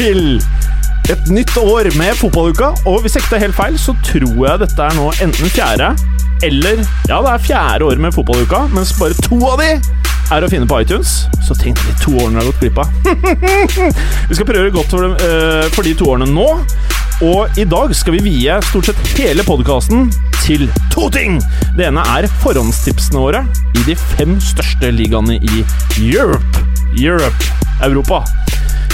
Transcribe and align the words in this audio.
til 0.00 0.40
et 1.12 1.26
nytt 1.28 1.56
år 1.60 1.90
med 1.98 2.16
fotballuka. 2.16 2.70
Og 2.88 3.02
hvis 3.02 3.16
jeg 3.16 3.24
ikke 3.24 3.34
tar 3.34 3.42
helt 3.42 3.56
feil, 3.58 3.74
så 3.80 3.92
tror 4.06 4.38
jeg 4.46 4.60
dette 4.62 4.86
er 4.86 4.94
nå 4.96 5.10
enten 5.20 5.52
fjerde 5.52 5.90
eller 6.46 6.78
Ja, 7.10 7.18
det 7.20 7.32
er 7.34 7.42
fjerde 7.44 7.84
år 7.84 8.00
med 8.00 8.14
fotballuka, 8.16 8.62
mens 8.72 8.94
bare 8.96 9.16
to 9.26 9.36
av 9.50 9.60
de 9.60 9.74
er 10.30 10.46
å 10.46 10.48
finne 10.48 10.68
på 10.70 10.78
iTunes. 10.80 11.26
Så 11.44 11.56
tenk 11.58 11.76
de 11.84 11.92
to 12.00 12.14
årene 12.14 12.38
du 12.38 12.40
har 12.40 12.48
gått 12.48 12.62
glipp 12.62 12.80
av. 12.80 12.88
vi 14.30 14.38
skal 14.38 14.48
prøve 14.48 14.72
godt 14.72 14.94
for, 14.94 15.04
dem, 15.04 15.18
uh, 15.20 15.68
for 15.74 15.84
de 15.84 15.92
to 15.98 16.08
årene 16.14 16.30
nå. 16.32 16.48
Og 17.26 17.60
i 17.60 17.66
dag 17.68 17.92
skal 17.92 18.16
vi 18.16 18.24
vie 18.30 18.56
stort 18.70 18.88
sett 18.88 19.14
hele 19.18 19.44
podkasten 19.44 20.08
til 20.40 20.64
to 20.94 21.10
ting. 21.12 21.42
Det 21.76 21.90
ene 21.90 22.06
er 22.16 22.30
forhåndstipsene 22.40 23.20
våre 23.20 23.44
i 23.76 23.84
de 23.90 23.98
fem 24.14 24.38
største 24.40 24.94
ligaene 24.96 25.36
i 25.36 25.66
Europe. 26.00 26.64
Europe. 26.96 27.52
Europa. 27.84 28.24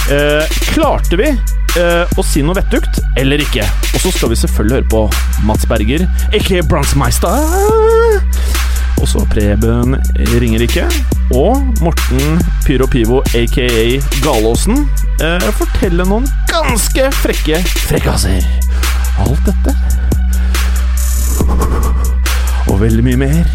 Eh, 0.07 0.45
klarte 0.71 1.17
vi 1.19 1.27
eh, 1.27 2.17
å 2.17 2.23
si 2.23 2.43
noe 2.45 2.55
vettugt, 2.55 3.01
eller 3.19 3.41
ikke? 3.43 3.65
Og 3.93 3.99
så 4.05 4.11
skal 4.15 4.31
vi 4.31 4.39
selvfølgelig 4.39 4.77
høre 4.77 4.89
på 4.93 5.01
Mats 5.47 5.67
Berger, 5.67 6.07
aka. 6.31 6.61
Og 8.97 9.05
så 9.11 9.21
Preben 9.29 9.97
ringer 10.41 10.63
ikke. 10.65 10.87
Og 11.35 11.81
Morten 11.83 12.39
Pyro 12.65 12.87
Pivo, 12.89 13.21
aka 13.35 13.67
Galåsen, 14.23 14.85
eh, 15.19 15.49
forteller 15.59 16.07
noen 16.07 16.27
ganske 16.51 17.11
frekke 17.21 17.61
frekkaser. 17.87 18.47
Alt 19.23 19.43
dette 19.49 19.75
og 22.67 22.81
veldig 22.81 23.03
mye 23.03 23.17
mer 23.17 23.45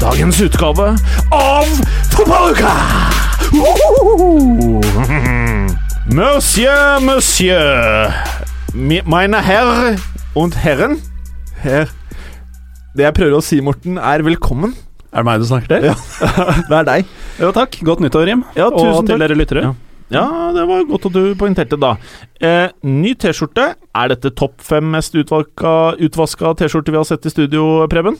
dagens 0.00 0.40
utgave 0.40 0.94
av 1.34 1.66
Fotballuka! 2.14 2.72
Monsieur, 6.10 7.00
monsieur, 7.00 8.08
meine 9.04 9.42
Herr 9.44 9.96
und 10.34 10.56
Herren 10.64 10.96
Her. 11.62 11.86
Det 12.96 13.04
jeg 13.04 13.14
prøver 13.18 13.36
å 13.36 13.42
si, 13.44 13.58
Morten, 13.62 13.98
er 14.00 14.22
velkommen. 14.24 14.72
Er 15.12 15.20
det 15.20 15.26
meg 15.28 15.42
du 15.42 15.46
snakker 15.50 15.68
til? 15.74 15.86
Ja. 15.90 15.94
Det 16.70 16.78
er 16.78 16.86
deg. 16.88 17.10
Jo, 17.38 17.50
takk. 17.54 17.76
Godt 17.86 18.00
nyttår, 18.04 18.30
Jim. 18.32 18.42
Ja, 18.56 18.70
og 18.70 18.78
tusen 18.80 19.04
til 19.08 19.14
takk. 19.14 19.22
dere 19.26 19.36
lyttere. 19.38 19.64
Ja. 19.68 19.74
Ja, 20.16 20.24
det 20.56 20.64
var 20.70 20.86
godt 20.88 21.06
at 21.10 21.16
du 21.18 21.22
poengterte 21.36 21.76
da. 21.80 21.90
Eh, 22.40 22.70
ny 22.88 23.12
T-skjorte. 23.20 23.66
Er 23.92 24.12
dette 24.14 24.32
topp 24.38 24.56
fem 24.64 24.88
mest 24.94 25.12
utvalka, 25.20 25.74
utvaska 26.08 26.54
T-skjorter 26.62 26.94
vi 26.96 27.00
har 27.02 27.08
sett 27.10 27.28
i 27.28 27.32
studio, 27.34 27.66
Preben? 27.92 28.16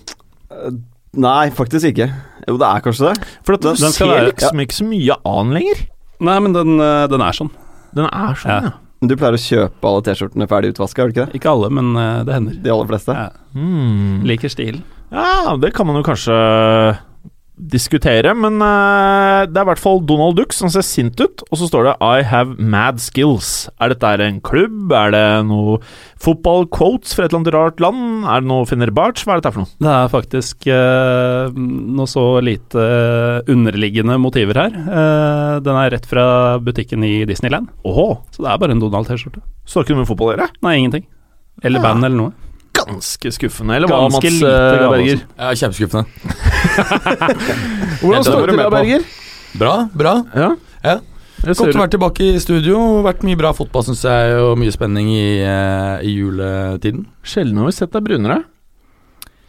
Nei, 1.17 1.47
faktisk 1.57 1.89
ikke. 1.95 2.11
Jo, 2.45 2.59
det 2.61 2.69
er 2.69 2.85
kanskje 2.85 3.09
det. 3.15 3.31
For 3.49 3.57
at 3.57 3.65
du 3.65 3.71
Den- 3.73 3.81
den 3.87 3.97
ser 3.97 4.13
være- 4.13 4.29
liksom 4.35 4.61
ikke 4.67 4.77
så 4.83 4.85
mye 4.93 5.17
annen 5.25 5.57
lenger. 5.57 5.87
Nei, 6.21 6.39
men 6.45 6.53
den, 6.53 6.77
eh, 6.83 7.07
den 7.09 7.23
er 7.25 7.33
sånn. 7.33 7.51
Den 7.97 8.09
er 8.11 8.39
sånn, 8.39 8.53
ja. 8.53 8.73
Ja. 8.73 8.77
Du 9.09 9.15
pleier 9.15 9.37
å 9.37 9.39
kjøpe 9.39 9.87
alle 9.87 10.03
T-skjortene 10.09 10.49
ferdig 10.51 10.73
utvaska, 10.75 11.05
gjør 11.05 11.11
du 11.11 11.15
ikke 11.15 11.27
det? 11.29 11.39
Ikke 11.39 11.51
alle, 11.53 11.69
men 11.71 11.93
eh, 11.95 12.23
det 12.27 12.35
hender. 12.35 12.57
De 12.65 12.73
aller 12.75 12.89
fleste. 12.91 13.15
Ja. 13.15 13.29
Mm. 13.55 14.25
Liker 14.27 14.51
stilen. 14.51 14.83
Ja, 15.15 15.55
det 15.63 15.71
kan 15.77 15.87
man 15.89 16.01
jo 16.01 16.05
kanskje 16.05 16.35
diskutere, 17.59 18.33
men 18.39 18.61
uh, 18.63 19.45
det 19.51 19.59
er 19.59 19.65
i 19.65 19.69
hvert 19.71 19.83
fall 19.83 20.01
Donald 20.07 20.37
Duck 20.39 20.55
som 20.55 20.71
ser 20.73 20.85
sint 20.87 21.19
ut, 21.21 21.43
og 21.51 21.59
så 21.59 21.69
står 21.69 21.89
det 21.89 21.95
'I 22.01 22.23
have 22.31 22.57
mad 22.59 22.97
skills'. 23.03 23.69
Er 23.81 23.91
dette 23.93 24.13
en 24.25 24.41
klubb? 24.41 24.93
Er 24.93 25.11
det 25.11 25.25
noe 25.49 25.79
fotball-quotes 26.23 27.15
fra 27.15 27.27
et 27.27 27.33
eller 27.33 27.41
annet 27.43 27.55
rart 27.55 27.81
land? 27.83 28.25
Er 28.25 28.41
det 28.43 28.49
noe 28.51 28.67
Fenerbahçe? 28.69 29.25
Hva 29.27 29.37
er 29.37 29.43
dette 29.43 29.53
for 29.55 29.65
noe? 29.65 29.73
Det 29.83 29.93
er 29.95 30.13
faktisk 30.15 30.69
uh, 30.71 31.53
noe 31.99 32.07
så 32.11 32.27
lite 32.45 32.89
underliggende 33.49 34.19
motiver 34.23 34.55
her. 34.65 34.73
Uh, 34.75 35.61
den 35.65 35.75
er 35.77 35.91
rett 35.97 36.07
fra 36.09 36.59
butikken 36.63 37.05
i 37.05 37.25
Disneyland, 37.29 37.69
Oho. 37.85 38.21
så 38.31 38.43
det 38.45 38.51
er 38.53 38.59
bare 38.59 38.73
en 38.77 38.81
Donald-T-skjorte. 38.83 39.43
så 39.67 39.79
har 39.81 39.85
ikke 39.85 39.97
noe 39.97 40.05
med 40.05 40.11
fotball 40.11 40.31
å 40.33 40.37
gjøre? 40.37 40.51
Nei, 40.63 40.77
ingenting. 40.79 41.07
Eller 41.63 41.81
Ja. 41.81 41.89
band 41.89 42.05
eller 42.05 42.17
noe. 42.17 42.33
Ganske 42.87 43.33
skuffende, 43.35 43.77
eller 43.77 43.91
hva, 43.91 44.01
Ganske 44.07 44.23
Mats 44.23 44.41
lite 44.41 44.55
eh, 44.55 44.89
Berger? 44.95 45.23
Ja, 45.39 45.53
kjempeskuffende. 45.63 46.05
Hvordan 48.03 48.27
står 48.27 48.43
det 48.43 48.55
til 48.55 48.63
da. 48.63 48.69
Berger? 48.75 49.07
Bra, 49.59 49.75
bra. 49.95 50.15
Ja. 50.37 50.51
Ja. 50.85 50.99
Godt 51.47 51.63
å 51.63 51.79
være 51.79 51.93
tilbake 51.95 52.29
i 52.35 52.39
studio. 52.43 52.79
Vært 53.07 53.25
mye 53.27 53.39
bra 53.39 53.53
fotball, 53.55 53.85
syns 53.87 54.05
jeg, 54.07 54.39
og 54.43 54.57
mye 54.61 54.75
spenning 54.75 55.11
i, 55.15 55.27
eh, 55.47 56.07
i 56.07 56.15
juletiden. 56.19 57.07
Sjelden 57.23 57.61
har 57.63 57.71
vi 57.71 57.77
sett 57.79 57.95
deg 57.95 58.07
brunere. 58.09 58.43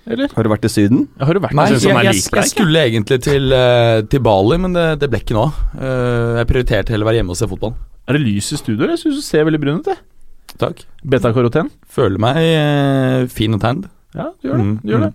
Eller? 0.10 0.32
Har 0.34 0.46
du 0.46 0.50
vært 0.50 0.66
i 0.66 0.72
Syden? 0.74 1.04
Har 1.22 1.38
du 1.38 1.42
vært 1.44 1.54
Nei, 1.58 1.68
jeg, 1.70 1.78
jeg, 1.78 1.84
som 1.84 2.00
jeg, 2.02 2.22
jeg 2.42 2.50
skulle 2.50 2.82
egentlig 2.88 3.20
til, 3.22 3.52
eh, 3.54 4.00
til 4.10 4.24
Bali, 4.26 4.58
men 4.62 4.74
det, 4.74 4.86
det 5.04 5.10
ble 5.12 5.22
ikke 5.22 5.38
nå. 5.38 5.44
Eh, 5.78 6.40
jeg 6.40 6.50
prioriterte 6.50 6.96
heller 6.96 7.06
å 7.06 7.10
være 7.12 7.22
hjemme 7.22 7.36
og 7.36 7.38
se 7.38 7.50
fotball. 7.52 7.76
Er 8.10 8.18
det 8.18 8.24
lys 8.24 8.50
i 8.56 8.58
studio? 8.58 8.80
eller? 8.82 8.96
Jeg 8.96 9.04
syns 9.04 9.20
du 9.20 9.26
ser 9.28 9.46
veldig 9.46 9.62
brun 9.62 9.84
ut. 9.84 9.92
Takk. 10.60 10.84
Beta-karoten? 11.08 11.70
Føler 11.90 12.20
meg 12.22 12.38
eh, 12.44 13.28
fin 13.32 13.54
og 13.56 13.62
tanned. 13.64 13.88
Ja, 14.18 14.26
du 14.42 14.48
gjør 14.50 14.58
det. 14.58 14.64
Mm, 14.66 14.72
Du 14.82 14.90
gjør 14.90 15.04
det. 15.06 15.10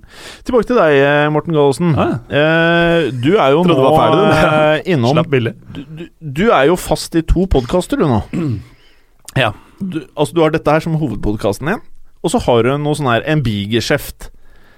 Tilbake 0.46 0.68
til 0.70 0.78
deg, 0.78 0.92
eh, 1.02 1.24
Morten 1.34 1.56
Gallosen. 1.56 1.94
Ah, 1.98 2.12
Eh, 2.30 3.08
du 3.10 3.32
er 3.36 3.50
jo 3.56 3.64
nå 3.66 3.74
ferdig, 3.74 4.20
du. 4.20 4.36
eh, 4.38 4.82
innom 4.94 5.16
Slapp 5.18 5.30
billig. 5.32 5.52
du, 5.74 5.80
du, 5.98 6.04
du 6.40 6.44
er 6.54 6.68
jo 6.70 6.76
fast 6.78 7.16
i 7.18 7.24
to 7.26 7.44
podkaster, 7.50 7.98
du 8.00 8.06
nå. 8.08 8.22
Ja. 9.36 9.48
Du, 9.82 9.98
altså, 10.14 10.30
du 10.36 10.40
har 10.44 10.52
dette 10.54 10.70
her 10.70 10.80
som 10.84 10.94
hovedpodkasten 11.00 11.66
din, 11.72 11.80
og 12.22 12.30
så 12.30 12.38
har 12.46 12.62
du 12.62 12.70
noe 12.78 12.94
sånn 12.94 13.08
her 13.10 13.24
en 13.26 13.42
bigeskjeft 13.42 14.28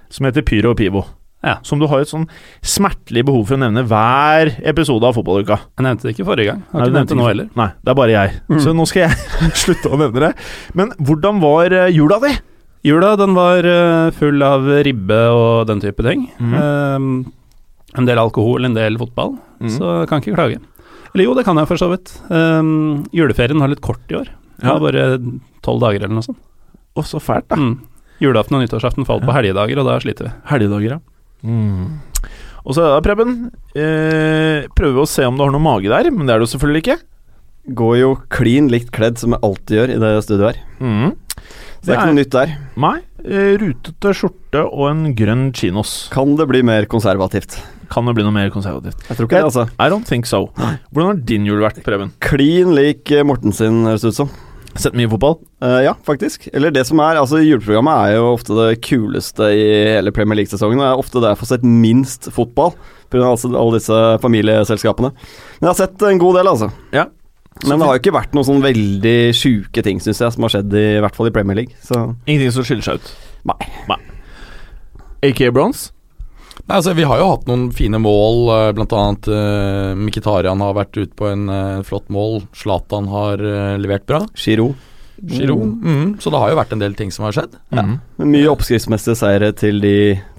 som 0.08 0.24
heter 0.24 0.42
Pyro 0.48 0.72
og 0.72 0.78
Pivo. 0.80 1.02
Ja. 1.46 1.56
Som 1.66 1.78
du 1.78 1.86
har 1.90 2.02
et 2.02 2.10
sånn 2.10 2.26
smertelig 2.66 3.22
behov 3.28 3.44
for 3.46 3.54
å 3.56 3.60
nevne 3.62 3.84
hver 3.86 4.50
episode 4.66 5.06
av 5.06 5.14
Fotballuka. 5.14 5.60
Jeg 5.78 5.86
nevnte 5.86 6.08
det 6.08 6.16
ikke 6.16 6.26
forrige 6.26 6.50
gang. 6.50 6.64
Jeg 6.66 6.74
Har 6.74 6.90
ikke 6.90 6.96
nevnt 6.98 7.12
det 7.12 7.18
nå 7.20 7.28
heller. 7.28 7.48
Nei, 7.60 7.68
det 7.78 7.92
er 7.92 7.98
bare 8.00 8.16
jeg. 8.16 8.34
Mm. 8.50 8.60
Så 8.64 8.74
nå 8.74 8.86
skal 8.90 9.06
jeg 9.06 9.52
slutte 9.62 9.92
å 9.94 10.00
nevne 10.02 10.24
det. 10.26 10.32
Men 10.78 10.92
hvordan 10.98 11.40
var 11.44 11.76
eh, 11.76 11.92
jula 11.94 12.18
di? 12.26 12.34
Jula 12.86 13.14
den 13.18 13.34
var 13.38 13.66
eh, 13.66 14.10
full 14.18 14.42
av 14.46 14.66
ribbe 14.86 15.20
og 15.34 15.66
den 15.70 15.82
type 15.82 16.04
ting. 16.06 16.28
Mm. 16.42 16.56
Um, 16.58 17.10
en 17.96 18.08
del 18.10 18.20
alkohol, 18.20 18.66
en 18.66 18.76
del 18.76 18.98
fotball. 19.00 19.36
Mm. 19.62 19.70
Så 19.78 19.92
jeg 20.02 20.10
kan 20.10 20.22
ikke 20.22 20.36
klage. 20.36 20.60
Eller 21.14 21.30
jo, 21.30 21.34
det 21.38 21.46
kan 21.46 21.56
jeg 21.56 21.70
for 21.70 21.80
så 21.80 21.88
vidt. 21.94 22.12
Um, 22.28 23.06
juleferien 23.14 23.62
var 23.62 23.70
litt 23.72 23.84
kort 23.84 24.02
i 24.12 24.18
år. 24.18 24.30
Det 24.60 24.68
var 24.68 24.82
bare 24.82 25.06
tolv 25.64 25.82
dager 25.82 26.02
eller 26.04 26.18
noe 26.18 26.26
sånt. 26.26 26.40
Å, 26.96 27.04
så 27.04 27.20
fælt, 27.20 27.48
da. 27.52 27.58
Mm. 27.60 27.76
Julaften 28.22 28.56
og 28.56 28.62
nyttårsaften 28.64 29.04
falt 29.08 29.26
på 29.28 29.34
helgedager, 29.36 29.80
og 29.82 29.88
da 29.88 29.98
sliter 30.00 30.28
vi. 30.28 30.34
Helgedager, 30.48 30.96
ja. 30.96 31.15
Mm. 31.44 31.98
Og 32.66 32.74
så 32.74 32.82
da, 32.82 33.02
Preben, 33.04 33.36
eh, 33.78 34.66
prøver 34.74 34.96
vi 34.96 35.04
å 35.04 35.10
se 35.10 35.26
om 35.26 35.36
du 35.36 35.44
har 35.44 35.52
noe 35.54 35.62
mage 35.62 35.90
der, 35.92 36.10
men 36.10 36.26
det 36.26 36.34
er 36.34 36.42
du 36.42 36.50
selvfølgelig 36.50 36.82
ikke. 36.82 36.98
Går 37.78 37.94
jo 38.00 38.10
klin 38.30 38.70
likt 38.70 38.90
kledd 38.94 39.20
som 39.20 39.34
jeg 39.34 39.42
alltid 39.46 39.78
gjør 39.78 39.92
i 39.94 40.00
det 40.02 40.10
studioet 40.26 40.56
her. 40.56 40.64
Mm. 40.82 41.14
Så 41.76 41.86
det 41.86 41.92
er 41.92 42.00
ikke 42.00 42.10
noe 42.10 42.18
nytt 42.18 42.34
der. 42.34 42.52
Nei, 42.82 42.96
eh, 43.22 43.52
rutete 43.62 44.14
skjorte 44.18 44.64
og 44.66 44.88
en 44.90 45.04
grønn 45.18 45.48
chinos. 45.54 45.94
Kan 46.14 46.34
det 46.38 46.48
bli 46.50 46.64
mer 46.66 46.88
konservativt? 46.90 47.60
Kan 47.92 48.08
det 48.10 48.16
bli 48.16 48.26
noe 48.26 48.34
mer 48.34 48.50
konservativt? 48.50 48.98
Jeg 49.06 49.14
tror 49.14 49.28
ikke 49.28 49.38
det, 49.38 49.46
altså. 49.46 49.68
I 49.78 49.90
don't 49.92 50.06
think 50.08 50.26
so. 50.26 50.48
Hvordan 50.56 51.12
har 51.12 51.22
din 51.28 51.46
jul 51.46 51.62
vært, 51.62 51.78
Preben? 51.86 52.10
Klin 52.18 52.74
lik 52.74 53.14
Morten 53.26 53.54
sin, 53.54 53.84
høres 53.86 54.02
det 54.02 54.10
ut 54.14 54.20
som. 54.24 54.34
Sett 54.80 54.96
mye 54.98 55.08
fotball? 55.10 55.38
Uh, 55.64 55.80
ja, 55.86 55.94
faktisk. 56.06 56.48
Eller 56.52 56.72
det 56.74 56.84
som 56.88 57.00
er, 57.00 57.18
altså 57.20 57.40
Juleprogrammet 57.40 57.96
er 57.96 58.16
jo 58.18 58.32
ofte 58.34 58.56
det 58.58 58.80
kuleste 58.84 59.48
i 59.56 59.66
hele 59.96 60.12
Premier 60.14 60.40
League-sesongen. 60.40 60.82
Og 60.82 60.86
er 60.88 61.02
ofte 61.02 61.22
der 61.22 61.32
jeg 61.32 61.40
får 61.42 61.52
sett 61.54 61.66
minst 61.66 62.30
fotball, 62.34 62.74
pga. 63.12 63.24
Altså 63.32 63.52
alle 63.52 63.78
disse 63.78 64.00
familieselskapene. 64.24 65.12
Men 65.60 65.68
jeg 65.68 65.72
har 65.72 65.80
sett 65.80 66.06
en 66.08 66.20
god 66.22 66.40
del, 66.40 66.52
altså. 66.52 66.70
Ja. 66.96 67.06
Men 67.64 67.80
det 67.80 67.88
har 67.88 67.96
jo 67.96 68.02
ikke 68.02 68.16
vært 68.18 68.34
noen 68.36 68.44
sånn 68.50 68.64
veldig 68.64 69.16
sjuke 69.36 69.84
ting, 69.84 70.02
syns 70.04 70.20
jeg, 70.20 70.34
som 70.34 70.44
har 70.44 70.52
skjedd 70.58 70.76
i, 70.76 70.86
i 70.98 71.02
hvert 71.04 71.16
fall 71.16 71.30
i 71.30 71.32
Premier 71.32 71.56
League. 71.62 71.78
Så 71.80 72.02
Ingenting 72.28 72.52
som 72.52 72.66
skiller 72.68 72.84
seg 72.84 73.00
ut? 73.00 73.12
Nei. 73.48 74.00
AK 75.24 75.46
Bronze? 75.56 75.95
Nei, 76.66 76.76
altså, 76.80 76.94
vi 76.96 77.04
har 77.06 77.20
jo 77.20 77.28
hatt 77.34 77.46
noen 77.46 77.68
fine 77.76 77.98
mål, 78.02 78.40
bl.a. 78.48 78.72
blant 78.74 78.94
annet 78.96 79.28
uh, 79.30 79.92
Mkhitaryan 80.00 80.62
har 80.64 80.74
vært 80.74 80.96
ute 80.98 81.14
på 81.18 81.28
en 81.30 81.44
uh, 81.52 81.82
flott 81.86 82.08
mål. 82.10 82.40
Zlatan 82.56 83.06
har 83.12 83.42
uh, 83.44 83.76
levert 83.78 84.06
bra. 84.08 84.22
Giro. 84.34 84.72
Giro. 85.16 85.54
Mm, 85.62 86.16
så 86.20 86.32
det 86.32 86.40
har 86.42 86.50
jo 86.52 86.58
vært 86.58 86.72
en 86.76 86.82
del 86.82 86.96
ting 86.98 87.12
som 87.14 87.24
har 87.28 87.36
skjedd. 87.36 87.54
Mm. 87.72 87.94
Mye 88.32 88.50
oppskriftsmessige 88.52 89.16
seire 89.20 89.52
til 89.56 89.78
de 89.84 89.94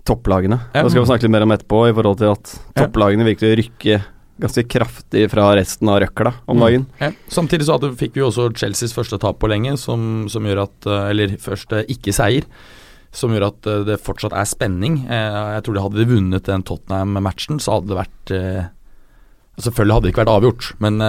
topplagene. 0.07 0.59
Da 0.75 0.83
skal 0.89 1.01
vi 1.03 1.07
snakke 1.09 1.25
litt 1.27 1.33
mer 1.33 1.45
om 1.47 1.53
etterpå, 1.55 1.79
i 1.89 1.95
forhold 1.97 2.19
til 2.21 2.33
at 2.35 2.53
Ja. 2.75 2.83
topplagene 2.85 3.25
virkelig 3.27 3.57
rykker 3.63 4.05
ganske 4.39 4.63
kraftig 4.69 5.23
fra 5.31 5.47
resten 5.57 5.89
av 5.89 5.99
røkla 6.03 6.33
om 6.47 6.57
Mm. 6.57 6.61
dagen. 6.61 6.85
Ja. 7.01 7.09
Samtidig 7.27 7.65
så 7.65 7.79
fikk 7.97 8.13
vi 8.13 8.21
jo 8.21 8.27
også 8.29 8.51
Chelseas 8.55 8.93
første 8.93 9.17
tap 9.19 9.39
på 9.39 9.49
lenge, 9.49 9.77
som, 9.81 10.27
som 10.29 10.43
gjør 10.45 10.61
at 10.67 10.85
eh, 10.85 11.09
Eller 11.09 11.27
første 11.41 11.81
ikke-seier. 11.89 12.43
Som 13.15 13.33
gjør 13.33 13.47
at 13.49 13.67
eh, 13.69 13.83
det 13.87 13.99
fortsatt 14.03 14.35
er 14.35 14.47
spenning. 14.49 14.99
Eh, 15.07 15.37
Jeg 15.57 15.63
tror 15.65 15.77
de 15.77 15.83
hadde 15.85 16.01
de 16.01 16.07
vunnet 16.09 16.49
den 16.49 16.65
Tottenham-matchen, 16.67 17.61
så 17.63 17.77
hadde 17.77 17.91
det 17.93 17.99
vært 18.01 18.33
eh, 18.35 18.65
Selvfølgelig 19.57 19.95
hadde 19.95 20.05
det 20.05 20.11
ikke 20.13 20.21
vært 20.21 20.35
avgjort, 20.35 20.65
men 20.85 20.99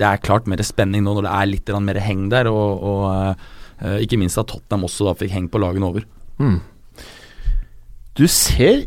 det 0.00 0.06
er 0.08 0.20
klart 0.24 0.46
mer 0.48 0.62
spenning 0.64 1.02
nå 1.04 1.12
når 1.12 1.26
det 1.26 1.32
er 1.36 1.48
litt 1.50 1.72
mer 1.84 1.98
heng 2.00 2.22
der. 2.32 2.48
Og, 2.48 2.80
og 2.88 3.90
ikke 4.00 4.16
minst 4.16 4.40
at 4.40 4.48
Tottenham 4.48 4.86
også 4.88 5.10
da 5.10 5.12
fikk 5.20 5.34
heng 5.34 5.50
på 5.52 5.60
lagene 5.60 5.90
over. 5.90 6.06
Mm. 6.40 6.54
Du 8.16 8.24
ser 8.24 8.86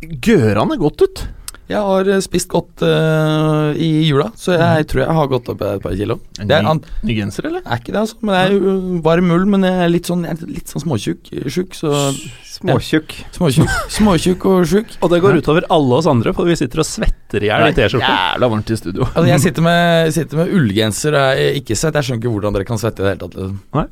gørande 0.00 0.80
godt 0.80 1.04
ut. 1.04 1.22
Jeg 1.70 1.80
har 1.86 2.08
eh, 2.10 2.22
spist 2.24 2.48
godt 2.50 2.82
uh, 2.82 3.70
i 3.78 4.08
jula, 4.08 4.30
så 4.38 4.56
jeg 4.56 4.88
tror 4.90 5.04
jeg 5.04 5.16
har 5.20 5.28
gått 5.30 5.50
opp 5.52 5.60
et 5.62 5.84
par 5.84 5.94
kilo. 5.94 6.18
Det 6.40 6.50
er, 6.56 6.66
an, 6.66 6.82
Ny 7.06 7.14
genser, 7.20 7.46
eller? 7.46 7.62
er 7.62 7.78
ikke 7.78 7.94
det, 7.94 8.00
altså. 8.02 8.18
Men 8.24 8.34
det 8.34 8.40
er 8.42 8.54
jo 8.56 9.02
varm 9.06 9.30
ull, 9.36 9.46
men 9.52 9.66
jeg 9.68 9.84
er 9.84 9.92
litt 9.92 10.10
sånn, 10.10 10.24
jeg 10.26 10.34
er 10.34 10.50
litt 10.50 10.72
sånn 10.72 10.82
småtjukk. 10.82 11.30
Sjuk, 11.46 11.76
så 11.78 11.92
Småtjukk. 12.60 13.14
Småtjukk, 13.32 13.76
småtjukk 13.96 14.46
og 14.50 14.66
sjuk. 14.68 14.90
Og 15.00 15.12
det 15.12 15.20
går 15.24 15.38
utover 15.40 15.68
alle 15.72 16.00
oss 16.00 16.08
andre, 16.10 16.34
for 16.36 16.50
vi 16.50 16.58
sitter 16.58 16.82
og 16.82 16.88
svetter 16.88 17.46
i 17.46 17.48
hjel 17.48 17.68
i 17.70 17.76
T-skjorta. 17.76 18.10
Jævla 18.10 18.50
varmt 18.52 18.74
i 18.74 18.80
studio. 18.80 19.06
Altså, 19.14 19.28
jeg 19.30 19.42
sitter 19.46 19.64
med, 19.64 20.10
sitter 20.16 20.40
med 20.42 20.52
ullgenser 20.58 21.16
og 21.16 21.40
er 21.44 21.56
ikke 21.60 21.76
svett. 21.78 21.96
Jeg 21.96 22.08
skjønner 22.08 22.20
ikke 22.22 22.34
hvordan 22.34 22.56
dere 22.56 22.68
kan 22.68 22.80
svette 22.80 23.00
i 23.00 23.06
det 23.06 23.14
hele 23.14 23.22
tatt. 23.22 23.38
liksom. 23.38 23.88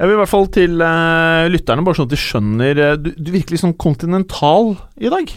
Jeg 0.00 0.08
vil 0.08 0.16
i 0.16 0.18
hvert 0.22 0.32
fall 0.32 0.50
til 0.56 0.82
uh, 0.82 1.44
lytterne, 1.52 1.84
bare 1.86 1.98
sånn 1.98 2.08
at 2.08 2.14
de 2.14 2.20
skjønner 2.20 2.78
eh, 2.80 2.94
Du, 2.96 3.10
du 3.12 3.30
virker 3.34 3.54
litt 3.54 3.62
sånn 3.62 3.76
kontinental 3.78 4.72
i 4.96 5.12
dag. 5.12 5.34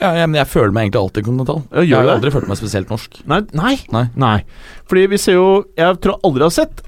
Ja, 0.00 0.14
ja, 0.16 0.26
men 0.26 0.38
jeg 0.40 0.48
føler 0.48 0.72
meg 0.72 0.86
egentlig 0.88 1.02
alltid 1.04 1.26
kontinental. 1.26 1.62
Ja, 1.70 1.82
gjør 1.82 1.88
jeg 1.90 1.96
har 1.98 2.06
det? 2.08 2.14
aldri 2.18 2.32
følt 2.38 2.48
meg 2.48 2.60
spesielt 2.60 2.88
norsk. 2.92 3.20
Nei, 3.28 3.40
nei, 3.52 4.04
Nei. 4.16 4.38
Fordi 4.88 5.06
vi 5.12 5.18
ser 5.20 5.36
jo 5.36 5.48
Jeg 5.76 6.00
tror 6.00 6.16
jeg 6.16 6.24
aldri 6.30 6.46
har 6.48 6.54
sett 6.56 6.82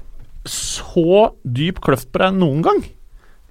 så 0.49 1.29
dyp 1.47 1.79
kløft 1.85 2.09
på 2.11 2.19
deg 2.19 2.35
noen 2.35 2.61
gang. 2.65 2.81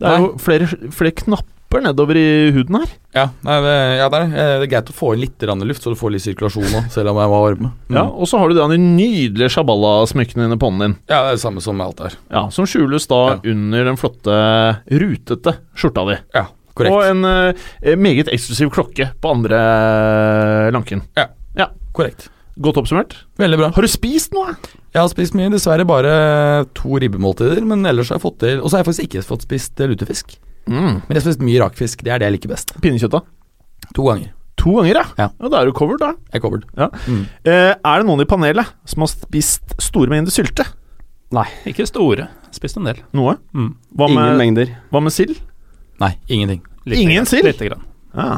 Det 0.02 0.08
er 0.08 0.18
Nei. 0.18 0.26
jo 0.26 0.32
flere, 0.42 0.66
flere 0.92 1.14
knapper 1.22 1.80
nedover 1.86 2.18
i 2.20 2.50
huden 2.52 2.76
her. 2.82 2.90
Ja, 3.16 3.24
nei, 3.46 3.54
det, 3.64 3.72
ja 3.96 4.08
det, 4.12 4.18
er, 4.26 4.32
det 4.60 4.66
er 4.66 4.70
greit 4.74 4.90
å 4.92 4.96
få 4.96 5.14
inn 5.14 5.22
litt 5.22 5.40
luft, 5.64 5.80
så 5.86 5.92
du 5.94 5.96
får 5.96 6.12
litt 6.12 6.24
sirkulasjon 6.26 6.66
òg, 6.68 6.90
selv 6.92 7.14
om 7.14 7.20
jeg 7.22 7.30
var 7.32 7.44
varme. 7.46 7.70
Mm. 7.88 7.96
Ja, 7.96 8.02
Og 8.12 8.28
så 8.28 8.36
har 8.42 8.50
du 8.52 8.58
de 8.60 8.76
nydelige 8.82 9.54
shaballa-smykkene 9.56 10.50
inni 10.50 10.58
hånden 10.60 10.82
din. 10.84 10.96
ja, 11.08 11.22
det 11.24 11.30
er 11.30 11.38
det 11.38 11.44
samme 11.46 11.62
som 11.64 11.80
alt 11.80 12.02
her. 12.04 12.18
Ja, 12.28 12.48
Som 12.52 12.68
skjules 12.68 13.06
da 13.08 13.38
under 13.40 13.84
den 13.88 13.96
flotte, 13.96 14.36
rutete 14.90 15.56
skjorta 15.72 16.04
di. 16.10 16.18
Ja, 16.36 16.44
korrekt. 16.78 16.94
Og 16.94 17.04
en 17.06 17.24
eh, 17.28 17.96
meget 18.00 18.30
eksklusiv 18.32 18.70
klokke 18.74 19.10
på 19.20 19.32
andre 19.36 19.62
lanken. 20.74 21.04
Ja, 21.19 21.28
korrekt. 21.92 22.28
Godt 22.62 22.76
oppsummert. 22.82 23.14
Veldig 23.40 23.58
bra. 23.58 23.69
Har 23.72 23.84
du 23.84 23.88
spist 23.88 24.34
noe? 24.36 24.52
Jeg 24.92 25.00
har 25.00 25.08
spist 25.08 25.32
mye, 25.36 25.48
dessverre 25.52 25.86
bare 25.88 26.12
to 26.76 26.98
ribbemåltider, 27.00 27.62
men 27.64 27.86
ellers 27.88 28.10
har 28.12 28.19
jeg 28.19 28.24
fått 28.26 28.36
til 28.42 28.58
Og 28.60 28.69
så 28.69 28.76
har 28.76 28.82
jeg 28.82 28.88
faktisk 28.90 29.06
ikke 29.08 29.22
fått 29.24 29.46
spist 29.46 29.80
eh, 29.80 29.88
lutefisk. 29.88 30.34
Mm. 30.69 31.00
Men 31.00 31.08
jeg 31.14 31.19
har 31.22 31.24
spist 31.30 31.44
mye 31.44 31.62
rakfisk, 31.64 32.04
det 32.04 32.12
er 32.12 32.20
det 32.20 32.28
jeg 32.28 32.36
liker 32.36 32.52
best. 32.52 32.74
Pinnekjøtt, 32.84 33.16
da? 33.16 33.22
To 33.96 34.04
ganger. 34.10 34.34
To 34.62 34.76
ganger, 34.76 35.00
ja. 35.00 35.06
Ja. 35.19 35.48
Da 35.48 35.62
er 35.62 35.70
du 35.70 35.72
covered, 35.74 36.02
da. 36.04 36.12
Jeg 36.28 36.38
er 36.38 36.44
covered. 36.44 36.69
Ja. 36.76 36.90
Mm. 37.08 37.22
Eh, 37.48 37.72
er 37.72 38.02
det 38.04 38.08
noen 38.10 38.22
i 38.22 38.28
panelet 38.28 38.74
som 38.92 39.06
har 39.06 39.10
spist 39.14 39.74
store 39.82 40.12
mengder 40.12 40.34
sylte? 40.34 40.69
Nei. 41.32 41.46
Ikke 41.72 41.88
store. 41.88 42.28
Spist 42.52 42.76
en 42.76 42.84
del. 42.90 43.00
Noe? 43.16 43.38
Mm. 43.56 43.72
Hva 43.96 44.10
Ingen 44.12 44.20
med, 44.28 44.38
mengder. 44.42 44.74
hva 44.92 45.00
med 45.02 45.16
sild? 45.16 45.40
Nei, 46.00 46.14
ingenting. 46.28 46.62
Litt 46.88 47.02
Ingen 47.04 47.28
sild? 47.28 47.46
Lite 47.46 47.68
grann. 47.68 47.84
Ja. 48.16 48.30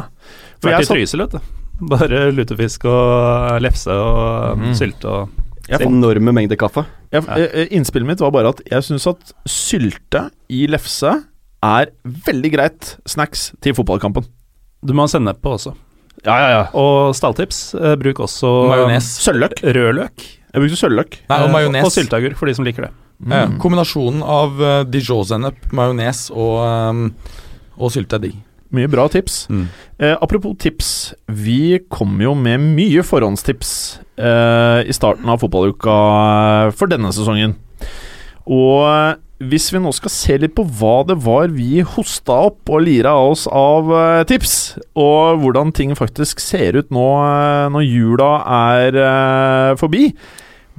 For 0.60 0.70
Vært 0.70 0.84
jeg 0.84 0.88
i 0.88 0.90
Trysil, 0.92 1.24
vet 1.24 1.36
du. 1.36 1.52
Bare 1.90 2.26
lutefisk 2.34 2.84
og 2.86 3.62
lefse 3.64 3.94
og 3.94 4.60
mm. 4.60 4.74
sylte 4.78 5.10
og 5.10 5.40
jeg, 5.64 5.80
fant- 5.80 5.88
Enorme 5.88 6.34
mengder 6.36 6.58
kaffe. 6.60 6.84
jeg, 7.14 7.24
eh, 7.24 7.70
innspillet 7.72 8.06
mitt 8.06 8.20
var 8.20 8.34
bare 8.34 8.52
at 8.52 8.60
jeg 8.68 8.84
syns 8.84 9.06
at 9.08 9.32
sylte 9.48 10.26
i 10.52 10.66
lefse 10.68 11.14
er 11.64 11.92
veldig 12.04 12.50
greit 12.52 12.90
snacks 13.08 13.52
til 13.64 13.76
fotballkampen. 13.76 14.26
Du 14.84 14.92
må 14.92 15.06
ha 15.06 15.08
sennep 15.08 15.40
på 15.40 15.54
også. 15.56 15.72
Ja, 16.24 16.36
ja, 16.36 16.48
ja. 16.52 16.64
Og 16.76 17.14
stalltips, 17.16 17.74
eh, 17.74 17.96
bruk 18.00 18.20
også 18.24 18.68
Majones. 18.68 19.08
Sølvløk. 19.24 19.56
Rødløk. 19.64 20.26
Jeg 20.54 20.62
brukte 20.62 20.78
sølvløk. 20.78 21.16
Nei, 21.30 21.38
og 21.40 21.48
eh, 21.48 21.52
majones. 21.56 21.88
Og 21.88 21.92
sylteagurk, 21.96 22.36
for 22.38 22.46
de 22.46 22.54
som 22.54 22.68
liker 22.68 22.86
det. 22.86 22.92
Ja, 23.22 23.44
Mm. 23.46 23.58
kombinasjonen 23.62 24.22
av 24.26 24.58
uh, 24.61 24.82
dijon-sennep, 24.84 25.70
majones 25.72 26.26
og, 26.34 26.58
um, 26.66 27.14
og 27.78 27.93
sylte 27.94 28.19
er 28.19 28.25
digg. 28.26 28.40
Mye 28.75 28.88
bra 28.90 29.05
tips. 29.08 29.46
Mm. 29.49 29.69
Eh, 30.02 30.16
apropos 30.20 30.56
tips, 30.58 31.14
vi 31.31 31.78
kom 31.88 32.16
jo 32.20 32.32
med 32.34 32.58
mye 32.75 33.05
forhåndstips 33.06 34.00
eh, 34.19 34.81
i 34.90 34.93
starten 34.96 35.28
av 35.31 35.38
fotballuka 35.38 35.94
for 36.75 36.90
denne 36.90 37.12
sesongen. 37.14 37.55
Og 38.50 38.82
eh, 38.88 39.14
hvis 39.44 39.69
vi 39.75 39.81
nå 39.82 39.93
skal 39.94 40.10
se 40.10 40.38
litt 40.43 40.55
på 40.56 40.64
hva 40.67 41.05
det 41.06 41.17
var 41.22 41.52
vi 41.55 41.84
hosta 41.87 42.37
opp 42.49 42.70
og 42.72 42.82
lira 42.87 43.12
av 43.14 43.34
oss 43.37 43.46
av 43.46 43.90
eh, 43.94 44.22
tips, 44.32 44.55
og 44.99 45.38
hvordan 45.44 45.70
ting 45.76 45.94
faktisk 45.99 46.43
ser 46.43 46.75
ut 46.81 46.90
nå 46.94 47.06
eh, 47.22 47.69
når 47.75 47.87
jula 47.87 48.32
er 48.58 48.99
eh, 49.06 49.70
forbi, 49.78 50.08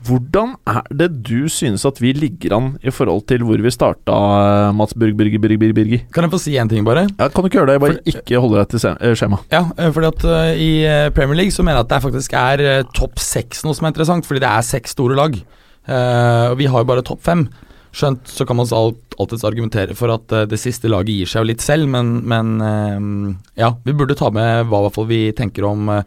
hvordan 0.06 0.54
er 0.70 0.86
det 0.94 1.08
du 1.26 1.48
synes 1.52 1.86
at 1.88 2.00
vi 2.02 2.12
ligger 2.16 2.56
an 2.58 2.68
i 2.86 2.94
forhold 2.94 3.26
til 3.30 3.44
hvor 3.46 3.62
vi 3.62 3.72
starta, 3.74 4.14
eh, 4.14 4.76
Mats 4.78 4.94
Burg, 4.94 5.16
Birger, 5.18 5.42
Birger, 5.42 5.60
Birger, 5.62 5.78
Birger? 5.78 6.06
Kan 6.14 6.28
jeg 6.28 6.34
få 6.34 6.40
si 6.42 6.56
en 6.62 6.70
ting, 6.72 6.86
bare? 6.86 7.08
Ja, 7.18 7.28
kan 7.30 7.44
du 7.44 7.50
ikke 7.50 7.60
gjøre 7.62 7.74
det? 7.74 7.82
Bare 7.84 7.98
For- 7.98 8.14
ikke 8.14 8.42
holde 8.44 8.62
deg 8.62 8.74
til 8.74 8.90
eh, 8.94 9.16
skjema. 9.18 9.42
Ja, 9.52 9.64
eh, 9.78 9.92
fordi 9.96 10.12
at 10.12 10.26
uh, 10.30 10.54
i 10.56 10.72
Premier 11.16 11.42
League 11.42 11.56
så 11.56 11.66
mener 11.66 11.82
jeg 11.82 11.88
at 11.88 11.94
det 11.96 12.02
faktisk 12.06 12.36
er 12.40 12.66
uh, 12.66 12.90
topp 12.98 13.22
seks 13.22 13.64
noe 13.66 13.78
som 13.78 13.88
er 13.88 13.96
interessant, 13.96 14.28
fordi 14.28 14.44
det 14.44 14.52
er 14.52 14.68
seks 14.68 14.98
store 14.98 15.18
lag. 15.18 15.38
Uh, 15.86 16.52
og 16.52 16.60
vi 16.62 16.68
har 16.70 16.84
jo 16.84 16.90
bare 16.90 17.06
topp 17.06 17.24
fem. 17.26 17.48
Skjønt 17.96 18.28
så 18.28 18.44
kan 18.48 18.58
man 18.60 18.68
alt, 18.76 19.00
alltids 19.22 19.46
argumentere 19.48 19.96
for 19.96 20.12
at 20.12 20.34
det 20.52 20.60
siste 20.60 20.90
laget 20.92 21.14
gir 21.16 21.30
seg 21.32 21.46
jo 21.46 21.50
litt 21.54 21.64
selv, 21.64 21.88
men, 21.88 22.18
men 22.28 23.38
ja, 23.56 23.70
vi 23.86 23.94
burde 23.96 24.18
ta 24.20 24.28
med 24.36 24.68
hva 24.68 24.82
vi 25.08 25.30
tenker 25.32 25.64
om, 25.64 25.88
eh, 25.94 26.02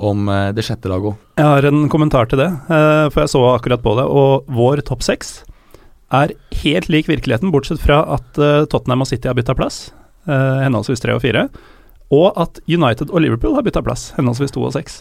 om 0.00 0.28
eh, 0.28 0.50
det 0.56 0.64
sjette 0.66 0.90
laget 0.90 1.12
òg. 1.12 1.22
Jeg 1.40 1.48
har 1.48 1.68
en 1.68 1.86
kommentar 1.92 2.28
til 2.30 2.40
det, 2.40 2.48
eh, 2.72 3.06
for 3.12 3.22
jeg 3.22 3.32
så 3.34 3.44
akkurat 3.52 3.82
på 3.84 3.94
det. 3.98 4.06
Og 4.08 4.50
vår 4.56 4.82
topp 4.88 5.04
seks 5.06 5.40
er 6.16 6.34
helt 6.62 6.88
lik 6.90 7.10
virkeligheten, 7.10 7.52
bortsett 7.54 7.82
fra 7.82 8.02
at 8.16 8.40
eh, 8.40 8.64
Tottenham 8.70 9.04
og 9.04 9.10
City 9.10 9.30
har 9.30 9.38
bytta 9.38 9.56
plass, 9.58 9.88
henholdsvis 10.26 11.00
tre 11.02 11.14
og 11.16 11.22
fire. 11.24 11.48
Og 12.14 12.34
at 12.38 12.58
United 12.68 13.10
og 13.10 13.22
Liverpool 13.22 13.54
har 13.56 13.64
bytta 13.66 13.82
plass, 13.86 14.10
henholdsvis 14.16 14.52
to 14.54 14.62
og 14.66 14.74
seks. 14.74 15.00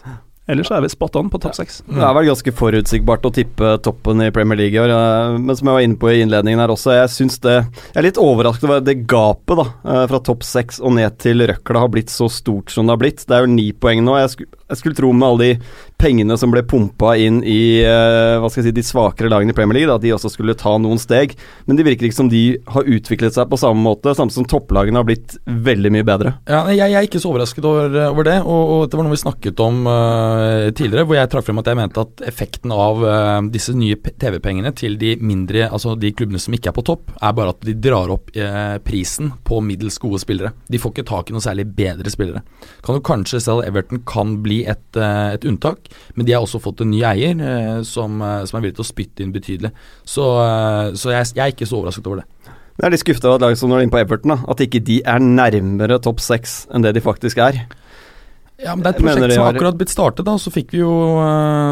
Ellers 0.49 0.71
er 0.73 0.81
vi 0.81 0.89
spot 0.89 1.15
on 1.19 1.27
på 1.29 1.37
topp 1.43 1.53
seks. 1.59 1.81
Det 1.85 2.01
er 2.01 2.13
vel 2.17 2.25
ganske 2.31 2.53
forutsigbart 2.57 3.27
å 3.29 3.31
tippe 3.35 3.75
toppen 3.85 4.23
i 4.25 4.31
Premier 4.33 4.57
League 4.57 4.73
i 4.73 4.81
år. 4.81 4.89
eh, 4.95 5.37
Men 5.37 5.55
som 5.59 5.69
jeg 5.69 5.77
var 5.77 5.85
inne 5.85 5.99
på 6.01 6.09
i 6.09 6.21
innledningen 6.23 6.59
her 6.63 6.73
også, 6.73 6.95
jeg 6.97 7.11
syns 7.13 7.37
det 7.45 7.53
Jeg 7.59 7.99
er 8.01 8.07
litt 8.07 8.17
overrasket 8.21 8.65
over 8.69 8.81
det 8.81 8.97
gapet 9.09 9.61
da 9.61 9.67
eh, 9.85 10.05
fra 10.09 10.19
topp 10.25 10.43
seks 10.47 10.79
og 10.81 10.95
ned 10.97 11.19
til 11.21 11.45
røkla 11.45 11.83
har 11.85 11.93
blitt 11.93 12.09
så 12.09 12.27
stort 12.33 12.73
som 12.73 12.87
det 12.89 12.95
har 12.97 13.03
blitt. 13.03 13.25
Det 13.29 13.37
er 13.37 13.45
jo 13.45 13.53
ni 13.53 13.69
poeng 13.73 14.01
nå. 14.03 14.17
Jeg, 14.23 14.33
skulle, 14.33 14.49
jeg 14.73 14.81
skulle 14.81 14.97
tro 14.97 15.13
med 15.13 15.27
alle 15.29 15.45
de 15.45 15.53
pengene 15.99 16.37
som 16.39 16.51
ble 16.53 16.63
pumpa 16.67 17.13
inn 17.19 17.41
i 17.43 17.81
eh, 17.83 18.37
hva 18.39 18.47
skal 18.49 18.63
jeg 18.63 18.69
si, 18.69 18.75
de 18.77 18.85
svakere 18.85 19.29
lagene 19.31 19.51
i 19.53 19.57
Premier 19.57 19.81
League, 19.81 19.93
at 19.93 20.03
de 20.03 20.13
også 20.15 20.31
skulle 20.31 20.55
ta 20.57 20.77
noen 20.79 20.99
steg. 21.01 21.35
Men 21.67 21.79
det 21.79 21.85
virker 21.87 22.07
ikke 22.07 22.19
som 22.21 22.31
de 22.31 22.43
har 22.71 22.87
utviklet 22.87 23.35
seg 23.35 23.49
på 23.51 23.59
samme 23.59 23.83
måte, 23.83 24.13
samme 24.15 24.33
som 24.33 24.47
topplagene 24.47 25.01
har 25.01 25.07
blitt 25.07 25.35
veldig 25.45 25.91
mye 25.95 26.07
bedre. 26.07 26.33
Ja, 26.47 26.63
jeg, 26.71 26.79
jeg 26.93 26.99
er 26.99 27.09
ikke 27.09 27.21
så 27.21 27.33
overrasket 27.33 27.67
over, 27.67 27.97
over 28.07 28.27
det, 28.27 28.37
og, 28.45 28.73
og 28.75 28.83
det 28.87 28.99
var 28.99 29.07
noe 29.07 29.15
vi 29.15 29.21
snakket 29.23 29.63
om 29.63 29.81
uh, 29.89 30.69
tidligere, 30.71 31.05
hvor 31.09 31.19
jeg 31.19 31.31
trakk 31.33 31.49
frem 31.49 31.61
at 31.61 31.71
jeg 31.71 31.79
mente 31.81 32.05
at 32.05 32.23
effekten 32.31 32.73
av 32.75 33.03
uh, 33.03 33.39
disse 33.51 33.75
nye 33.75 33.99
TV-pengene 33.99 34.71
til 34.79 34.95
de 35.01 35.15
mindre, 35.19 35.67
altså 35.67 35.97
de 35.99 36.13
klubbene 36.15 36.41
som 36.41 36.55
ikke 36.55 36.71
er 36.71 36.77
på 36.79 36.85
topp, 36.87 37.11
er 37.19 37.35
bare 37.35 37.55
at 37.55 37.67
de 37.67 37.75
drar 37.75 38.13
opp 38.15 38.31
uh, 38.39 38.77
prisen 38.85 39.33
på 39.43 39.59
middels 39.65 39.99
gode 39.99 40.21
spillere. 40.23 40.53
De 40.71 40.79
får 40.79 40.95
ikke 40.95 41.09
tak 41.11 41.29
i 41.29 41.35
noe 41.35 41.43
særlig 41.43 41.67
bedre 41.75 42.13
spillere. 42.13 42.45
Kan 42.85 42.99
jo 42.99 43.05
kanskje 43.05 43.43
selv 43.43 43.65
Everton 43.67 44.05
kan 44.07 44.37
bli 44.45 44.61
et, 44.69 44.87
et 44.95 45.45
unntak, 45.49 45.88
men 46.15 46.25
de 46.27 46.33
har 46.35 46.41
også 46.45 46.61
fått 46.63 46.81
en 46.85 46.91
ny 46.91 47.01
eier 47.03 47.39
eh, 47.41 47.81
som, 47.87 48.21
eh, 48.21 48.45
som 48.49 48.57
er 48.59 48.65
villig 48.67 48.77
til 48.79 48.85
å 48.85 48.89
spytte 48.91 49.25
inn 49.25 49.33
betydelig. 49.35 49.71
Så, 50.05 50.25
eh, 50.43 50.93
så 50.99 51.11
jeg, 51.15 51.33
jeg 51.35 51.43
er 51.45 51.53
ikke 51.55 51.67
så 51.69 51.79
overrasket 51.81 52.07
over 52.07 52.21
det. 52.23 52.27
Jeg 52.79 52.87
er 52.87 52.93
litt 52.95 53.01
skuffa 53.03 53.27
over 53.27 53.35
et 53.35 53.43
lag 53.43 53.57
som 53.59 53.69
når 53.73 53.81
de 53.81 53.87
inne 53.89 53.91
på 53.97 53.99
Everton, 53.99 54.31
da, 54.35 54.39
at 54.53 54.61
ikke 54.63 54.79
de 54.87 55.01
er 55.03 55.19
nærmere 55.19 55.97
topp 55.99 56.21
seks 56.23 56.61
enn 56.71 56.85
det 56.85 56.93
de 56.95 57.01
faktisk 57.03 57.41
er. 57.43 57.65
Ja, 58.59 58.73
men 58.75 58.83
Det 58.83 58.89
er 58.89 58.95
et 58.97 59.03
prosjekt 59.03 59.33
som 59.35 59.43
har- 59.45 59.53
akkurat 59.55 59.77
blitt 59.79 59.91
startet. 59.91 60.25
da, 60.27 60.33
Så 60.35 60.51
fikk 60.51 60.71
vi 60.71 60.79
jo 60.81 60.89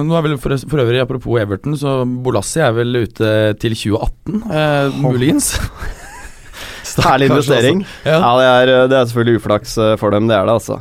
Nå 0.07 0.15
er 0.17 0.21
vel 0.23 0.37
for, 0.37 0.55
for 0.55 0.79
øvrig, 0.79 1.01
apropos 1.03 1.39
Everton, 1.41 1.73
så 1.75 2.05
Bolassi 2.23 2.61
er 2.63 2.71
vel 2.71 2.95
ute 3.03 3.31
til 3.59 3.75
2018, 3.75 4.43
eh, 4.51 4.89
muligens. 5.03 5.49
Herlig 6.97 7.27
investering. 7.29 7.85
Ja. 8.05 8.19
Ja, 8.23 8.29
det 8.39 8.69
er, 8.71 8.87
det 8.87 8.97
er 8.97 9.05
selvfølgelig 9.09 9.41
uflaks 9.41 9.75
for 9.99 10.09
dem, 10.15 10.27
det 10.31 10.37
er 10.37 10.47
det, 10.47 10.55
altså. 10.55 10.79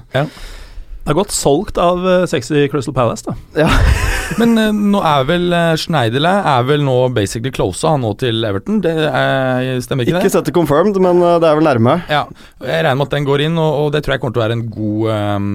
Det 1.07 1.13
er 1.13 1.19
godt 1.21 1.31
solgt 1.31 1.77
av 1.79 2.01
eh, 2.03 2.25
sexy 2.27 2.65
Crystal 2.67 2.95
Palace, 2.95 3.23
da. 3.23 3.37
Ja. 3.63 3.69
Men 4.41 4.57
uh, 4.59 4.73
nå 4.75 4.99
er 5.07 5.27
vel 5.29 5.45
uh, 5.55 5.77
Schneiderle 5.79 6.33
er 6.51 6.65
vel 6.67 6.83
nå 6.83 6.97
basically 7.15 7.53
close 7.55 7.87
han 7.87 8.03
nå 8.03 8.11
til 8.19 8.43
Everton. 8.43 8.81
Det 8.83 8.91
er, 9.07 9.69
stemmer 9.85 10.03
ikke, 10.03 10.17
Ikke 10.17 10.27
det? 10.27 10.33
sett 10.35 10.51
det 10.51 10.55
confirmed, 10.57 10.99
men 10.99 11.23
uh, 11.23 11.37
det 11.39 11.47
er 11.47 11.61
vel 11.61 11.69
nærme. 11.69 11.95
Ja, 12.11 12.25
jeg 12.59 12.83
regner 12.83 12.99
med 12.99 13.07
at 13.07 13.15
den 13.15 13.29
går 13.29 13.45
inn, 13.47 13.61
og, 13.63 13.85
og 13.85 13.93
det 13.95 14.03
tror 14.03 14.17
jeg 14.17 14.25
kommer 14.25 14.35
til 14.35 14.43
å 14.43 14.47
være 14.49 14.57
en 14.59 14.67
god 14.75 15.13
ehm, 15.15 15.55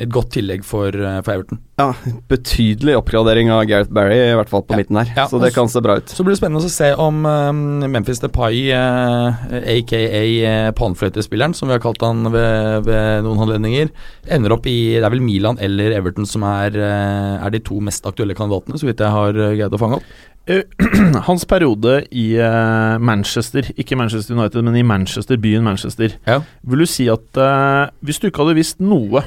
et 0.00 0.08
godt 0.12 0.30
tillegg 0.34 0.62
for, 0.64 0.88
eh, 0.88 1.18
for 1.26 1.34
Everton. 1.36 1.58
Ja, 1.80 1.90
betydelig 2.28 2.94
oppgradering 2.98 3.48
av 3.52 3.62
Gareth 3.68 3.92
Barry, 3.92 4.16
i 4.16 4.34
hvert 4.36 4.50
fall 4.52 4.62
på 4.64 4.74
Ja. 4.74 4.80
midten 4.80 4.96
her. 5.00 5.12
Ja, 5.16 5.26
så 5.28 5.40
det 5.40 5.52
kan 5.54 5.68
se 5.68 5.80
bra 5.80 5.96
ut. 5.96 6.08
Så 6.12 6.24
blir 6.24 6.34
det 6.34 6.40
spennende 6.40 6.64
å 6.64 6.70
se 6.72 6.90
om 7.00 7.24
um, 7.24 7.80
Memphis 7.90 8.20
Depay, 8.20 8.70
uh, 8.72 9.32
aka 9.60 10.00
uh, 10.00 10.70
panfløytespilleren, 10.76 11.54
som 11.56 11.68
vi 11.68 11.76
har 11.76 11.80
kalt 11.84 12.00
han 12.04 12.24
ved, 12.32 12.84
ved 12.84 13.24
noen 13.24 13.40
anledninger, 13.46 13.90
ender 14.28 14.52
opp 14.56 14.66
i 14.66 14.76
Det 15.00 15.04
er 15.04 15.10
vel 15.14 15.24
Milan 15.24 15.58
eller 15.60 15.92
Everton 15.96 16.26
som 16.28 16.42
er, 16.44 16.76
uh, 16.76 17.44
er 17.46 17.50
de 17.54 17.60
to 17.64 17.80
mest 17.80 18.04
aktuelle 18.08 18.36
kandidatene, 18.36 18.76
så 18.80 18.88
vidt 18.88 19.00
jeg 19.00 19.10
har 19.14 19.30
eh, 19.36 19.56
greid 19.56 19.72
å 19.72 19.80
fange 19.80 20.00
opp. 20.00 20.04
Hans 21.28 21.44
periode 21.46 22.00
i 22.16 22.34
eh, 22.40 22.98
Manchester, 22.98 23.62
ikke 23.78 23.96
Manchester 23.98 24.34
United, 24.34 24.64
men 24.66 24.76
i 24.76 24.82
Manchester, 24.86 25.36
byen 25.40 25.62
Manchester. 25.66 26.14
Ja. 26.26 26.40
Vil 26.66 26.82
du 26.84 26.88
si 26.90 27.06
at 27.12 27.36
eh, 27.38 27.90
hvis 28.04 28.18
du 28.20 28.28
ikke 28.30 28.44
hadde 28.44 28.56
visst 28.58 28.80
noe 28.82 29.22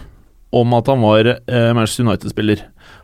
om 0.53 0.73
at 0.77 0.89
han 0.91 1.01
var 1.03 1.29
eh, 1.33 1.69
Manchester 1.73 2.05
United-spiller, 2.05 2.61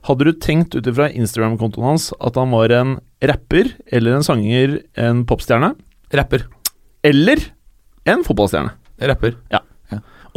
hadde 0.07 0.27
du 0.27 0.33
tenkt 0.39 0.75
ut 0.77 0.87
ifra 0.87 1.09
Instagram-kontoen 1.11 1.87
hans 1.91 2.09
at 2.23 2.37
han 2.39 2.53
var 2.53 2.71
en 2.77 2.97
rapper 3.25 3.73
eller 3.91 4.19
en 4.19 4.23
sanger, 4.25 4.77
en 4.95 5.25
popstjerne, 5.27 5.73
Rapper. 6.13 6.45
eller 7.05 7.41
en 8.09 8.23
fotballstjerne? 8.25 8.71
Rapper. 9.09 9.35
Ja 9.53 9.59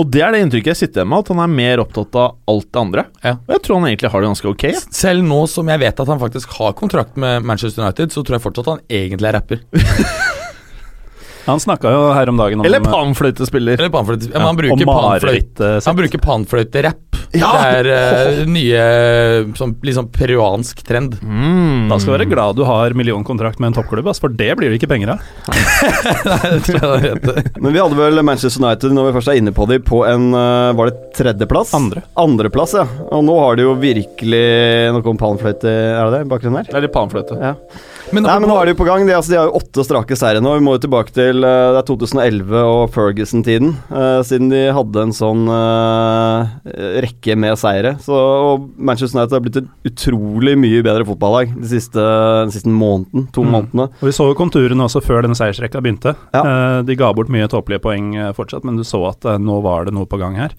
Og 0.00 0.08
det 0.08 0.22
er 0.24 0.32
det 0.32 0.40
inntrykket 0.42 0.72
jeg 0.72 0.78
sitter 0.80 1.02
igjen 1.02 1.10
med, 1.12 1.22
at 1.22 1.30
han 1.34 1.40
er 1.44 1.50
mer 1.52 1.80
opptatt 1.82 2.16
av 2.16 2.38
alt 2.48 2.68
det 2.72 2.80
andre. 2.80 3.02
Ja. 3.22 3.34
Og 3.44 3.52
jeg 3.54 3.62
tror 3.66 3.76
han 3.78 3.88
egentlig 3.90 4.10
har 4.14 4.22
det 4.24 4.30
ganske 4.30 4.48
ok. 4.54 4.64
Ja. 4.72 4.80
Selv 4.96 5.26
nå 5.28 5.40
som 5.52 5.68
jeg 5.68 5.82
vet 5.84 6.00
at 6.00 6.08
han 6.08 6.20
faktisk 6.22 6.54
har 6.58 6.72
kontrakt 6.78 7.18
med 7.20 7.44
Manchester 7.44 7.84
United, 7.84 8.14
så 8.14 8.24
tror 8.24 8.38
jeg 8.38 8.44
fortsatt 8.46 8.70
han 8.72 8.80
egentlig 8.88 9.28
er 9.28 9.36
rapper. 9.36 9.60
Han 11.46 11.62
snakka 11.62 11.90
jo 11.90 12.02
her 12.16 12.30
om 12.30 12.38
dagen 12.38 12.62
om 12.62 12.66
Eller 12.66 12.84
panfløytespiller. 12.84 13.78
Eller 13.80 13.92
panfløytespiller. 13.92 14.36
Ja, 14.36 14.44
men 14.44 14.52
han 14.52 14.60
bruker 14.60 14.92
panfløyte. 14.92 15.72
Han 15.86 15.98
bruker 15.98 16.22
panfløyte-rapp. 16.22 17.12
Ja! 17.32 17.48
Det 17.56 17.68
er 17.80 17.86
uh, 17.88 18.40
nye 18.48 18.80
sånn, 19.56 19.72
sånn 19.96 20.08
peruansk 20.12 20.82
trend. 20.84 21.16
Mm. 21.24 21.88
Da 21.88 21.96
skal 21.96 22.12
du 22.12 22.16
være 22.18 22.28
glad 22.28 22.58
du 22.58 22.64
har 22.68 22.92
millionkontrakt 22.96 23.62
med 23.62 23.70
en 23.70 23.78
toppklubb, 23.78 24.10
ass, 24.12 24.20
for 24.20 24.32
det 24.32 24.50
blir 24.58 24.68
det 24.68 24.80
ikke 24.80 24.90
penger 24.92 25.14
av. 25.14 25.22
Det 26.42 26.58
tror 26.66 26.82
jeg 26.82 26.90
det 26.92 27.08
heter. 27.08 27.60
Men 27.62 27.74
vi 27.74 27.80
hadde 27.80 27.96
vel 27.96 28.22
Manchester 28.26 28.62
United, 28.62 28.92
når 28.94 29.08
vi 29.08 29.14
først 29.16 29.32
er 29.32 29.40
inne 29.40 29.54
på 29.56 29.66
dem, 29.70 29.82
på 29.86 30.02
en 30.06 30.28
eh, 30.36 30.74
Var 30.76 30.90
det 30.90 31.12
tredjeplass? 31.16 31.72
Andre. 31.76 32.02
Andreplass, 32.20 32.74
ja. 32.76 32.84
Og 33.08 33.24
nå 33.24 33.36
har 33.40 33.56
de 33.58 33.66
jo 33.66 33.72
virkelig 33.80 34.44
noe 34.92 35.12
om 35.14 35.20
panfløyte 35.20 35.72
er 35.72 36.04
det 36.04 36.18
det? 36.18 36.22
i 36.26 36.30
bakgrunnen 36.34 36.60
her? 36.60 36.68
Det 36.68 36.78
er 36.78 36.86
litt 36.86 36.94
panfløyte. 36.94 37.38
Ja. 37.40 37.54
Men, 38.12 38.26
Nei, 38.26 38.34
men 38.42 38.50
nå 38.50 38.56
er 38.60 38.68
de 38.68 38.72
jo 38.74 38.78
på 38.82 38.84
gang. 38.84 39.06
De, 39.08 39.14
altså, 39.16 39.32
de 39.32 39.38
har 39.40 39.46
jo 39.48 39.56
åtte 39.56 39.84
strake 39.86 40.16
seire 40.20 40.42
nå. 40.44 40.50
Vi 40.58 40.64
må 40.66 40.74
jo 40.76 40.82
tilbake 40.84 41.14
til 41.16 41.40
uh, 41.40 41.72
det 41.72 41.80
er 41.80 41.86
2011 41.88 42.58
og 42.60 42.82
Ferguson-tiden, 42.92 43.70
Uh, 43.92 44.20
siden 44.26 44.50
de 44.52 44.60
hadde 44.74 45.02
en 45.06 45.14
sånn 45.16 45.46
uh, 45.48 46.50
rekke 47.04 47.36
med 47.40 47.56
seire. 47.60 47.94
Så 48.04 48.12
og 48.16 48.66
Manchester 48.76 49.18
United 49.20 49.36
har 49.36 49.42
blitt 49.44 49.58
et 49.62 49.70
utrolig 49.88 50.54
mye 50.60 50.82
bedre 50.84 51.06
fotballag 51.08 51.54
de 51.56 51.70
siste, 51.72 52.02
den 52.44 52.52
siste 52.54 52.68
måneden, 52.72 53.28
to 53.32 53.42
Mm. 53.46 53.50
månedene. 53.56 53.88
Og 54.00 54.06
Vi 54.08 54.12
så 54.14 54.28
jo 54.28 54.36
konturene 54.38 54.84
også 54.86 55.02
før 55.04 55.24
denne 55.24 55.36
seiersrekka 55.38 55.80
begynte. 55.82 56.14
Ja. 56.34 56.42
Eh, 56.42 56.82
de 56.86 56.96
ga 56.96 57.12
bort 57.16 57.28
mye 57.32 57.48
tåpelige 57.48 57.82
poeng 57.82 58.12
fortsatt, 58.36 58.64
men 58.64 58.76
du 58.76 58.84
så 58.84 59.00
at 59.08 59.26
nå 59.40 59.60
var 59.64 59.86
det 59.88 59.94
noe 59.96 60.06
på 60.06 60.18
gang 60.20 60.36
her. 60.36 60.52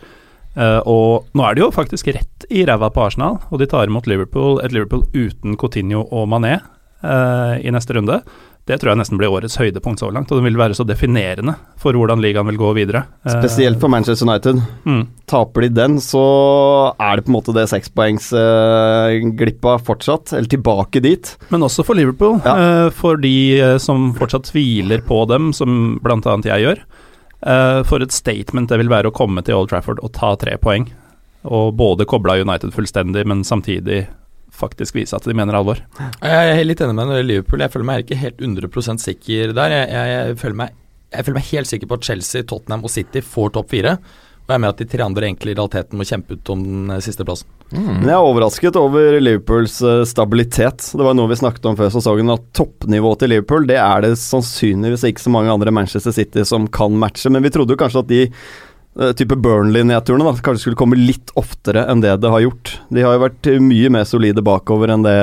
Uh, 0.53 0.81
og 0.85 1.25
nå 1.33 1.41
er 1.47 1.55
de 1.55 1.63
jo 1.63 1.71
faktisk 1.73 2.11
rett 2.13 2.45
i 2.53 2.61
ræva 2.67 2.91
på 2.93 3.01
Arsenal, 3.07 3.39
og 3.49 3.57
de 3.61 3.65
tar 3.65 3.87
imot 3.89 4.05
Liverpool, 4.05 4.59
et 4.61 4.71
Liverpool 4.75 5.01
uten 5.15 5.55
Coutinho 5.57 6.03
og 6.11 6.27
Mané 6.29 6.59
eh, 7.03 7.59
i 7.67 7.71
neste 7.75 7.99
runde. 7.99 8.21
Det 8.65 8.77
tror 8.79 8.93
jeg 8.93 8.99
nesten 9.01 9.17
blir 9.19 9.27
årets 9.27 9.57
høydepunkt 9.59 9.99
så 9.99 10.07
langt, 10.15 10.29
og 10.31 10.37
den 10.39 10.45
vil 10.47 10.55
være 10.55 10.71
så 10.77 10.85
definerende 10.87 11.57
for 11.81 11.91
hvordan 11.99 12.21
ligaen 12.23 12.47
vil 12.47 12.55
gå 12.61 12.69
videre. 12.77 13.01
Eh, 13.27 13.33
Spesielt 13.35 13.75
for 13.81 13.91
Manchester 13.91 14.23
United. 14.29 14.61
mm. 14.87 15.01
Taper 15.27 15.65
de 15.65 15.69
den, 15.75 15.97
så 15.99 16.21
er 16.95 17.17
det 17.19 17.25
på 17.25 17.33
en 17.33 17.35
måte 17.35 17.51
det 17.57 17.65
sekspoengsglippa 17.73 19.73
fortsatt, 19.83 20.33
eller 20.33 20.47
tilbake 20.49 21.01
dit. 21.03 21.37
Men 21.49 21.63
også 21.67 21.83
for 21.85 21.95
Liverpool, 21.95 22.39
Ja. 22.45 22.85
eh, 22.85 22.89
for 22.91 23.17
de 23.17 23.59
eh, 23.59 23.77
som 23.77 24.13
fortsatt 24.15 24.45
tviler 24.51 25.01
på 25.01 25.25
dem, 25.27 25.53
som 25.53 25.99
bl.a. 26.01 26.37
jeg 26.43 26.63
gjør. 26.65 26.79
Eh, 27.45 27.83
for 27.83 27.99
et 28.01 28.11
statement 28.11 28.69
det 28.69 28.77
vil 28.79 28.89
være 28.89 29.07
å 29.11 29.15
komme 29.15 29.43
til 29.43 29.55
Old 29.55 29.69
Trafford 29.69 29.99
og 30.03 30.11
ta 30.13 30.35
tre 30.35 30.57
poeng. 30.57 30.87
Og 31.43 31.75
både 31.75 32.05
koble 32.07 32.39
United 32.41 32.71
fullstendig, 32.71 33.25
men 33.27 33.43
samtidig 33.43 34.07
faktisk 34.53 34.97
vise 34.97 35.17
at 35.17 35.25
de 35.27 35.35
mener 35.35 35.57
alvor. 35.57 35.81
Jeg 36.21 36.51
er 36.53 36.65
litt 36.65 36.81
enig 36.83 36.97
med 36.97 37.09
deg 37.11 37.23
i 37.23 37.29
Liverpool. 37.31 37.63
Jeg 37.63 37.73
føler 37.73 37.89
meg 37.89 38.03
ikke 38.03 38.19
helt 38.21 38.43
100 38.43 39.01
sikker 39.01 39.55
der. 39.57 39.77
Jeg, 39.77 39.89
jeg, 39.89 40.11
jeg, 40.13 40.37
føler 40.43 40.59
meg, 40.61 40.77
jeg 41.13 41.25
føler 41.25 41.39
meg 41.39 41.49
helt 41.49 41.71
sikker 41.71 41.89
på 41.89 41.99
at 41.99 42.11
Chelsea, 42.11 42.45
Tottenham 42.49 42.85
og 42.85 42.93
City 42.93 43.23
får 43.25 43.55
topp 43.57 43.73
fire. 43.73 43.97
Og 44.43 44.51
jeg 44.51 44.57
er 44.57 44.59
med 44.59 44.73
at 44.73 44.81
de 44.81 44.87
tre 44.91 45.03
andre 45.05 45.27
egentlig 45.29 45.53
i 45.53 45.55
realiteten 45.55 45.99
må 45.99 46.05
kjempe 46.07 46.35
ut 46.35 46.49
om 46.51 46.63
den 46.65 46.91
eh, 46.91 47.03
siste 47.03 47.23
plassen. 47.23 47.47
Mm. 47.73 48.03
jeg 48.05 48.11
er 48.13 48.21
overrasket 48.27 48.75
over 48.77 49.15
Liverpools 49.23 49.77
eh, 49.87 50.01
stabilitet. 50.05 50.89
Det 50.91 51.05
var 51.07 51.15
noe 51.15 51.31
vi 51.31 51.39
snakket 51.39 51.69
om 51.71 51.77
før 51.79 51.93
sesongen, 51.93 52.33
at 52.35 52.43
toppnivået 52.57 53.23
til 53.23 53.31
Liverpool 53.33 53.69
det 53.69 53.79
er 53.79 54.03
det 54.03 54.11
sannsynligvis 54.19 55.07
ikke 55.07 55.23
så 55.23 55.31
mange 55.33 55.53
andre 55.53 55.71
Manchester 55.73 56.13
City 56.13 56.43
som 56.45 56.67
kan 56.67 56.99
matche. 56.99 57.31
Men 57.31 57.45
vi 57.45 57.53
trodde 57.55 57.73
jo 57.73 57.79
kanskje 57.79 58.03
at 58.03 58.11
de 58.11 58.21
eh, 58.27 59.15
type 59.15 59.39
Burnley-nedturene 59.39 60.27
da, 60.27 60.35
kanskje 60.43 60.67
skulle 60.67 60.81
komme 60.83 60.99
litt 60.99 61.31
oftere 61.39 61.87
enn 61.87 62.03
det 62.03 62.17
det 62.19 62.35
har 62.35 62.43
gjort. 62.43 62.72
De 62.89 63.05
har 63.05 63.15
jo 63.15 63.23
vært 63.27 63.53
mye 63.63 63.91
mer 63.93 64.07
solide 64.09 64.43
bakover 64.45 64.91
enn 64.93 65.05
det, 65.05 65.19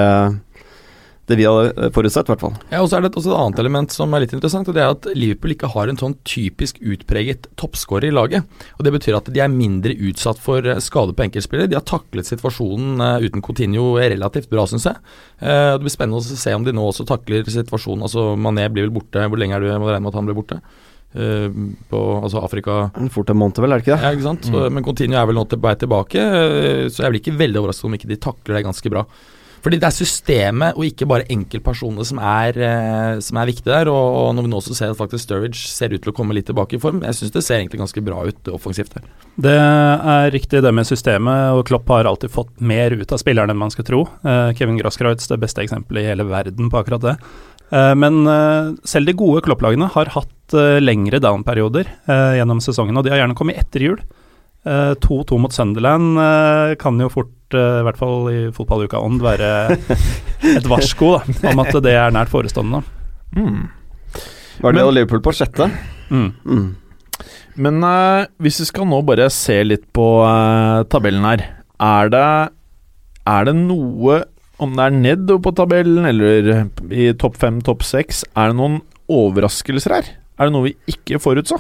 det 1.31 1.37
vi 1.39 1.47
hadde 1.47 1.91
forutsett, 1.95 2.27
i 2.27 2.33
hvert 2.33 2.43
fall. 2.43 2.57
Ja, 2.73 2.81
og 2.83 2.89
så 2.91 2.99
er 2.99 3.05
det 3.05 3.13
også 3.15 3.31
et 3.31 3.39
annet 3.39 3.61
element 3.63 3.95
som 3.95 4.15
er 4.15 4.25
litt 4.25 4.35
interessant, 4.35 4.69
og 4.71 4.77
det 4.77 4.83
er 4.83 4.95
at 4.95 5.09
Liverpool 5.15 5.55
ikke 5.55 5.71
har 5.75 5.91
en 5.91 6.01
sånn 6.01 6.17
typisk 6.27 6.81
utpreget 6.83 7.47
toppskårer 7.61 8.09
i 8.09 8.15
laget. 8.15 8.61
Og 8.79 8.87
Det 8.87 8.95
betyr 8.97 9.19
at 9.21 9.31
de 9.31 9.43
er 9.45 9.53
mindre 9.53 9.95
utsatt 10.11 10.43
for 10.43 10.67
eh, 10.67 10.83
skade 10.83 11.15
på 11.15 11.27
enkeltspillere. 11.29 11.71
De 11.71 11.79
har 11.79 11.87
taklet 11.87 12.27
situasjonen 12.27 13.05
eh, 13.07 13.27
uten 13.29 13.45
Coutinho 13.47 13.93
relativt 14.01 14.51
bra, 14.51 14.67
syns 14.71 14.89
jeg. 14.91 14.99
Eh, 15.39 15.75
det 15.77 15.85
blir 15.85 15.95
spennende 15.95 16.19
å 16.19 16.41
se 16.45 16.57
om 16.57 16.67
de 16.67 16.75
nå 16.75 16.89
også 16.91 17.07
takler 17.09 17.47
situasjonen. 17.47 18.09
Altså 18.09 18.33
Mané 18.35 18.67
blir 18.73 18.89
vel 18.89 18.97
borte, 18.99 19.27
hvor 19.31 19.41
lenge 19.41 19.59
er 19.59 19.63
du 19.63 19.71
må 19.71 19.93
regne 19.93 20.03
med 20.03 20.11
at 20.11 20.19
han 20.19 20.31
blir 20.31 20.41
borte? 20.43 20.63
Eh, 21.11 21.51
på 21.91 22.01
altså 22.23 22.39
Afrika 22.39 22.85
Fort 23.11 23.33
en 23.33 23.39
måned, 23.41 23.59
vel, 23.59 23.73
er 23.75 23.81
det 23.81 23.83
ikke 23.83 23.97
det? 23.97 24.05
ja, 24.05 24.15
ikke 24.15 24.29
sant? 24.29 24.47
Så, 24.47 24.69
Men 24.71 24.85
Continuo 24.87 25.19
er 25.19 25.27
vel 25.27 25.41
nå 25.41 25.43
på 25.51 25.59
vei 25.59 25.75
tilbake, 25.75 26.23
eh, 26.23 26.87
så 26.87 27.03
jeg 27.03 27.11
blir 27.11 27.23
ikke 27.25 27.41
veldig 27.41 27.59
overrasket 27.65 27.89
om 27.89 27.97
ikke 27.99 28.11
de 28.13 28.23
takler 28.29 28.61
det 28.61 28.67
ganske 28.69 28.93
bra. 28.95 29.03
Fordi 29.61 29.77
det 29.77 29.89
er 29.91 29.93
systemet 29.93 30.79
og 30.79 30.87
ikke 30.87 31.09
bare 31.11 31.27
enkeltpersonene 31.29 32.07
som 32.09 32.21
er, 32.23 32.57
eh, 32.65 33.19
som 33.21 33.37
er 33.37 33.51
viktig 33.51 33.67
der. 33.67 33.91
Og, 33.93 34.31
når 34.33 34.47
vi 34.47 34.53
nå 34.53 34.61
også 34.63 34.77
ser 34.79 34.95
at 34.95 34.97
faktisk 34.97 35.27
Sturridge 35.27 35.67
ser 35.69 35.93
ut 35.93 36.01
til 36.01 36.15
å 36.15 36.17
komme 36.17 36.33
litt 36.33 36.47
tilbake 36.49 36.79
i 36.79 36.81
form, 36.81 37.03
jeg 37.05 37.19
syns 37.19 37.35
det 37.35 37.43
ser 37.45 37.59
egentlig 37.59 37.83
ganske 37.83 38.05
bra 38.07 38.23
ut 38.25 38.49
offensivt 38.55 38.97
her. 38.97 39.05
Det 39.37 39.53
er 39.53 40.33
riktig 40.33 40.63
det 40.65 40.73
med 40.73 40.89
systemet, 40.89 41.59
og 41.59 41.67
Klopp 41.69 41.91
har 41.93 42.09
alltid 42.09 42.33
fått 42.33 42.55
mer 42.63 42.95
ut 42.97 43.13
av 43.13 43.21
spillerne 43.21 43.53
enn 43.53 43.61
man 43.61 43.75
skal 43.75 43.85
tro. 43.85 44.07
Kevin 44.57 44.81
Grasskreutz, 44.81 45.29
det 45.29 45.43
beste 45.43 45.67
eksempelet 45.67 46.07
i 46.07 46.09
hele 46.15 46.25
verden 46.31 46.73
på 46.73 46.81
akkurat 46.81 47.05
det. 47.05 47.15
Eh, 47.71 47.93
men 47.99 48.23
eh, 48.27 48.73
selv 48.89 49.11
de 49.11 49.15
gode 49.19 49.43
Klopp-lagene 49.47 49.91
har 49.95 50.11
hatt 50.17 50.57
eh, 50.59 50.79
lengre 50.83 51.21
down-perioder 51.23 51.91
gjennom 52.39 52.63
sesongen, 52.65 52.99
og 52.99 53.07
de 53.07 53.13
har 53.15 53.23
gjerne 53.23 53.37
kommet 53.39 53.61
etter 53.61 53.85
jul. 53.87 54.01
Eh, 54.67 54.93
2-2 55.01 55.39
mot 55.41 55.55
Sunderland 55.55 56.19
kan 56.83 56.99
jo 57.01 57.09
fort, 57.13 57.37
i 57.57 57.85
hvert 57.87 57.99
fall 57.99 58.29
i 58.31 58.41
fotballuka-ånd, 58.55 59.23
være 59.25 59.53
et 60.59 60.69
varsko 60.71 61.15
da, 61.17 61.23
om 61.51 61.63
at 61.65 61.79
det 61.83 61.95
er 61.97 62.13
nært 62.15 62.31
forestående. 62.33 62.83
Mm. 63.37 63.65
Var 64.61 64.77
det 64.77 64.85
Men- 64.85 64.95
Liverpool 64.99 65.25
på 65.25 65.35
sjette? 65.35 65.71
Mm. 66.11 66.31
Mm. 66.45 66.69
Men 67.61 67.83
uh, 67.85 68.25
hvis 68.41 68.61
vi 68.63 68.67
skal 68.71 68.87
nå 68.89 69.01
bare 69.05 69.27
se 69.35 69.59
litt 69.67 69.83
på 69.97 70.05
uh, 70.25 70.83
tabellen 70.91 71.27
her, 71.27 71.43
er 71.81 72.11
det, 72.13 72.27
er 73.29 73.49
det 73.49 73.55
noe 73.59 74.21
Om 74.61 74.77
det 74.77 74.87
er 74.87 74.97
nedover 74.97 75.43
på 75.47 75.55
tabellen, 75.57 76.05
eller 76.05 76.51
i 76.93 77.11
topp 77.17 77.39
fem, 77.41 77.61
topp 77.65 77.85
seks, 77.87 78.25
er 78.37 78.53
det 78.53 78.59
noen 78.59 78.81
overraskelser 79.11 79.95
her? 79.97 80.11
Er 80.41 80.49
det 80.49 80.55
noe 80.57 80.69
vi 80.69 80.75
ikke 80.93 81.21
forutså? 81.23 81.59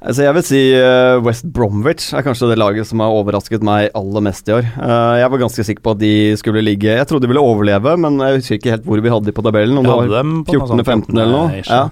Altså 0.00 0.24
jeg 0.24 0.32
vil 0.32 0.44
si 0.48 0.60
eh, 0.72 1.18
West 1.20 1.44
Bromwich 1.52 2.06
er 2.16 2.24
kanskje 2.24 2.48
det 2.48 2.56
laget 2.56 2.88
som 2.88 3.02
har 3.04 3.12
overrasket 3.12 3.60
meg 3.66 3.90
aller 3.96 4.24
mest 4.24 4.48
i 4.48 4.54
år. 4.56 4.64
Eh, 4.64 5.16
jeg 5.20 5.32
var 5.34 5.42
ganske 5.42 5.66
sikker 5.68 5.84
på 5.84 5.92
at 5.92 6.00
de 6.00 6.12
skulle 6.40 6.62
ligge 6.64 6.88
Jeg 6.88 7.08
trodde 7.10 7.26
de 7.26 7.32
ville 7.34 7.42
overleve, 7.44 7.92
men 8.00 8.16
jeg 8.24 8.38
husker 8.40 8.56
ikke 8.56 8.72
helt 8.78 8.88
hvor 8.88 9.04
vi 9.04 9.12
hadde 9.12 9.28
de 9.28 9.36
på 9.36 9.44
tabellen. 9.44 9.76
Om 9.76 9.84
det 9.90 9.98
var 9.98 10.14
dem 10.14 10.32
på 10.48 10.56
noe 10.56 10.70
sånt 10.72 10.86
14.-15 10.86 11.12
eller 11.12 11.34
noe. 11.36 11.60
Ja. 11.60 11.82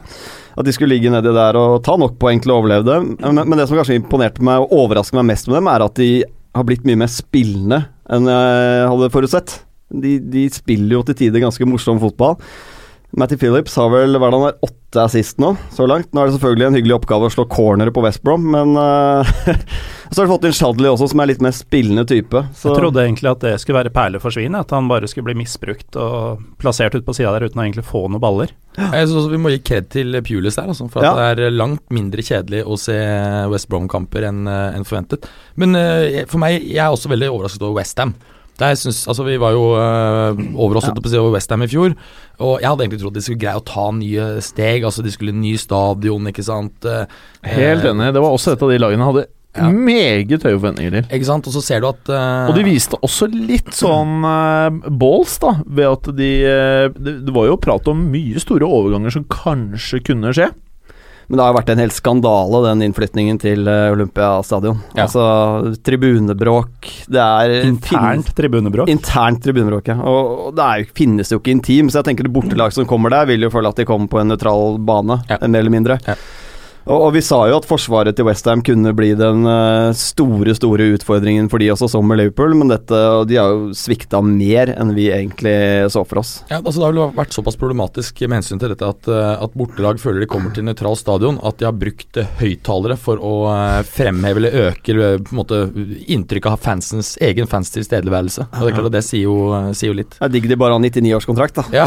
At 0.59 0.67
de 0.67 0.75
skulle 0.75 0.97
ligge 0.97 1.13
nedi 1.13 1.37
der 1.37 1.61
og 1.61 1.83
ta 1.85 1.99
nok 2.01 2.17
poeng 2.19 2.41
til 2.43 2.55
å 2.55 2.59
overleve 2.63 2.89
det. 2.89 2.99
Men, 3.21 3.45
men 3.45 3.61
det 3.61 3.69
som 3.69 3.77
kanskje 3.77 4.01
imponerte 4.01 4.43
meg 4.47 4.65
og 4.65 4.73
overrasket 4.87 5.21
meg 5.21 5.29
mest 5.35 5.53
med 5.53 5.61
dem, 5.61 5.69
er 5.71 5.85
at 5.85 6.01
de 6.01 6.11
har 6.57 6.67
blitt 6.67 6.89
mye 6.89 7.05
mer 7.05 7.13
spillende 7.13 7.85
enn 8.09 8.33
jeg 8.33 8.89
hadde 8.89 9.13
forutsett. 9.13 9.59
De, 9.89 10.19
de 10.21 10.49
spiller 10.53 10.99
jo 10.99 11.05
til 11.09 11.17
tider 11.23 11.45
ganske 11.47 11.69
morsom 11.69 12.01
fotball. 12.03 12.37
Matty 13.17 13.39
Phillips 13.41 13.77
har 13.81 13.89
vel 13.89 14.19
hva 14.21 14.29
er 14.29 14.35
det 14.35 14.39
han 14.39 14.51
er, 14.51 14.57
åtte 14.67 15.01
assist 15.01 15.39
nå, 15.41 15.55
så 15.73 15.87
langt. 15.89 16.11
Nå 16.13 16.21
er 16.21 16.29
det 16.29 16.35
selvfølgelig 16.35 16.67
en 16.67 16.77
hyggelig 16.77 16.97
oppgave 16.99 17.29
å 17.29 17.33
slå 17.33 17.47
cornere 17.49 17.93
på 17.95 18.03
West 18.05 18.21
Brom, 18.25 18.45
men 18.53 18.75
uh, 18.77 19.25
Så 20.13 20.21
har 20.21 20.29
du 20.29 20.33
fått 20.35 20.45
inn 20.49 20.57
Shadley 20.57 20.89
også, 20.89 21.09
som 21.13 21.21
er 21.21 21.31
litt 21.31 21.43
mer 21.45 21.53
spillende 21.57 22.05
type. 22.09 22.41
Så. 22.57 22.71
Jeg 22.71 22.81
trodde 22.83 23.03
egentlig 23.05 23.29
at 23.33 23.43
det 23.45 23.55
skulle 23.61 23.81
være 23.81 23.93
perle 23.97 24.21
for 24.21 24.33
svin, 24.33 24.57
at 24.57 24.73
han 24.77 24.89
bare 24.89 25.09
skulle 25.09 25.29
bli 25.29 25.37
misbrukt 25.41 25.99
og 26.01 26.45
plassert 26.61 26.97
ut 26.97 27.05
på 27.05 27.17
sida 27.17 27.33
der 27.37 27.49
uten 27.49 27.61
å 27.61 27.67
egentlig 27.67 27.85
få 27.89 28.07
noen 28.07 28.23
baller. 28.23 28.53
Jeg 28.79 29.09
synes 29.09 29.19
også 29.19 29.33
Vi 29.33 29.41
må 29.43 29.53
gi 29.53 29.61
kred 29.65 29.89
til 29.93 30.17
Pulis 30.25 30.57
der, 30.57 30.71
altså, 30.73 30.89
for 30.93 31.05
at 31.05 31.09
Ja. 31.09 31.35
det 31.37 31.49
er 31.49 31.57
langt 31.57 31.85
mindre 31.93 32.25
kjedelig 32.25 32.65
å 32.65 32.77
se 32.81 32.97
West 33.53 33.69
Brom-kamper 33.73 34.29
enn 34.31 34.49
en 34.49 34.89
forventet. 34.89 35.29
Men 35.61 35.77
uh, 35.77 36.25
for 36.29 36.41
meg, 36.45 36.61
jeg 36.61 36.85
er 36.85 36.93
også 36.93 37.13
veldig 37.13 37.33
overrasket 37.33 37.65
over 37.65 37.81
Westham. 37.83 38.17
Altså, 38.61 39.25
vi 39.27 39.37
var 39.39 39.53
jo 39.55 39.65
uh, 39.79 40.35
over 40.59 40.77
oss 40.81 40.89
Ja. 40.89 40.95
på 40.95 41.13
over 41.21 41.35
Westham 41.37 41.63
i 41.63 41.69
fjor, 41.71 41.95
og 42.41 42.61
jeg 42.61 42.69
hadde 42.69 42.85
egentlig 42.85 43.01
trodd 43.03 43.15
de 43.15 43.23
skulle 43.23 43.39
greie 43.43 43.59
å 43.59 43.65
ta 43.65 43.91
nye 43.95 44.41
steg. 44.45 44.85
Altså 44.85 45.03
De 45.03 45.11
skulle 45.15 45.33
ny 45.35 45.57
stadion, 45.57 46.27
ikke 46.31 46.45
sant. 46.45 46.85
eh, 46.85 47.07
Helt 47.43 47.85
eh, 47.85 47.91
enig. 47.93 48.13
Det 48.15 48.23
var 48.23 48.31
også 48.35 48.53
et 48.55 48.63
av 48.63 48.71
de 48.71 48.79
lagene 48.79 49.05
hadde 49.07 49.27
Ja. 49.59 49.71
meget 49.73 50.43
høye 50.45 50.59
forventninger 50.59 50.93
til. 50.93 51.07
Ikke 51.19 51.25
sant, 51.27 51.47
og 51.47 51.53
så 51.55 51.63
ser 51.65 51.81
du 51.81 51.89
at 51.89 52.11
uh... 52.13 52.49
Og 52.51 52.55
de 52.55 52.63
viste 52.67 52.99
også 53.03 53.27
litt 53.33 53.73
sånn 53.75 54.23
uh, 54.23 54.71
balls, 54.91 55.39
da, 55.43 55.57
ved 55.67 55.89
at 55.89 56.11
de 56.19 56.31
uh, 56.47 56.89
det, 56.95 57.17
det 57.27 57.35
var 57.35 57.49
jo 57.49 57.57
prat 57.57 57.89
om 57.91 58.05
mye 58.13 58.39
store 58.39 58.67
overganger 58.69 59.11
som 59.17 59.25
kanskje 59.25 60.03
kunne 60.07 60.31
skje. 60.37 60.51
Men 61.29 61.37
det 61.37 61.45
har 61.45 61.51
jo 61.53 61.57
vært 61.59 61.71
en 61.75 61.81
hel 61.83 61.91
skandale, 61.93 62.61
den 62.65 62.83
innflytningen 62.87 63.37
til 63.43 63.69
eh, 63.69 63.91
Olympiastadion. 63.93 64.79
Ja. 64.97 65.05
Altså, 65.05 65.75
tribunebråk 65.85 66.89
Det 67.09 67.21
er 67.21 67.53
Internt 67.69 68.31
tribunebråk. 68.39 68.89
Internt 68.89 69.43
tribunebråk, 69.45 69.91
ja. 69.93 69.99
Og 70.09 70.55
det 70.57 70.69
jo- 70.87 70.93
finnes 70.97 71.29
jo 71.33 71.39
ikke 71.39 71.53
intim, 71.53 71.91
så 71.93 72.01
jeg 72.01 72.09
tenker 72.11 72.25
det 72.25 72.33
bortelag 72.33 72.73
som 72.73 72.87
kommer 72.89 73.11
der, 73.13 73.27
vil 73.27 73.45
jo 73.45 73.51
føle 73.53 73.69
at 73.69 73.77
de 73.77 73.85
kommer 73.85 74.09
på 74.09 74.21
en 74.23 74.29
nøytral 74.33 74.79
bane, 74.89 75.21
Ja. 75.29 75.37
mer 75.47 75.61
eller 75.61 75.71
mindre. 75.75 75.99
Ja. 76.07 76.15
Og, 76.89 77.03
og 77.05 77.11
vi 77.19 77.21
sa 77.25 77.43
jo 77.51 77.59
at 77.59 77.67
forsvaret 77.69 78.17
til 78.17 78.25
Westham 78.25 78.63
kunne 78.65 78.95
bli 78.97 79.11
den 79.19 79.45
eh, 79.49 79.91
store, 79.97 80.55
store 80.57 80.87
utfordringen 80.97 81.51
for 81.53 81.61
de 81.61 81.69
også, 81.75 81.91
som 81.93 82.07
med 82.09 82.21
Liverpool, 82.23 82.55
men 82.57 82.73
dette, 82.73 83.01
de 83.29 83.37
har 83.37 83.53
jo 83.53 83.75
svikta 83.77 84.23
mer 84.25 84.73
enn 84.73 84.95
vi 84.97 85.11
egentlig 85.13 85.53
så 85.93 86.05
for 86.09 86.23
oss. 86.23 86.39
Ja, 86.49 86.63
altså 86.63 86.81
Det 86.81 86.87
har 86.87 86.97
vel 86.97 87.19
vært 87.19 87.37
såpass 87.37 87.59
problematisk 87.61 88.23
med 88.25 88.39
hensyn 88.41 88.63
til 88.63 88.73
dette 88.73 88.89
at, 88.89 89.11
eh, 89.13 89.35
at 89.37 89.59
bortelag 89.59 90.01
føler 90.01 90.25
de 90.25 90.31
kommer 90.33 90.55
til 90.57 90.65
nøytral 90.65 90.97
stadion, 90.97 91.41
at 91.45 91.61
de 91.61 91.69
har 91.69 91.77
brukt 91.77 92.21
eh, 92.23 92.33
høyttalere 92.41 92.97
for 93.01 93.21
å 93.21 93.35
fremheve 93.89 94.41
eller 94.41 94.59
øke 94.69 94.97
på 94.97 95.33
en 95.35 95.39
måte 95.39 95.61
inntrykket 96.09 96.55
av 96.55 96.63
fansens 96.63 97.17
egen 97.25 97.49
fans 97.51 97.73
tilstedeværelse. 97.75 98.49
Og 98.49 98.65
Det 98.65 98.73
er 98.73 98.79
klart 98.79 98.95
det 98.97 99.05
sier 99.05 99.27
jo, 99.27 99.37
sier 99.77 99.93
jo 99.93 100.01
litt. 100.01 100.17
Det 100.17 100.29
er 100.31 100.37
digg 100.39 100.49
de 100.49 100.61
bare 100.61 100.79
har 100.79 100.85
99-årskontrakt, 100.89 101.61
da. 101.61 101.65
Ja. 101.83 101.87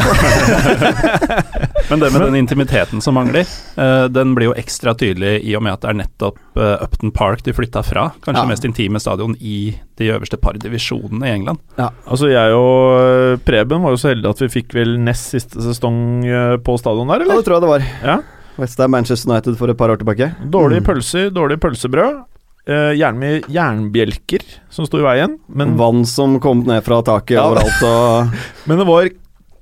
Men 1.90 2.00
det 2.00 2.10
med 2.12 2.22
den 2.26 2.36
intimiteten 2.38 3.00
som 3.04 3.14
mangler, 3.14 3.46
uh, 3.78 4.06
den 4.12 4.34
blir 4.36 4.50
jo 4.50 4.54
ekstra 4.58 4.94
tydelig 4.98 5.40
i 5.44 5.54
og 5.56 5.62
med 5.66 5.72
at 5.74 5.80
det 5.84 5.90
er 5.90 5.98
nettopp 6.02 6.38
uh, 6.56 6.82
Upton 6.84 7.10
Park 7.14 7.42
de 7.46 7.52
flytta 7.56 7.82
fra. 7.84 8.10
Kanskje 8.24 8.42
Ja. 8.44 8.48
mest 8.48 8.64
intime 8.68 9.00
stadion 9.02 9.36
i 9.40 9.74
de 9.98 10.10
øverste 10.14 10.38
par 10.40 10.52
divisjonene 10.58 11.26
i 11.28 11.34
England. 11.36 11.58
Altså 11.78 12.28
Jeg 12.32 12.52
og 12.56 13.00
eh, 13.00 13.36
Preben 13.44 13.82
var 13.82 13.90
jo 13.94 14.00
så 14.00 14.08
heldige 14.12 14.30
at 14.30 14.40
vi 14.42 14.48
fikk 14.60 14.74
vel 14.74 14.96
nest 15.00 15.30
siste 15.34 15.60
sesong 15.62 16.24
på 16.64 16.78
stadion 16.80 17.08
der, 17.08 17.20
eller? 17.22 17.34
Ja, 17.34 17.40
det 17.40 17.46
tror 17.46 17.58
jeg 17.58 17.62
det 17.66 17.72
var. 17.72 17.86
Ja. 18.02 18.16
Westham 18.58 18.90
Manchester 18.92 19.30
United 19.32 19.56
for 19.58 19.70
et 19.72 19.78
par 19.78 19.88
år 19.92 19.96
tilbake. 20.02 20.30
Dårlige 20.50 20.80
Mm. 20.82 20.86
pølser, 20.90 21.30
dårlig 21.30 21.60
pølsebrød. 21.60 22.22
Uh, 22.68 22.92
gjerne 22.94 23.18
med 23.18 23.42
jernbjelker 23.50 24.42
som 24.70 24.86
sto 24.86 25.00
i 25.00 25.02
veien, 25.02 25.38
men, 25.50 25.72
Vann 25.76 26.04
som 26.06 26.38
kom 26.40 26.60
ned 26.64 26.84
fra 26.86 27.00
taket 27.02 27.34
Ja. 27.36 27.48
overalt 27.48 27.82
og 27.82 28.30
men 28.70 28.78
det 28.78 28.86
var 28.86 29.08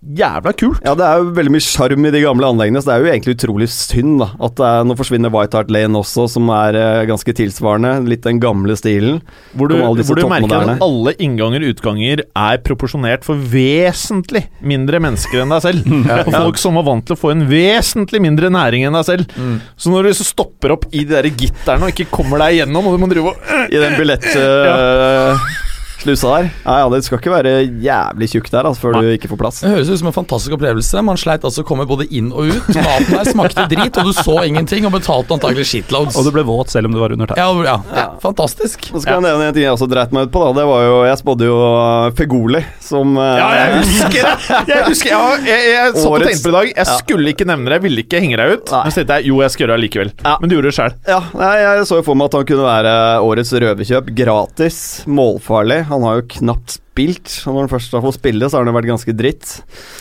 jævla 0.01 0.53
kult. 0.57 0.81
Ja, 0.85 0.95
det 0.97 1.05
er 1.05 1.21
jo 1.21 1.33
veldig 1.37 1.53
mye 1.53 1.65
sjarm 1.65 2.07
i 2.09 2.13
de 2.15 2.23
gamle 2.25 2.49
anleggene, 2.49 2.81
så 2.81 2.89
det 2.89 2.95
er 2.95 3.03
jo 3.03 3.11
egentlig 3.13 3.35
utrolig 3.37 3.69
synd 3.73 4.23
da 4.23 4.31
at 4.41 4.57
det 4.57 4.69
er, 4.69 4.87
nå 4.89 4.97
forsvinner 4.97 5.33
White 5.35 5.59
Hart 5.59 5.73
Lane 5.73 6.01
også, 6.01 6.25
som 6.33 6.49
er 6.55 6.79
eh, 6.81 7.03
ganske 7.11 7.35
tilsvarende. 7.37 7.93
Litt 8.09 8.25
den 8.25 8.41
gamle 8.43 8.77
stilen. 8.81 9.21
Hvor 9.53 9.71
du, 9.71 9.77
hvor 9.77 10.19
du 10.19 10.25
merker 10.31 10.73
at 10.75 10.85
alle 10.85 11.15
innganger 11.21 11.67
og 11.67 11.75
utganger 11.75 12.25
er 12.25 12.63
proporsjonert 12.65 13.27
for 13.29 13.41
vesentlig 13.53 14.47
mindre 14.65 15.03
mennesker 15.05 15.45
enn 15.45 15.53
deg 15.53 15.65
selv. 15.69 15.95
Og 16.27 16.33
folk 16.33 16.61
som 16.61 16.81
var 16.81 16.89
vant 16.89 17.07
til 17.07 17.17
å 17.17 17.21
få 17.21 17.35
en 17.35 17.45
vesentlig 17.51 18.23
mindre 18.25 18.51
næring 18.53 18.87
enn 18.89 18.97
deg 18.97 19.07
selv. 19.09 19.37
Mm. 19.37 19.59
Så 19.77 19.93
når 19.93 20.09
du 20.09 20.17
så 20.17 20.27
stopper 20.27 20.77
opp 20.77 20.89
i 20.91 21.05
de 21.05 21.13
der 21.13 21.29
gitterne 21.29 21.89
og 21.89 21.95
ikke 21.95 22.11
kommer 22.13 22.41
deg 22.45 22.61
igjennom, 22.61 22.89
og 22.89 22.97
du 22.97 23.03
må 23.03 23.11
drive 23.11 23.35
og 23.35 23.69
I 23.71 23.81
den 23.81 23.99
billettslusa 26.05 26.31
der. 26.37 26.51
Ja, 26.65 26.79
ja, 26.81 26.89
det 26.93 27.03
skal 27.05 27.19
ikke 27.21 27.33
være 27.33 27.53
jævlig 27.83 28.29
tjukk 28.33 28.51
der 28.53 28.67
altså, 28.69 28.81
før 28.85 28.97
du 29.01 29.09
ikke 29.15 29.29
får 29.31 29.39
plass. 29.41 29.61
Det 29.63 29.71
høres 29.73 29.91
ut 29.91 30.01
som 30.01 30.09
en 30.11 30.15
fantastisk 30.17 30.55
opplevelse. 30.57 31.03
Man 31.05 31.19
sleit 31.21 31.45
altså 31.47 31.63
å 31.65 31.67
komme 31.69 31.87
både 31.89 32.07
inn 32.15 32.31
og 32.33 32.51
ut. 32.51 32.69
Maten 32.77 33.11
der 33.17 33.31
smakte 33.31 33.67
drit, 33.71 33.97
og 34.01 34.09
du 34.09 34.13
så 34.17 34.37
ingenting, 34.47 34.87
og 34.89 34.95
betalte 34.97 35.35
antakelig 35.37 35.67
shitloads. 35.71 36.17
Og 36.19 36.27
du 36.27 36.33
ble 36.35 36.45
våt 36.49 36.73
selv 36.73 36.91
om 36.91 36.95
du 36.97 37.01
var 37.03 37.13
under 37.15 37.31
tær. 37.31 37.41
ja, 37.41 37.49
ja, 37.67 37.77
ja, 37.97 38.07
fantastisk. 38.23 38.91
Nå 38.95 39.03
skal 39.05 39.19
jeg 39.19 39.27
nevne 39.29 39.51
en 39.51 39.57
ting 39.57 39.67
jeg 39.67 39.75
også 39.77 39.89
dreit 39.91 40.13
meg 40.17 40.29
ut 40.29 40.35
på. 40.35 40.43
da 40.49 40.53
Det 40.61 40.67
var 40.71 40.85
jo, 40.87 40.97
Jeg 41.11 41.21
spådde 41.21 41.49
jo 41.51 41.59
uh, 41.61 42.11
Fegoli 42.17 42.63
som 42.85 43.17
uh, 43.19 43.27
Ja, 43.39 43.49
jeg 43.59 43.83
husker 43.85 44.29
det! 44.29 44.35
Jeg 44.71 44.85
husker, 44.89 45.11
jeg, 45.11 45.45
jeg, 45.51 45.69
jeg 45.75 45.93
satt 45.97 46.07
og 46.11 46.25
tenkte 46.25 46.45
på 46.45 46.51
det 46.51 46.55
i 46.55 46.59
dag. 46.59 46.71
Jeg 46.71 46.87
Ja. 46.91 46.97
skulle 47.01 47.31
ikke 47.35 47.47
nevne 47.47 47.69
det, 47.71 47.77
jeg 47.79 47.85
ville 47.85 48.03
ikke 48.05 48.21
henge 48.23 48.39
deg 48.41 48.55
ut. 48.57 48.71
Nei. 48.73 48.81
Men 48.87 48.93
så 48.95 49.01
tenkte 49.03 49.19
jeg 49.21 49.29
jo, 49.31 49.41
jeg 49.45 49.53
skal 49.55 49.65
gjøre 49.67 49.77
det 49.77 49.85
likevel. 49.85 50.11
Ja. 50.25 50.35
Men 50.41 50.51
du 50.51 50.55
gjorde 50.57 50.71
det 50.71 50.77
sjøl. 50.79 50.95
Ja, 51.11 51.21
nei, 51.39 51.51
jeg 51.61 51.87
så 51.91 51.99
jo 52.01 52.05
for 52.07 52.19
meg 52.19 52.31
at 52.31 52.37
han 52.41 52.47
kunne 52.51 52.67
være 52.67 52.95
årets 53.27 53.53
røverkjøp. 53.65 54.11
Gratis, 54.21 54.79
målfarlig. 55.11 55.81
Han 55.91 56.03
har 56.07 56.21
jo 56.21 56.27
knapt 56.39 56.77
spilt. 56.79 57.35
Og 57.47 57.55
når 57.55 57.61
han 57.67 57.73
først 57.75 57.93
har 57.97 58.03
fått 58.07 58.19
spille, 58.21 58.49
så 58.49 58.59
har 58.59 58.65
han 58.65 58.73
jo 58.73 58.79
vært 58.79 58.91
ganske 58.93 59.15
dritt. 59.17 59.53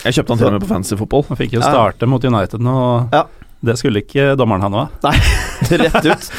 Jeg 0.06 0.18
kjøpte 0.20 0.34
han 0.36 0.42
til 0.42 0.48
og 0.52 0.56
med 0.58 0.66
på 0.66 0.72
fancy 0.72 0.96
fotball. 1.00 1.26
Han 1.30 1.38
fikk 1.40 1.58
jo 1.58 1.62
Ja. 1.66 2.08
mot 2.08 2.24
United 2.26 2.60
nå. 2.62 2.78
Ja. 3.14 3.26
Det 3.62 3.76
skulle 3.78 4.00
ikke 4.06 4.36
dommeren 4.40 4.62
ha 4.64 4.70
noe 4.72 4.88
av. 5.04 5.14
Rett 5.70 6.06
ut. 6.06 6.30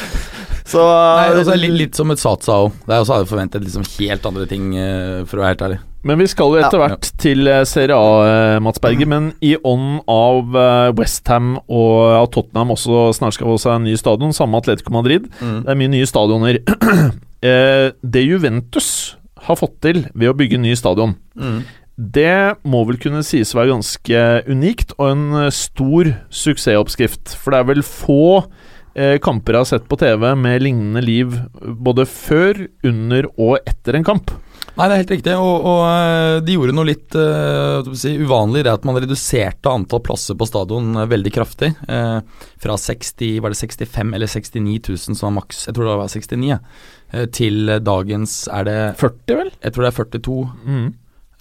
Så 0.71 0.79
Nei, 0.81 1.57
litt, 1.59 1.73
litt 1.75 1.95
som 1.97 2.09
et 2.13 2.21
Satsa 2.21 2.53
òg. 2.63 2.71
Der 2.87 3.01
også 3.01 3.13
hadde 3.17 3.25
jeg 3.25 3.31
forventet 3.33 3.63
liksom 3.65 3.83
helt 3.99 4.25
andre 4.29 4.45
ting, 4.47 4.69
eh, 4.79 5.23
for 5.27 5.37
å 5.37 5.43
være 5.43 5.51
helt 5.51 5.63
ærlig. 5.67 5.79
Men 6.07 6.17
vi 6.17 6.25
skal 6.31 6.53
jo 6.55 6.61
etter 6.63 6.79
Ja. 6.79 6.87
hvert 6.87 7.09
til 7.21 7.47
eh, 7.51 7.63
Serie 7.67 7.93
A, 7.97 8.55
eh, 8.55 8.59
Mats 8.63 8.79
Berger. 8.79 9.05
Men 9.05 9.33
i 9.43 9.55
ånd 9.57 10.01
av 10.09 10.95
Westham 10.97 11.57
og 11.67 12.15
av 12.21 12.29
Tottenham 12.31 12.71
også 12.73 13.11
snart 13.19 13.33
skal 13.35 13.47
få 13.51 13.59
seg 13.59 13.75
en 13.75 13.83
ny 13.89 13.95
stadion, 13.99 14.31
samme 14.33 14.57
Atletico 14.57 14.93
Madrid. 14.95 15.27
Det 15.41 15.67
er 15.67 15.75
mye 15.75 15.91
nye 15.91 16.07
stadioner. 16.09 16.61
Eh, 17.41 17.89
det 18.05 18.21
Juventus 18.21 19.15
har 19.47 19.57
fått 19.59 19.79
til 19.81 20.03
ved 20.13 20.29
å 20.31 20.35
bygge 20.37 20.59
en 20.59 20.65
ny 20.67 20.73
stadion, 20.77 21.15
Mm. 21.35 21.63
det 21.97 22.57
må 22.63 22.83
vel 22.87 22.97
kunne 23.01 23.23
sies 23.23 23.53
å 23.53 23.59
være 23.61 23.73
ganske 23.75 24.21
unikt 24.49 24.93
og 24.97 25.09
en 25.11 25.23
eh, 25.45 25.49
stor 25.53 26.11
suksessoppskrift. 26.29 27.35
For 27.37 27.51
det 27.51 27.59
er 27.61 27.69
vel 27.71 27.83
få 27.85 28.19
eh, 28.95 29.17
kamper 29.23 29.53
jeg 29.55 29.63
har 29.65 29.69
sett 29.71 29.87
på 29.89 29.97
TV 30.01 30.35
med 30.35 30.61
lignende 30.63 31.03
liv 31.03 31.35
både 31.61 32.05
før, 32.09 32.67
under 32.83 33.27
og 33.37 33.59
etter 33.65 33.95
en 33.99 34.03
kamp. 34.07 34.31
Nei, 34.77 34.87
det 34.87 34.93
er 34.95 35.01
helt 35.01 35.13
riktig, 35.15 35.33
og, 35.35 35.65
og 35.67 35.81
eh, 35.89 36.37
de 36.47 36.55
gjorde 36.55 36.75
noe 36.75 36.87
litt 36.87 37.17
vi 37.91 37.97
si, 37.99 38.13
uvanlig. 38.21 38.63
Det 38.65 38.73
at 38.73 38.87
man 38.87 38.99
reduserte 39.01 39.71
antall 39.71 40.03
plasser 40.05 40.37
på 40.39 40.47
stadion 40.47 40.95
eh, 40.95 41.09
veldig 41.11 41.33
kraftig. 41.35 41.73
Uh, 41.89 42.21
fra 42.61 42.77
60, 42.77 43.39
var 43.43 43.53
det 43.53 43.59
65 43.59 44.15
eller 44.15 44.31
69 44.31 44.79
000 44.89 45.19
som 45.19 45.27
var 45.27 45.37
maks, 45.41 45.65
jeg 45.67 45.75
tror 45.75 45.87
det 45.87 45.99
var 46.01 46.11
69, 46.15 46.49
ja. 46.49 46.59
Eh, 47.11 47.27
til 47.33 47.75
dagens 47.83 48.45
er 48.51 48.67
det 48.67 48.79
40, 49.01 49.37
vel? 49.41 49.53
Jeg 49.59 49.75
tror 49.75 49.85
det 49.85 49.91
er 49.91 49.97
42. 49.99 50.41
Mm. 50.65 50.89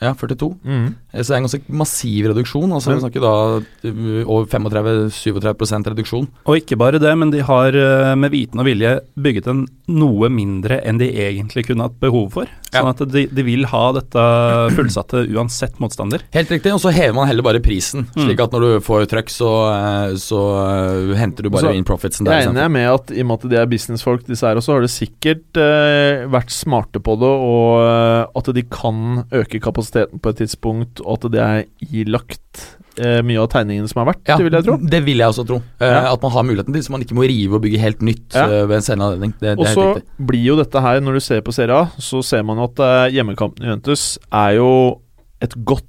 Ja, 0.00 0.14
42. 0.16 0.50
Mm. 0.64 0.86
Eh, 1.12 1.20
Så 1.22 1.28
det 1.32 1.36
er 1.36 1.40
en 1.42 1.48
ganske 1.48 1.76
massiv 1.82 2.28
reduksjon. 2.30 2.72
Altså 2.72 2.94
Vi 2.94 3.00
snakker 3.04 3.24
da 3.24 3.34
uh, 3.60 4.22
over 4.30 4.46
35-37% 4.46 5.90
reduksjon. 5.92 6.28
Og 6.46 6.60
ikke 6.60 6.78
bare 6.80 7.00
det, 7.02 7.12
men 7.18 7.30
de 7.34 7.42
har 7.46 7.74
eh, 7.76 8.14
med 8.18 8.32
viten 8.34 8.60
og 8.62 8.66
vilje 8.68 8.96
bygget 9.20 9.48
en 9.50 9.64
noe 9.90 10.28
mindre 10.30 10.78
enn 10.86 11.00
de 11.00 11.08
egentlig 11.18 11.66
kunne 11.66 11.86
hatt 11.88 11.96
behov 12.02 12.30
for. 12.36 12.50
Sånn 12.70 12.86
Ja. 12.86 12.92
at 12.92 13.00
de, 13.10 13.24
de 13.26 13.42
vil 13.42 13.64
ha 13.66 13.82
dette 13.96 14.22
fullsatte 14.76 15.24
uansett 15.34 15.80
motstander. 15.82 16.22
Helt 16.36 16.50
riktig, 16.54 16.70
og 16.76 16.78
så 16.82 16.92
hever 16.94 17.16
man 17.16 17.26
heller 17.26 17.42
bare 17.46 17.62
prisen. 17.64 18.06
Mm. 18.14 18.28
Slik 18.28 18.42
at 18.44 18.54
når 18.54 18.66
du 18.66 18.84
får 18.86 19.08
trøkk, 19.10 19.32
så, 19.34 19.50
eh, 19.74 20.14
så 20.22 20.40
eh, 20.62 21.16
henter 21.18 21.46
du 21.46 21.50
bare 21.50 21.66
Så 21.70 21.74
inn 21.74 21.86
profitsen 21.88 22.28
der. 22.28 22.38
Jeg 22.44 22.50
regner 22.52 22.70
med 22.70 22.86
at 22.92 23.10
i 23.10 23.24
og 23.24 23.30
med 23.32 23.40
at 23.40 23.48
de 23.50 23.58
er 23.58 23.70
businessfolk, 23.70 24.22
disse 24.28 24.46
her 24.46 24.60
også, 24.60 24.76
har 24.78 24.86
det 24.86 24.92
sikkert 24.94 25.58
eh, 25.60 26.24
vært 26.30 26.54
smarte 26.54 27.02
på 27.02 27.16
det, 27.20 27.32
og 27.50 27.82
eh, 27.82 28.38
at 28.40 28.52
de 28.54 28.62
kan 28.70 29.24
øke 29.34 29.58
kapasiteten 29.62 30.22
på 30.22 30.30
et 30.32 30.40
tidspunkt, 30.44 30.99
og 31.04 31.18
at 31.18 31.30
det 31.32 31.40
er 31.40 31.64
ilagt 31.92 32.64
eh, 33.00 33.20
mye 33.24 33.40
av 33.42 33.48
tegningene 33.52 33.88
som 33.90 34.00
har 34.02 34.10
vært, 34.12 34.22
Ja, 34.28 34.36
det 34.36 34.44
vil 34.48 34.56
jeg 34.58 34.66
tro. 34.66 34.76
Det 34.94 35.00
vil 35.06 35.18
jeg 35.22 35.28
også 35.32 35.44
tro. 35.48 35.60
Eh, 35.80 35.86
Ja. 35.90 36.12
At 36.12 36.22
man 36.22 36.32
har 36.32 36.42
muligheten 36.44 36.72
til, 36.74 36.82
så 36.82 36.90
man 36.94 37.02
ikke 37.04 37.16
må 37.16 37.26
rive 37.28 37.54
og 37.56 37.62
bygge 37.64 37.78
helt 37.80 38.00
nytt 38.02 38.34
Ja. 38.34 38.44
eh, 38.46 38.66
ved 38.66 38.76
en 38.76 38.82
senere 38.86 39.12
anledning. 39.12 39.34
Det, 39.40 39.58
Og 39.58 39.64
det 39.64 39.70
er 39.70 39.74
så 39.74 40.26
blir 40.26 40.44
jo 40.44 40.56
dette 40.56 40.80
her, 40.80 41.00
når 41.00 41.12
du 41.14 41.20
ser 41.20 41.40
på 41.46 41.52
Serie 41.54 41.74
A, 41.76 41.86
så 41.98 42.22
ser 42.24 42.42
man 42.44 42.58
at 42.58 42.78
eh, 42.78 43.10
hjemmekampen 43.16 43.64
i 43.64 43.70
Juventus 43.70 44.18
er 44.32 44.56
jo 44.58 45.00
et 45.40 45.54
godt 45.64 45.86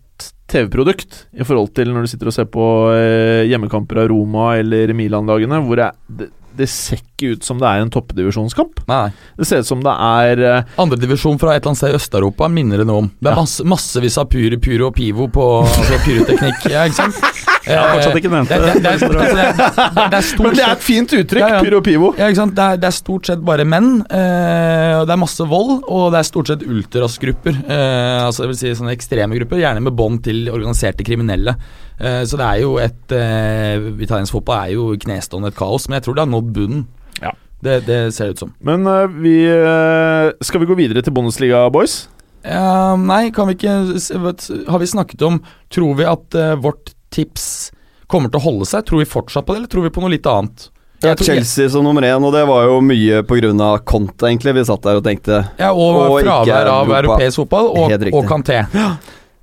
TV-produkt 0.52 1.26
i 1.40 1.44
forhold 1.48 1.74
til 1.74 1.88
når 1.94 2.04
du 2.06 2.08
sitter 2.12 2.28
og 2.28 2.34
ser 2.36 2.46
på 2.52 2.66
eh, 2.94 3.48
hjemmekamper 3.50 4.02
av 4.04 4.10
Roma 4.12 4.50
eller 4.60 4.92
Milan-lagene, 4.94 5.62
hvor 5.66 5.80
det, 5.80 5.92
det, 6.12 6.28
det 6.58 6.68
ser 6.70 7.00
ikke 7.02 7.36
ut 7.36 7.44
som 7.46 7.60
det 7.62 7.68
er 7.70 7.84
en 7.84 7.92
toppdivisjonskamp. 7.94 8.82
Nei. 8.90 9.12
Det 9.38 9.48
ser 9.48 9.62
ut 9.64 9.70
som 9.70 9.82
det 9.86 9.94
er 9.94 10.42
uh, 10.42 10.82
Andredivisjon 10.82 11.38
fra 11.42 11.54
et 11.56 11.62
eller 11.62 11.72
annet 11.72 11.82
sted 11.82 11.94
i 11.94 12.00
Øst-Europa 12.00 12.50
minner 12.52 12.82
det 12.82 12.88
noe 12.90 13.06
om. 13.06 13.12
Det 13.22 13.30
er 13.32 13.36
Ja. 13.38 13.42
masse, 13.44 13.64
massevis 13.64 14.18
av 14.22 14.28
pyre, 14.34 14.58
Puro 14.62 14.88
og 14.90 14.96
Pivo 14.98 15.28
på 15.32 15.48
altså 15.66 16.00
pyroteknikk. 16.06 16.66
Ja, 16.74 16.86
ikke 16.90 17.04
sant? 17.04 17.22
Jeg 17.66 17.78
har 17.78 17.92
fortsatt 17.94 18.18
ikke 18.18 18.32
nevnt 18.32 18.50
det, 18.50 18.58
Men 20.42 20.56
det 20.58 20.64
er 20.66 20.72
et 20.74 20.84
fint 20.86 21.12
uttrykk, 21.14 21.42
Ja, 21.44 21.50
ja. 21.58 21.60
Pyro 21.62 21.82
Pivo. 21.86 22.10
ja, 22.18 22.30
ikke 22.32 22.40
sant? 22.42 22.56
Det, 22.58 22.64
er, 22.66 22.80
det 22.82 22.88
er 22.90 22.96
stort 22.96 23.30
sett 23.30 23.44
bare 23.46 23.66
menn. 23.70 23.90
Eh, 24.10 24.94
og 25.00 25.06
det 25.10 25.14
er 25.16 25.22
masse 25.22 25.46
vold, 25.48 25.84
og 25.86 26.08
det 26.14 26.22
er 26.22 26.28
stort 26.28 26.50
sett 26.52 26.66
ultrasgrupper. 26.66 27.60
Eh, 27.62 28.18
altså 28.26 28.44
det 28.46 28.52
vil 28.54 28.60
si 28.62 28.74
sånne 28.80 28.96
ekstreme 28.96 29.38
grupper, 29.38 29.62
gjerne 29.62 29.84
med 29.86 29.96
bånd 29.98 30.24
til 30.26 30.50
organiserte 30.54 31.06
kriminelle. 31.08 31.54
Eh, 32.00 32.24
så 32.30 32.40
det 32.42 32.48
er 32.48 32.64
jo 32.64 32.74
et 32.82 33.14
eh, 33.18 33.92
Italiensk 34.02 34.34
fotball 34.40 34.66
er 34.66 34.74
jo 34.78 34.88
knestående 35.06 35.52
et 35.54 35.60
kaos, 35.60 35.86
men 35.90 36.00
jeg 36.00 36.08
tror 36.08 36.18
det 36.18 36.26
har 36.26 36.32
nådd 36.34 36.50
bunnen. 36.56 36.88
Ja. 37.22 37.36
Det, 37.62 37.76
det 37.86 38.00
ser 38.16 38.32
det 38.32 38.40
ut 38.40 38.42
som. 38.48 38.56
Men 38.66 38.88
vi 39.22 39.36
Skal 40.42 40.64
vi 40.64 40.66
gå 40.66 40.74
videre 40.80 41.04
til 41.06 41.14
Bundesliga, 41.14 41.60
boys? 41.70 42.08
Nei, 42.42 43.28
kan 43.36 43.46
vi 43.46 43.54
ikke 43.54 43.76
Har 44.66 44.80
vi 44.82 44.88
snakket 44.90 45.22
om 45.28 45.36
Tror 45.70 45.92
vi 46.00 46.08
at 46.10 46.38
vårt 46.64 46.90
tips 47.14 47.48
kommer 48.12 48.32
til 48.32 48.42
å 48.42 48.46
holde 48.50 48.68
seg? 48.70 48.86
Tror 48.88 49.04
vi 49.04 49.10
fortsatt 49.10 49.48
på 49.48 49.56
det, 49.56 49.64
eller 49.64 49.72
tror 49.72 49.88
vi 49.88 49.94
på 49.96 50.04
noe 50.04 50.14
litt 50.14 50.28
annet? 50.30 50.70
Ja, 51.02 51.16
Chelsea 51.18 51.70
som 51.70 51.84
nummer 51.84 52.06
én, 52.06 52.22
og 52.22 52.34
det 52.36 52.44
var 52.46 52.68
jo 52.70 52.76
mye 52.86 53.24
pga. 53.26 53.72
Conte, 53.90 54.28
egentlig. 54.30 54.54
Vi 54.60 54.68
satt 54.70 54.84
der 54.86 55.00
og 55.00 55.08
tenkte 55.08 55.40
Ja, 55.58 55.72
og, 55.74 55.98
Og 55.98 56.20
fravær 56.22 56.70
av 56.70 56.94
europeisk 57.00 57.42
fotball, 57.42 57.72
og, 57.74 58.06
og 58.14 58.30
Kanté. 58.30 58.62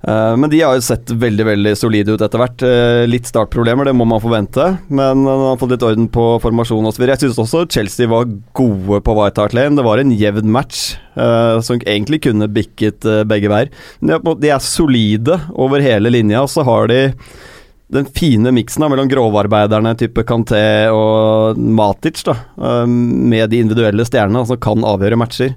Eh, 0.07 0.35
Men 0.39 0.47
de 0.49 0.61
har 0.61 0.77
jo 0.77 0.85
sett 0.85 1.11
veldig 1.11 1.45
veldig 1.49 1.73
solide 1.75 2.15
ut 2.15 2.23
etter 2.23 2.39
hvert. 2.39 2.63
Uh, 2.63 3.03
Litt 3.11 3.27
startproblemer, 3.27 3.89
det 3.89 3.95
må 3.99 4.07
man 4.07 4.23
forvente. 4.23 4.69
Men 4.87 5.25
man 5.25 5.45
har 5.49 5.59
fått 5.59 5.75
litt 5.75 5.83
orden 5.83 6.07
på 6.07 6.29
formasjon 6.39 6.87
osv. 6.87 7.03
Jeg 7.09 7.25
syns 7.25 7.41
også 7.43 7.65
Chelsea 7.75 8.07
var 8.07 8.31
gode 8.55 9.03
på 9.03 9.19
White 9.19 9.43
Hart 9.43 9.57
Lane. 9.57 9.75
Det 9.75 9.87
var 9.89 9.99
en 9.99 10.15
jevn 10.15 10.55
match 10.55 10.93
uh, 11.19 11.59
som 11.65 11.83
egentlig 11.83 12.23
kunne 12.29 12.47
bikket 12.47 13.03
begge 13.27 13.51
veier. 13.51 13.75
De 13.99 14.15
er, 14.15 14.23
de 14.23 14.55
er 14.55 14.63
solide 14.63 15.41
over 15.51 15.83
hele 15.83 16.15
linja, 16.15 16.45
og 16.47 16.53
så 16.55 16.63
har 16.63 16.87
de 16.87 17.01
den 17.89 18.05
fine 18.05 18.51
miksen 18.53 18.85
mellom 18.85 19.09
grovarbeiderne 19.09 19.95
type 19.97 20.23
Kanté 20.27 20.61
og 20.93 21.57
Matic, 21.57 22.21
da, 22.27 22.35
eh, 22.61 22.85
med 22.85 23.49
de 23.49 23.61
individuelle 23.63 24.05
stjernene 24.05 24.45
som 24.45 24.59
kan 24.61 24.85
avgjøre 24.85 25.17
matcher. 25.17 25.55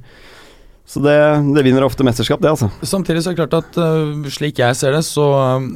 Så 0.85 1.01
det, 1.01 1.15
det 1.55 1.63
vinner 1.65 1.85
ofte 1.87 2.05
mesterskap, 2.05 2.41
det, 2.43 2.51
altså. 2.51 2.67
Samtidig 2.83 3.23
så 3.23 3.31
er 3.31 3.37
det 3.37 3.45
klart 3.47 3.55
at 3.63 3.77
uh, 3.79 4.27
slik 4.35 4.59
jeg 4.61 4.77
ser 4.77 4.93
det, 4.97 5.05
så, 5.07 5.25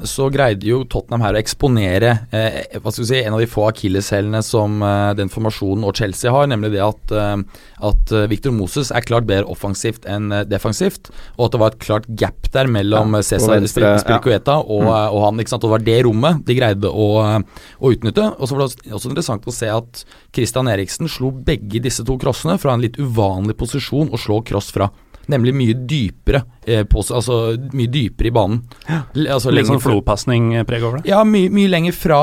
så 0.05 0.27
greide 0.35 0.67
jo 0.67 0.83
Tottenham 0.91 1.23
her 1.25 1.39
å 1.39 1.41
eksponere 1.41 2.11
eh, 2.35 2.59
hva 2.83 2.91
skal 2.93 3.05
vi 3.05 3.09
si, 3.13 3.21
en 3.23 3.37
av 3.37 3.41
de 3.41 3.49
få 3.49 3.69
akilleshælene 3.71 4.43
som 4.45 4.83
eh, 4.85 5.13
den 5.17 5.31
formasjonen 5.33 5.87
og 5.87 5.95
Chelsea 5.97 6.33
har, 6.35 6.51
nemlig 6.51 6.73
det 6.75 6.83
at, 6.85 7.15
eh, 7.15 7.63
at 7.89 8.13
eh, 8.13 8.27
Victor 8.33 8.53
Moses 8.57 8.91
er 8.91 9.07
klart 9.07 9.29
bedre 9.31 9.47
offensivt 9.55 10.05
enn 10.11 10.35
eh, 10.35 10.45
defensivt, 10.51 11.13
og 11.39 11.47
at 11.47 11.55
det 11.55 11.63
var 11.63 11.73
et 11.73 11.87
klart 11.87 12.11
gap 12.19 12.51
der 12.53 12.69
mellom 12.77 13.17
Ja, 13.17 13.23
Cæsar 13.31 13.55
på 13.55 13.61
venstre, 13.63 13.95
ja. 13.95 14.59
Og, 14.59 14.85
eh, 14.91 15.09
og 15.15 15.25
han. 15.25 15.41
ikke 15.41 15.55
sant, 15.55 15.65
og 15.65 15.71
Det 15.71 15.77
var 15.79 15.87
det 15.87 15.97
rommet 16.07 16.45
de 16.51 16.59
greide 16.59 16.91
å, 16.91 17.09
eh, 17.23 17.65
å 17.81 17.95
utnytte. 17.95 18.27
Og 18.37 18.51
så 18.51 18.59
var 18.59 18.67
det 18.67 18.93
også 18.93 19.15
interessant 19.15 19.47
å 19.49 19.55
se 19.55 19.71
at 19.73 20.05
Christian 20.35 20.69
Eriksen 20.69 21.09
slo 21.09 21.31
begge 21.31 21.81
disse 21.85 22.05
to 22.05 22.19
crossene 22.21 22.59
fra 22.61 22.75
en 22.75 22.85
litt 22.85 22.99
uvanlig 23.01 23.57
posisjon 23.57 24.13
å 24.13 24.21
slå 24.21 24.43
cross 24.47 24.73
fra. 24.75 24.91
Nemlig 25.33 25.55
mye 25.59 25.75
dypere, 25.91 26.45
eh, 26.67 26.85
på, 26.87 27.03
altså 27.03 27.57
mye 27.75 27.91
dypere 27.91 28.31
i 28.31 28.35
banen. 28.35 28.61
Ja. 28.87 29.01
Altså, 29.35 29.51
Litt 29.55 29.67
sånn 29.67 29.83
flopasning-preg 29.83 30.85
over 30.87 31.01
det. 31.01 31.11
Ja, 31.11 31.25
mye, 31.27 31.51
mye 31.51 31.71
lenger 31.73 31.97
fra 31.97 32.21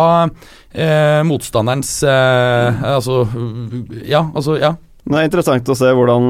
eh, 0.72 1.20
motstanderens 1.28 1.98
eh, 2.08 2.84
Altså 2.96 3.24
Ja, 4.08 4.26
altså 4.34 4.58
Ja. 4.62 4.76
Det 5.04 5.18
er 5.20 5.26
interessant 5.28 5.68
å 5.68 5.76
se 5.76 5.90
hvordan 5.92 6.30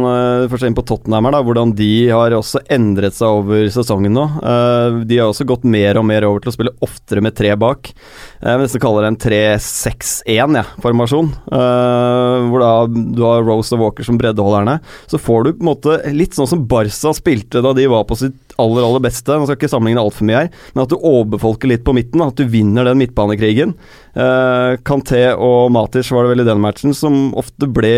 først 0.50 0.66
inn 0.66 0.74
på 0.74 0.82
Tottenham 0.90 1.28
her 1.28 1.36
da, 1.36 1.44
hvordan 1.46 1.76
de 1.78 2.10
har 2.10 2.34
også 2.34 2.64
endret 2.74 3.14
seg 3.14 3.30
over 3.30 3.68
sesongen 3.70 4.16
nå. 4.18 4.24
Eh, 4.42 4.96
de 5.06 5.20
har 5.20 5.30
også 5.30 5.46
gått 5.46 5.68
mer 5.70 6.00
og 6.02 6.08
mer 6.10 6.26
over 6.26 6.42
til 6.42 6.50
å 6.50 6.56
spille 6.56 6.74
oftere 6.82 7.22
med 7.22 7.38
tre 7.38 7.54
bak. 7.60 7.92
Jeg 8.42 8.58
vil 8.58 8.66
nesten 8.66 8.82
kalle 8.82 9.04
det 9.04 9.12
en 9.12 9.20
3-6-1-formasjon. 9.28 11.30
hvor 12.50 12.66
da 12.66 12.72
du 12.90 13.22
har 13.22 13.46
Rose 13.46 13.78
og 13.78 13.84
Walker 13.84 14.08
som 14.08 14.18
breddeholderne. 14.18 14.80
Så 15.06 15.22
får 15.22 15.44
du 15.44 15.54
på 15.54 15.62
en 15.62 15.70
måte 15.70 16.02
litt 16.10 16.34
sånn 16.34 16.50
som 16.50 16.66
Barca 16.66 17.14
spilte 17.14 17.62
da 17.62 17.78
de 17.78 17.86
var 17.94 18.10
på 18.10 18.18
sitt 18.18 18.42
aller 18.58 18.86
aller 18.86 19.02
beste. 19.06 19.38
Nå 19.38 19.46
skal 19.46 19.58
ikke 19.58 19.70
sammenligne 19.70 20.02
altfor 20.02 20.26
mye 20.28 20.44
her, 20.44 20.50
men 20.74 20.84
at 20.84 20.92
du 20.92 20.98
overbefolker 20.98 21.70
litt 21.70 21.86
på 21.86 21.94
midten. 21.94 22.26
At 22.26 22.42
du 22.42 22.50
vinner 22.50 22.90
den 22.90 23.00
midtbanekrigen. 23.02 23.78
Kanté 24.86 25.24
og 25.34 25.72
Matic 25.74 26.10
var 26.14 26.26
det 26.26 26.34
vel 26.34 26.44
i 26.44 26.50
den 26.50 26.62
matchen 26.62 26.94
som 26.98 27.32
ofte 27.40 27.70
ble 27.70 27.94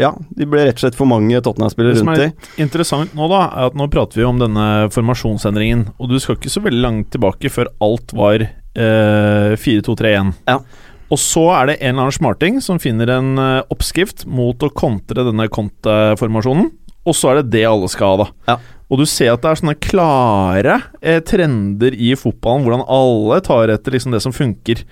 Ja, 0.00 0.12
de 0.36 0.48
ble 0.48 0.66
rett 0.66 0.78
og 0.78 0.84
slett 0.84 0.98
for 0.98 1.08
mange 1.10 1.34
Det 1.34 1.42
Tottenham-spillere 1.46 1.98
som 2.00 2.10
er 2.12 2.30
interessant 2.62 3.14
nå, 3.16 3.28
da, 3.32 3.42
er 3.48 3.70
at 3.70 3.78
nå 3.78 3.88
prater 3.92 4.20
vi 4.20 4.26
om 4.28 4.40
denne 4.40 4.66
formasjonsendringen. 4.94 5.88
Og 6.00 6.10
du 6.12 6.18
skal 6.22 6.38
ikke 6.38 6.52
så 6.52 6.62
veldig 6.64 6.82
langt 6.82 7.12
tilbake 7.14 7.52
før 7.52 7.70
alt 7.84 8.14
var 8.16 8.44
eh, 8.46 9.54
4-2-3-1. 9.58 10.34
Ja. 10.48 10.60
Og 11.06 11.20
så 11.22 11.44
er 11.54 11.70
det 11.70 11.76
en 11.78 11.94
eller 11.94 12.08
annen 12.08 12.16
smarting 12.16 12.58
som 12.64 12.80
finner 12.82 13.12
en 13.14 13.36
eh, 13.38 13.60
oppskrift 13.72 14.26
mot 14.26 14.62
å 14.66 14.72
kontre 14.74 15.26
denne 15.28 15.48
Conte-formasjonen. 15.52 16.72
Og 17.06 17.14
så 17.14 17.30
er 17.30 17.40
det 17.40 17.52
det 17.54 17.66
alle 17.68 17.88
skal 17.90 18.16
ha, 18.16 18.24
da. 18.24 18.28
Ja. 18.50 18.56
Og 18.86 19.00
du 19.00 19.06
ser 19.10 19.32
at 19.32 19.40
det 19.42 19.50
er 19.50 19.58
sånne 19.58 19.74
klare 19.82 20.74
eh, 21.02 21.18
trender 21.26 21.90
i 21.98 22.12
fotballen, 22.14 22.62
hvordan 22.62 22.84
alle 22.86 23.40
tar 23.42 23.72
etter 23.74 23.90
liksom 23.96 24.12
det 24.14 24.20
som 24.22 24.30
funker. 24.32 24.84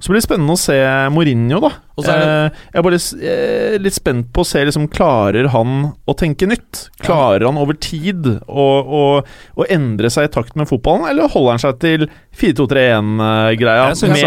Så 0.00 0.08
blir 0.08 0.22
det 0.22 0.24
spennende 0.24 0.54
å 0.56 0.60
se 0.62 0.78
Mourinho, 1.12 1.58
da. 1.60 1.68
Det- 1.68 2.08
Eh, 2.16 2.48
jeg 2.72 2.80
er 2.80 2.82
bare 2.86 3.00
eh, 3.28 3.76
litt 3.78 3.92
spent 3.98 4.30
på 4.32 4.40
å 4.40 4.46
se 4.48 4.62
liksom 4.64 4.86
Klarer 4.88 5.50
han 5.52 5.92
å 6.08 6.14
tenke 6.16 6.48
nytt? 6.48 6.86
Klarer 7.04 7.44
han 7.44 7.58
over 7.60 7.74
tid 7.76 8.24
å, 8.48 8.64
å, 8.80 9.02
å 9.60 9.66
endre 9.68 10.08
seg 10.08 10.24
i 10.24 10.32
takt 10.32 10.56
med 10.56 10.66
fotballen, 10.72 11.10
eller 11.12 11.28
holder 11.28 11.52
han 11.58 11.58
seg 11.66 11.78
til 11.84 12.08
4-2-3-1-greia? 12.40 13.90
Med, 14.08 14.22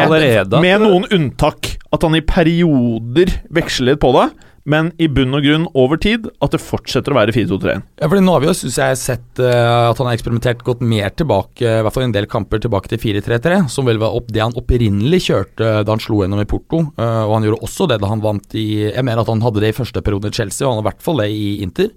med 0.61 0.81
noen 0.85 1.05
unntak. 1.17 1.73
At 1.93 2.03
han 2.05 2.15
i 2.17 2.21
perioder 2.25 3.31
veksler 3.55 3.93
litt 3.95 4.01
på 4.03 4.11
det, 4.15 4.29
men 4.69 4.89
i 5.01 5.08
bunn 5.12 5.38
og 5.38 5.45
grunn 5.45 5.67
over 5.78 5.99
tid 6.01 6.25
at 6.43 6.56
det 6.56 6.62
fortsetter 6.63 7.13
å 7.13 7.19
være 7.19 7.36
4-2-3-1. 7.36 7.84
Ja, 8.01 8.10
fordi 8.10 8.23
Nå 8.25 8.34
har 8.34 8.41
vi 8.41 8.49
jo 8.49 8.56
synes 8.58 8.80
jeg 8.82 8.99
sett 9.01 9.41
uh, 9.41 9.91
at 9.91 10.01
han 10.01 10.10
har 10.10 10.17
eksperimentert 10.17 10.63
gått 10.65 10.82
mer 10.82 11.13
tilbake, 11.13 11.62
i 11.62 11.86
hvert 11.86 11.95
fall 11.95 12.08
en 12.08 12.15
del 12.15 12.28
kamper 12.30 12.63
tilbake 12.63 12.89
til 12.91 13.01
4-3-3, 13.04 13.62
som 13.71 13.86
vel 13.88 14.01
var 14.01 14.17
opp 14.17 14.32
det 14.34 14.41
han 14.41 14.58
opprinnelig 14.58 15.21
kjørte 15.28 15.71
da 15.86 15.93
han 15.93 16.01
slo 16.01 16.23
gjennom 16.23 16.41
i 16.41 16.49
Porto. 16.49 16.82
Uh, 16.97 17.23
og 17.28 17.38
han 17.38 17.47
gjorde 17.49 17.69
også 17.69 17.89
det 17.91 18.01
da 18.01 18.12
han 18.12 18.25
vant 18.25 18.58
i 18.58 18.67
Jeg 18.89 19.06
mener 19.06 19.21
at 19.21 19.32
han 19.32 19.43
hadde 19.45 19.62
det 19.62 19.73
i 19.73 19.78
første 19.78 20.01
periode 20.06 20.34
i 20.34 20.38
Chelsea, 20.39 20.65
og 20.65 20.73
han 20.73 20.82
har 20.82 20.88
i 20.88 20.89
hvert 20.91 21.06
fall 21.06 21.21
det 21.21 21.30
i 21.34 21.49
Inter. 21.65 21.93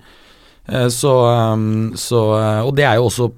Eh, 0.68 0.88
Så, 0.92 1.12
um, 1.54 1.92
så, 1.96 2.20
eh, 2.38 2.60
og 2.66 2.74
det 2.76 2.84
er 2.84 2.98
jo 3.00 3.06
også, 3.08 3.30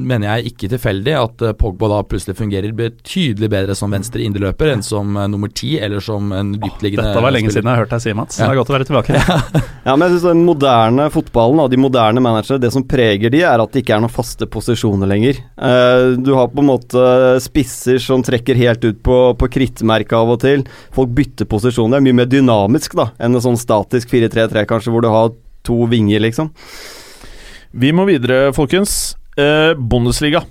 mener 0.00 0.30
jeg, 0.30 0.52
ikke 0.54 0.68
tilfeldig 0.72 1.12
at 1.20 1.42
eh, 1.44 1.52
Pogba 1.58 1.90
da 1.92 1.98
plutselig 2.08 2.38
fungerer 2.38 2.72
betydelig 2.72 3.50
bedre 3.52 3.74
som 3.76 3.92
venstre 3.92 4.22
indreløper 4.24 4.70
enn 4.72 4.82
som 4.84 5.12
nummer 5.28 5.52
ti, 5.52 5.74
eller 5.78 6.00
som 6.00 6.32
en 6.32 6.54
dyptliggende 6.56 7.10
Dette 7.10 7.20
var 7.24 7.34
lenge 7.34 7.50
spiller. 7.52 7.60
siden 7.60 7.68
jeg 7.68 7.76
har 7.76 7.82
hørt 7.84 7.92
deg 7.92 8.04
si, 8.06 8.14
Mats. 8.16 8.38
Ja. 8.40 8.46
Det 8.48 8.54
er 8.54 8.60
godt 8.62 8.72
å 8.72 8.76
være 8.78 8.88
tilbake. 8.88 9.20
Ja, 9.80 9.94
men 9.96 10.04
jeg 10.10 10.18
synes 10.18 10.24
Den 10.28 10.42
moderne 10.44 11.06
fotballen 11.10 11.62
og 11.62 11.70
de 11.72 11.78
moderne 11.80 12.20
managere, 12.20 12.60
det 12.60 12.68
som 12.74 12.84
preger 12.84 13.32
de, 13.32 13.40
er 13.48 13.62
at 13.62 13.72
det 13.72 13.80
ikke 13.80 13.94
er 13.96 14.02
noen 14.04 14.12
faste 14.12 14.44
posisjoner 14.52 15.08
lenger. 15.08 15.38
Eh, 15.56 16.16
du 16.20 16.34
har 16.36 16.50
på 16.52 16.60
en 16.60 16.68
måte 16.68 17.04
spisser 17.40 17.96
som 18.04 18.20
trekker 18.24 18.58
helt 18.60 18.84
ut 18.84 19.00
på, 19.04 19.16
på 19.40 19.48
krittmerket 19.56 20.12
av 20.20 20.34
og 20.34 20.42
til. 20.44 20.66
Folk 20.96 21.14
bytter 21.16 21.48
posisjoner. 21.48 21.96
Det 21.96 22.00
er 22.02 22.06
mye 22.10 22.18
mer 22.20 22.28
dynamisk 22.32 22.96
da 23.00 23.08
enn 23.18 23.36
en 23.36 23.44
sånn 23.44 23.56
statisk 23.60 24.12
4-3-3, 24.12 24.66
kanskje, 24.68 24.92
hvor 24.92 25.04
du 25.04 25.08
har 25.12 25.32
to 25.66 25.84
vinger, 25.90 26.20
liksom. 26.24 26.50
Vi 27.72 27.92
må 27.94 28.06
videre, 28.08 28.50
folkens. 28.56 29.14
Eh, 29.38 29.74
Bundesliga. 29.78 30.42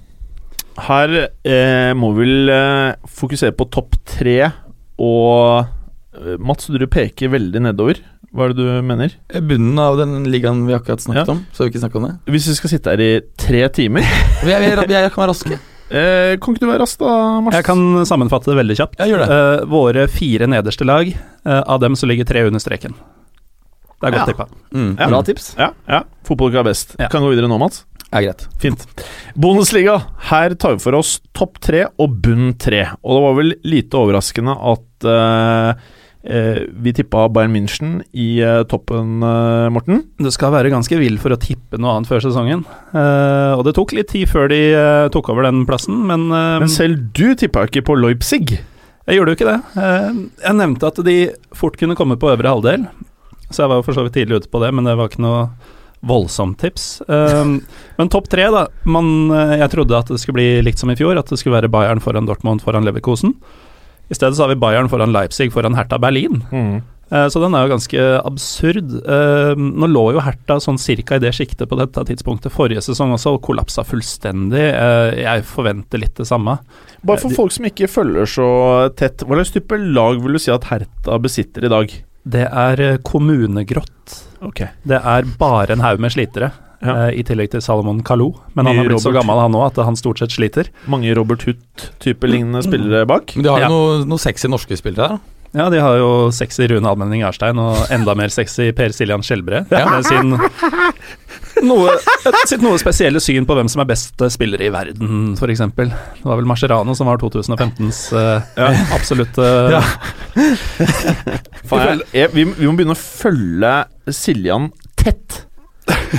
Her 0.80 1.12
eh, 1.44 1.92
må 2.00 2.14
vi 2.16 2.24
vel 2.24 2.52
eh, 2.54 3.10
fokusere 3.12 3.52
på 3.60 3.66
topp 3.74 3.98
tre, 4.08 4.38
og 5.00 5.66
eh, 6.16 6.38
Mats, 6.40 6.70
du 6.72 6.86
peker 6.88 7.34
veldig 7.34 7.62
nedover. 7.66 8.00
Hva 8.30 8.46
er 8.46 8.54
det 8.54 8.62
du 8.62 8.86
mener? 8.86 9.14
Bunnen 9.42 9.80
av 9.82 9.98
den 9.98 10.20
ligaen 10.30 10.62
vi 10.68 10.76
akkurat 10.78 11.02
snakket 11.02 11.26
Ja. 11.28 11.34
om. 11.34 11.42
Så 11.52 11.66
vi 11.66 11.72
ikke 11.74 11.82
snakke 11.82 11.98
om 11.98 12.06
det. 12.06 12.14
Hvis 12.30 12.46
vi 12.52 12.56
skal 12.60 12.70
sitte 12.76 12.94
her 12.94 13.02
i 13.02 13.12
tre 13.42 13.64
timer 13.74 14.06
Vi, 14.46 14.54
er, 14.54 14.62
vi, 14.62 14.70
er, 14.70 14.84
vi 14.86 14.98
er, 15.00 15.10
kan 15.10 15.24
være 15.26 15.32
raske. 15.34 15.58
eh, 15.90 16.36
Kan 16.38 16.54
ikke 16.54 16.62
du 16.64 16.70
være 16.70 16.84
rask, 16.86 17.00
da, 17.02 17.16
Mats? 17.42 17.58
Jeg 17.58 17.66
kan 17.66 17.82
sammenfatte 18.06 18.52
det 18.54 18.60
veldig 18.62 18.78
kjapt. 18.78 19.00
Ja, 19.02 19.08
gjør 19.10 19.24
det. 19.26 19.30
Eh, 19.34 19.64
våre 19.74 20.06
fire 20.14 20.48
nederste 20.54 20.86
lag, 20.88 21.10
eh, 21.10 21.62
av 21.66 21.82
dem 21.82 21.98
så 21.98 22.08
ligger 22.08 22.30
tre 22.30 22.46
under 22.48 22.62
streken. 22.62 22.94
Det 24.00 24.08
er 24.08 24.16
godt 24.16 24.22
Ja. 24.22 24.26
tippa. 24.34 24.48
Mm. 24.74 24.92
Ja. 25.00 25.08
Bra 25.12 25.22
tips. 25.28 25.56
Ja, 25.60 25.72
ja. 25.88 26.04
Fotballuka 26.24 26.60
er 26.62 26.68
best. 26.70 26.96
Ja. 27.00 27.08
Kan 27.12 27.22
gå 27.26 27.30
videre 27.34 27.50
nå, 27.52 27.58
Mats. 27.60 27.86
Er 28.12 28.24
greit. 28.26 28.48
Fint. 28.58 28.86
Bundesliga. 29.38 30.00
Her 30.32 30.56
tar 30.56 30.78
vi 30.78 30.80
for 30.82 30.96
oss 30.98 31.20
topp 31.38 31.60
tre 31.62 31.86
og 32.00 32.16
bunn 32.24 32.54
tre. 32.58 32.88
Og 33.04 33.16
det 33.18 33.24
var 33.28 33.36
vel 33.38 33.52
lite 33.70 34.00
overraskende 34.00 34.56
at 34.72 35.06
uh, 35.06 35.74
uh, 36.26 36.58
vi 36.82 36.94
tippa 36.98 37.28
Bayern 37.30 37.54
München 37.54 38.00
i 38.18 38.42
uh, 38.42 38.64
toppen, 38.64 39.20
Morten. 39.76 40.02
Du 40.18 40.32
skal 40.34 40.52
være 40.56 40.72
ganske 40.74 40.98
vill 40.98 41.20
for 41.22 41.36
å 41.36 41.40
tippe 41.40 41.78
noe 41.78 41.98
annet 42.00 42.10
før 42.10 42.24
sesongen. 42.26 42.64
Eh, 42.96 43.54
og 43.54 43.62
det 43.68 43.76
tok 43.78 43.94
litt 43.94 44.10
tid 44.10 44.26
før 44.32 44.50
de 44.50 44.62
tok 45.14 45.30
over 45.30 45.46
den 45.46 45.62
plassen, 45.70 46.02
men, 46.10 46.30
Men 46.32 46.68
selv 46.72 47.12
du 47.14 47.36
tippa 47.38 47.68
ikke 47.70 47.84
på 47.86 47.96
Leipzig. 48.00 48.58
jeg 49.06 49.18
gjorde 49.18 49.36
jo 49.36 49.38
ikke 49.38 49.52
det. 49.54 49.60
Eh, 49.78 50.10
jeg 50.48 50.58
nevnte 50.58 50.88
at 50.90 51.00
de 51.06 51.16
fort 51.54 51.78
kunne 51.78 51.96
komme 51.96 52.18
på 52.18 52.30
øvre 52.34 52.52
halvdel, 52.58 52.88
så 53.50 53.64
jeg 53.64 53.72
var 53.72 53.82
jo 53.82 53.86
for 53.90 53.98
så 53.98 54.06
vidt 54.06 54.18
tidlig 54.18 54.42
ute 54.44 54.52
på 54.52 54.62
det, 54.64 54.72
men 54.76 54.88
det 54.88 54.96
var 55.00 55.12
ikke 55.12 55.24
noe 55.26 55.44
voldsomt 56.00 56.60
tips. 56.62 57.02
Um, 57.08 57.58
men 57.98 58.12
topp 58.12 58.30
tre, 58.32 58.46
da. 58.54 58.68
Man, 58.88 59.10
eh, 59.36 59.58
jeg 59.60 59.74
trodde 59.74 59.98
at 59.98 60.08
det 60.08 60.20
skulle 60.22 60.38
bli 60.40 60.62
likt 60.64 60.80
som 60.80 60.92
i 60.94 60.96
fjor, 61.00 61.18
at 61.20 61.28
det 61.28 61.40
skulle 61.42 61.58
være 61.58 61.72
Bayern 61.72 62.00
foran 62.04 62.30
Dortmund 62.30 62.64
foran 62.64 62.88
Leverkosen. 62.88 63.36
I 64.10 64.16
stedet 64.16 64.38
så 64.38 64.46
har 64.46 64.54
vi 64.54 64.62
Bayern 64.62 64.90
foran 64.90 65.12
Leipzig 65.14 65.52
foran 65.54 65.76
Hertha 65.76 66.00
Berlin. 66.00 66.40
Mm. 66.54 66.80
Uh, 67.12 67.26
Så 67.28 67.42
den 67.42 67.56
er 67.58 67.66
jo 67.66 67.74
ganske 67.74 68.08
absurd. 68.22 68.96
Uh, 69.04 69.58
Nå 69.58 69.90
lå 69.90 70.06
jo 70.16 70.24
Hertha 70.24 70.60
sånn 70.64 70.80
cirka 70.82 71.18
i 71.18 71.24
det 71.24 71.34
sjiktet 71.36 71.68
på 71.70 71.78
dette 71.78 72.06
tidspunktet 72.08 72.54
forrige 72.54 72.84
sesong 72.86 73.12
også, 73.18 73.36
og 73.36 73.44
kollapsa 73.50 73.84
fullstendig. 73.84 74.68
Uh, 74.72 75.12
Jeg 75.20 75.48
forventer 75.52 76.00
litt 76.00 76.16
det 76.16 76.30
samme. 76.30 76.60
Bare 77.04 77.22
for 77.22 77.34
folk 77.36 77.52
som 77.56 77.68
ikke 77.68 77.90
følger 77.92 78.30
så 78.30 78.48
tett, 78.96 79.26
hva 79.26 79.40
slags 79.40 79.52
type 79.56 79.78
lag 79.84 80.22
vil 80.24 80.38
du 80.38 80.42
si 80.42 80.54
at 80.54 80.70
Hertha 80.72 81.20
besitter 81.20 81.68
i 81.68 81.74
dag? 81.76 82.00
Det 82.28 82.46
er 82.48 82.82
eh, 82.82 82.98
kommunegrått. 83.06 84.18
Ok. 84.42 84.64
Det 84.88 85.00
er 85.04 85.24
bare 85.40 85.72
en 85.76 85.80
haug 85.84 86.00
med 86.00 86.12
slitere, 86.12 86.52
Ja. 86.82 87.08
eh, 87.10 87.20
i 87.20 87.24
tillegg 87.28 87.52
til 87.52 87.62
Salomon 87.62 88.02
Kalou. 88.04 88.34
Men 88.56 88.66
han 88.66 88.78
har 88.78 88.86
blitt 88.88 89.02
så 89.04 89.12
gammel 89.16 89.40
han 89.40 89.52
òg 89.56 89.66
at 89.72 89.86
han 89.86 89.96
stort 90.00 90.20
sett 90.20 90.32
sliter. 90.32 90.70
Mange 90.88 91.14
Robert 91.16 91.44
Huth-type 91.48 92.24
lignende 92.28 92.64
spillere 92.64 93.06
bak. 93.08 93.36
Men 93.36 93.44
de 93.44 93.50
har 93.50 93.60
jo 93.60 93.64
Ja. 93.66 93.70
noe, 93.70 94.06
noe 94.06 94.18
sexy 94.18 94.48
norske 94.48 94.78
spillere 94.78 95.10
der. 95.10 95.20
Ja, 95.52 95.68
de 95.74 95.80
har 95.82 95.98
jo 95.98 96.30
sexy 96.30 96.68
Rune 96.70 96.86
Almenning 96.86 97.24
Arstein 97.26 97.58
og 97.58 97.76
enda 97.90 98.14
mer 98.16 98.30
sexy 98.30 98.72
Per 98.72 98.90
Siljan 98.94 99.24
Skjelbre. 99.26 99.66
Ja. 99.72 99.90
Med 99.90 100.06
sin 100.06 100.38
noe, 101.66 101.96
sitt 102.48 102.62
noe 102.62 102.78
spesielle 102.80 103.20
syn 103.20 103.48
på 103.50 103.56
hvem 103.58 103.68
som 103.68 103.82
er 103.82 103.90
best 103.90 104.22
spillere 104.32 104.68
i 104.68 104.70
verden, 104.70 105.34
f.eks. 105.36 105.60
Det 105.76 105.90
var 106.24 106.38
vel 106.40 106.46
Mascherano 106.46 106.94
som 106.96 107.08
var 107.10 107.18
2015s 107.18 108.14
eh, 108.16 108.94
absolutte 108.96 109.50
Ja. 109.74 109.82
Faen, 111.70 111.84
jeg, 111.86 112.08
jeg, 112.16 112.32
vi, 112.36 112.46
vi 112.56 112.68
må 112.68 112.76
begynne 112.78 112.96
å 112.96 113.00
følge 113.00 113.74
Siljan 114.16 114.70
tett. 115.00 115.44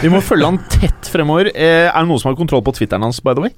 Vi 0.02 0.10
må 0.10 0.20
følge 0.24 0.48
han 0.48 0.60
tett 0.70 1.10
fremover. 1.10 1.50
Eh, 1.54 1.88
er 1.88 1.96
det 1.96 2.08
noen 2.08 2.20
som 2.22 2.30
har 2.30 2.38
kontroll 2.38 2.62
på 2.66 2.74
Twitteren 2.78 3.04
hans, 3.06 3.20
by 3.24 3.34
the 3.36 3.46
way? 3.46 3.54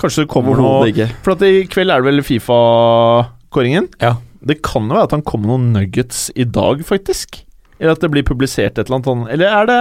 Kanskje 0.00 0.24
det 0.24 0.30
kommer 0.32 0.58
noe 0.58 0.88
ikke. 0.90 1.08
For 1.24 1.46
i 1.46 1.64
kveld 1.70 1.92
er 1.92 2.02
det 2.02 2.10
vel 2.10 2.24
Fifa-kåringen? 2.26 3.92
Ja. 4.02 4.16
Det 4.44 4.58
kan 4.66 4.88
jo 4.88 4.96
være 4.96 5.08
at 5.08 5.14
han 5.16 5.24
kommer 5.24 5.48
med 5.48 5.54
noen 5.54 5.78
nuggets 5.78 6.26
i 6.36 6.44
dag, 6.44 6.82
faktisk. 6.84 7.40
Eller 7.78 7.94
at 7.94 8.02
det 8.02 8.10
blir 8.12 8.26
publisert 8.26 8.76
et 8.76 8.84
eller 8.84 8.98
annet 8.98 9.10
sånt. 9.10 9.30
Eller 9.32 9.54
er 9.60 9.70
det 9.70 9.80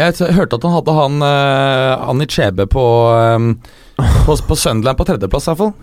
Jeg 0.00 0.34
hørte 0.36 0.58
at 0.58 0.66
han 0.66 0.74
hadde 0.74 0.96
han 0.98 1.24
uh, 1.24 2.10
Anni 2.10 2.26
Chebe 2.30 2.66
på, 2.70 2.84
um, 3.38 3.54
på, 4.26 4.36
på 4.48 4.58
Sunderland 4.58 4.98
på 4.98 5.06
tredjeplass, 5.08 5.46
i 5.46 5.52
hvert 5.52 5.62
fall. 5.62 5.74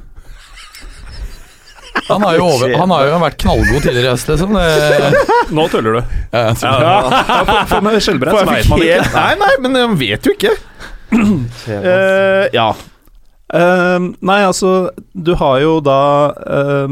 Han 2.07 2.23
har 2.25 2.37
jo, 2.37 2.45
over, 2.47 2.73
han 2.77 2.91
har 2.95 3.07
jo 3.07 3.17
vært 3.21 3.37
knallgod 3.43 3.83
tidligere 3.85 4.07
i 4.07 4.11
høst, 4.13 4.29
liksom. 4.31 4.55
Det, 4.57 5.25
Nå 5.57 5.65
tuller 5.71 5.97
du. 5.99 6.01
ja, 6.31 6.45
jeg 6.49 6.57
tror- 6.61 6.85
Ja, 6.85 6.95
for 7.11 7.65
For 7.71 7.81
med 7.85 7.97
jeg 8.01 8.19
vet 8.21 8.69
man 8.69 8.79
ikke. 8.79 8.87
helt- 8.87 9.13
Nei, 9.13 9.35
nei, 9.41 9.51
men 9.65 9.71
man 9.77 9.97
vet 9.99 10.25
jo 10.25 10.33
ikke. 10.37 10.55
Uh, 11.11 12.47
ja. 12.59 12.69
Uh, 13.51 13.99
nei, 14.23 14.39
altså, 14.47 14.89
du 15.11 15.33
har 15.35 15.57
jo 15.59 15.73
da 15.83 16.31
uh, 16.31 16.87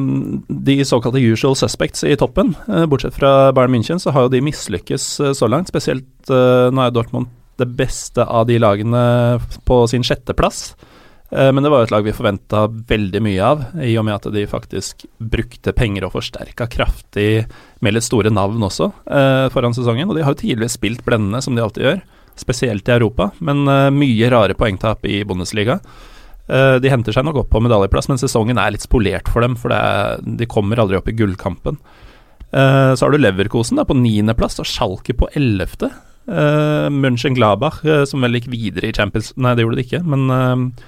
de 0.50 0.76
såkalte 0.84 1.22
usual 1.24 1.56
suspects 1.56 2.04
i 2.04 2.18
toppen. 2.20 2.52
Eh, 2.68 2.84
bortsett 2.92 3.16
fra 3.16 3.52
Bayern 3.56 3.72
München, 3.78 4.00
så 4.04 4.12
har 4.12 4.28
jo 4.28 4.34
de 4.36 4.42
mislykkes 4.44 5.06
eh, 5.24 5.32
så 5.38 5.48
langt. 5.48 5.72
Spesielt 5.72 6.28
nå 6.30 6.84
er 6.84 6.92
Dortmund 6.92 7.32
det 7.60 7.68
beste 7.76 8.24
av 8.24 8.46
de 8.48 8.56
lagene 8.60 9.40
på 9.68 9.82
sin 9.92 10.04
sjetteplass. 10.04 10.74
Eh, 10.80 10.96
men 11.30 11.62
det 11.62 11.70
var 11.70 11.84
jo 11.84 11.88
et 11.88 11.92
lag 11.94 12.06
vi 12.08 12.14
forventa 12.16 12.64
veldig 12.90 13.20
mye 13.22 13.42
av, 13.46 13.60
i 13.86 13.92
og 14.02 14.06
med 14.08 14.16
at 14.16 14.28
de 14.34 14.48
faktisk 14.50 15.04
brukte 15.22 15.76
penger 15.78 16.08
og 16.08 16.16
forsterka 16.16 16.66
kraftig 16.74 17.46
med 17.86 17.94
litt 17.94 18.08
store 18.08 18.32
navn 18.34 18.64
også 18.66 18.88
eh, 19.06 19.46
foran 19.54 19.76
sesongen. 19.78 20.10
Og 20.10 20.18
de 20.18 20.24
har 20.26 20.34
jo 20.34 20.40
tidligere 20.42 20.74
spilt 20.74 21.04
blendende, 21.06 21.44
som 21.46 21.54
de 21.54 21.62
alltid 21.62 21.86
gjør, 21.86 22.02
spesielt 22.40 22.90
i 22.90 22.96
Europa, 22.98 23.30
men 23.46 23.62
eh, 23.70 23.92
mye 23.94 24.32
rare 24.34 24.58
poengtap 24.58 25.06
i 25.06 25.22
Bundesliga. 25.30 25.80
Eh, 26.50 26.80
De 26.82 26.90
henter 26.90 27.14
seg 27.14 27.28
nok 27.28 27.44
opp 27.44 27.54
på 27.54 27.62
medaljeplass, 27.62 28.10
men 28.10 28.22
sesongen 28.22 28.58
er 28.58 28.74
litt 28.74 28.90
spolert 28.90 29.30
for 29.30 29.46
dem, 29.46 29.54
for 29.60 29.76
er, 29.76 30.18
de 30.26 30.50
kommer 30.50 30.82
aldri 30.82 30.98
opp 30.98 31.14
i 31.14 31.18
gullkampen. 31.20 31.78
Eh, 32.50 32.94
Så 32.98 33.06
har 33.06 33.14
du 33.14 33.22
Leverkosen 33.22 33.78
da, 33.78 33.86
på 33.86 33.98
niendeplass, 34.02 34.58
og 34.64 34.66
Schalke 34.66 35.14
på 35.14 35.30
ellevte. 35.38 35.94
Uh, 36.30 36.90
Mönchengladbach, 36.94 37.80
eh, 37.86 38.04
som 38.06 38.22
vel 38.22 38.36
gikk 38.38 38.52
videre 38.54 38.90
i 38.92 38.94
Champions 38.94 39.32
Nei, 39.34 39.56
det 39.58 39.64
gjorde 39.64 39.80
de 39.80 39.86
ikke, 39.88 40.02
men 40.06 40.28
eh, 40.30 40.84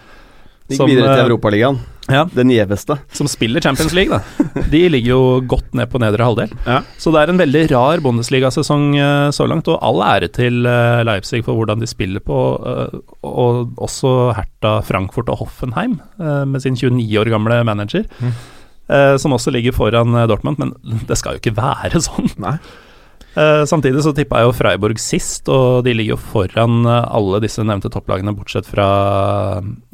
Gikk 0.71 0.79
som, 0.79 0.89
videre 0.89 1.11
til 1.11 1.19
eh, 1.19 1.27
Europaligaen. 1.27 1.79
Ja. 2.11 2.25
Den 2.33 2.51
gjeveste. 2.51 2.97
som 3.13 3.27
spiller 3.29 3.61
Champions 3.61 3.93
League, 3.93 4.11
da. 4.11 4.61
De 4.71 4.81
ligger 4.89 5.13
jo 5.13 5.21
godt 5.47 5.73
ned 5.77 5.89
på 5.91 6.01
nedre 6.01 6.25
halvdel. 6.25 6.53
Ja. 6.65 6.81
Så 6.99 7.13
det 7.13 7.21
er 7.21 7.31
en 7.31 7.41
veldig 7.41 7.63
rar 7.71 8.03
Bundesliga-sesong 8.03 8.87
eh, 8.97 9.27
så 9.35 9.47
langt, 9.49 9.69
og 9.71 9.79
all 9.85 10.01
ære 10.05 10.31
til 10.35 10.65
eh, 10.67 11.03
Leipzig 11.07 11.43
for 11.45 11.59
hvordan 11.59 11.81
de 11.81 11.89
spiller 11.89 12.23
på, 12.23 12.37
og 13.27 13.81
også 13.81 14.33
Hertha, 14.37 14.79
Frankfurt 14.85 15.31
og 15.31 15.43
Hoffenheim, 15.45 15.99
med 16.17 16.63
sin 16.63 16.75
29 16.75 17.19
år 17.21 17.31
gamle 17.31 17.61
manager. 17.67 18.07
Mm. 18.19 18.33
Som 19.21 19.31
også 19.31 19.53
ligger 19.53 19.71
foran 19.71 20.15
Dortmund, 20.27 20.59
men 20.59 20.73
det 21.07 21.15
skal 21.19 21.37
jo 21.37 21.41
ikke 21.41 21.55
være 21.55 22.01
sånn. 22.07 22.27
Nei. 22.41 22.57
Samtidig 23.69 24.03
så 24.03 24.11
tippa 24.11 24.41
jeg 24.41 24.49
jo 24.49 24.55
Freiburg 24.57 24.99
sist, 24.99 25.47
og 25.47 25.85
de 25.85 25.93
ligger 25.95 26.17
jo 26.17 26.23
foran 26.33 26.83
alle 26.89 27.39
disse 27.43 27.63
nevnte 27.63 27.91
topplagene, 27.93 28.35
bortsett 28.35 28.67
fra 28.67 28.89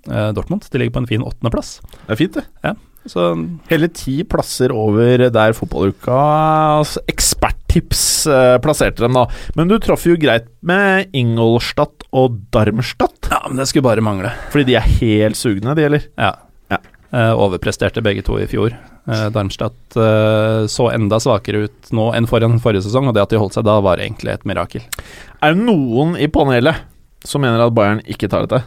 Dortmund. 0.08 0.66
De 0.72 0.80
ligger 0.82 0.96
på 0.98 1.04
en 1.04 1.10
fin 1.10 1.24
åttendeplass. 1.26 1.78
Det 2.08 2.16
er 2.16 2.20
fint, 2.22 2.38
det. 2.40 2.76
Så 3.08 3.24
Hele 3.70 3.88
ti 3.96 4.18
plasser 4.28 4.74
over 4.76 5.30
der 5.32 5.54
fotballukas 5.56 6.98
eksperttips 7.08 8.02
eh, 8.28 8.58
plasserte 8.64 9.04
dem, 9.06 9.16
da. 9.16 9.26
Men 9.56 9.70
du 9.72 9.78
traff 9.80 10.04
jo 10.08 10.18
greit 10.20 10.50
med 10.68 11.14
Ingolstadt 11.16 12.04
og 12.12 12.36
Darmstadt. 12.52 13.30
ja, 13.32 13.40
men 13.48 13.60
det 13.62 13.70
skulle 13.70 13.88
bare 13.88 14.04
mangle. 14.04 14.34
Fordi 14.52 14.68
de 14.72 14.76
er 14.80 14.92
helt 15.00 15.40
sugne, 15.40 15.76
de, 15.78 15.88
eller? 15.88 16.08
Ja. 16.20 16.34
Ja. 16.74 16.82
Eh, 17.16 17.32
overpresterte 17.40 18.04
begge 18.04 18.26
to 18.28 18.40
i 18.44 18.48
fjor. 18.52 18.76
Eh, 19.08 19.26
Darmstadt 19.32 19.96
eh, 19.96 20.66
så 20.68 20.90
enda 20.92 21.20
svakere 21.24 21.68
ut 21.70 21.92
nå 21.96 22.10
enn 22.18 22.28
foran 22.28 22.60
forrige 22.60 22.84
sesong, 22.90 23.08
og 23.08 23.16
det 23.16 23.24
at 23.24 23.32
de 23.32 23.40
holdt 23.40 23.56
seg 23.56 23.64
da, 23.68 23.80
var 23.84 24.04
egentlig 24.04 24.36
et 24.36 24.44
mirakel. 24.48 24.84
Er 25.40 25.56
det 25.56 25.64
noen 25.64 26.18
i 26.20 26.28
panelet 26.28 26.84
som 27.24 27.40
mener 27.44 27.64
at 27.64 27.76
Bayern 27.76 28.04
ikke 28.04 28.28
tar 28.32 28.44
dette? 28.48 28.66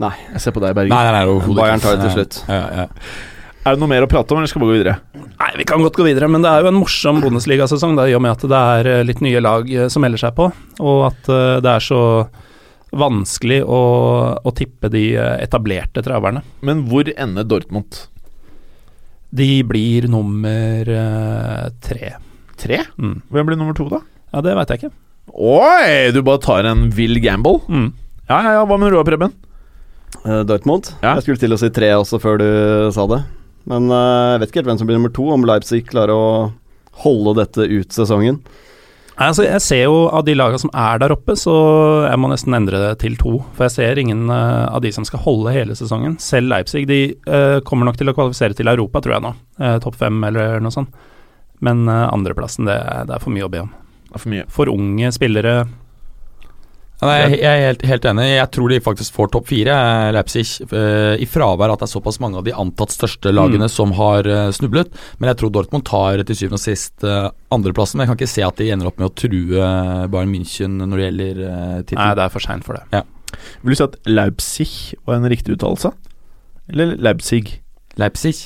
Nei. 0.00 0.14
Jeg 0.34 0.40
ser 0.44 0.54
på 0.56 0.62
deg, 0.62 0.74
Bergen. 0.76 0.94
Nei, 0.94 1.12
nei, 1.12 1.24
nei, 1.26 1.54
Bayern 1.58 1.82
tar 1.82 1.98
det 1.98 2.06
til 2.08 2.18
slutt. 2.20 2.42
Ja, 2.48 2.60
ja, 2.60 2.84
ja. 2.84 3.38
Er 3.60 3.76
det 3.76 3.82
noe 3.82 3.90
mer 3.90 4.06
å 4.06 4.08
prate 4.08 4.32
om, 4.32 4.40
eller 4.40 4.48
skal 4.48 4.62
vi 4.62 4.68
gå 4.70 4.76
videre? 4.78 4.94
Nei, 5.12 5.50
vi 5.60 5.66
kan 5.68 5.82
godt 5.84 5.98
gå 6.00 6.06
videre, 6.06 6.30
men 6.32 6.40
det 6.40 6.48
er 6.48 6.64
jo 6.64 6.70
en 6.70 6.78
morsom 6.80 7.18
Bundesliga-sesong, 7.20 7.98
i 8.08 8.14
og 8.16 8.22
med 8.24 8.32
at 8.32 8.46
det 8.48 8.60
er 8.76 8.88
eh, 8.88 9.02
litt 9.04 9.20
nye 9.24 9.42
lag 9.44 9.68
eh, 9.68 9.90
som 9.92 10.00
melder 10.04 10.22
seg 10.22 10.32
på, 10.38 10.46
og 10.80 11.00
at 11.10 11.28
eh, 11.28 11.58
det 11.60 11.74
er 11.74 11.84
så 11.84 12.00
vanskelig 12.96 13.60
å, 13.68 13.82
å 14.40 14.52
tippe 14.56 14.88
de 14.90 15.04
etablerte 15.18 16.02
traverne. 16.02 16.40
Men 16.66 16.86
hvor 16.88 17.06
ender 17.12 17.44
Dortmund? 17.46 18.00
De 19.30 19.50
blir 19.62 20.08
nummer 20.10 20.88
tre. 21.84 22.16
Tre? 22.58 22.80
Mm. 22.98 23.20
Hvem 23.30 23.46
blir 23.46 23.60
nummer 23.60 23.76
to, 23.78 23.86
da? 23.92 24.00
Ja, 24.32 24.42
det 24.42 24.56
veit 24.58 24.72
jeg 24.72 24.80
ikke. 24.82 24.92
Oi! 25.30 26.10
Du 26.16 26.24
bare 26.26 26.42
tar 26.42 26.66
en 26.66 26.88
vill 26.96 27.20
gamble? 27.22 27.60
Mm. 27.70 27.92
Ja, 28.26 28.40
ja, 28.40 28.56
ja. 28.58 28.66
Hva 28.66 28.80
med 28.80 28.90
Roar 28.90 29.06
Preben? 29.06 29.36
Eh, 30.26 30.40
Dortmund. 30.48 30.90
Ja. 31.02 31.14
Jeg 31.18 31.24
skulle 31.26 31.40
til 31.40 31.54
å 31.56 31.60
si 31.60 31.70
tre 31.74 31.92
også 31.96 32.20
før 32.22 32.40
du 32.42 32.48
sa 32.94 33.06
det. 33.10 33.22
Men 33.70 33.90
eh, 33.92 34.32
jeg 34.34 34.40
vet 34.42 34.50
ikke 34.52 34.60
helt 34.62 34.72
hvem 34.72 34.80
som 34.82 34.88
blir 34.90 34.98
nummer 35.00 35.14
to, 35.16 35.28
om 35.32 35.46
Leipzig 35.48 35.84
klarer 35.88 36.12
å 36.16 36.26
holde 37.04 37.36
dette 37.40 37.64
ut 37.70 37.94
sesongen. 37.94 38.40
Altså, 39.20 39.44
jeg 39.44 39.60
ser 39.60 39.82
jo 39.84 40.06
av 40.16 40.22
de 40.24 40.32
lagene 40.32 40.60
som 40.62 40.70
er 40.72 41.00
der 41.02 41.12
oppe, 41.12 41.34
så 41.36 41.52
jeg 42.06 42.16
må 42.22 42.30
nesten 42.32 42.56
endre 42.56 42.78
det 42.80 42.92
til 43.02 43.18
to. 43.20 43.34
For 43.52 43.66
jeg 43.66 43.74
ser 43.74 44.00
ingen 44.00 44.30
uh, 44.32 44.64
av 44.72 44.80
de 44.80 44.88
som 44.96 45.04
skal 45.04 45.20
holde 45.26 45.52
hele 45.52 45.76
sesongen. 45.76 46.14
Selv 46.24 46.48
Leipzig 46.48 46.86
de 46.88 47.00
uh, 47.28 47.58
kommer 47.68 47.84
nok 47.90 47.98
til 48.00 48.08
å 48.08 48.14
kvalifisere 48.16 48.56
til 48.56 48.70
Europa, 48.72 49.02
tror 49.04 49.18
jeg 49.18 49.24
nå. 49.26 49.34
Uh, 49.60 49.74
Topp 49.84 49.98
fem 50.00 50.16
eller 50.24 50.56
noe 50.64 50.72
sånt. 50.72 50.96
Men 51.60 51.84
uh, 51.84 52.06
andreplassen, 52.14 52.64
det, 52.70 52.78
er- 52.80 53.04
det 53.10 53.18
er 53.18 53.20
for 53.26 53.34
mye 53.36 53.44
å 53.44 53.52
be 53.52 53.60
om. 53.66 53.68
For 54.16 54.32
mye. 54.32 54.46
For 54.56 54.72
unge 54.72 55.12
spillere 55.12 55.54
nei, 57.08 57.16
jeg, 57.32 57.40
er 57.48 57.62
helt, 57.64 57.82
helt 57.88 58.06
enig. 58.10 58.26
Jeg 58.28 58.48
tror 58.52 58.72
de 58.72 58.78
faktisk 58.84 59.14
får 59.16 59.30
topp 59.32 59.46
fire, 59.48 59.72
eh, 59.72 60.10
Leipzig. 60.12 60.44
eh, 60.68 61.22
I 61.22 61.28
fravær 61.28 61.72
at 61.72 61.80
det 61.80 61.86
er 61.88 61.92
såpass 61.94 62.20
mange 62.20 62.36
av 62.40 62.44
de 62.44 62.52
antatt 62.52 62.92
største 62.92 63.32
lagene 63.32 63.68
som 63.72 63.94
har 63.96 64.28
eh, 64.28 64.50
snublet. 64.52 64.92
Men 65.18 65.30
jeg 65.30 65.40
tror 65.40 65.54
Dortmund 65.54 65.86
tar 65.88 66.20
til 66.28 66.36
syvende 66.36 66.60
og 66.60 66.64
sist 66.64 67.06
andreplassen. 67.54 67.96
Men 67.96 68.04
jeg 68.04 68.12
kan 68.12 68.20
ikke 68.20 68.34
se 68.34 68.44
at 68.44 68.60
de 68.60 68.68
ender 68.74 68.90
opp 68.90 69.00
med 69.00 69.08
å 69.08 69.14
true 69.16 69.70
Bayern 70.12 70.34
München 70.34 70.76
når 70.82 70.96
det 70.96 71.08
gjelder 71.08 71.42
uh, 71.46 71.96
Nei, 71.96 72.12
det 72.18 72.26
er 72.26 72.36
for 72.36 72.44
seint 72.44 72.68
for 72.68 72.76
det. 72.76 72.84
Ja. 72.92 73.02
Vil 73.62 73.72
du 73.72 73.78
si 73.80 73.86
at 73.86 73.98
Leipzig 74.10 74.70
var 75.08 75.16
en 75.16 75.28
riktig 75.32 75.56
uttalelse? 75.56 75.94
Eller 76.68 76.96
Leipzig? 77.00 77.60
Leipzig. 78.00 78.36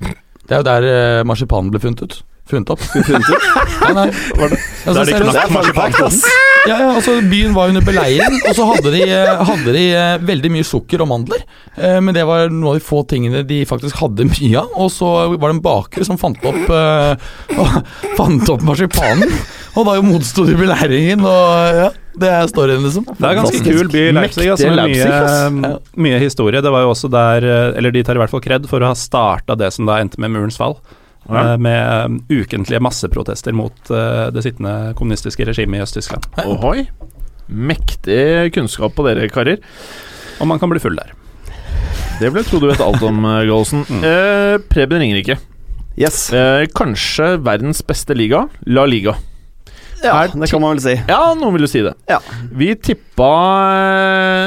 Det 0.00 0.56
er 0.56 0.62
jo 0.62 0.66
der 0.66 1.24
marsipanen 1.28 1.70
ble 1.74 1.82
funnet 1.82 2.06
ut. 2.06 2.22
Funnet 2.50 2.70
opp. 2.74 2.80
Funnet 2.82 3.28
ut? 3.30 3.44
Nei, 3.82 3.92
nei. 3.96 4.06
Var 4.38 4.50
det, 4.50 4.56
altså, 4.86 5.04
Der 5.04 5.04
de 5.06 5.32
seriøst. 5.32 5.68
knakk 5.76 6.00
ass. 6.08 6.16
Ja, 6.62 6.76
ja, 6.78 6.88
altså 6.94 7.14
Byen 7.26 7.54
var 7.56 7.70
under 7.72 7.82
beleiring, 7.82 8.36
og 8.46 8.54
så 8.54 8.66
hadde 8.68 8.90
de, 8.94 9.00
eh, 9.10 9.40
hadde 9.48 9.72
de 9.74 9.84
eh, 9.98 10.12
veldig 10.28 10.50
mye 10.54 10.66
sukker 10.66 11.02
og 11.02 11.08
mandler. 11.10 11.40
Eh, 11.74 11.96
men 12.02 12.14
det 12.14 12.22
var 12.28 12.50
noen 12.52 12.68
av 12.72 12.78
de 12.78 12.84
få 12.86 13.00
tingene 13.10 13.40
de 13.46 13.62
faktisk 13.66 13.98
hadde 14.02 14.26
mye 14.30 14.60
av. 14.60 14.70
Og 14.78 14.90
så 14.94 15.08
var 15.32 15.48
det 15.48 15.56
en 15.56 15.62
baker 15.64 16.06
som 16.06 16.18
fant 16.20 16.38
opp 16.46 16.70
eh, 16.70 17.32
fant 18.18 18.52
opp 18.54 18.62
marsipanen, 18.66 19.34
og 19.74 19.88
da 19.88 19.96
jo 19.98 20.06
motsto 20.06 20.46
de 20.46 20.54
beleiringen. 20.58 21.22
Og 21.26 21.82
ja, 21.82 21.90
Det 22.14 22.30
er 22.30 22.46
storyen, 22.50 22.82
liksom. 22.86 23.06
Det 23.10 23.26
er 23.26 23.38
ganske 23.40 23.62
kul 23.66 23.86
by, 23.90 24.06
Leipzig. 24.18 24.50
Altså, 24.52 24.70
med 24.70 24.92
mye, 24.92 25.76
mye 26.06 26.22
historie. 26.22 26.62
Det 26.62 26.74
var 26.74 26.84
jo 26.86 26.90
også 26.94 27.08
der 27.10 27.46
Eller 27.78 27.90
de 27.94 28.02
tar 28.06 28.18
i 28.18 28.22
hvert 28.22 28.30
fall 28.34 28.42
kred 28.44 28.66
for 28.70 28.82
å 28.84 28.90
ha 28.92 28.98
starta 28.98 29.56
det 29.58 29.72
som 29.74 29.88
da 29.88 29.98
endte 30.02 30.20
med 30.22 30.34
murens 30.34 30.58
fall. 30.60 30.76
Ja. 31.28 31.52
eh, 31.52 31.56
Med 31.62 32.04
um, 32.06 32.18
ukentlige 32.30 32.80
masseprotester 32.82 33.52
mot 33.54 33.90
eh, 33.90 34.28
det 34.34 34.42
sittende 34.46 34.92
kommunistiske 34.98 35.46
regimet 35.46 35.78
i 35.80 35.84
Øst-Tyskland. 35.86 36.26
Ohoi. 36.46 36.86
Mektig 37.48 38.52
kunnskap 38.54 38.94
på 38.96 39.04
dere, 39.06 39.28
karer. 39.32 39.58
Og 40.40 40.48
man 40.48 40.58
kan 40.62 40.70
bli 40.72 40.80
full 40.82 40.96
der. 40.98 41.12
Det 42.20 42.30
vil 42.30 42.42
jeg 42.42 42.48
tro 42.50 42.60
du 42.62 42.68
vet 42.70 42.80
alt 42.84 43.02
om, 43.06 43.22
Gallosen. 43.24 43.84
Mm. 43.88 44.04
Eh, 44.06 44.56
Preben 44.70 45.02
Ringerike. 45.02 45.36
Yes. 45.98 46.30
Eh, 46.32 46.64
kanskje 46.74 47.34
verdens 47.44 47.82
beste 47.84 48.14
liga, 48.16 48.46
La 48.66 48.86
Liga. 48.88 49.14
Ja, 50.02 50.24
det 50.26 50.48
kan 50.50 50.62
man 50.62 50.72
vel 50.74 50.82
si. 50.82 50.96
Ja, 51.06 51.20
noen 51.38 51.54
vil 51.54 51.66
jo 51.66 51.70
si 51.70 51.82
det. 51.84 51.92
Ja. 52.10 52.18
Vi 52.50 52.72
tippa 52.74 53.28
eh, 53.76 54.46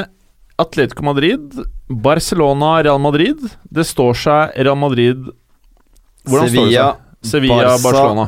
Atletico 0.60 1.04
Madrid, 1.06 1.54
Barcelona, 1.88 2.74
Real 2.84 3.00
Madrid. 3.00 3.40
Det 3.72 3.86
står 3.88 4.18
seg 4.20 4.56
Real 4.58 4.76
Madrid 4.80 5.30
Hvordan 6.26 6.50
Sevilla. 6.50 6.88
Sevilla, 7.26 7.62
Barca, 7.62 7.82
Barcelona. 7.82 8.26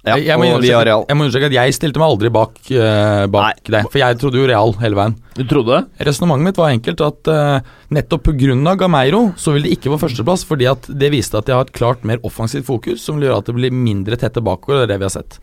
Ja, 0.00 0.14
jeg, 0.16 0.30
jeg, 0.30 0.40
må 0.40 0.46
understreke, 0.48 0.92
jeg 0.96 1.16
må 1.18 1.24
understreke 1.26 1.48
at 1.50 1.54
jeg 1.58 1.74
stilte 1.76 2.00
meg 2.00 2.08
aldri 2.08 2.30
bak, 2.32 2.54
uh, 2.72 3.24
bak 3.28 3.66
det. 3.68 3.82
For 3.92 4.00
jeg 4.00 4.16
trodde 4.22 4.40
jo 4.40 4.46
Real 4.48 4.72
hele 4.80 4.96
veien. 4.96 5.16
Du 5.36 5.42
trodde 5.44 5.74
det? 5.74 6.06
Resonnementet 6.08 6.46
mitt 6.46 6.60
var 6.60 6.72
enkelt 6.72 7.02
at 7.04 7.28
uh, 7.28 7.74
nettopp 7.92 8.30
pga. 8.30 8.56
Gameiro 8.80 9.20
så 9.36 9.52
vil 9.52 9.68
det 9.68 9.74
ikke 9.76 9.92
få 9.92 10.00
førsteplass, 10.06 10.46
fordi 10.48 10.70
at 10.72 10.88
det 10.88 11.12
viste 11.12 11.36
at 11.36 11.50
de 11.50 11.52
har 11.52 11.68
et 11.68 11.74
klart 11.76 12.06
mer 12.08 12.22
offensivt 12.24 12.64
fokus, 12.70 13.04
som 13.04 13.18
vil 13.18 13.28
gjøre 13.28 13.42
at 13.42 13.52
det 13.52 13.56
blir 13.58 13.76
mindre 13.76 14.16
tette 14.20 14.40
bakover. 14.40 14.80
Det 14.80 14.88
er 14.88 14.94
det 14.94 15.00
vi 15.02 15.08
har 15.10 15.14
sett. 15.18 15.36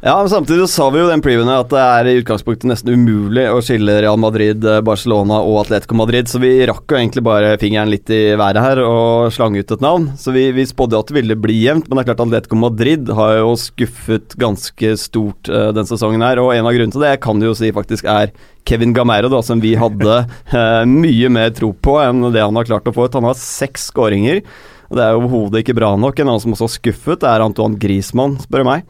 Ja, 0.00 0.14
men 0.16 0.30
Samtidig 0.32 0.62
så 0.64 0.66
sa 0.66 0.84
vi 0.88 1.02
jo 1.02 1.08
den 1.10 1.20
previewen 1.20 1.50
at 1.52 1.68
det 1.68 1.80
er 1.84 2.06
i 2.08 2.12
utgangspunktet 2.22 2.64
nesten 2.70 2.94
umulig 2.96 3.42
å 3.52 3.58
skille 3.60 3.98
Real 4.00 4.16
Madrid, 4.16 4.64
eh, 4.64 4.78
Barcelona 4.80 5.42
og 5.44 5.58
Atletico 5.60 5.98
Madrid, 5.98 6.24
så 6.24 6.40
vi 6.40 6.54
rakk 6.70 6.88
jo 6.88 6.96
egentlig 6.96 7.20
bare 7.26 7.50
fingeren 7.60 7.92
litt 7.92 8.08
i 8.08 8.32
været 8.32 8.64
her 8.64 8.80
og 8.80 9.28
slang 9.36 9.58
ut 9.60 9.74
et 9.76 9.84
navn. 9.84 10.08
Så 10.16 10.32
vi, 10.32 10.46
vi 10.56 10.64
spådde 10.64 11.02
at 11.02 11.12
det 11.12 11.18
ville 11.18 11.36
bli 11.36 11.58
jevnt, 11.66 11.84
men 11.84 12.00
det 12.00 12.06
er 12.06 12.08
klart 12.14 12.24
Atletico 12.24 12.56
Madrid 12.62 13.12
har 13.12 13.34
jo 13.42 13.52
skuffet 13.60 14.38
ganske 14.40 14.94
stort 15.04 15.52
uh, 15.52 15.68
den 15.76 15.92
sesongen 15.92 16.24
her, 16.24 16.40
og 16.40 16.54
en 16.56 16.64
av 16.64 16.72
grunnene 16.78 16.96
til 16.96 17.04
det 17.04 17.14
kan 17.20 17.36
du 17.36 17.50
jo 17.50 17.54
si 17.60 17.68
faktisk 17.68 18.08
er 18.08 18.32
Kevin 18.64 18.96
Gamero, 18.96 19.28
da, 19.28 19.44
som 19.44 19.60
vi 19.60 19.76
hadde 19.76 20.22
eh, 20.56 20.82
mye 20.88 21.28
mer 21.28 21.52
tro 21.52 21.74
på 21.76 22.00
enn 22.00 22.30
det 22.32 22.40
han 22.40 22.56
har 22.56 22.72
klart 22.72 22.88
å 22.88 22.96
få 22.96 23.04
ut. 23.04 23.20
Han 23.20 23.28
har 23.28 23.36
seks 23.36 23.90
skåringer. 23.92 24.40
og 24.88 24.96
Det 24.96 25.04
er 25.04 25.12
jo 25.12 25.26
overhodet 25.26 25.60
ikke 25.60 25.76
bra 25.76 25.92
nok. 26.00 26.16
En 26.16 26.30
annen 26.32 26.40
som 26.48 26.56
også 26.56 26.70
har 26.70 26.78
skuffet, 26.80 27.32
er 27.36 27.44
Antoine 27.44 27.76
Griezmann, 27.76 28.40
spør 28.40 28.64
meg. 28.64 28.88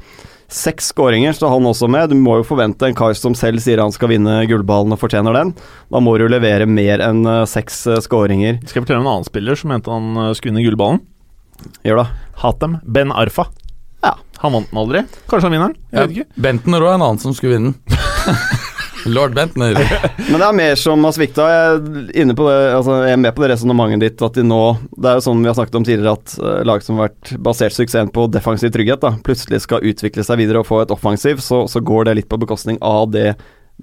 Seks 0.50 0.88
skåringer 0.90 1.32
står 1.32 1.52
han 1.52 1.66
også 1.70 1.86
med. 1.86 2.10
Du 2.10 2.18
må 2.18 2.40
jo 2.40 2.46
forvente 2.48 2.88
en 2.88 2.96
kar 2.98 3.14
som 3.14 3.36
selv 3.38 3.62
sier 3.62 3.78
han 3.78 3.94
skal 3.94 4.10
vinne 4.10 4.40
gullballen 4.50 4.96
og 4.96 4.98
fortjener 4.98 5.36
den. 5.36 5.52
Da 5.94 6.02
må 6.02 6.16
du 6.18 6.24
jo 6.26 6.32
levere 6.32 6.66
mer 6.66 7.02
enn 7.06 7.22
eh, 7.22 7.44
seks 7.46 7.84
eh, 7.86 8.00
skåringer. 8.02 8.58
Skal 8.66 8.80
jeg 8.80 8.88
fortelle 8.88 8.98
om 8.98 9.06
en 9.06 9.12
annen 9.12 9.28
spiller 9.30 9.58
som 9.58 9.70
mente 9.70 9.94
han 9.94 10.10
eh, 10.18 10.32
skulle 10.34 10.50
vinne 10.56 10.66
gullballen? 10.66 11.04
Gjør 11.86 12.02
det. 12.02 12.08
Hatem. 12.42 12.80
Ben 12.82 13.14
Arfa. 13.14 13.46
Ja. 14.02 14.16
Han 14.42 14.56
vant 14.56 14.72
den 14.72 14.82
aldri. 14.82 15.04
Kanskje 15.30 15.46
han 15.46 15.54
vinner 15.54 15.70
den? 15.70 15.78
Jeg 15.92 16.02
vet 16.02 16.16
ikke. 16.16 16.42
Bentner 16.48 16.82
òg 16.82 16.90
er 16.90 16.98
en 16.98 17.06
annen 17.06 17.22
som 17.22 17.36
skulle 17.36 17.60
vinne 17.60 17.76
den. 17.76 18.66
Lord 19.06 19.34
Bentner. 19.36 19.76
Men 20.30 20.36
det 20.36 20.46
er 20.46 20.56
mer 20.56 20.74
som 20.80 21.04
har 21.06 21.14
svikta. 21.16 21.46
Jeg 21.50 22.34
altså 22.36 22.98
jeg 23.04 23.14
er 23.14 23.22
med 23.22 23.34
på 23.36 23.44
det 23.44 23.52
resonnementet 23.54 24.04
ditt 24.04 24.24
at 24.24 24.36
de 24.36 24.44
nå 24.46 24.60
Det 24.96 25.10
er 25.10 25.18
jo 25.18 25.24
sånn 25.24 25.44
vi 25.44 25.50
har 25.50 25.56
snakket 25.58 25.78
om 25.80 25.86
tidligere, 25.86 26.16
at 26.18 26.34
uh, 26.42 26.60
lag 26.66 26.84
som 26.84 26.98
har 26.98 27.10
vært 27.10 27.32
basert 27.42 27.76
suksessen 27.76 28.12
på 28.14 28.26
defensiv 28.32 28.72
trygghet, 28.74 29.02
da, 29.02 29.14
plutselig 29.24 29.62
skal 29.64 29.86
utvikle 29.86 30.26
seg 30.26 30.40
videre 30.42 30.62
og 30.62 30.68
få 30.68 30.82
et 30.84 30.92
offensiv, 30.94 31.40
så, 31.44 31.64
så 31.70 31.82
går 31.84 32.08
det 32.08 32.18
litt 32.20 32.30
på 32.30 32.40
bekostning 32.40 32.80
av 32.84 33.08
det 33.14 33.32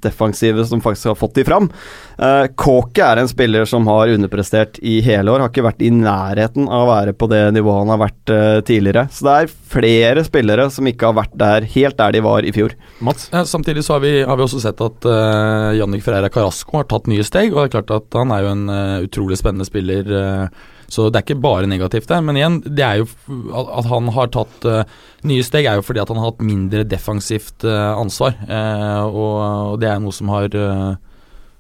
defensive 0.03 0.65
som 0.67 0.81
faktisk 0.83 1.11
har 1.11 1.17
fått 1.19 1.37
de 1.39 1.45
fram. 1.47 1.69
Uh, 2.17 2.45
Kåke 2.57 3.03
er 3.03 3.21
en 3.21 3.29
spiller 3.29 3.67
som 3.69 3.87
har 3.89 4.13
underprestert 4.13 4.79
i 4.81 4.99
hele 5.05 5.33
år, 5.33 5.43
har 5.43 5.51
ikke 5.51 5.65
vært 5.67 5.83
i 5.85 5.91
nærheten 5.93 6.69
av 6.69 6.85
å 6.85 6.91
være 6.91 7.15
på 7.17 7.29
det 7.31 7.43
nivået 7.55 7.83
han 7.83 7.93
har 7.93 8.01
vært 8.05 8.33
uh, 8.33 8.59
tidligere. 8.67 9.07
Så 9.13 9.27
det 9.27 9.35
er 9.35 9.51
flere 9.73 10.25
spillere 10.27 10.69
som 10.73 10.87
ikke 10.89 11.11
har 11.11 11.19
vært 11.19 11.35
der 11.37 11.67
helt 11.75 11.99
der 11.99 12.15
de 12.15 12.23
var 12.25 12.47
i 12.47 12.53
fjor. 12.55 12.75
Mats? 13.03 13.29
Ja, 13.33 13.43
samtidig 13.47 13.85
så 13.87 13.97
har 13.97 14.05
vi, 14.05 14.15
har 14.27 14.39
vi 14.39 14.47
også 14.47 14.63
sett 14.63 14.81
at 14.83 15.09
uh, 15.09 15.75
Jannik 15.77 16.05
Ferreira 16.05 16.31
Carasco 16.33 16.79
har 16.79 16.89
tatt 16.89 17.09
nye 17.11 17.25
steg, 17.27 17.53
og 17.53 17.61
det 17.61 17.69
er 17.69 17.75
klart 17.79 17.95
at 17.99 18.17
han 18.21 18.33
er 18.33 18.45
jo 18.45 18.55
en 18.55 18.65
uh, 18.71 19.05
utrolig 19.05 19.39
spennende 19.39 19.67
spiller. 19.67 20.09
Uh, 20.09 20.73
så 20.87 21.09
det 21.11 21.19
er 21.19 21.25
ikke 21.25 21.43
bare 21.43 21.67
negativt 21.69 22.07
der. 22.07 22.23
Men 22.23 22.39
igjen, 22.39 22.61
det 22.63 22.85
er 22.85 23.01
jo 23.01 23.07
at, 23.51 23.89
han 23.91 24.07
har 24.15 24.31
tatt 24.31 24.67
uh, 24.67 24.83
nye 25.27 25.43
steg, 25.45 25.67
er 25.67 25.79
jo 25.79 25.85
fordi 25.85 26.03
at 26.03 26.13
han 26.13 26.21
har 26.21 26.31
hatt 26.31 26.45
mindre 26.45 26.85
defensivt 26.87 27.67
uh, 27.67 27.97
ansvar. 27.97 28.37
Uh, 28.47 29.03
og, 29.07 29.35
og 29.73 29.75
det 29.83 29.91
er 29.91 29.99
noe 30.03 30.15
som 30.15 30.31
har, 30.31 30.47
uh, 30.55 30.95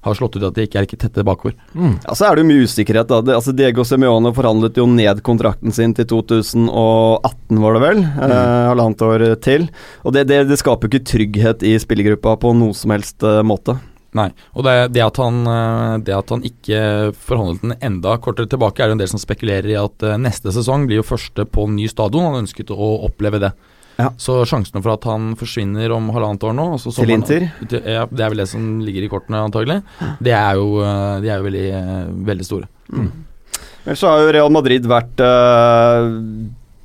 har 0.07 0.15
slått 0.15 0.37
ut 0.39 0.45
at 0.47 0.55
det 0.55 0.69
ikke 0.69 0.79
er 0.79 0.87
ikke 0.87 1.01
tette 1.01 1.25
bakover. 1.27 1.57
Ja, 1.75 2.15
Så 2.15 2.29
er 2.29 2.37
det 2.37 2.45
jo 2.45 2.51
mye 2.53 2.69
usikkerhet. 2.69 3.11
da 3.11 3.19
det, 3.25 3.35
altså 3.35 3.55
Diego 3.57 3.83
Semione 3.87 4.31
forhandlet 4.37 4.79
jo 4.79 4.87
ned 4.87 5.19
kontrakten 5.27 5.75
sin 5.75 5.97
til 5.97 6.07
2018, 6.07 7.59
var 7.65 7.75
det 7.75 7.83
vel? 7.83 8.01
Eh, 8.07 8.63
halvannet 8.71 9.05
år 9.09 9.27
til. 9.43 9.67
Og 10.07 10.15
det, 10.15 10.29
det, 10.31 10.45
det 10.47 10.61
skaper 10.63 10.87
jo 10.87 10.95
ikke 10.95 11.11
trygghet 11.11 11.67
i 11.67 11.75
spillergruppa 11.83 12.39
på 12.39 12.55
noe 12.55 12.77
som 12.77 12.95
helst 12.95 13.27
måte. 13.43 13.75
Nei, 14.17 14.27
og 14.57 14.65
det, 14.65 14.75
det, 14.95 15.03
at 15.05 15.19
han, 15.21 15.39
eh, 15.51 15.95
det 16.07 16.15
at 16.15 16.33
han 16.33 16.43
ikke 16.47 16.81
forhandlet 17.13 17.65
den 17.65 17.75
enda 17.89 18.15
kortere 18.23 18.49
tilbake, 18.49 18.81
er 18.81 18.89
det 18.89 18.97
en 18.97 19.03
del 19.03 19.11
som 19.11 19.21
spekulerer 19.21 19.69
i 19.73 19.79
at 19.79 20.05
eh, 20.05 20.19
neste 20.21 20.53
sesong 20.55 20.87
blir 20.89 21.01
jo 21.01 21.07
første 21.07 21.45
på 21.45 21.67
ny 21.71 21.89
stadion. 21.91 22.31
Han 22.31 22.45
ønsket 22.45 22.73
å 22.73 22.91
oppleve 23.07 23.41
det. 23.43 23.53
Ja. 23.97 24.11
Så 24.21 24.39
sjansene 24.45 24.81
for 24.83 24.93
at 24.93 25.05
han 25.09 25.31
forsvinner 25.39 25.91
om 25.95 26.11
halvannet 26.13 26.43
år 26.45 26.53
nå 26.53 26.67
altså 26.75 26.91
Til 26.93 27.15
Inter? 27.15 27.47
Ja, 27.65 28.03
det 28.05 28.21
er 28.21 28.29
vel 28.29 28.43
det 28.43 28.49
som 28.51 28.67
ligger 28.85 29.07
i 29.07 29.09
kortene, 29.09 29.41
antagelig. 29.47 29.79
Det 30.21 30.35
er 30.37 30.59
jo, 30.59 30.77
eh, 30.85 31.15
de 31.23 31.31
er 31.33 31.41
jo 31.41 31.47
veldig, 31.49 31.67
veldig 32.29 32.45
store. 32.45 32.69
Ellers 33.87 34.03
så 34.03 34.11
har 34.11 34.21
jo 34.21 34.31
Real 34.35 34.53
Madrid 34.53 34.85
vært 34.89 35.21
eh, 35.23 36.07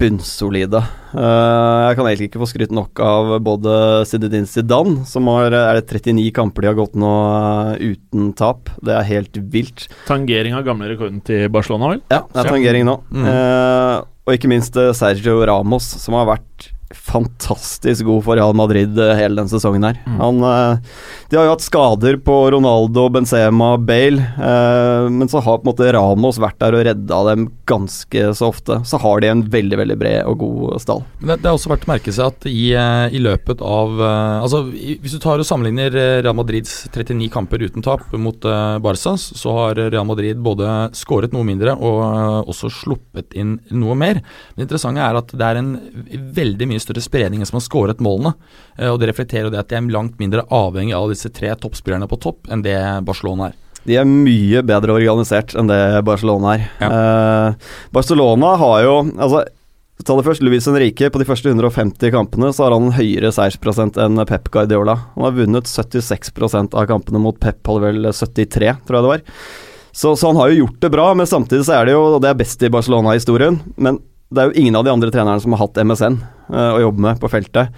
bunnsolide. 0.02 0.82
Uh, 1.12 1.88
jeg 1.88 1.96
kan 1.98 2.08
egentlig 2.08 2.28
ikke 2.30 2.42
få 2.42 2.48
skrytt 2.50 2.74
nok 2.74 3.02
av 3.04 3.32
både 3.44 3.74
Zinedine 4.08 4.48
Zidane, 4.50 5.04
som 5.08 5.28
har 5.30 5.54
er 5.54 5.78
det 5.78 5.86
39 5.86 6.32
kamper 6.34 6.64
de 6.64 6.70
har 6.72 6.78
gått 6.78 6.96
nå 6.98 7.12
uh, 7.12 7.74
uten 7.78 8.32
tap. 8.38 8.72
Det 8.82 8.96
er 8.96 9.08
helt 9.10 9.38
vilt. 9.54 9.86
Tangering 10.08 10.56
av 10.58 10.66
gamle 10.66 10.90
rekorden 10.92 11.22
til 11.26 11.46
Barcelona, 11.52 11.94
vel? 11.94 12.04
Ja, 12.12 12.24
det 12.26 12.42
er 12.42 12.50
tangering 12.56 12.88
nå. 12.88 12.98
Mm. 13.12 13.28
Uh, 13.28 13.96
og 14.22 14.36
ikke 14.36 14.50
minst 14.50 14.76
Sergio 14.98 15.40
Ramos, 15.48 15.86
som 15.98 16.14
har 16.18 16.28
vært 16.36 16.70
fantastisk 16.94 18.04
god 18.04 18.24
for 18.24 18.38
Real 18.38 18.54
Madrid 18.56 18.98
eh, 18.98 19.14
hele 19.18 19.40
den 19.40 19.50
sesongen 19.50 19.84
her. 19.86 19.98
Mm. 20.06 20.18
Han, 20.20 20.40
eh, 20.46 20.78
de 21.30 21.38
har 21.38 21.46
jo 21.48 21.54
hatt 21.54 21.64
skader 21.64 22.18
på 22.24 22.36
Ronaldo, 22.54 23.08
Benzema, 23.12 23.74
Bale, 23.78 24.20
eh, 24.20 25.08
men 25.12 25.30
så 25.30 25.42
har 25.42 25.60
på 25.60 25.66
en 25.66 25.70
måte 25.72 25.90
Ramos 25.94 26.40
vært 26.42 26.58
der 26.62 26.76
og 26.76 26.84
redda 26.88 27.20
dem 27.30 27.48
ganske 27.68 28.26
så 28.38 28.50
ofte. 28.52 28.80
Så 28.88 29.00
har 29.02 29.22
de 29.22 29.30
en 29.32 29.44
veldig, 29.52 29.78
veldig 29.82 29.98
bred 30.00 30.20
og 30.28 30.38
god 30.42 30.82
stall. 30.84 31.04
Men 31.20 31.34
det, 31.34 31.38
det 31.44 31.50
er 31.50 31.58
også 31.58 31.72
verdt 31.72 31.88
å 31.88 31.92
merke 31.92 32.14
seg 32.14 32.30
at 32.30 32.48
i, 32.50 32.68
i 32.72 33.22
løpet 33.22 33.62
av 33.64 34.00
Altså, 34.02 34.62
Hvis 34.72 35.14
du 35.14 35.20
tar 35.22 35.40
og 35.40 35.46
sammenligner 35.46 35.92
Real 36.22 36.36
Madrids 36.36 36.86
39 36.92 37.28
kamper 37.32 37.62
uten 37.62 37.84
tap 37.84 38.12
mot 38.20 38.38
Barca, 38.82 39.14
så 39.16 39.54
har 39.56 39.78
Real 39.92 40.06
Madrid 40.08 40.40
både 40.42 40.68
skåret 40.96 41.34
noe 41.34 41.46
mindre 41.46 41.74
og 41.74 42.48
også 42.50 42.70
sluppet 42.72 43.36
inn 43.38 43.56
noe 43.74 43.96
mer. 43.98 44.20
Det 44.56 44.66
interessante 44.66 45.04
er 45.04 45.18
at 45.18 45.32
det 45.38 45.48
er 45.48 45.60
en 45.60 45.72
veldig 46.36 46.68
mye 46.70 46.81
større 46.82 47.04
spredning 47.04 47.42
enn 47.42 47.48
som 47.48 47.58
har 47.60 47.66
skåret 47.66 48.02
målene. 48.04 48.34
eh, 48.78 48.90
og 48.90 49.00
Det 49.00 49.10
reflekterer 49.12 49.48
jo 49.48 49.54
det 49.54 49.62
at 49.62 49.72
de 49.72 49.78
er 49.78 49.94
langt 49.94 50.18
mindre 50.20 50.46
avhengig 50.50 50.94
av 50.98 51.08
disse 51.12 51.30
tre 51.32 51.54
toppspillerne 51.54 52.08
på 52.10 52.20
topp 52.20 52.50
enn 52.52 52.64
det 52.66 52.78
Barcelona 53.06 53.50
er. 53.50 53.58
De 53.82 53.96
er 53.98 54.06
mye 54.06 54.62
bedre 54.62 54.94
organisert 54.94 55.56
enn 55.58 55.70
det 55.70 55.80
Barcelona 56.06 56.54
er. 56.54 56.68
Eh, 56.86 57.72
Barcelona 57.94 58.54
har 58.60 58.84
jo 58.86 58.94
altså, 59.16 59.44
Ta 60.02 60.16
det 60.18 60.24
først, 60.26 60.42
Luis 60.42 60.66
Henrique. 60.66 61.10
På 61.14 61.20
de 61.20 61.26
første 61.28 61.46
150 61.46 62.10
kampene 62.10 62.48
så 62.50 62.64
har 62.64 62.74
han 62.74 62.88
en 62.88 62.96
høyere 62.96 63.30
seiersprosent 63.30 63.98
enn 64.02 64.18
Pep 64.26 64.48
Guardiola. 64.50 64.96
Han 65.14 65.26
har 65.28 65.36
vunnet 65.36 65.68
76% 65.70 66.74
av 66.74 66.88
kampene 66.90 67.20
mot 67.22 67.38
Pep, 67.38 67.60
hadde 67.68 67.84
vel 67.84 68.08
73, 68.10 68.72
tror 68.82 68.98
jeg 68.98 69.04
det 69.04 69.12
var. 69.12 69.22
Så, 69.92 70.16
så 70.16 70.32
han 70.32 70.40
har 70.40 70.50
jo 70.50 70.64
gjort 70.64 70.80
det 70.82 70.90
bra, 70.90 71.06
men 71.14 71.28
samtidig 71.28 71.68
så 71.68 71.76
er 71.76 71.86
det 71.86 71.94
jo 71.94 72.18
det 72.18 72.32
er 72.32 72.40
best 72.40 72.64
i 72.64 72.72
Barcelona-historien, 72.72 73.60
men 73.76 74.00
det 74.32 74.40
er 74.40 74.48
jo 74.48 74.62
ingen 74.62 74.78
av 74.80 74.86
de 74.86 74.94
andre 74.94 75.12
trenerne 75.12 75.42
som 75.44 75.52
har 75.52 75.66
hatt 75.66 75.78
MSN 75.84 76.16
å 76.52 76.82
jobbe 76.84 77.06
med 77.08 77.22
på 77.22 77.30
feltet. 77.32 77.72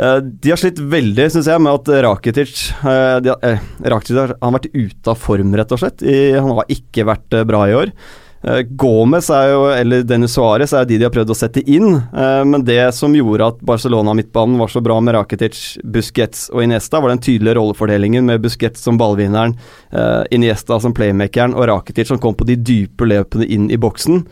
Eh, 0.00 0.16
de 0.22 0.52
har 0.52 0.60
slitt 0.60 0.80
veldig, 0.80 1.28
syns 1.34 1.50
jeg, 1.50 1.60
med 1.62 1.76
at 1.76 1.92
Rakitic 2.06 2.70
eh, 2.80 3.18
de, 3.24 3.36
eh, 3.44 3.68
Rakitic 3.92 4.16
har, 4.16 4.34
har 4.40 4.56
vært 4.56 4.72
ute 4.72 5.12
av 5.12 5.20
form, 5.20 5.54
rett 5.58 5.76
og 5.76 5.82
slett. 5.82 6.02
I, 6.02 6.32
han 6.38 6.56
har 6.56 6.72
ikke 6.72 7.06
vært 7.08 7.36
eh, 7.36 7.46
bra 7.48 7.66
i 7.68 7.76
år. 7.76 7.92
Eh, 8.40 8.62
Gomez 8.80 9.28
er 9.36 9.50
jo, 9.52 9.64
eller 9.74 10.06
Dennis 10.08 10.32
Suárez 10.38 10.72
er 10.72 10.86
de 10.88 10.96
de 10.96 11.04
har 11.04 11.12
prøvd 11.12 11.34
å 11.34 11.36
sette 11.36 11.60
inn, 11.68 11.98
eh, 11.98 12.44
men 12.48 12.64
det 12.64 12.80
som 12.96 13.12
gjorde 13.12 13.50
at 13.52 13.58
Barcelona-midtbanen 13.68 14.56
var 14.62 14.72
så 14.72 14.80
bra 14.84 14.96
med 15.04 15.18
Rakitic, 15.18 15.60
Busquets 15.84 16.46
og 16.54 16.64
Iniesta, 16.64 17.02
var 17.02 17.12
den 17.12 17.20
tydelige 17.20 17.58
rollefordelingen 17.58 18.24
med 18.30 18.40
Busquets 18.40 18.80
som 18.80 18.96
ballvinneren, 19.00 19.58
eh, 19.92 20.22
Iniesta 20.32 20.80
som 20.80 20.96
playmakeren 20.96 21.52
og 21.58 21.68
Rakitic 21.68 22.08
som 22.08 22.22
kom 22.22 22.38
på 22.38 22.48
de 22.48 22.56
dype 22.56 23.04
løpene 23.04 23.44
inn 23.44 23.68
i 23.68 23.76
boksen. 23.76 24.24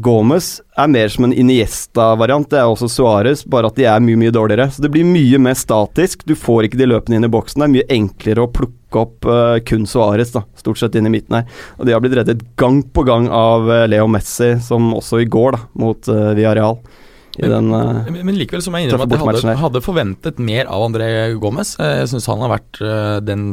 Gomez 0.00 0.60
er 0.80 0.88
mer 0.88 1.10
som 1.12 1.26
en 1.26 1.34
Iniesta-variant, 1.36 2.48
det 2.48 2.60
er 2.62 2.68
også 2.68 2.88
Suárez, 2.88 3.42
bare 3.44 3.68
at 3.68 3.76
de 3.76 3.84
er 3.84 4.00
mye 4.00 4.16
mye 4.20 4.32
dårligere. 4.32 4.70
Så 4.72 4.84
det 4.84 4.92
blir 4.94 5.04
mye 5.04 5.40
mer 5.42 5.58
statisk, 5.58 6.24
du 6.24 6.32
får 6.38 6.68
ikke 6.68 6.80
de 6.80 6.88
løpene 6.88 7.18
inn 7.18 7.28
i 7.28 7.32
boksen. 7.32 7.60
Det 7.60 7.68
er 7.68 7.74
mye 7.74 7.90
enklere 7.98 8.46
å 8.46 8.52
plukke 8.54 9.02
opp 9.02 9.28
uh, 9.28 9.58
kun 9.68 9.84
Suárez, 9.88 10.32
stort 10.32 10.80
sett 10.80 10.96
inn 10.96 11.10
i 11.10 11.12
midten 11.12 11.40
her. 11.40 11.60
Og 11.76 11.86
de 11.86 11.94
har 11.94 12.00
blitt 12.02 12.16
reddet 12.16 12.46
gang 12.60 12.80
på 12.82 13.04
gang 13.08 13.28
av 13.28 13.68
uh, 13.68 13.84
Leo 13.90 14.08
Messi, 14.10 14.54
som 14.64 14.94
også 14.96 15.20
i 15.20 15.28
går, 15.30 15.58
da, 15.58 15.62
mot 15.84 16.08
uh, 16.08 16.32
Villarreal. 16.38 16.80
Men- 17.38 17.50
den, 17.50 17.68
uh, 17.72 18.10
Men, 18.24 18.34
likevel 18.36 18.60
så 18.60 18.72
må 18.72 18.80
jeg 18.80 18.88
innrømme 18.90 19.06
at 19.06 19.12
jeg 19.14 19.44
hadde, 19.44 19.60
hadde 19.60 19.80
forventet 19.84 20.38
mer 20.42 20.66
av 20.66 20.82
André 20.88 21.06
Gomez. 21.40 21.76
Eh, 21.78 22.00
Jeg 22.00 22.08
syns 22.10 22.26
han 22.26 22.40
har 22.42 22.50
vært 22.58 22.80
eh, 22.82 23.20
den 23.22 23.44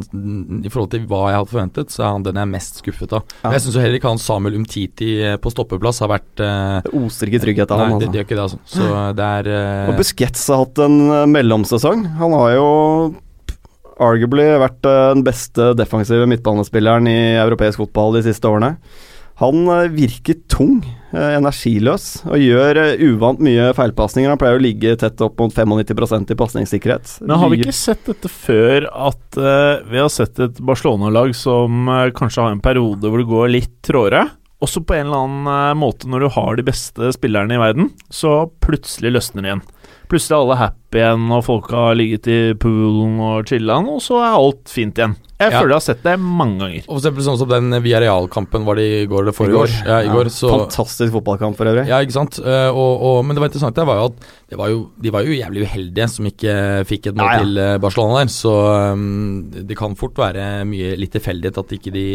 I 0.64 0.68
forhold 0.68 0.90
til 0.90 1.06
hva 1.06 1.20
jeg 1.30 1.38
hadde 1.38 1.52
forventet, 1.52 1.94
så 1.94 2.02
er 2.02 2.10
han 2.16 2.22
den 2.26 2.34
jeg 2.34 2.42
er 2.42 2.50
mest 2.50 2.80
skuffet 2.82 3.12
av. 3.14 3.22
Ja. 3.44 3.52
Jeg 3.54 3.62
syns 3.62 3.78
heller 3.80 3.96
ikke 4.00 4.10
han 4.10 4.18
Samuel 4.18 4.58
Umtiti 4.58 5.12
på 5.40 5.52
stoppeplass 5.54 6.02
har 6.02 6.10
vært 6.10 6.42
uh, 6.42 6.80
det 6.82 6.92
oser 6.98 7.30
ikke 7.30 7.40
trygghet 7.46 7.70
av 7.70 7.78
Nei, 7.78 7.86
han. 7.86 7.98
det, 8.02 8.08
Altså. 8.08 8.12
det 8.12 8.18
gjør 8.18 8.26
ikke 8.26 8.38
det, 8.40 8.46
altså. 8.48 8.58
Så 8.66 9.14
det 9.20 9.30
er 9.38 9.50
uh, 9.54 9.88
Og 9.92 9.96
Busquets 10.02 10.46
har 10.52 10.62
hatt 10.64 10.82
en 10.84 10.98
mellomsesong. 11.32 12.04
Han 12.18 12.36
har 12.36 12.50
jo 12.58 12.68
arguably 13.98 14.44
vært 14.62 14.82
den 14.86 15.24
beste 15.26 15.72
defensive 15.78 16.26
midtbanespilleren 16.30 17.08
i 17.10 17.18
europeisk 17.40 17.80
fotball 17.82 18.14
de 18.18 18.22
siste 18.28 18.46
årene. 18.46 18.76
Han 19.42 19.64
virker 19.94 20.38
tung, 20.50 20.80
energiløs, 21.16 22.06
og 22.28 22.42
gjør 22.42 22.80
eh, 22.82 23.02
uvant 23.08 23.40
mye 23.44 23.70
feilpasninger. 23.76 24.30
Han 24.32 24.40
pleier 24.40 24.58
å 24.58 24.62
ligge 24.62 24.96
tett 25.00 25.22
opp 25.24 25.38
mot 25.40 25.54
95% 25.54 26.34
i 26.34 26.38
pasningssikkerhet. 26.38 27.14
Men 27.22 27.40
har 27.40 27.52
vi 27.52 27.60
ikke 27.62 27.76
sett 27.76 28.04
dette 28.08 28.30
før, 28.32 28.88
at 28.92 29.38
uh, 29.40 29.80
vi 29.88 30.02
har 30.02 30.10
sett 30.12 30.40
et 30.44 30.60
Barcelona-lag 30.60 31.32
som 31.36 31.88
uh, 31.88 32.10
kanskje 32.16 32.44
har 32.44 32.52
en 32.52 32.64
periode 32.64 33.08
hvor 33.08 33.22
det 33.22 33.30
går 33.30 33.54
litt 33.54 33.74
tråere, 33.86 34.26
Også 34.58 34.82
på 34.82 34.96
en 34.96 35.06
eller 35.06 35.20
annen 35.22 35.48
eh, 35.52 35.74
måte, 35.78 36.08
når 36.10 36.24
du 36.24 36.28
har 36.34 36.56
de 36.58 36.64
beste 36.66 37.12
spillerne 37.14 37.54
i 37.54 37.60
verden, 37.62 37.92
så 38.10 38.48
plutselig 38.64 39.12
løsner 39.14 39.44
det 39.44 39.52
igjen. 39.52 39.62
Plutselig 40.08 40.32
er 40.36 40.40
alle 40.40 40.56
happy 40.56 40.98
igjen, 41.02 41.24
og 41.36 41.42
folk 41.44 41.66
har 41.76 41.94
ligget 41.98 42.26
i 42.32 42.36
poolen 42.56 43.18
og 43.20 43.42
chilla'n, 43.50 43.88
og 43.92 43.98
så 44.00 44.22
er 44.24 44.36
alt 44.38 44.70
fint 44.72 44.96
igjen. 44.96 45.16
Jeg 45.38 45.52
Ja. 45.52 45.60
føler 45.60 45.68
jeg 45.68 45.76
har 45.76 45.80
sett 45.84 46.02
det 46.02 46.14
mange 46.18 46.58
ganger. 46.58 46.82
Og 46.88 46.96
for 46.96 46.98
eksempel 46.98 47.22
sånn 47.22 47.36
som 47.38 47.48
den 47.48 47.70
Villarreal-kampen 47.84 48.64
var 48.66 48.74
det 48.74 48.86
i 49.04 49.06
går 49.06 49.20
eller 49.20 49.30
I 49.30 49.36
forrige 49.36 49.52
går. 49.54 49.68
år. 49.68 49.86
Ja, 49.86 49.98
i 50.02 50.08
går 50.10 50.30
så 50.34 50.48
Fantastisk 50.50 51.12
fotballkamp 51.12 51.54
for 51.60 51.66
øvrig. 51.70 51.86
Ja, 51.86 52.00
ikke 52.02 52.16
sant. 52.16 52.40
Eh, 52.40 52.70
og, 52.72 53.02
og, 53.04 53.24
men 53.24 53.36
det 53.36 53.40
var 53.44 53.48
interessant 53.52 53.76
det 53.76 53.86
var 53.86 54.00
jo 54.00 54.06
at 54.08 54.16
det 54.50 54.58
var 54.58 54.68
jo, 54.72 54.80
de 54.98 55.10
var 55.14 55.22
jo 55.28 55.36
jævlig 55.38 55.62
uheldige 55.68 56.08
som 56.10 56.26
ikke 56.26 56.56
fikk 56.88 57.06
et 57.12 57.14
mål 57.20 57.28
Ja, 57.28 57.32
ja. 57.36 57.38
til 57.44 57.58
eh, 57.58 57.78
Barcelona 57.78 58.18
der. 58.24 58.32
Så 58.34 58.54
um, 58.96 59.50
det 59.52 59.76
kan 59.78 59.94
fort 59.94 60.14
være 60.18 60.64
mye 60.66 60.96
litt 60.98 61.12
tilfeldighet 61.14 61.58
at 61.62 61.68
ikke 61.78 61.92
de 61.94 62.06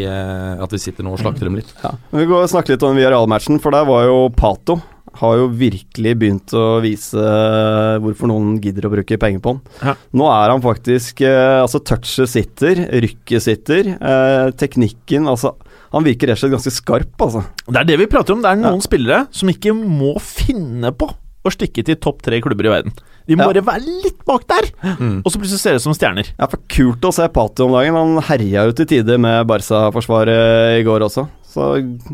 At 0.59 0.69
vi 0.73 0.77
sitter 0.81 1.03
nå 1.05 1.13
og 1.13 1.19
slakter 1.23 1.45
dem 1.47 1.55
litt. 1.61 1.71
Ja. 1.83 1.93
Men 2.11 2.25
Vi 2.25 2.27
går 2.33 2.43
og 2.43 2.49
snakker 2.49 2.73
litt 2.75 2.83
om 2.83 2.97
Villarreal-matchen, 2.97 3.61
for 3.61 3.71
der 3.71 3.85
var 3.85 4.03
jo 4.09 4.27
Pato 4.35 4.81
har 5.20 5.38
jo 5.38 5.47
virkelig 5.49 6.14
begynt 6.20 6.53
å 6.57 6.80
vise 6.84 7.20
eh, 7.20 7.97
hvorfor 8.03 8.30
noen 8.32 8.55
gidder 8.64 8.88
å 8.88 8.93
bruke 8.95 9.18
penger 9.22 9.39
på 9.43 9.53
han. 9.53 9.61
Ja. 9.84 9.93
Nå 10.18 10.28
er 10.32 10.53
han 10.53 10.64
faktisk 10.64 11.22
eh, 11.28 11.61
Altså, 11.61 11.82
touchet 11.86 12.30
sitter, 12.32 12.84
rykket 13.03 13.45
sitter, 13.45 13.93
eh, 13.97 14.51
teknikken 14.59 15.28
Altså, 15.30 15.53
han 15.93 16.03
virker 16.07 16.32
rett 16.32 16.39
og 16.39 16.45
slett 16.47 16.55
ganske 16.55 16.74
skarp, 16.74 17.14
altså. 17.22 17.43
Det 17.70 17.78
er 17.84 17.89
det 17.91 17.99
vi 18.01 18.07
prater 18.09 18.34
om. 18.34 18.41
Det 18.41 18.49
er 18.49 18.61
noen 18.64 18.82
spillere 18.82 19.28
som 19.36 19.51
ikke 19.53 19.76
må 19.78 20.16
finne 20.24 20.89
på 20.97 21.11
å 21.43 21.51
stikke 21.51 21.84
til 21.86 21.97
topp 21.99 22.22
tre 22.24 22.39
klubber 22.41 22.66
i 22.66 22.72
verden. 22.72 22.93
De 23.28 23.36
må 23.36 23.43
Ja. 23.45 23.51
bare 23.51 23.61
være 23.68 23.84
litt 24.03 24.24
bak 24.26 24.45
der, 24.47 24.66
Mm. 24.97 25.22
og 25.26 25.30
så 25.32 25.38
plutselig 25.39 25.59
ser 25.59 25.72
det 25.76 25.82
ut 25.82 25.86
som 25.86 25.93
stjerner. 25.93 26.28
Ja, 26.39 26.47
for 26.47 26.57
Kult 26.68 27.01
å 27.03 27.11
se 27.14 27.28
Pato 27.28 27.66
om 27.68 27.72
dagen. 27.76 27.93
Han 27.95 28.18
herja 28.24 28.66
jo 28.66 28.72
til 28.72 28.86
tider 28.86 29.18
med 29.20 29.45
Barca-forsvaret 29.47 30.80
i 30.80 30.84
går 30.84 31.03
også. 31.05 31.28
Så 31.53 31.69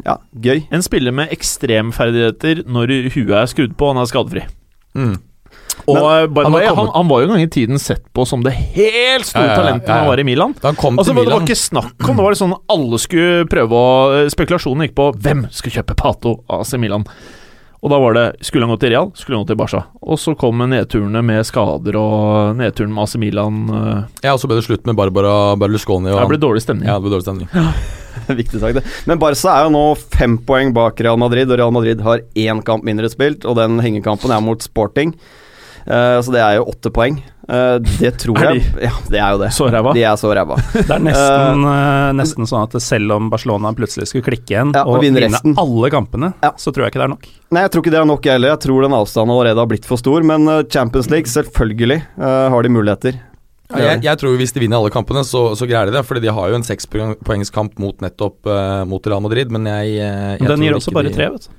ja, 0.06 0.18
gøy. 0.44 0.66
En 0.76 0.84
spiller 0.84 1.14
med 1.16 1.32
ekstremferdigheter 1.32 2.66
når 2.68 2.92
huet 3.16 3.32
er 3.40 3.50
skrudd 3.50 3.76
på 3.80 3.88
og 3.90 3.96
han 3.96 4.04
er 4.04 4.10
skadefri. 4.12 4.44
Mm. 5.00 5.18
Og 5.90 5.96
Men 5.96 6.04
eh, 6.04 6.44
han 6.44 6.54
way, 6.54 6.66
han, 6.68 6.76
kommet- 6.76 6.94
han 6.98 7.08
var 7.08 7.22
jo 7.22 7.28
en 7.30 7.32
gang 7.38 7.44
i 7.46 7.50
tiden 7.56 7.80
sett 7.80 8.04
på 8.14 8.26
som 8.28 8.44
det 8.44 8.52
helt 8.52 9.26
store 9.26 9.46
Ja, 9.46 9.48
ja, 9.48 9.54
ja, 9.54 9.60
talentet 9.62 9.88
ja, 9.88 9.94
ja. 9.96 10.00
han 10.04 10.10
var 10.12 10.20
i 10.20 10.26
Milan. 10.28 10.54
Da 10.60 10.68
han 10.74 10.76
kom 10.78 11.00
Altså, 11.00 11.14
til 11.16 11.24
det 11.26 11.32
var 11.34 11.46
ikke 11.48 11.56
snakk 11.56 12.10
om 12.10 12.18
Det 12.20 12.26
var 12.26 12.36
sånn 12.38 12.56
alle 12.76 13.00
skulle 13.00 13.46
prøve 13.50 13.80
å 13.80 13.90
eh, 14.20 14.30
Spekulasjonen 14.34 14.86
gikk 14.90 14.96
på 15.00 15.08
hvem 15.24 15.46
skulle 15.56 15.80
kjøpe 15.80 15.96
Pato 15.98 16.36
AC 16.52 16.74
Milan. 16.78 17.06
Og 17.80 17.94
da 17.94 17.98
var 18.04 18.18
det 18.18 18.26
Skulle 18.44 18.68
han 18.68 18.74
gå 18.76 18.80
til 18.84 18.92
Real? 18.92 19.08
Skulle 19.16 19.40
han 19.40 19.46
gå 19.48 19.54
til 19.54 19.60
Barca? 19.62 19.86
Og 20.04 20.20
så 20.20 20.36
kom 20.38 20.60
nedturene 20.68 21.24
med 21.24 21.48
skader 21.48 21.96
og 21.96 22.60
nedturen 22.60 22.92
med 22.94 23.08
AC 23.08 23.16
Milan. 23.24 23.64
eh, 23.72 24.04
Ja, 24.28 24.36
og 24.36 24.44
så 24.44 24.52
ble 24.52 24.60
det 24.60 24.68
slutt 24.68 24.86
med 24.86 25.00
Barbara 25.00 25.56
Berlusconi. 25.56 26.12
Og 26.12 26.20
Det 26.20 26.28
ble 26.36 26.44
dårlig 26.44 26.62
stemning. 26.68 26.92
ja, 26.92 27.00
det 27.00 27.08
ble 27.08 27.16
dårlig 27.16 27.24
stemning. 27.30 27.50
Viktig 28.42 28.60
sak, 28.62 28.74
det. 28.80 28.86
Men 29.10 29.20
Barca 29.22 29.56
er 29.58 29.68
jo 29.68 29.74
nå 29.76 29.84
fem 30.16 30.38
poeng 30.48 30.74
bak 30.76 31.00
Real 31.06 31.20
Madrid, 31.22 31.50
og 31.52 31.58
Real 31.62 31.74
Madrid 31.76 32.02
har 32.06 32.24
én 32.36 32.64
kamp 32.66 32.84
mindre 32.88 33.10
spilt, 33.12 33.46
og 33.46 33.58
den 33.60 33.80
hengekampen 33.84 34.32
er 34.36 34.42
mot 34.44 34.62
Sporting. 34.66 35.16
Uh, 35.90 36.20
så 36.22 36.30
det 36.36 36.42
er 36.44 36.58
jo 36.60 36.66
åtte 36.70 36.92
poeng. 36.94 37.16
Uh, 37.50 37.80
det 37.98 38.12
tror 38.22 38.38
Er 38.44 38.60
jeg 38.60 38.66
Ja, 38.84 38.92
det 39.10 39.18
er 39.18 39.32
jo 39.34 39.40
det. 39.42 39.48
Så 39.56 39.66
ræva. 39.74 39.94
De 39.96 40.04
er 40.06 40.18
så 40.22 40.30
ræva. 40.38 40.58
Det 40.76 40.92
er 40.94 41.02
nesten, 41.02 41.64
uh, 41.66 42.12
nesten 42.14 42.46
sånn 42.46 42.68
at 42.68 42.76
selv 42.84 43.16
om 43.16 43.30
Barcelona 43.32 43.72
plutselig 43.74 44.06
skulle 44.12 44.28
klikke 44.28 44.54
igjen 44.54 44.76
Ja, 44.76 44.84
og 44.84 45.00
og 45.00 45.06
vinne 45.08 45.24
resten. 45.24 45.56
alle 45.58 45.90
kampene, 45.90 46.30
Ja. 46.46 46.52
så 46.62 46.70
tror 46.76 46.86
jeg 46.86 46.94
ikke 46.94 47.02
det 47.02 47.08
er 47.08 47.14
nok. 47.16 47.26
Nei, 47.56 47.64
jeg 47.66 47.72
tror 47.74 47.86
ikke 47.86 47.96
det 47.96 48.02
er 48.04 48.10
nok 48.12 48.28
jeg 48.30 48.38
heller. 48.38 48.54
Jeg 48.54 48.64
tror 48.68 48.86
den 48.86 48.98
avstanden 49.00 49.34
allerede 49.34 49.64
har 49.64 49.72
blitt 49.72 49.90
for 49.90 49.98
stor. 49.98 50.22
Men 50.30 50.46
Champions 50.70 51.10
League, 51.10 51.32
selvfølgelig 51.32 52.04
har 52.20 52.62
de 52.68 52.70
muligheter. 52.76 53.18
Ja, 53.70 53.92
jeg, 53.92 54.02
jeg 54.08 54.18
tror 54.18 54.34
hvis 54.40 54.54
de 54.56 54.64
vinner 54.64 54.80
alle 54.80 54.90
kampene, 54.90 55.22
så, 55.28 55.52
så 55.54 55.68
greier 55.70 55.90
de 55.90 55.94
det. 55.94 56.02
Fordi 56.08 56.24
de 56.24 56.34
har 56.34 56.50
jo 56.50 56.58
en 56.58 56.66
sekspoengskamp 56.66 57.78
mot 57.82 58.00
nettopp 58.02 58.50
uh, 58.50 58.82
mot 58.90 59.06
Real 59.06 59.22
Madrid, 59.22 59.52
men 59.54 59.68
jeg, 59.70 60.00
eh, 60.02 60.30
jeg 60.40 60.42
Men 60.42 60.56
den 60.56 60.66
gir 60.66 60.78
også 60.80 60.94
bare 60.96 61.12
de- 61.12 61.18
tre, 61.18 61.28
vet 61.36 61.50
du. 61.50 61.58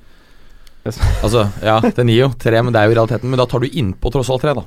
Altså, 1.21 1.43
ja, 1.61 1.75
den 1.93 2.09
gir 2.09 2.23
jo 2.23 2.27
tre, 2.41 2.57
men 2.65 2.73
det 2.73 2.79
er 2.81 2.87
jo 2.89 2.95
i 2.95 2.97
realiteten 2.97 3.29
Men 3.29 3.37
da 3.37 3.45
tar 3.45 3.61
du 3.61 3.67
innpå 3.69 4.09
tross 4.09 4.31
alt 4.33 4.41
tre, 4.41 4.55
da. 4.57 4.63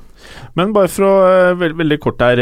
Men 0.55 0.71
bare 0.71 0.87
for 0.87 1.03
å 1.03 1.13
eh, 1.27 1.57
veld, 1.59 1.75
Veldig 1.81 1.97
kort 2.05 2.23
her. 2.23 2.39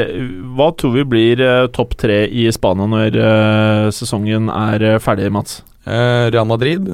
Hva 0.54 0.68
tror 0.78 0.94
vi 1.00 1.06
blir 1.10 1.42
uh, 1.42 1.66
topp 1.74 1.98
tre 2.00 2.20
i 2.30 2.46
Spania 2.54 2.86
når 2.92 3.18
uh, 3.18 3.88
sesongen 3.92 4.52
er 4.54 5.02
ferdig, 5.04 5.32
Mats? 5.34 5.64
Eh, 5.84 6.30
Real 6.32 6.48
Madrid, 6.48 6.86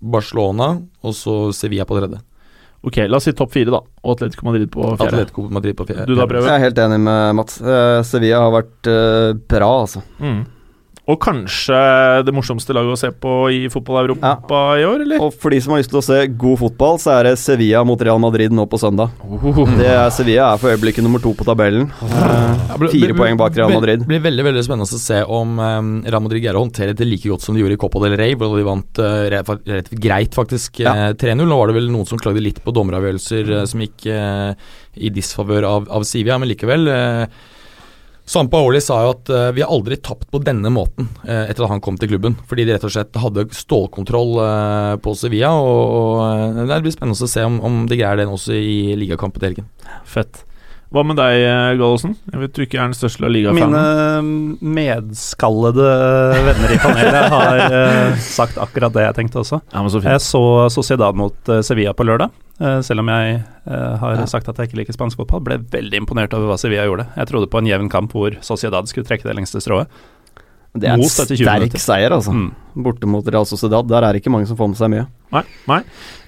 Barcelona 0.00 0.74
og 1.00 1.14
så 1.16 1.36
Sevilla 1.56 1.86
på 1.88 1.96
tredje. 1.96 2.20
Ok, 2.80 2.96
la 3.08 3.18
oss 3.18 3.26
si 3.28 3.34
topp 3.36 3.52
fire, 3.52 3.72
da. 3.74 3.82
Og 4.02 4.14
Atletico 4.14 4.46
Madrid 4.46 4.70
på 4.72 4.84
fjerde. 4.84 5.08
Atletico 5.10 5.44
Madrid 5.52 5.76
på 5.76 5.84
fjerde. 5.90 6.06
Du 6.08 6.14
da, 6.16 6.24
Prøve? 6.30 6.48
Jeg 6.48 6.56
er 6.56 6.64
helt 6.64 6.80
enig 6.80 7.00
med 7.04 7.36
Mats. 7.36 7.58
Uh, 7.60 8.00
Sevilla 8.08 8.40
har 8.46 8.54
vært 8.54 8.88
uh, 8.88 9.32
bra, 9.52 9.68
altså. 9.82 10.00
Mm. 10.22 10.40
Og 11.10 11.16
kanskje 11.24 11.76
det 12.26 12.32
morsomste 12.36 12.74
laget 12.76 12.94
å 12.94 12.98
se 13.00 13.08
på 13.10 13.32
i 13.50 13.60
fotball-Europa 13.72 14.60
i 14.78 14.84
år, 14.86 15.02
eller? 15.06 15.22
Og 15.24 15.32
for 15.34 15.50
de 15.50 15.58
som 15.64 15.74
har 15.74 15.80
lyst 15.82 15.90
til 15.90 15.98
å 15.98 16.04
se 16.06 16.18
god 16.38 16.60
fotball, 16.60 17.00
så 17.02 17.16
er 17.18 17.28
det 17.30 17.32
Sevilla 17.42 17.80
mot 17.88 18.00
Real 18.06 18.20
Madrid 18.22 18.54
nå 18.54 18.66
på 18.70 18.78
søndag. 18.78 19.10
Oh. 19.26 19.62
Det 19.80 19.88
er 19.90 20.12
Sevilla 20.14 20.52
er 20.54 20.60
for 20.62 20.70
øyeblikket 20.70 21.02
nummer 21.06 21.22
to 21.24 21.32
på 21.34 21.46
tabellen. 21.48 21.88
Ja, 22.04 22.76
ble- 22.78 22.92
Fire 22.92 23.10
ble- 23.10 23.18
poeng 23.24 23.40
bak 23.40 23.58
Real 23.58 23.72
Madrid. 23.74 24.04
Det 24.04 24.10
blir 24.12 24.22
veldig 24.28 24.46
veldig 24.50 24.64
spennende 24.68 24.86
å 24.86 25.02
se 25.02 25.20
om 25.26 25.58
um, 25.58 25.90
Real 26.06 26.22
Madrid 26.24 26.44
greier 26.44 26.60
å 26.60 26.64
håndtere 26.64 26.94
det 26.96 27.08
like 27.10 27.26
godt 27.32 27.42
som 27.48 27.56
de 27.58 27.64
gjorde 27.64 27.78
i 27.78 27.82
Copa 27.82 28.04
del 28.06 28.16
Rey, 28.20 28.36
hvor 28.38 28.54
de 28.60 28.66
vant 28.70 29.02
uh, 29.02 29.26
re- 29.34 29.42
fa- 29.48 29.58
greit, 30.06 30.36
faktisk, 30.38 30.80
Ja. 30.84 30.94
eh, 31.10 31.14
3-0. 31.18 31.42
Nå 31.50 31.58
var 31.58 31.72
det 31.72 31.78
vel 31.80 31.90
noen 31.90 32.06
som 32.08 32.20
klagde 32.22 32.44
litt 32.44 32.62
på 32.62 32.72
dommeravgjørelser 32.76 33.54
eh, 33.58 33.64
som 33.70 33.82
gikk 33.82 34.06
i 35.00 35.10
disfavør 35.14 35.66
av, 35.66 35.88
av 35.90 36.04
Sivia, 36.06 36.38
men 36.38 36.50
likevel. 36.52 36.86
Uh, 36.86 37.58
Sampaoli 38.30 38.78
sa 38.82 39.00
jo 39.02 39.14
at 39.16 39.30
eh, 39.34 39.48
vi 39.56 39.62
har 39.64 39.72
aldri 39.74 39.96
tapt 39.98 40.28
på 40.30 40.38
denne 40.46 40.70
måten 40.70 41.08
eh, 41.24 41.48
etter 41.50 41.64
at 41.66 41.72
han 41.72 41.82
kom 41.82 41.96
til 41.98 42.12
klubben. 42.12 42.36
Fordi 42.46 42.66
de 42.66 42.76
rett 42.76 42.86
og 42.86 42.92
slett 42.94 43.18
hadde 43.18 43.48
stålkontroll 43.56 44.36
eh, 44.44 44.92
på 45.02 45.14
Sevilla, 45.18 45.50
og, 45.58 46.60
det 46.70 46.78
blir 46.84 46.94
spennende 46.94 47.18
å 47.26 47.30
se 47.30 47.42
om, 47.46 47.58
om 47.66 47.82
de 47.90 47.98
greier 47.98 48.22
den 48.22 48.30
også 48.30 48.54
i 48.54 48.94
ligakampen 49.00 49.42
til 49.42 49.50
helgen. 49.50 49.68
Fett. 50.06 50.44
Hva 50.90 51.04
med 51.06 51.14
deg, 51.20 51.36
eh, 51.46 51.76
Gallosen? 51.78 52.16
Jeg 52.32 52.40
vet 52.40 52.52
du 52.56 52.62
ikke 52.64 52.78
er 52.80 52.88
den 52.90 52.96
største 52.98 53.28
ligafanen. 53.30 53.76
Mine 54.58 54.74
medskallede 54.74 55.86
venner 56.48 56.72
i 56.74 56.78
panelet 56.82 57.28
har 57.30 57.60
uh, 57.70 58.16
sagt 58.18 58.58
akkurat 58.58 58.94
det 58.96 59.04
jeg 59.04 59.16
tenkte 59.20 59.38
også. 59.44 59.60
Ja, 59.70 59.84
men 59.84 59.92
så 59.94 60.00
fint. 60.02 60.10
Jeg 60.10 60.24
så 60.26 60.42
Sociedad 60.74 61.14
mot 61.18 61.36
uh, 61.52 61.60
Sevilla 61.66 61.94
på 61.94 62.06
lørdag. 62.08 62.34
Uh, 62.60 62.80
selv 62.84 63.00
om 63.04 63.08
jeg 63.08 63.38
eh, 63.38 63.92
har 64.02 64.18
Ja. 64.18 64.26
sagt 64.28 64.50
at 64.50 64.58
jeg 64.58 64.68
ikke 64.68 64.80
liker 64.82 64.96
spansk 64.98 65.16
fotball. 65.22 65.40
Ble 65.46 65.60
veldig 65.72 66.02
imponert 66.02 66.34
over 66.36 66.50
hva 66.50 66.58
Sevilla 66.60 66.84
gjorde. 66.90 67.06
Jeg 67.16 67.30
trodde 67.30 67.48
på 67.54 67.62
en 67.62 67.70
jevn 67.70 67.88
kamp 67.92 68.12
hvor 68.12 68.34
Sociedad 68.44 68.90
skulle 68.90 69.06
trekke 69.08 69.24
det 69.30 69.36
lengste 69.38 69.62
strået. 69.62 69.86
Det 70.74 70.86
er 70.86 70.98
en 70.98 71.00
Mot 71.02 71.08
etter 71.10 71.34
20 71.34 71.40
sterk 71.46 71.62
minutter. 71.64 71.82
seier, 71.82 72.12
altså. 72.14 72.34
Mm. 72.34 72.50
Borte 72.84 73.08
mot 73.10 73.26
Real 73.26 73.46
Sociedad. 73.48 73.88
Der 73.90 74.04
er 74.06 74.12
det 74.14 74.20
ikke 74.22 74.30
mange 74.34 74.46
som 74.46 74.58
får 74.58 74.68
med 74.70 74.78
seg 74.78 74.92
mye. 74.92 75.06
Nei. 75.34 75.42
nei. 75.70 75.80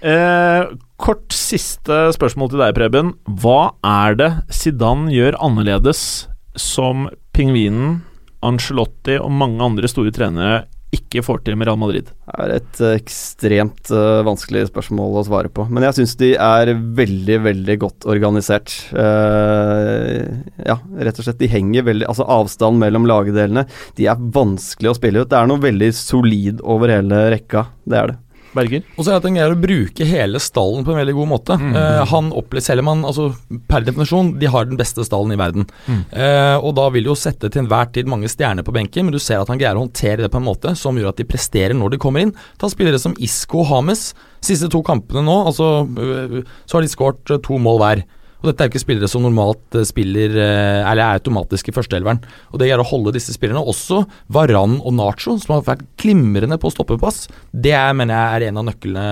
Eh, 0.03 0.65
kort 1.03 1.35
siste 1.35 2.05
spørsmål 2.15 2.53
til 2.53 2.63
deg, 2.63 2.77
Preben. 2.79 3.15
Hva 3.43 3.73
er 3.87 4.19
det 4.19 4.31
Zidane 4.55 5.11
gjør 5.13 5.39
annerledes 5.43 6.29
som 6.59 7.09
pingvinen, 7.35 8.03
Angelotti 8.43 9.21
og 9.23 9.31
mange 9.39 9.63
andre 9.63 9.87
store 9.91 10.11
trenere 10.15 10.65
ikke 10.93 11.23
får 11.25 11.41
til 11.47 11.57
med 11.57 11.69
Real 11.69 11.79
Madrid? 11.81 12.11
Det 12.27 12.45
er 12.45 12.53
et 12.57 12.81
eh, 12.85 12.97
ekstremt 12.99 13.93
uh, 13.95 14.21
vanskelig 14.27 14.67
spørsmål 14.69 15.21
å 15.21 15.23
svare 15.25 15.49
på. 15.55 15.65
Men 15.73 15.87
jeg 15.87 15.97
syns 16.01 16.17
de 16.21 16.33
er 16.37 16.73
veldig, 16.99 17.39
veldig 17.47 17.77
godt 17.81 18.09
organisert. 18.13 18.75
Uh, 18.93 20.43
ja, 20.67 20.77
rett 21.01 21.23
og 21.23 21.27
slett. 21.27 21.41
De 21.41 21.49
henger 21.51 21.87
veldig 21.89 22.11
Altså, 22.11 22.27
avstanden 22.29 22.83
mellom 22.83 23.09
lagdelene 23.09 23.65
De 23.97 24.11
er 24.11 24.27
vanskelig 24.37 24.93
å 24.93 24.99
spille 24.99 25.23
ut. 25.23 25.31
Det 25.33 25.39
er 25.39 25.49
noe 25.49 25.65
veldig 25.65 25.91
solid 25.97 26.61
over 26.61 26.93
hele 26.93 27.25
rekka. 27.33 27.71
Det 27.89 28.03
er 28.03 28.13
det. 28.13 28.21
Berger? 28.57 28.85
Og 28.97 29.05
så 29.05 29.11
er 29.11 29.15
det 29.15 29.21
at 29.21 29.29
han 29.29 29.39
greier 29.39 29.55
å 29.55 29.61
bruke 29.63 30.09
hele 30.09 30.41
stallen 30.43 30.87
på 30.87 30.95
en 30.95 31.01
veldig 31.01 31.15
god 31.17 31.31
måte. 31.31 31.57
Mm. 31.61 31.73
Eh, 31.79 32.01
han 32.13 32.31
opplever, 32.37 32.83
han 32.89 33.05
altså, 33.09 33.29
per 33.71 33.87
definisjon 33.87 34.35
de 34.41 34.51
har 34.53 34.69
den 34.69 34.81
beste 34.81 35.07
stallen 35.07 35.35
i 35.35 35.41
verden. 35.41 35.69
Mm. 35.87 36.03
Eh, 36.11 36.57
og 36.59 36.75
da 36.79 36.89
vil 36.95 37.11
jo 37.11 37.19
sette 37.19 37.51
til 37.51 37.65
enhver 37.65 37.93
tid 37.95 38.11
mange 38.11 38.31
stjerner 38.31 38.67
på 38.67 38.75
benken, 38.77 39.09
men 39.09 39.17
du 39.17 39.21
ser 39.23 39.43
at 39.43 39.53
han 39.53 39.61
greier 39.61 39.79
å 39.79 39.85
håndtere 39.87 40.25
det 40.25 40.33
på 40.33 40.41
en 40.41 40.49
måte 40.49 40.75
som 40.79 40.99
gjør 40.99 41.13
at 41.13 41.21
de 41.21 41.29
presterer 41.29 41.77
når 41.77 41.95
de 41.95 42.03
kommer 42.03 42.27
inn. 42.27 42.35
Ta 42.61 42.71
spillere 42.73 43.01
som 43.03 43.17
Isco 43.23 43.63
og 43.63 43.71
Hames. 43.73 44.11
Siste 44.43 44.71
to 44.73 44.83
kampene 44.87 45.23
nå, 45.27 45.39
altså, 45.51 45.75
øh, 45.87 46.43
så 46.67 46.79
har 46.79 46.85
de 46.85 46.91
skåret 46.93 47.39
to 47.47 47.61
mål 47.63 47.81
hver. 47.83 48.05
Og 48.43 48.49
Dette 48.51 48.65
er 48.65 48.69
jo 48.69 48.73
ikke 48.75 48.83
spillere 48.83 49.09
som 49.11 49.23
normalt 49.23 49.77
øh, 49.79 49.85
spiller 49.87 50.35
øh, 50.35 50.91
Eller 50.91 51.03
er 51.05 51.19
automatisk 51.21 51.69
i 51.71 51.75
førsteelveren. 51.77 52.19
Og 52.51 52.59
det 52.59 52.67
greier 52.69 52.83
å 52.83 52.87
holde 52.89 53.13
disse 53.15 53.35
spillerne, 53.35 53.63
også 53.63 54.03
Varan 54.35 54.81
og 54.83 54.95
Nacho, 54.99 55.37
som 55.39 55.55
har 55.55 55.63
vært 55.67 55.85
glimrende 56.03 56.59
på 56.61 56.71
stoppepass, 56.75 57.29
det 57.55 57.75
er, 57.77 57.93
mener 57.95 58.17
jeg 58.19 58.35
er 58.43 58.47
en 58.49 58.59
av 58.63 58.67
nøklene 58.67 59.05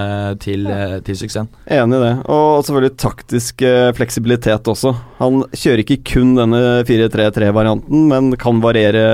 til, 0.43 0.67
øh, 0.67 0.97
til 1.07 1.19
suksessen. 1.21 1.51
Enig 1.71 2.01
i 2.01 2.03
det. 2.03 2.13
Og 2.33 2.65
selvfølgelig 2.67 2.97
taktisk 3.01 3.63
eh, 3.67 3.93
fleksibilitet 3.97 4.71
også. 4.73 4.95
Han 5.21 5.45
kjører 5.55 5.85
ikke 5.85 6.01
kun 6.11 6.35
denne 6.39 6.63
4-3-3-varianten, 6.89 8.07
men 8.11 8.33
kan 8.41 8.61
variere 8.65 9.05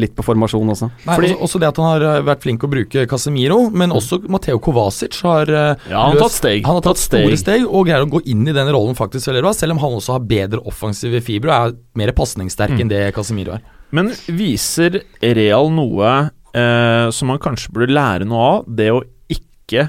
litt 0.00 0.14
på 0.16 0.24
formasjon 0.26 0.70
også. 0.74 0.90
Nei, 1.04 1.16
Fordi- 1.16 1.32
også, 1.34 1.42
også 1.48 1.62
det 1.64 1.68
at 1.72 1.82
han 1.82 1.90
har 1.90 2.22
vært 2.30 2.44
flink 2.46 2.62
å 2.66 2.70
bruke 2.70 3.06
Casemiro, 3.10 3.70
men 3.70 3.90
også 3.90 4.20
Matteo 4.28 4.58
Kovacic 4.62 5.20
har 5.26 5.50
Ja, 5.50 5.74
han 5.90 6.14
har 6.14 6.22
tatt 6.26 6.38
steg. 6.38 6.64
Han 6.66 6.78
har 6.78 6.86
tatt 6.86 7.02
store 7.02 7.36
steg. 7.36 7.64
steg 7.64 7.66
og 7.68 7.86
greier 7.88 8.04
å 8.06 8.10
gå 8.10 8.22
inn 8.30 8.46
i 8.48 8.54
den 8.56 8.68
rollen 8.72 8.96
faktisk 8.96 9.28
veldig 9.30 9.42
bra, 9.44 9.52
selv 9.64 9.78
om 9.78 9.80
han 9.80 9.96
også 9.96 10.18
har 10.18 10.28
bedre 10.28 10.60
offensive 10.68 11.24
fibre 11.24 11.56
og 11.56 11.72
er 11.72 11.76
mer 11.96 12.12
pasningssterk 12.16 12.76
Mm. 12.76 12.80
enn 12.84 12.92
det 12.92 13.02
Casemiro 13.16 13.56
er. 13.56 13.64
Men 13.94 14.12
viser 14.28 15.00
Real 15.22 15.70
noe 15.72 16.12
eh, 16.54 17.08
som 17.14 17.28
man 17.32 17.40
kanskje 17.40 17.72
burde 17.72 17.94
lære 17.96 18.28
noe 18.28 18.44
av? 18.60 18.64
Det 18.68 18.90
å 18.92 19.00
ikke 19.32 19.88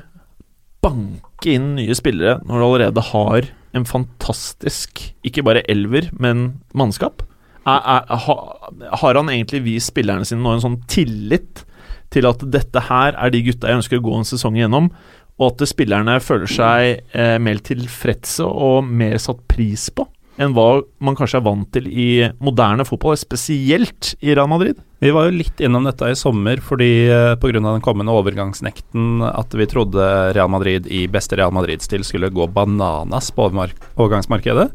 banke 0.85 1.51
inn 1.55 1.73
nye 1.75 1.95
spillere 1.97 2.39
når 2.45 2.57
du 2.61 2.65
allerede 2.69 3.03
har 3.11 3.47
en 3.75 3.85
fantastisk, 3.89 5.01
ikke 5.27 5.43
bare 5.43 5.65
elver, 5.71 6.07
men 6.15 6.61
mannskap? 6.77 7.25
Er, 7.65 7.81
er, 7.81 8.19
ha, 8.23 8.35
har 9.01 9.17
han 9.17 9.31
egentlig 9.33 9.63
vist 9.65 9.91
spillerne 9.91 10.25
sine 10.27 10.39
nå 10.45 10.53
en 10.55 10.63
sånn 10.63 10.77
tillit 10.87 11.65
til 12.13 12.27
at 12.29 12.43
dette 12.53 12.83
her 12.87 13.17
er 13.17 13.33
de 13.33 13.41
gutta 13.47 13.67
jeg 13.71 13.81
ønsker 13.81 13.99
å 13.99 14.05
gå 14.05 14.13
en 14.19 14.27
sesong 14.29 14.55
igjennom, 14.55 14.91
og 15.35 15.47
at 15.51 15.65
spillerne 15.67 16.19
føler 16.23 16.51
seg 16.51 17.15
eh, 17.15 17.37
mer 17.43 17.59
tilfredse 17.65 18.45
og 18.45 18.85
mer 18.87 19.17
satt 19.21 19.41
pris 19.51 19.89
på 19.91 20.07
enn 20.41 20.55
hva 20.55 20.81
man 21.03 21.15
kanskje 21.15 21.39
er 21.39 21.45
vant 21.45 21.69
til 21.71 21.85
i 21.87 22.09
moderne 22.43 22.85
fotball, 22.87 23.15
spesielt 23.19 24.13
i 24.19 24.33
Real 24.35 24.49
Madrid? 24.51 24.81
Vi 25.03 25.13
var 25.15 25.29
jo 25.29 25.37
litt 25.37 25.61
innom 25.63 25.87
dette 25.87 26.09
i 26.11 26.17
sommer 26.19 26.59
fordi 26.63 27.07
eh, 27.07 27.35
pga. 27.39 27.61
den 27.61 27.85
kommende 27.85 28.15
overgangsnekten 28.15 29.23
at 29.27 29.55
vi 29.55 29.69
trodde 29.71 30.09
Real 30.35 30.51
Madrid 30.51 30.89
i 30.91 31.05
beste 31.11 31.39
Real 31.39 31.55
Madrid-stil 31.55 32.03
skulle 32.07 32.33
gå 32.33 32.49
bananas 32.51 33.31
på 33.35 33.47
overgangsmarkedet. 33.47 34.69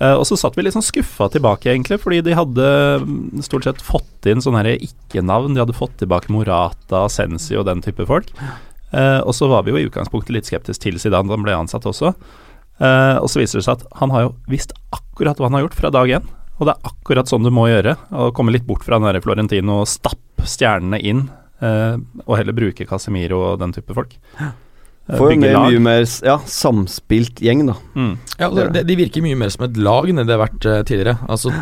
Uh, 0.00 0.16
og 0.18 0.24
så 0.26 0.34
satt 0.36 0.56
vi 0.58 0.64
litt 0.66 0.74
sånn 0.74 0.82
skuffa 0.82 1.28
tilbake, 1.30 1.68
egentlig, 1.70 2.00
fordi 2.02 2.18
de 2.26 2.34
hadde 2.34 2.70
mm, 3.04 3.44
stort 3.46 3.68
sett 3.68 3.82
fått 3.84 4.26
inn 4.26 4.42
sånne 4.42 4.64
her 4.64 4.82
ikke-navn. 4.88 5.54
De 5.54 5.62
hadde 5.62 5.76
fått 5.76 5.94
tilbake 6.00 6.32
Morata, 6.34 7.04
Sensi 7.12 7.54
og 7.54 7.68
den 7.68 7.84
type 7.84 8.02
folk. 8.08 8.32
Eh, 8.94 9.20
og 9.26 9.34
så 9.34 9.48
var 9.50 9.66
vi 9.66 9.74
jo 9.74 9.80
i 9.80 9.86
utgangspunktet 9.88 10.34
litt 10.36 10.48
skeptiske 10.48 10.86
til 10.86 11.00
Zidane 11.02 11.28
da 11.28 11.36
han 11.36 11.46
ble 11.46 11.56
ansatt 11.58 11.86
også. 11.90 12.14
Eh, 12.78 13.16
og 13.20 13.28
så 13.30 13.40
viser 13.40 13.60
det 13.60 13.66
seg 13.66 13.78
at 13.78 14.00
han 14.00 14.14
har 14.14 14.28
jo 14.28 14.34
visst 14.50 14.74
akkurat 14.94 15.38
hva 15.38 15.50
han 15.50 15.58
har 15.58 15.66
gjort 15.66 15.78
fra 15.78 15.92
dag 15.94 16.16
én. 16.18 16.32
Og 16.58 16.68
det 16.68 16.74
er 16.74 16.90
akkurat 16.90 17.30
sånn 17.30 17.46
du 17.46 17.50
må 17.54 17.66
gjøre. 17.70 17.96
Å 18.14 18.30
komme 18.34 18.54
litt 18.54 18.66
bort 18.66 18.84
fra 18.86 19.00
den 19.00 19.08
der 19.10 19.22
Florentino 19.24 19.80
og 19.82 19.90
stappe 19.90 20.46
stjernene 20.46 21.00
inn, 21.02 21.26
eh, 21.64 21.96
og 22.26 22.36
heller 22.38 22.56
bruke 22.56 22.86
Casemiro 22.86 23.40
og 23.50 23.62
den 23.62 23.74
type 23.74 23.96
folk. 23.96 24.14
Eh, 24.38 24.52
Får 25.04 25.34
jo 25.34 25.40
med 25.42 25.52
mye 25.52 25.80
mer 25.84 26.06
ja, 26.24 26.38
samspilt 26.48 27.42
gjeng, 27.44 27.66
da. 27.68 27.74
Mm. 27.92 28.12
Ja, 28.40 28.48
de, 28.48 28.84
de 28.88 28.94
virker 28.96 29.20
mye 29.24 29.36
mer 29.36 29.50
som 29.52 29.66
et 29.66 29.76
lag 29.76 30.08
enn 30.08 30.22
det 30.22 30.32
har 30.32 30.40
vært 30.40 30.64
eh, 30.64 30.80
tidligere. 30.88 31.18
Altså 31.28 31.52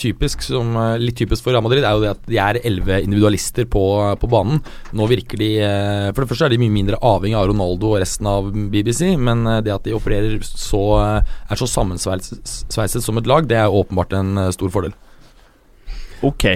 typisk 0.00 0.44
som, 0.44 0.74
eh, 0.76 0.98
Litt 1.00 1.16
typisk 1.16 1.46
for 1.46 1.56
Real 1.56 1.64
Madrid 1.64 1.80
er 1.80 1.96
jo 1.96 2.04
det 2.04 2.10
at 2.12 2.28
de 2.28 2.40
er 2.44 2.60
elleve 2.60 2.98
individualister 3.00 3.64
på, 3.72 3.84
på 4.20 4.30
banen. 4.30 4.60
Nå 4.92 5.08
virker 5.08 5.40
de 5.40 5.48
eh, 5.64 6.10
For 6.12 6.26
det 6.26 6.32
første 6.34 6.50
er 6.50 6.52
de 6.52 6.60
mye 6.60 6.76
mindre 6.76 7.00
avhengig 7.00 7.40
av 7.40 7.48
Ronaldo 7.48 7.94
og 7.94 8.02
resten 8.04 8.28
av 8.28 8.52
BBC, 8.52 9.14
men 9.16 9.48
eh, 9.48 9.62
det 9.64 9.72
at 9.78 9.88
de 9.88 9.96
opererer 9.96 10.36
så 10.44 10.84
eh, 11.00 11.34
er 11.48 11.62
så 11.62 11.70
sammensveiset 11.72 13.00
som 13.00 13.22
et 13.22 13.32
lag, 13.32 13.48
det 13.48 13.62
er 13.62 13.80
åpenbart 13.80 14.12
en 14.20 14.44
eh, 14.44 14.52
stor 14.56 14.76
fordel. 14.76 14.92
Ok. 16.20 16.50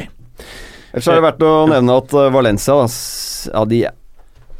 Ellers 0.92 1.08
er 1.08 1.16
det 1.16 1.24
verdt 1.24 1.48
å 1.48 1.56
nevne 1.72 1.98
at 2.04 2.12
eh, 2.20 2.30
Valencia 2.36 2.76
da, 2.84 2.88
ja, 3.48 3.64
de 3.70 3.82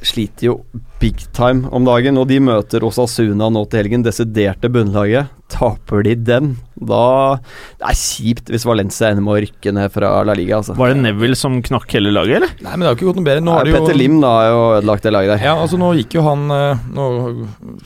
sliter 0.05 0.49
jo 0.49 0.59
big 1.05 1.21
time 1.37 1.69
om 1.77 1.85
dagen. 1.87 2.17
Og 2.21 2.29
de 2.33 2.41
møter 2.41 2.85
Osasuna 2.89 3.51
nå 3.53 3.67
til 3.69 3.83
helgen, 3.85 4.05
desiderte 4.07 4.71
bunnlaget. 4.73 5.29
Taper 5.55 6.01
de 6.03 6.15
den, 6.25 6.47
da 6.81 7.37
Det 7.79 7.85
er 7.87 7.99
kjipt 8.01 8.49
hvis 8.51 8.65
Valencia 8.67 9.11
ender 9.13 9.23
med 9.23 9.35
å 9.37 9.43
rykke 9.45 9.75
ned 9.77 9.93
fra 9.93 10.09
La 10.27 10.35
Liga, 10.35 10.57
altså. 10.59 10.75
Var 10.79 10.95
det 10.95 11.03
Neville 11.05 11.37
som 11.39 11.59
knakk 11.63 11.93
hele 11.95 12.11
laget, 12.17 12.39
eller? 12.41 12.55
Nei, 12.65 12.73
men 12.73 12.81
det 12.83 12.89
har 12.89 12.97
ikke 12.97 13.09
gått 13.11 13.21
noe 13.21 13.27
bedre. 13.29 13.45
Nå 13.45 13.53
Nei, 13.61 13.69
Petter 13.77 13.93
jo 13.95 13.99
Lim 14.01 14.17
da 14.25 14.33
har 14.39 14.49
jo 14.51 14.63
ødelagt 14.81 15.07
det 15.07 15.13
laget 15.15 15.35
der. 15.35 15.45
Ja, 15.51 15.55
altså 15.61 15.79
Nå 15.79 15.93
gikk 16.01 16.17
jo 16.17 16.25
han 16.27 16.47
eh, 16.57 16.83
Nå 16.97 17.07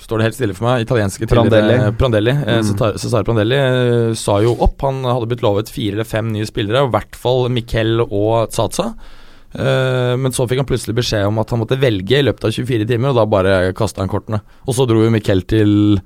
står 0.06 0.22
det 0.22 0.28
helt 0.28 0.38
stille 0.38 0.56
for 0.56 0.68
meg. 0.70 0.86
Italienske 0.86 1.28
Prandelli. 1.28 1.74
tidligere- 1.74 1.98
Prandelli 2.00 2.36
eh, 2.38 2.62
Mm. 2.62 2.72
Cesare 3.02 3.26
Prandelli 3.26 3.58
eh, 3.58 4.14
sa 4.16 4.38
jo 4.46 4.54
opp. 4.64 4.78
Han 4.86 5.02
hadde 5.04 5.28
blitt 5.34 5.42
lovet 5.44 5.68
fire 5.74 5.98
eller 5.98 6.08
fem 6.08 6.30
nye 6.32 6.46
spillere, 6.48 6.86
i 6.86 6.94
hvert 6.94 7.18
fall 7.18 7.48
Miquel 7.52 7.98
og 8.06 8.52
Zaza. 8.54 8.92
Eh, 9.54 10.14
men 10.20 10.34
så 10.36 10.46
fikk 10.48 10.62
han 10.62 10.68
plutselig 10.68 10.96
beskjed 10.98 11.26
om 11.28 11.40
at 11.40 11.50
han 11.54 11.62
måtte 11.62 11.78
velge 11.80 12.20
i 12.20 12.24
løpet 12.26 12.48
av 12.48 12.54
24 12.54 12.88
timer, 12.88 13.12
og 13.12 13.20
da 13.20 13.26
bare 13.28 13.58
kasta 13.76 14.04
han 14.04 14.12
kortene. 14.12 14.42
Og 14.66 14.76
så 14.76 14.88
dro 14.88 15.02
jo 15.04 15.12
Miquel 15.14 15.44
til 15.48 16.00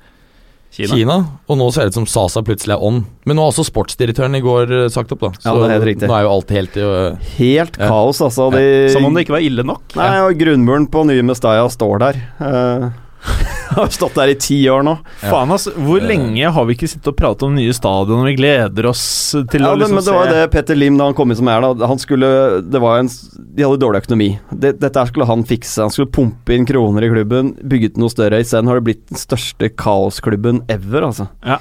Kina. 0.73 0.95
Kina. 0.97 1.17
og 1.53 1.59
nå 1.61 1.67
ser 1.69 1.85
det 1.85 1.93
ut 1.93 1.99
som 1.99 2.07
Sasa 2.09 2.41
plutselig 2.47 2.73
er 2.73 2.85
on. 2.85 3.03
Men 3.29 3.37
nå 3.37 3.45
har 3.45 3.53
også 3.53 3.67
sportsdirektøren 3.69 4.39
i 4.39 4.41
går 4.45 4.71
eh, 4.73 4.87
sagt 4.93 5.13
opp, 5.13 5.27
da. 5.27 5.33
Ja, 5.45 5.53
det 5.53 5.75
er 5.77 6.09
nå 6.09 6.15
er 6.17 6.25
jo 6.25 6.31
alt 6.33 6.55
helt 6.57 6.79
uh, 6.81 7.27
Helt 7.37 7.77
Ja. 7.77 7.91
kaos, 7.93 8.23
altså. 8.25 8.49
De, 8.55 8.89
Som 8.95 9.05
om 9.05 9.13
det 9.13 9.27
ikke 9.27 9.37
var 9.37 9.45
ille 9.45 9.67
nok. 9.69 9.85
Nei, 9.99 10.15
og 10.25 10.41
grunnmuren 10.41 10.89
på 10.89 11.05
nye 11.11 11.27
Mestaya 11.29 11.67
står 11.69 12.01
der. 12.07 12.23
Eh, 12.41 12.87
har 13.77 13.89
stått 13.95 14.17
der 14.19 14.33
i 14.33 14.35
ti 14.41 14.57
år 14.71 14.83
nå. 14.85 14.93
Ja. 15.23 15.31
Faen, 15.31 15.53
altså. 15.55 15.71
Hvor 15.77 16.01
Eh. 16.03 16.07
lenge 16.11 16.51
har 16.53 16.65
vi 16.69 16.75
ikke 16.75 16.89
sittet 16.91 17.09
og 17.13 17.17
pratet 17.17 17.45
om 17.47 17.55
nye 17.55 17.73
stadion, 17.77 18.21
og 18.21 18.27
vi 18.29 18.35
gleder 18.37 18.89
oss 18.91 19.03
til 19.51 19.63
Ja, 19.63 19.71
å 19.73 19.79
liksom 19.79 19.95
men 19.97 20.05
det 20.05 20.15
var 20.17 20.27
jo 20.27 20.33
det 20.35 20.51
Petter 20.53 20.77
Lim, 20.79 20.97
da 20.99 21.07
han 21.09 21.15
kom 21.15 21.31
inn 21.31 21.39
som 21.39 21.49
er 21.49 21.61
da 21.63 21.87
Han 21.87 21.99
skulle 22.03 22.31
Det 22.69 22.81
var 22.83 22.99
en 22.99 23.09
De 23.09 23.63
hadde 23.65 23.81
dårlig 23.81 24.03
økonomi. 24.05 24.29
Det, 24.53 24.75
dette 24.83 24.99
her 24.99 25.07
skulle 25.13 25.27
han 25.31 25.45
fikse. 25.49 25.79
Han 25.85 25.91
skulle 25.95 26.11
pumpe 26.13 26.57
inn 26.57 26.67
kroner 26.69 27.07
i 27.07 27.13
klubben, 27.13 27.55
bygget 27.63 27.97
noe 28.01 28.11
større. 28.13 28.41
Isteden 28.43 28.67
har 28.69 28.81
det 28.81 28.85
blitt 28.91 29.07
den 29.13 29.21
største 29.21 29.71
kaosklubben 29.71 30.63
ever, 30.73 31.07
altså. 31.09 31.29
Nei, 31.45 31.59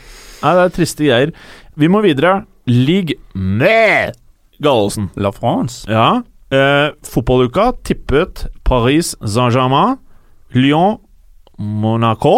det 0.57 0.65
er 0.65 0.75
triste 0.75 1.05
greier. 1.05 1.31
Vi 1.77 1.87
må 1.91 2.01
videre. 2.03 2.41
Ligue 2.67 3.15
med 3.35 4.15
Gallosen. 4.61 5.09
La 5.15 5.31
France. 5.31 5.85
Ja. 5.89 6.21
Eh, 6.51 6.91
fotballuka 7.07 7.71
tippet 7.87 8.45
Paris 8.67 9.13
Saint-Germain, 9.23 9.97
Lyon, 10.53 10.97
Monaco. 11.61 12.35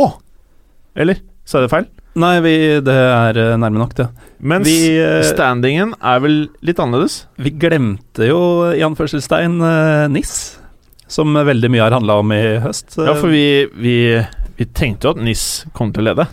Eller? 0.95 1.23
Sa 1.47 1.59
jeg 1.59 1.67
det 1.67 1.73
feil? 1.73 1.91
Nei, 2.19 2.35
vi, 2.45 2.53
det 2.85 2.93
er 2.93 3.37
eh, 3.41 3.55
nærme 3.57 3.81
nok, 3.81 3.95
det. 3.97 4.05
Mens 4.43 4.67
Vi, 4.67 4.93
eh, 5.01 5.23
standingen 5.25 5.95
er 5.97 6.19
vel 6.21 6.35
litt 6.65 6.81
annerledes. 6.81 7.23
Vi 7.41 7.55
glemte 7.57 8.27
jo, 8.29 8.41
i 8.69 8.83
anførselstegn, 8.85 9.57
eh, 9.65 10.05
NIS, 10.13 10.35
som 11.09 11.33
veldig 11.33 11.71
mye 11.73 11.81
har 11.87 11.95
handla 11.97 12.19
om 12.21 12.35
i 12.35 12.43
høst. 12.61 12.99
Ja, 13.01 13.17
for 13.17 13.33
vi, 13.33 13.65
vi, 13.73 13.97
vi 14.59 14.69
tenkte 14.77 15.09
jo 15.09 15.15
at 15.15 15.25
NIS 15.25 15.65
kom 15.73 15.93
til 15.95 16.05
å 16.05 16.11
lede. 16.11 16.27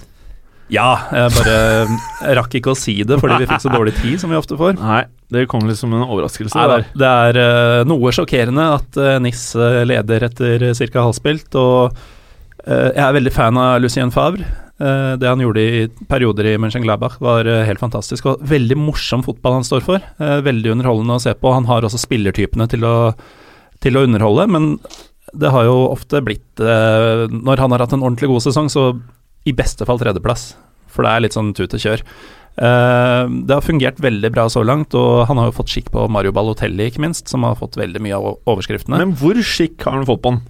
Ja, 0.71 0.91
jeg 1.17 1.33
bare 1.35 1.57
rakk 2.39 2.61
ikke 2.61 2.77
å 2.77 2.79
si 2.79 3.01
det 3.03 3.17
fordi 3.19 3.41
vi 3.41 3.49
fikk 3.49 3.65
så 3.65 3.73
dårlig 3.73 3.97
tid, 4.03 4.21
som 4.21 4.31
vi 4.31 4.39
ofte 4.39 4.61
får. 4.61 4.77
Nei, 4.79 5.03
det 5.33 5.49
kom 5.51 5.65
litt 5.67 5.81
som 5.81 5.97
en 5.97 6.05
overraskelse. 6.05 6.61
Nei, 6.61 6.85
det 6.93 7.17
er 7.25 7.89
noe 7.89 8.13
sjokkerende 8.15 8.69
at 8.77 9.01
NIS 9.25 9.49
leder 9.89 10.29
etter 10.29 10.71
ca. 10.77 11.09
halvspilt, 11.09 11.57
og 11.57 11.97
jeg 12.67 13.05
er 13.05 13.17
veldig 13.17 13.33
fan 13.35 13.59
av 13.61 13.79
Lucien 13.83 14.13
Favre. 14.15 14.45
Eh, 14.81 15.13
det 15.21 15.29
han 15.29 15.43
gjorde 15.43 15.61
i 15.61 15.81
perioder 16.09 16.47
i 16.49 16.57
Mönchengladbach 16.61 17.19
var 17.21 17.49
eh, 17.49 17.67
helt 17.69 17.83
fantastisk, 17.83 18.31
og 18.31 18.45
veldig 18.49 18.79
morsom 18.81 19.25
fotball 19.27 19.59
han 19.59 19.67
står 19.67 19.85
for. 19.85 20.09
Eh, 20.23 20.41
veldig 20.47 20.73
underholdende 20.77 21.19
å 21.19 21.23
se 21.23 21.35
på. 21.37 21.53
Han 21.53 21.69
har 21.69 21.85
også 21.85 22.01
spillertypene 22.01 22.69
til 22.73 22.87
å, 22.89 22.97
til 23.85 23.99
å 23.99 24.05
underholde, 24.09 24.49
men 24.57 24.71
det 25.37 25.53
har 25.53 25.69
jo 25.69 25.77
ofte 25.93 26.19
blitt 26.27 26.59
eh, 26.59 27.29
Når 27.31 27.61
han 27.63 27.71
har 27.71 27.85
hatt 27.85 27.93
en 27.95 28.03
ordentlig 28.03 28.33
god 28.33 28.43
sesong, 28.49 28.71
så 28.73 28.91
i 29.49 29.55
beste 29.57 29.87
fall 29.89 30.01
tredjeplass, 30.01 30.55
for 30.91 31.07
det 31.07 31.13
er 31.13 31.25
litt 31.27 31.37
sånn 31.37 31.53
tut 31.57 31.77
og 31.77 31.85
kjør. 31.85 32.05
Eh, 32.61 33.25
det 33.47 33.57
har 33.57 33.65
fungert 33.65 34.01
veldig 34.01 34.33
bra 34.33 34.49
så 34.53 34.65
langt, 34.65 34.97
og 34.97 35.27
han 35.29 35.41
har 35.41 35.51
jo 35.51 35.59
fått 35.61 35.75
skikk 35.77 35.93
på 35.93 36.09
Mario 36.13 36.33
Balotelli, 36.37 36.89
ikke 36.89 37.05
minst, 37.05 37.29
som 37.31 37.45
har 37.47 37.61
fått 37.61 37.79
veldig 37.81 38.03
mye 38.05 38.17
av 38.17 38.33
overskriftene. 38.49 39.01
Men 39.05 39.15
hvor 39.21 39.39
skikk 39.45 39.85
har 39.85 40.01
han 40.01 40.09
fått 40.09 40.25
på 40.25 40.35
den? 40.35 40.43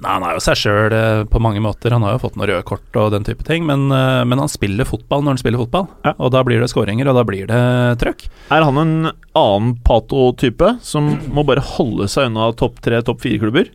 Nei, 0.00 0.12
han 0.14 0.22
er 0.22 0.36
jo 0.36 0.42
seg 0.44 0.58
sjøl 0.60 0.94
på 1.32 1.40
mange 1.42 1.60
måter. 1.64 1.90
Han 1.90 2.04
har 2.06 2.14
jo 2.16 2.20
fått 2.28 2.36
noen 2.38 2.48
røde 2.52 2.64
kort 2.68 2.98
og 3.00 3.10
den 3.14 3.24
type 3.26 3.42
ting, 3.46 3.64
men, 3.66 3.88
eh, 3.90 4.22
men 4.28 4.38
han 4.38 4.48
spiller 4.52 4.86
fotball 4.86 5.24
når 5.24 5.34
han 5.36 5.42
spiller 5.42 5.58
fotball. 5.64 5.88
Ja. 6.06 6.12
Og 6.18 6.30
da 6.32 6.44
blir 6.46 6.60
det 6.62 6.70
skåringer, 6.70 7.08
og 7.10 7.18
da 7.18 7.24
blir 7.26 7.48
det 7.50 7.98
trøkk. 7.98 8.28
Er 8.54 8.62
han 8.68 8.78
en 8.78 9.10
annen 9.34 9.74
Pato-type 9.82 10.76
som 10.86 11.10
må 11.34 11.44
bare 11.48 11.64
holde 11.76 12.06
seg 12.08 12.30
unna 12.30 12.52
topp 12.58 12.80
tre, 12.84 13.02
topp 13.02 13.20
fire-klubber? 13.26 13.70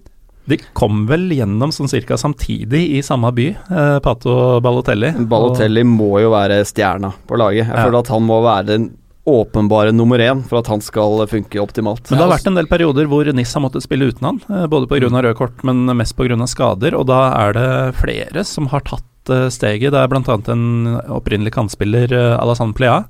De 0.46 0.58
kom 0.76 1.06
vel 1.08 1.30
gjennom 1.32 1.72
sånn 1.72 1.88
cirka 1.88 2.18
samtidig 2.20 2.82
i 2.98 3.02
samme 3.06 3.30
by, 3.36 3.46
eh, 3.56 4.00
Pato 4.04 4.60
Balotelli. 4.64 5.14
Balotelli 5.28 5.84
må 5.88 6.20
jo 6.20 6.32
være 6.32 6.64
stjerna 6.68 7.14
på 7.28 7.38
laget. 7.40 7.68
Jeg 7.68 7.76
Ja. 7.78 7.86
føler 7.86 8.00
at 8.00 8.08
han 8.12 8.24
må 8.28 8.42
være 8.44 8.66
den 8.66 8.90
åpenbare 9.26 9.94
nummer 9.96 10.20
én 10.20 10.42
for 10.44 10.60
at 10.60 10.68
han 10.68 10.82
skal 10.84 11.24
funke 11.32 11.62
optimalt. 11.62 12.10
Men 12.10 12.20
det 12.20 12.26
har 12.26 12.34
vært 12.34 12.48
en 12.50 12.58
del 12.60 12.68
perioder 12.68 13.08
hvor 13.08 13.30
Niss 13.36 13.54
har 13.56 13.64
måttet 13.64 13.86
spille 13.86 14.10
uten 14.12 14.28
han, 14.28 14.42
eh, 14.50 14.66
både 14.68 14.90
pga. 14.92 15.08
røde 15.08 15.36
kort, 15.40 15.64
men 15.64 15.86
mest 15.96 16.18
pga. 16.18 16.36
skader. 16.48 16.98
Og 17.00 17.08
da 17.08 17.22
er 17.40 17.54
det 17.56 17.96
flere 18.02 18.44
som 18.44 18.68
har 18.74 18.84
tatt 18.84 19.32
eh, 19.32 19.48
steget. 19.48 19.94
Det 19.96 20.02
er 20.02 20.12
bl.a. 20.12 20.40
en 20.52 20.98
opprinnelig 21.08 21.54
kantspiller, 21.56 22.12
eh, 22.12 22.36
Alassane 22.42 22.76
Plea, 22.76 23.06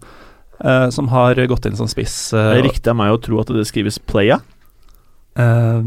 eh, 0.63 0.89
som 0.89 1.07
har 1.09 1.33
gått 1.49 1.65
inn 1.65 1.75
som 1.79 1.89
spiss. 1.89 2.29
Det 2.29 2.59
er 2.59 2.67
riktig 2.67 2.93
av 2.93 2.99
meg 3.01 3.15
å 3.15 3.21
tro 3.21 3.39
at 3.41 3.47
det 3.47 3.65
skrives 3.65 3.97
Playa. 3.97 4.39
eh, 5.35 5.81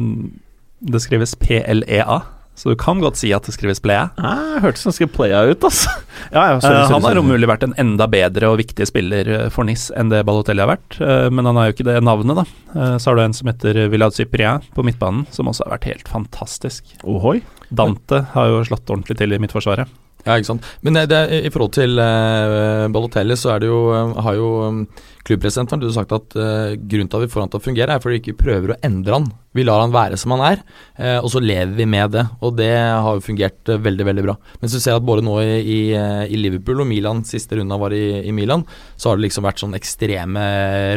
det 0.86 1.00
skrives 1.00 1.34
PLEA, 1.40 2.22
så 2.56 2.72
du 2.72 2.76
kan 2.80 2.98
godt 3.04 3.18
si 3.20 3.30
at 3.36 3.44
det 3.46 3.52
skrives 3.54 3.78
Plea. 3.84 4.06
Ah, 4.16 4.56
hørtes 4.64 4.86
ganske 4.88 5.06
Playa 5.12 5.42
ut, 5.50 5.60
altså. 5.68 5.92
Ja, 6.32 6.42
ja, 6.50 6.60
sorry, 6.60 6.72
Eh, 6.74 6.86
sorry, 6.88 6.92
han 6.94 7.02
har 7.06 7.18
om 7.20 7.28
mulig 7.28 7.46
vært 7.50 7.66
en 7.68 7.74
enda 7.78 8.06
bedre 8.10 8.48
og 8.50 8.56
viktig 8.58 8.86
spiller 8.88 9.28
eh, 9.28 9.44
for 9.52 9.68
NIS 9.68 9.90
enn 9.94 10.08
det 10.10 10.22
Balotelli 10.26 10.64
har 10.64 10.72
vært, 10.72 10.96
eh, 11.04 11.28
men 11.30 11.44
han 11.46 11.60
har 11.60 11.68
jo 11.68 11.76
ikke 11.76 11.86
det 11.90 11.98
navnet, 12.02 12.40
da. 12.40 12.46
Eh, 12.74 12.96
Så 12.98 13.10
har 13.12 13.20
du 13.20 13.22
en 13.26 13.36
som 13.36 13.50
heter 13.52 13.82
Villad 13.92 14.16
Cyprien 14.16 14.64
på 14.74 14.82
midtbanen, 14.88 15.26
som 15.30 15.46
også 15.52 15.66
har 15.68 15.76
vært 15.76 15.90
helt 15.92 16.08
fantastisk. 16.08 16.96
Ohoi. 17.04 17.42
Dante 17.70 18.24
har 18.32 18.48
jo 18.50 18.64
slått 18.64 18.88
ordentlig 18.88 19.18
til 19.20 19.32
i 19.36 19.38
midtforsvaret. 19.42 19.86
Ja, 20.26 20.34
ikke 20.34 20.50
sant. 20.50 20.66
Men 20.82 20.98
eh, 20.98 21.08
det, 21.10 21.20
i 21.46 21.52
forhold 21.54 21.76
til 21.76 22.00
uh, 22.02 22.86
Balotelli, 22.90 23.36
så 23.38 23.56
jo, 23.62 23.78
eh, 23.94 24.16
har 24.26 24.34
jo 24.34 24.48
um, 24.66 24.80
klubbpresidenten 25.26 25.80
du 25.80 25.88
har 25.88 25.96
sagt 25.96 26.14
at 26.14 26.36
eh, 26.38 26.76
grunnen 26.78 27.10
til 27.10 27.18
at 27.18 27.24
vi 27.24 27.30
får 27.32 27.44
han 27.44 27.52
til 27.52 27.60
å 27.60 27.64
fungere, 27.64 27.96
er 27.96 28.02
fordi 28.02 28.18
vi 28.18 28.22
ikke 28.22 28.42
prøver 28.44 28.72
å 28.72 28.78
endre 28.86 29.16
han. 29.16 29.28
Vi 29.56 29.64
lar 29.66 29.82
han 29.82 29.94
være 29.94 30.18
som 30.20 30.34
han 30.34 30.44
er, 30.48 30.62
eh, 31.00 31.18
og 31.18 31.30
så 31.32 31.42
lever 31.42 31.74
vi 31.78 31.88
med 31.90 32.14
det. 32.14 32.26
Og 32.46 32.56
det 32.58 32.70
har 32.74 33.16
jo 33.16 33.24
fungert 33.24 33.72
eh, 33.72 33.80
veldig, 33.82 34.06
veldig 34.10 34.26
bra. 34.26 34.36
Mens 34.62 34.76
du 34.76 34.80
ser 34.82 34.98
at 34.98 35.06
både 35.06 35.24
nå 35.26 35.38
i, 35.42 35.56
i, 35.62 35.78
eh, 35.98 36.24
i 36.30 36.40
Liverpool 36.40 36.84
og 36.84 36.90
Milan, 36.90 37.24
siste 37.28 37.58
runda 37.58 37.78
var 37.80 37.94
i, 37.96 38.04
i 38.26 38.34
Milan, 38.36 38.66
så 38.96 39.10
har 39.10 39.18
det 39.18 39.26
liksom 39.26 39.46
vært 39.48 39.62
sånn 39.64 39.78
ekstreme 39.78 40.44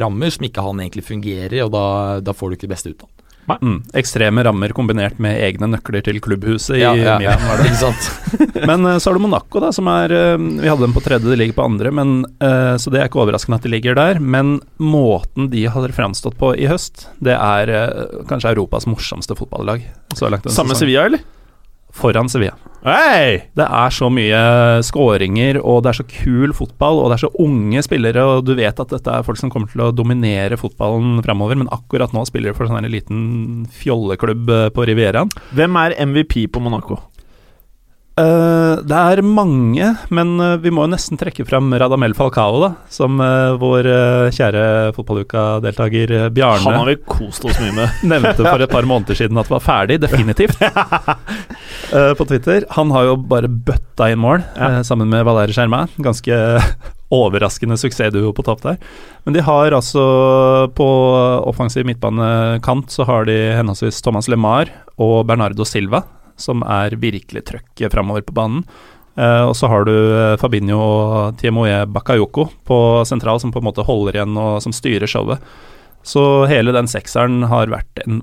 rammer 0.03 0.35
som 0.35 0.49
ikke 0.49 0.65
han 0.65 0.83
egentlig 0.83 1.07
fungerer 1.09 1.59
i, 1.59 1.63
og 1.65 1.73
da, 1.73 1.85
da 2.25 2.35
får 2.35 2.51
du 2.51 2.59
ikke 2.59 2.69
det 2.69 2.75
beste 2.75 2.93
ut 2.93 3.01
av 3.01 3.09
han. 3.09 3.15
Mm. 3.57 3.79
Ekstreme 3.97 4.43
rammer 4.45 4.73
kombinert 4.77 5.17
med 5.19 5.39
egne 5.41 5.69
nøkler 5.71 6.03
til 6.05 6.19
klubbhuset 6.23 6.77
i 6.77 6.81
Ja, 6.83 6.91
ja. 6.95 7.17
Milan. 7.17 7.45
var 7.47 7.57
det. 7.57 7.65
Ikke 7.71 7.81
sant? 7.81 8.09
Men 8.69 8.85
eh, 8.85 8.97
så 9.01 9.09
har 9.09 9.17
du 9.17 9.23
Monaco, 9.25 9.59
da, 9.63 9.71
som 9.75 9.89
er 9.91 10.13
eh, 10.13 10.37
Vi 10.37 10.69
hadde 10.69 10.85
dem 10.85 10.93
på 10.93 11.03
tredje, 11.05 11.25
de 11.29 11.39
ligger 11.39 11.57
på 11.57 11.65
andre, 11.65 11.91
men, 11.91 12.25
eh, 12.43 12.75
så 12.77 12.91
det 12.93 13.01
er 13.01 13.09
ikke 13.09 13.21
overraskende 13.23 13.57
at 13.59 13.65
de 13.65 13.71
ligger 13.73 13.97
der. 13.97 14.19
Men 14.19 14.59
måten 14.77 15.49
de 15.49 15.65
har 15.71 15.95
framstått 15.95 16.37
på 16.39 16.53
i 16.59 16.67
høst, 16.69 17.07
det 17.23 17.33
er 17.33 17.71
kanskje 18.29 18.53
Europas 18.53 18.85
morsomste 18.89 19.35
fotballag. 19.39 19.83
Samme. 20.15 20.75
Sevilla, 20.77 21.05
eller? 21.09 21.23
Foran 21.99 22.31
Sevilla. 22.31 22.55
Hey! 22.79 23.41
Det 23.59 23.65
er 23.65 23.91
så 23.91 24.07
mye 24.13 24.39
skåringer, 24.87 25.59
og 25.59 25.81
det 25.83 25.91
er 25.91 25.97
så 25.99 26.05
kul 26.07 26.53
fotball, 26.55 27.01
og 27.01 27.11
det 27.11 27.17
er 27.17 27.23
så 27.25 27.31
unge 27.43 27.83
spillere, 27.83 28.23
og 28.23 28.45
du 28.47 28.53
vet 28.55 28.79
at 28.79 28.93
dette 28.95 29.11
er 29.17 29.25
folk 29.27 29.39
som 29.41 29.51
kommer 29.51 29.71
til 29.71 29.83
å 29.83 29.91
dominere 29.91 30.59
fotballen 30.59 31.19
framover, 31.25 31.59
men 31.59 31.71
akkurat 31.75 32.15
nå 32.15 32.23
spiller 32.29 32.53
de 32.53 32.57
for 32.57 32.69
en 32.69 32.77
sånn 32.77 32.87
liten 32.91 33.21
fjolleklubb 33.81 34.55
eh, 34.55 34.67
på 34.75 34.87
Rivieraen. 34.87 35.31
Hvem 35.59 35.79
er 35.83 35.97
MVP 36.07 36.45
på 36.53 36.63
Monaco? 36.63 37.01
Eh, 38.19 38.79
det 38.89 38.99
er 38.99 39.21
mange, 39.23 39.89
men 40.11 40.31
uh, 40.41 40.57
vi 40.59 40.71
må 40.73 40.83
jo 40.85 40.91
nesten 40.91 41.19
trekke 41.19 41.45
fram 41.47 41.69
Radamel 41.79 42.15
Falcao, 42.17 42.57
da, 42.63 42.69
som 42.91 43.19
uh, 43.21 43.55
vår 43.61 43.87
kjære 44.35 44.63
fotballuka-deltaker 44.97 46.13
Bjarne 46.35 46.65
Han 46.65 46.79
har 46.81 46.91
vi 46.91 46.97
kost 47.07 47.45
oss 47.47 47.59
mye 47.61 47.75
med. 47.77 48.01
nevnte 48.11 48.43
for 48.43 48.65
et 48.65 48.73
par 48.73 48.87
måneder 48.89 49.19
siden 49.19 49.39
at 49.39 49.47
det 49.47 49.55
var 49.55 49.63
ferdig, 49.63 49.99
definitivt, 50.03 50.59
på 52.19 52.29
Twitter. 52.29 52.67
Han 52.75 52.91
har 52.95 53.11
jo 53.11 53.17
bare 53.29 53.49
bøtta 53.49 54.11
inn 54.11 54.21
mål, 54.21 54.43
Ja. 54.57 54.81
sammen 54.85 55.09
med 55.11 55.23
Valeri 55.27 55.55
Germain. 55.55 55.91
Ganske 56.03 56.35
overraskende 57.19 57.77
suksessduo 57.79 58.33
på 58.35 58.45
topp 58.45 58.65
der. 58.65 58.77
Men 59.25 59.37
de 59.37 59.41
har 59.45 59.73
altså 59.73 60.03
på 60.77 60.89
offensiv 61.49 61.87
midtbanekant 61.87 62.91
så 62.93 63.07
har 63.09 63.25
de 63.29 63.37
henholdsvis 63.57 64.03
Thomas 64.05 64.29
LeMar 64.29 64.69
og 65.01 65.23
Bernardo 65.29 65.65
Silva, 65.65 66.03
som 66.39 66.63
er 66.65 66.95
virkelig 66.99 67.45
trøkket 67.49 67.93
framover 67.93 68.25
på 68.25 68.35
banen. 68.37 68.63
Eh, 69.19 69.43
og 69.43 69.55
så 69.57 69.69
har 69.71 69.87
du 69.87 69.93
eh, 69.93 70.37
Fabinho 70.39 70.79
og 70.79 71.39
Tiemoe 71.39 71.83
Bakayoko 71.91 72.47
på 72.67 72.79
sentral, 73.09 73.41
som 73.41 73.51
på 73.51 73.61
en 73.61 73.67
måte 73.67 73.85
holder 73.87 74.19
igjen 74.19 74.37
og 74.39 74.61
som 74.63 74.75
styrer 74.75 75.09
showet. 75.09 75.43
Så 76.07 76.23
hele 76.49 76.73
den 76.75 76.87
sekseren 76.87 77.43
har 77.51 77.71
vært 77.73 78.03
en 78.05 78.21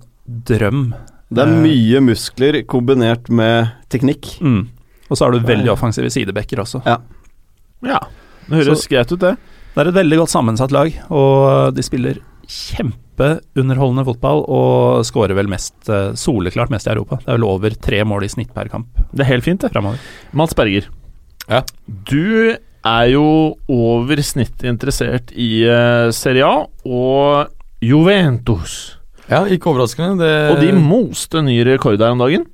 drøm. 0.49 0.89
Det 1.29 1.43
er 1.43 1.59
mye 1.61 2.01
muskler 2.07 2.63
kombinert 2.71 3.29
med 3.29 3.75
teknikk. 3.93 4.31
Mm. 4.41 4.63
Og 5.11 5.19
så 5.19 5.27
har 5.27 5.35
du 5.35 5.47
veldig 5.47 5.71
offensive 5.75 6.11
sidebacker 6.11 6.63
også. 6.63 6.81
Ja, 6.87 8.01
det 8.47 8.63
høres 8.63 8.87
greit 8.91 9.13
ut, 9.13 9.21
det. 9.23 9.37
Det 9.75 9.83
er 9.83 9.91
et 9.91 9.99
veldig 9.99 10.23
godt 10.23 10.33
sammensatt 10.33 10.73
lag, 10.73 10.95
og 11.13 11.77
de 11.77 11.85
spiller 11.85 12.23
kjempeunderholdende 13.17 14.05
fotball 14.07 14.45
og 14.49 15.05
skårer 15.07 15.35
vel 15.37 15.49
mest, 15.49 15.75
eh, 15.89 16.13
soleklart 16.15 16.71
mest 16.71 16.87
i 16.87 16.91
Europa. 16.93 17.17
Det 17.17 17.29
er 17.29 17.39
vel 17.39 17.45
over 17.49 17.71
tre 17.71 18.05
mål 18.05 18.25
i 18.25 18.29
snitt 18.29 18.53
per 18.55 18.69
kamp 18.69 18.87
Det 19.13 19.21
er 19.21 19.33
helt 19.33 19.45
fint, 19.45 19.61
det. 19.61 19.73
Fremover. 19.73 19.99
Mats 20.33 20.55
Berger. 20.55 20.89
Ja. 21.49 21.63
Du 21.87 22.57
er 22.85 23.07
jo 23.11 23.57
over 23.69 24.17
snittet 24.23 24.65
interessert 24.65 25.33
i 25.33 25.65
uh, 25.67 26.11
Serie 26.11 26.45
A 26.45 26.67
og 26.85 27.49
Juventus. 27.83 28.97
Ja, 29.29 29.45
ikke 29.45 29.73
overraskende. 29.73 30.23
Det, 30.23 30.51
Og 30.53 30.61
de 30.61 30.73
moste 30.73 31.43
ny 31.43 31.65
rekord 31.65 31.99
her 31.99 32.15
om 32.15 32.19
dagen. 32.19 32.47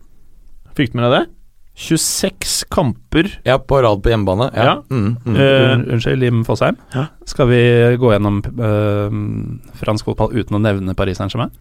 Fikk 0.75 0.93
du 0.93 1.01
med 1.01 1.11
deg 1.11 1.19
det? 1.19 1.27
26 1.75 2.65
kamper 2.69 3.29
Ja, 3.49 3.57
på 3.59 3.79
rad 3.83 4.03
på 4.05 4.13
hjemmebane. 4.13 4.51
Ja. 4.55 4.65
Ja. 4.65 4.75
Mm, 4.91 5.17
mm. 5.25 5.37
Uh, 5.37 5.93
Unnskyld, 5.95 6.21
Lim 6.21 6.43
Fosheim. 6.45 6.77
Ja. 6.93 7.07
Skal 7.27 7.49
vi 7.49 7.63
gå 8.01 8.13
gjennom 8.13 8.43
uh, 8.61 9.77
fransk 9.81 10.11
fotball 10.11 10.37
uten 10.37 10.59
å 10.59 10.63
nevne 10.63 10.95
Paris 10.99 11.21
Saint-Germain? 11.21 11.55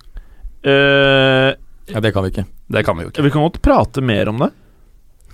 Uh, 0.68 1.56
ja, 1.92 2.04
det 2.04 2.12
kan 2.14 2.26
vi 2.26 2.34
ikke. 2.34 2.46
Det 2.72 2.84
kan 2.88 3.00
vi 3.00 3.08
jo 3.08 3.14
ikke. 3.14 3.24
Vi 3.26 3.32
kan 3.34 3.48
godt 3.48 3.62
prate 3.64 4.04
mer 4.04 4.30
om 4.30 4.44
det. 4.44 4.52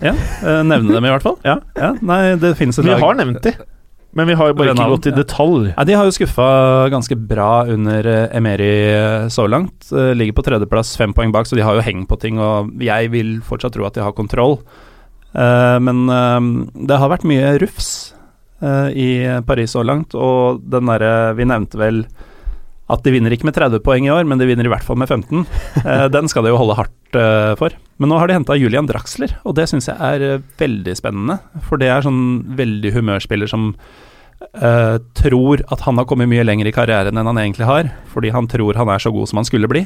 Eh, 0.02 0.64
nevne 0.64 0.94
dem 0.94 1.06
i 1.06 1.10
hvert 1.10 1.26
fall. 1.26 1.38
Ja. 1.46 1.58
Nei, 2.06 2.36
det 2.42 2.54
finnes 2.60 2.78
et 2.78 2.86
Vi 2.86 2.98
har 3.02 3.18
nevnt 3.18 3.42
de, 3.46 3.54
men 4.18 4.26
vi 4.26 4.34
har 4.34 4.50
jo 4.50 4.56
bare 4.58 4.74
ikke 4.74 4.90
gått 4.96 5.08
i 5.08 5.14
ja. 5.14 5.18
detalj. 5.20 5.68
Nei, 5.76 5.86
De 5.86 5.96
har 6.00 6.08
jo 6.08 6.14
skuffa 6.16 6.48
ganske 6.90 7.18
bra 7.30 7.52
under 7.70 8.08
eh, 8.10 8.38
Emery 8.40 8.72
eh, 8.90 9.28
så 9.34 9.46
langt. 9.46 9.92
Eh, 9.92 10.16
Ligger 10.18 10.40
på 10.40 10.46
tredjeplass, 10.48 10.96
fem 10.98 11.14
poeng 11.14 11.34
bak, 11.36 11.46
så 11.46 11.60
de 11.60 11.66
har 11.66 11.78
jo 11.78 11.86
heng 11.86 12.08
på 12.10 12.18
ting. 12.24 12.42
Og 12.42 12.74
jeg 12.82 13.12
vil 13.14 13.36
fortsatt 13.46 13.78
tro 13.78 13.86
at 13.86 13.98
de 13.98 14.02
har 14.06 14.18
kontroll. 14.18 14.58
Men 15.38 16.08
det 16.08 16.98
har 16.98 17.12
vært 17.12 17.26
mye 17.28 17.52
rufs 17.62 17.90
i 18.98 19.10
Paris 19.46 19.76
så 19.76 19.84
langt, 19.86 20.16
og 20.18 20.64
den 20.66 20.90
derre 20.90 21.36
Vi 21.38 21.46
nevnte 21.46 21.78
vel 21.78 22.00
at 22.88 23.04
de 23.04 23.12
vinner 23.12 23.34
ikke 23.36 23.48
med 23.48 23.56
30 23.58 23.82
poeng 23.84 24.08
i 24.08 24.12
år, 24.14 24.24
men 24.28 24.40
de 24.40 24.48
vinner 24.48 24.68
i 24.68 24.72
hvert 24.72 24.86
fall 24.86 25.00
med 25.00 25.10
15. 25.12 25.44
Eh, 25.84 26.06
den 26.16 26.30
skal 26.32 26.46
de 26.46 26.54
jo 26.54 26.60
holde 26.60 26.78
hardt 26.80 27.20
eh, 27.20 27.54
for. 27.60 27.76
Men 28.00 28.14
nå 28.14 28.20
har 28.22 28.30
de 28.30 28.38
henta 28.38 28.58
Julian 28.58 28.88
Draxler, 28.88 29.36
og 29.44 29.58
det 29.60 29.68
syns 29.72 29.90
jeg 29.92 29.98
er 29.98 30.24
eh, 30.26 30.44
veldig 30.62 30.96
spennende. 31.00 31.40
For 31.68 31.82
det 31.82 31.92
er 31.92 32.06
sånn 32.06 32.22
veldig 32.60 32.94
humørspiller 32.96 33.52
som 33.52 33.74
eh, 34.40 34.96
tror 35.20 35.66
at 35.68 35.84
han 35.88 36.00
har 36.00 36.08
kommet 36.08 36.32
mye 36.32 36.46
lenger 36.48 36.70
i 36.70 36.76
karrieren 36.76 37.20
enn 37.20 37.32
han 37.32 37.42
egentlig 37.42 37.68
har, 37.68 37.92
fordi 38.14 38.32
han 38.36 38.48
tror 38.52 38.80
han 38.80 38.94
er 38.94 39.04
så 39.04 39.12
god 39.16 39.32
som 39.32 39.42
han 39.42 39.50
skulle 39.50 39.72
bli. 39.72 39.84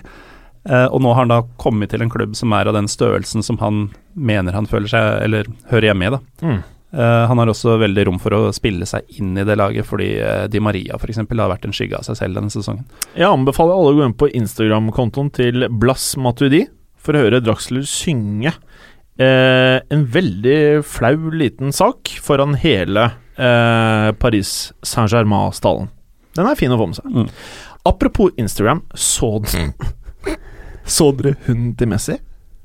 Eh, 0.69 0.85
og 0.85 1.01
nå 1.01 1.15
har 1.15 1.23
han 1.23 1.33
da 1.33 1.41
kommet 1.61 1.89
til 1.93 2.05
en 2.05 2.11
klubb 2.13 2.35
som 2.37 2.53
er 2.53 2.69
av 2.69 2.77
den 2.77 2.89
størrelsen 2.91 3.41
som 3.45 3.57
han 3.63 3.87
mener 4.13 4.53
han 4.53 4.69
føler 4.69 4.91
seg, 4.91 5.23
eller 5.25 5.49
hører 5.71 5.89
hjemme 5.89 6.05
i, 6.05 6.13
da. 6.13 6.21
Mm. 6.45 6.61
Eh, 6.93 7.25
han 7.29 7.39
har 7.39 7.47
også 7.47 7.77
veldig 7.79 8.03
rom 8.09 8.17
for 8.19 8.35
å 8.35 8.41
spille 8.55 8.83
seg 8.89 9.07
inn 9.21 9.31
i 9.39 9.45
det 9.47 9.55
laget, 9.55 9.85
fordi 9.87 10.09
uh, 10.19 10.45
Di 10.51 10.59
Maria 10.59 10.97
f.eks. 10.99 11.21
har 11.23 11.51
vært 11.53 11.65
en 11.69 11.75
skygge 11.75 11.95
av 12.01 12.03
seg 12.03 12.17
selv 12.19 12.35
denne 12.39 12.51
sesongen. 12.51 12.83
Jeg 13.15 13.29
anbefaler 13.29 13.77
alle 13.77 13.93
å 13.93 13.97
gå 14.01 14.05
inn 14.09 14.17
på 14.19 14.27
Instagram-kontoen 14.41 15.29
til 15.37 15.67
Blas 15.71 16.09
Matuidi 16.19 16.65
for 17.01 17.15
å 17.15 17.21
høre 17.23 17.39
Draxler 17.41 17.85
synge 17.87 18.51
eh, 18.51 19.79
en 19.87 20.03
veldig 20.13 20.83
flau 20.85 21.31
liten 21.33 21.71
sak 21.73 22.11
foran 22.21 22.57
hele 22.61 23.07
eh, 23.39 24.11
Paris 24.19 24.51
Saint-Germain-stallen. 24.85 25.87
Den 26.35 26.47
er 26.51 26.59
fin 26.59 26.71
å 26.75 26.77
få 26.79 26.89
med 26.91 26.99
seg. 26.99 27.07
Mm. 27.11 27.31
Apropos 27.87 28.35
Instagram, 28.39 28.83
så, 28.93 29.31
d- 29.47 29.71
så 30.99 31.09
dere 31.17 31.33
hunden 31.47 31.73
til 31.79 31.89
Messi? 31.91 32.19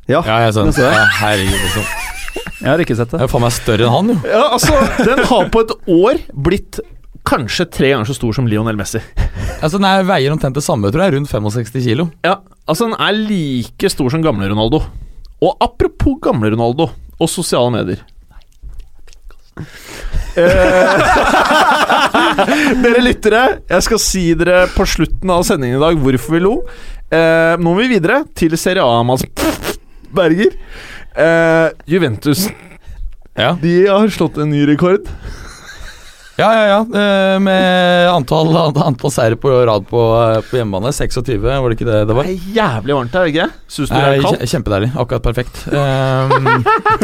Ja, 0.06 0.20
Ja, 0.26 0.42
jeg 0.44 0.52
så 0.54 0.66
den. 0.66 0.76
Ja, 0.82 1.06
herregud, 1.22 1.56
liksom. 1.64 2.05
Jeg 2.56 2.70
har 2.70 2.80
ikke 2.80 2.96
sett 2.96 3.10
Det 3.12 3.18
Den 3.18 3.26
er 3.26 3.32
faen 3.32 3.44
meg 3.44 3.54
større 3.54 3.86
enn 3.86 3.92
han, 3.92 4.12
jo. 4.14 4.18
Ja, 4.32 4.44
altså, 4.56 4.76
den 5.04 5.24
har 5.28 5.48
på 5.52 5.64
et 5.64 5.72
år 5.92 6.20
blitt 6.46 6.80
kanskje 7.26 7.66
tre 7.68 7.90
ganger 7.92 8.08
så 8.08 8.16
stor 8.16 8.36
som 8.36 8.46
Lionel 8.48 8.78
Messi. 8.78 9.00
Altså, 9.60 9.76
Den 9.78 9.88
er, 9.88 10.04
veier 10.06 10.32
omtrent 10.32 10.56
det 10.56 10.64
samme, 10.64 10.92
tror 10.94 11.06
jeg. 11.06 11.16
Rundt 11.16 11.32
65 11.32 11.84
kilo. 11.84 12.08
Ja, 12.24 12.38
altså 12.66 12.88
den 12.88 12.96
er 13.02 13.16
like 13.18 13.90
stor 13.92 14.12
som 14.12 14.24
gamle 14.24 14.48
Ronaldo. 14.52 14.82
Og 15.42 15.56
apropos 15.60 16.20
gamle 16.22 16.52
Ronaldo 16.54 16.88
og 17.16 17.30
sosiale 17.30 17.72
medier. 17.74 18.04
Eh, 20.36 21.04
dere 22.84 23.00
lyttere, 23.04 23.44
jeg 23.70 23.86
skal 23.86 24.00
si 24.02 24.26
dere 24.36 24.66
på 24.74 24.84
slutten 24.88 25.32
av 25.32 25.46
sendingen 25.48 25.78
i 25.78 25.82
dag 25.82 26.00
hvorfor 26.00 26.36
vi 26.36 26.42
lo. 26.44 26.58
Eh, 27.08 27.54
nå 27.56 27.70
må 27.72 27.78
vi 27.80 27.92
videre 27.96 28.22
til 28.36 28.56
Serie 28.60 28.84
A. 28.84 29.00
Berger. 30.16 30.56
Eh, 31.16 31.68
Juventus 31.88 32.48
Ja, 33.36 33.54
De 33.60 33.86
har 33.88 34.08
slått 34.12 34.36
en 34.40 34.50
ny 34.52 34.66
rekord. 34.68 35.08
ja, 36.36 36.48
ja. 36.52 36.64
ja. 36.68 36.80
eh, 37.00 37.38
Med 37.40 38.08
antall, 38.12 38.50
antall 38.84 39.10
seire 39.12 39.36
på 39.40 39.48
rad 39.68 39.86
på, 39.88 40.00
på 40.50 40.58
hjemmebane. 40.58 40.92
26, 40.92 41.38
var 41.44 41.64
det 41.72 41.76
ikke 41.78 41.88
det 41.88 42.02
det 42.10 42.16
var? 42.18 42.28
Det 42.28 42.34
er 42.36 42.52
jævlig 42.58 42.96
varmt 42.98 43.16
her, 43.16 43.30
ikke 43.32 43.46
Syns 43.72 43.88
du 43.88 43.94
det 43.96 44.02
er 44.04 44.20
kaldt? 44.26 44.40
kje- 44.44 44.50
kjempedeilig. 44.52 44.90
Akkurat 45.04 45.24
perfekt. 45.24 45.62
Um, 45.72 46.36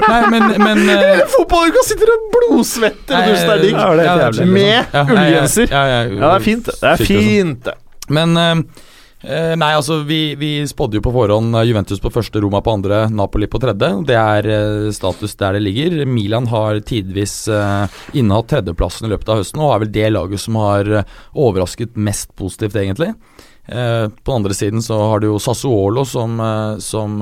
nei, 0.09 0.21
men, 0.35 0.49
men 0.61 0.83
uh, 0.93 1.25
Fotballuka 1.33 1.85
sitter 1.89 2.13
og 2.17 2.29
blodsvetter, 2.37 3.17
og 3.17 3.29
du 3.29 3.33
syns 3.33 3.45
det 3.49 3.57
er 3.57 3.67
digg. 3.67 3.81
Ja, 3.81 4.17
det. 4.29 4.49
Med 4.53 4.73
Ja, 4.93 5.05
ullgenser. 5.09 5.69
Ja, 5.73 5.85
ja, 5.95 6.01
Ja, 6.09 6.17
det 6.21 6.33
er 6.37 6.47
fint. 6.49 6.69
Det 6.73 6.93
er 6.93 7.05
sånn. 7.05 7.13
fint. 7.13 7.73
Men 8.13 8.37
eh, 8.37 8.57
eh, 9.23 9.53
Nei, 9.59 9.71
altså, 9.75 10.01
vi, 10.09 10.35
vi 10.39 10.51
spådde 10.69 10.99
jo 10.99 11.05
på 11.05 11.13
forhånd 11.15 11.57
eh, 11.57 11.67
Juventus 11.69 12.03
på 12.03 12.13
første, 12.13 12.41
Roma 12.43 12.63
på 12.65 12.75
andre, 12.77 13.05
Napoli 13.13 13.49
på 13.51 13.61
tredje. 13.63 13.91
Det 14.09 14.19
er 14.19 14.49
eh, 14.51 14.91
status 14.95 15.37
der 15.41 15.57
det 15.59 15.63
ligger. 15.65 16.03
Milan 16.09 16.51
har 16.53 16.83
tidvis 16.87 17.37
eh, 17.53 18.03
innehatt 18.19 18.51
tredjeplassen 18.53 19.09
i 19.09 19.13
løpet 19.15 19.33
av 19.33 19.43
høsten, 19.43 19.63
og 19.63 19.75
er 19.75 19.85
vel 19.85 19.95
det 19.95 20.11
laget 20.13 20.43
som 20.43 20.61
har 20.63 20.93
eh, 21.01 21.17
overrasket 21.39 21.97
mest 21.97 22.35
positivt, 22.39 22.79
egentlig. 22.83 23.15
Eh, 23.67 24.07
på 24.11 24.29
den 24.33 24.41
andre 24.41 24.59
siden 24.59 24.83
så 24.83 24.99
har 25.13 25.23
du 25.23 25.29
jo 25.31 25.41
Sassuolo 25.43 26.03
som, 26.09 26.39
eh, 26.43 26.77
som 26.83 27.19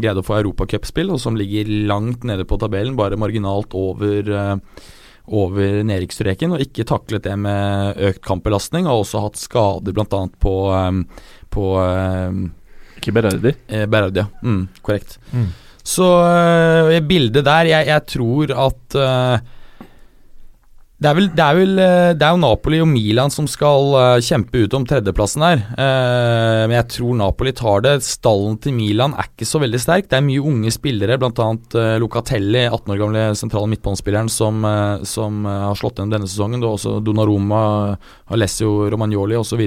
greide 0.00 0.22
å 0.22 0.26
få 0.26 0.40
europacupspill, 0.40 1.12
og 1.12 1.20
som 1.20 1.36
ligger 1.36 1.68
langt 1.88 2.24
nede 2.24 2.48
på 2.48 2.58
tabellen, 2.60 2.96
bare 2.96 3.20
marginalt 3.20 3.76
over 3.76 4.30
eh, 4.32 4.56
over 5.26 5.82
nedrykksstreken 5.86 6.54
og 6.54 6.62
ikke 6.62 6.86
taklet 6.86 7.24
det 7.26 7.34
med 7.40 7.98
økt 8.10 8.22
kampbelastning. 8.26 8.86
Har 8.86 9.00
også 9.00 9.24
hatt 9.24 9.40
skader 9.40 9.96
bl.a. 9.96 10.22
på, 10.42 10.54
um, 10.70 11.02
på 11.50 11.66
um, 11.82 12.42
Ikke 13.00 13.14
Berardi. 13.16 13.54
eh, 13.68 13.86
Berardi. 13.90 14.22
Ja. 14.22 14.28
Mm, 14.42 14.68
korrekt. 14.86 15.18
Mm. 15.32 15.48
Så 15.86 16.06
uh, 16.06 17.00
bildet 17.06 17.44
der 17.46 17.68
Jeg, 17.70 17.86
jeg 17.86 18.06
tror 18.10 18.54
at 18.66 18.96
uh, 18.98 19.55
det 20.96 21.10
er, 21.10 21.16
vel, 21.18 21.26
det, 21.36 21.44
er 21.44 21.56
vel, 21.58 21.72
eh, 21.76 22.10
det 22.16 22.24
er 22.24 22.32
jo 22.32 22.40
Napoli 22.40 22.78
og 22.80 22.86
Milan 22.88 23.32
som 23.32 23.44
skal 23.50 23.90
eh, 24.00 24.22
kjempe 24.24 24.62
ut 24.64 24.76
om 24.78 24.84
tredjeplassen 24.88 25.42
her. 25.44 25.64
Eh, 25.76 26.60
men 26.64 26.72
jeg 26.78 26.88
tror 26.94 27.18
Napoli 27.18 27.52
tar 27.56 27.82
det. 27.84 27.92
Stallen 28.06 28.54
til 28.64 28.72
Milan 28.72 29.12
er 29.12 29.28
ikke 29.28 29.44
så 29.48 29.60
veldig 29.60 29.80
sterk. 29.82 30.06
Det 30.08 30.16
er 30.16 30.24
mye 30.24 30.40
unge 30.40 30.72
spillere, 30.72 31.18
bl.a. 31.20 31.48
Locatelli, 32.00 32.62
18 32.70 32.94
år 32.94 33.00
gamle 33.02 33.24
sentrale 33.36 33.68
midtbanespilleren, 33.74 34.30
som, 34.32 34.64
som 35.04 35.44
har 35.44 35.76
slått 35.76 36.00
gjennom 36.00 36.14
denne 36.14 36.30
sesongen. 36.32 36.62
Det 36.64 36.70
er 36.70 36.78
også 36.78 36.94
Donnaroma, 37.04 37.60
Alessio 38.32 38.86
Romagnoli 38.88 39.36
osv. 39.36 39.66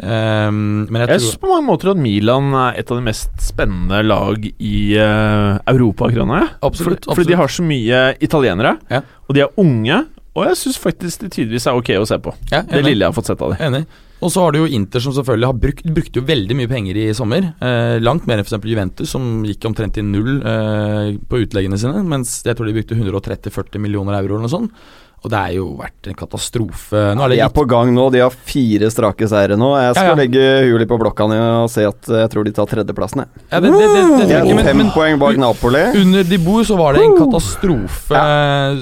Um, 0.00 0.86
men 0.88 1.02
jeg 1.02 1.10
Jeg 1.10 1.20
tror 1.20 1.26
syns 1.26 1.40
på 1.42 1.50
mange 1.50 1.66
måter 1.66 1.90
at 1.92 1.98
Milan 2.00 2.54
er 2.56 2.78
et 2.80 2.88
av 2.88 2.96
de 2.96 3.04
mest 3.04 3.34
spennende 3.44 3.98
lag 4.06 4.46
i 4.48 4.78
uh, 4.96 5.58
Europa 5.68 6.08
akkurat 6.08 6.30
nå. 6.30 6.38
jeg. 6.40 6.48
Absolutt, 6.70 7.10
fordi 7.10 7.28
de 7.28 7.36
har 7.42 7.52
så 7.52 7.66
mye 7.66 8.00
italienere, 8.24 8.78
Ja. 8.88 9.02
og 9.28 9.36
de 9.36 9.44
er 9.44 9.60
unge. 9.60 10.00
Og 10.40 10.46
jeg 10.48 10.56
syns 10.56 10.78
faktisk 10.80 11.24
det 11.26 11.34
tydeligvis 11.34 11.66
er 11.68 11.76
ok 11.76 11.90
å 12.00 12.06
se 12.08 12.16
på. 12.22 12.32
ja, 12.52 12.62
Det 12.64 12.80
lille 12.84 13.04
jeg 13.04 13.12
har 13.12 13.16
fått 13.16 13.28
sett 13.28 13.42
av 13.44 13.52
det. 13.52 13.60
Enig. 13.66 13.84
Og 14.20 14.28
så 14.32 14.42
har 14.44 14.52
du 14.52 14.58
jo 14.60 14.68
Inter 14.76 15.00
som 15.00 15.14
selvfølgelig 15.16 15.48
har 15.48 15.60
brukt 15.62 15.86
brukte 15.96 16.20
jo 16.20 16.26
veldig 16.28 16.56
mye 16.58 16.68
penger 16.68 16.98
i 17.00 17.06
sommer. 17.16 17.46
Eh, 17.64 17.96
langt 18.04 18.26
mer 18.28 18.40
enn 18.40 18.44
f.eks. 18.44 18.66
Juventus, 18.68 19.12
som 19.14 19.44
gikk 19.48 19.64
omtrent 19.68 19.96
i 20.00 20.04
null 20.04 20.42
eh, 20.44 21.14
på 21.28 21.40
utleggene 21.44 21.78
sine. 21.80 22.02
Mens 22.08 22.40
jeg 22.44 22.56
tror 22.56 22.68
de 22.68 22.76
brukte 22.76 22.98
130-40 22.98 23.80
millioner 23.80 24.18
euro 24.20 24.36
eller 24.36 24.44
noe 24.48 24.52
sånt. 24.52 24.74
Og 25.20 25.28
det 25.28 25.36
er 25.36 25.50
jo 25.58 25.64
vært 25.76 26.06
en 26.08 26.14
katastrofe. 26.16 27.00
Nå 27.12 27.24
er 27.26 27.28
det 27.28 27.36
De 27.36 27.42
er 27.44 27.50
på 27.52 27.64
gang 27.68 27.90
nå. 27.92 28.06
De 28.14 28.22
har 28.22 28.32
fire 28.32 28.88
strake 28.88 29.26
seire 29.28 29.56
nå. 29.60 29.68
Jeg 29.76 29.94
skal 29.98 30.06
Ja, 30.06 30.14
ja. 30.14 30.16
legge 30.16 30.44
huet 30.70 30.88
på 30.88 30.96
blokka 31.02 31.26
ned 31.28 31.42
og 31.60 31.68
se 31.68 31.84
at 31.84 32.08
jeg 32.08 32.30
tror 32.32 32.44
de 32.48 32.52
tar 32.56 32.66
tredjeplassen. 32.70 33.20
jeg. 33.26 33.44
ja, 33.52 33.60
det, 33.60 33.68
det, 33.74 33.88
det, 33.90 34.28
det, 34.30 34.38
ikke, 34.40 34.54
men, 34.56 34.64
fem 34.70 34.78
men 34.80 34.90
poeng 34.94 35.18
bak 35.20 35.36
Napoli. 35.36 35.82
under 36.00 36.24
De 36.24 36.38
bor 36.40 36.64
så 36.64 36.78
var 36.80 36.96
det 36.96 37.04
en 37.04 37.18
katastrofe 37.20 38.16
ja. 38.16 38.72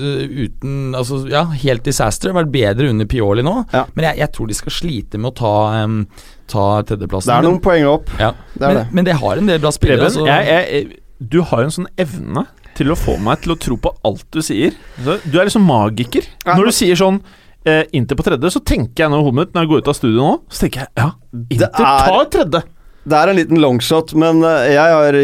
uten 0.47 0.95
Altså, 0.95 1.24
ja, 1.30 1.43
helt 1.64 1.82
disaster. 1.89 2.28
Det 2.30 2.34
har 2.36 2.45
vært 2.45 2.55
bedre 2.55 2.91
under 2.95 3.07
Pioli 3.11 3.43
nå. 3.43 3.57
Ja. 3.74 3.84
Men 3.99 4.09
jeg, 4.11 4.20
jeg 4.22 4.32
tror 4.39 4.47
de 4.47 4.55
skal 4.61 4.76
slite 4.78 5.18
med 5.18 5.32
å 5.32 5.36
ta, 5.43 5.55
um, 5.84 5.99
ta 6.47 6.68
tredjeplassen. 6.86 7.32
Det 7.32 7.34
er 7.34 7.43
Men- 7.43 7.51
noen 7.51 7.62
poeng 7.66 7.86
opp. 7.97 8.14
ja. 8.18 8.30
Det 8.55 8.62
er 8.62 8.68
men, 8.74 8.76
det. 8.84 8.86
men 8.95 9.05
det 9.11 9.18
har 9.20 9.36
en 9.43 9.47
del 9.51 9.59
bra 9.62 9.70
spillere. 9.74 10.07
Preben, 10.07 10.22
altså. 10.22 10.26
jeg, 10.26 10.70
jeg, 10.70 11.03
du 11.18 11.41
har 11.43 11.64
jo 11.64 11.66
en 11.66 11.74
sånn 11.74 11.91
evne 11.99 12.47
til 12.79 12.95
å 12.95 12.99
få 12.99 13.18
meg 13.20 13.43
til 13.45 13.53
å 13.55 13.59
tro 13.61 13.76
på 13.83 13.93
alt 14.07 14.24
du 14.35 14.41
sier. 14.45 14.72
Du 15.03 15.37
er 15.39 15.45
liksom 15.49 15.66
magiker. 15.66 16.26
Når 16.47 16.70
du 16.70 16.74
sier 16.79 16.99
sånn 16.99 17.20
eh, 17.66 17.85
Inter 17.99 18.16
på 18.18 18.24
tredje, 18.26 18.51
så 18.55 18.62
tenker 18.64 19.05
jeg 19.07 19.12
nå 19.12 19.18
hodet 19.24 19.39
mitt 19.43 19.55
når 19.57 19.66
jeg 19.66 19.72
går 19.74 19.83
ut 19.85 19.93
av 19.93 19.97
studio 19.99 20.18
nå, 20.24 20.35
så 20.49 20.64
tenker 20.66 20.85
jeg 20.87 20.93
ja, 21.03 21.11
Inter 21.51 21.70
er- 21.74 22.11
tar 22.12 22.29
tredje. 22.39 22.64
Det 23.09 23.16
er 23.16 23.31
en 23.31 23.39
liten 23.39 23.61
longshot, 23.62 24.11
men 24.20 24.43
eh, 24.45 24.74
jeg 24.74 24.97
har 24.99 25.16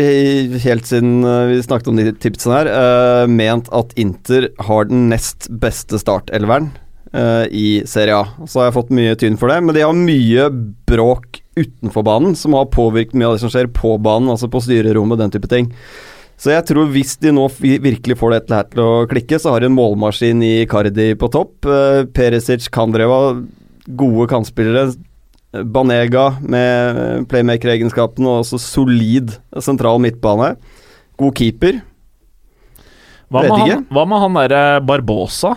helt 0.65 0.87
siden 0.89 1.19
eh, 1.29 1.41
vi 1.51 1.59
snakket 1.67 1.91
om 1.93 1.99
de 2.01 2.07
tipsene 2.23 2.63
her, 2.63 2.71
eh, 2.73 3.25
ment 3.29 3.69
at 3.77 3.93
Inter 4.01 4.47
har 4.71 4.87
den 4.89 5.11
nest 5.13 5.51
beste 5.63 6.01
startelveren 6.01 6.71
i 7.55 7.85
Serie 7.87 8.17
A. 8.19 8.25
Så 8.51 8.59
har 8.59 8.65
jeg 8.67 8.75
fått 8.75 8.89
mye 8.91 9.13
tynn 9.21 9.37
for 9.39 9.47
det, 9.53 9.61
men 9.63 9.77
de 9.77 9.85
har 9.85 9.95
mye 9.95 10.49
bråk 10.91 11.37
utenfor 11.55 12.03
banen 12.09 12.33
som 12.35 12.57
har 12.59 12.67
påvirket 12.75 13.15
mye 13.15 13.29
av 13.29 13.37
det 13.37 13.43
som 13.45 13.53
skjer 13.53 13.69
på 13.71 13.93
banen, 14.03 14.33
altså 14.33 14.49
på 14.51 14.59
styrerommet, 14.65 15.21
den 15.21 15.31
type 15.31 15.47
ting. 15.53 15.69
Så 16.41 16.51
jeg 16.51 16.67
tror 16.69 16.91
hvis 16.93 17.15
de 17.23 17.33
nå 17.35 17.47
virkelig 17.61 18.17
får 18.21 18.35
dette 18.35 18.59
her 18.59 18.69
til 18.73 18.83
å 18.83 19.07
klikke, 19.11 19.39
så 19.41 19.55
har 19.55 19.63
de 19.63 19.71
en 19.71 19.77
målmaskin 19.77 20.43
i 20.45 20.55
Cardi 20.71 21.13
på 21.19 21.31
topp. 21.33 21.69
Eh, 21.71 22.05
Perisic, 22.15 22.67
Kandreva, 22.75 23.37
gode 23.87 24.29
kantspillere. 24.33 24.95
Banega 25.55 26.33
med 26.43 27.29
playmaker-egenskapene 27.31 28.27
og 28.27 28.41
også 28.43 28.59
solid 28.59 29.37
sentral 29.63 30.01
midtbane. 30.03 30.57
God 31.21 31.37
keeper. 31.39 31.79
Hva 33.31 33.45
med, 33.47 33.55
han, 33.55 33.87
hva 33.95 34.03
med 34.11 34.25
han 34.25 34.41
derre 34.41 34.65
Barbosa? 34.85 35.55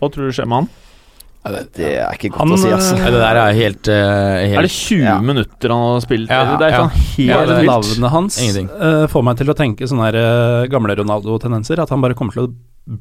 Hva 0.00 0.10
tror 0.12 0.28
du 0.28 0.34
skjer 0.34 0.50
med 0.50 0.64
han? 0.64 0.68
Det 1.76 1.90
er 2.00 2.16
ikke 2.16 2.30
godt 2.34 2.42
Han, 2.42 2.54
å 2.54 2.58
si, 2.60 2.70
altså. 2.74 2.96
Det 2.98 3.20
der 3.22 3.40
er 3.40 3.56
helt, 3.56 3.90
uh, 3.90 4.36
helt 4.42 4.58
Er 4.60 4.66
det 4.66 4.72
20 4.74 5.02
ja. 5.04 5.16
minutter 5.22 5.74
han 5.74 5.84
har 5.86 6.04
spilt? 6.04 6.30
Ja, 6.32 6.56
det 6.60 6.68
er 6.68 6.74
ja. 6.74 6.84
sånn 6.84 6.94
helt 7.16 7.52
Ja. 7.56 7.58
Navnet 7.70 8.14
hans 8.14 8.38
eh, 8.42 9.04
får 9.12 9.26
meg 9.26 9.40
til 9.40 9.52
å 9.52 9.56
tenke 9.58 9.88
sånne 9.90 10.08
her, 10.08 10.18
eh, 10.20 10.68
gamle 10.72 10.96
Ronaldo-tendenser. 10.98 11.82
At 11.82 11.92
han 11.94 12.04
bare 12.04 12.16
kommer 12.18 12.36
til 12.36 12.46
å 12.46 12.52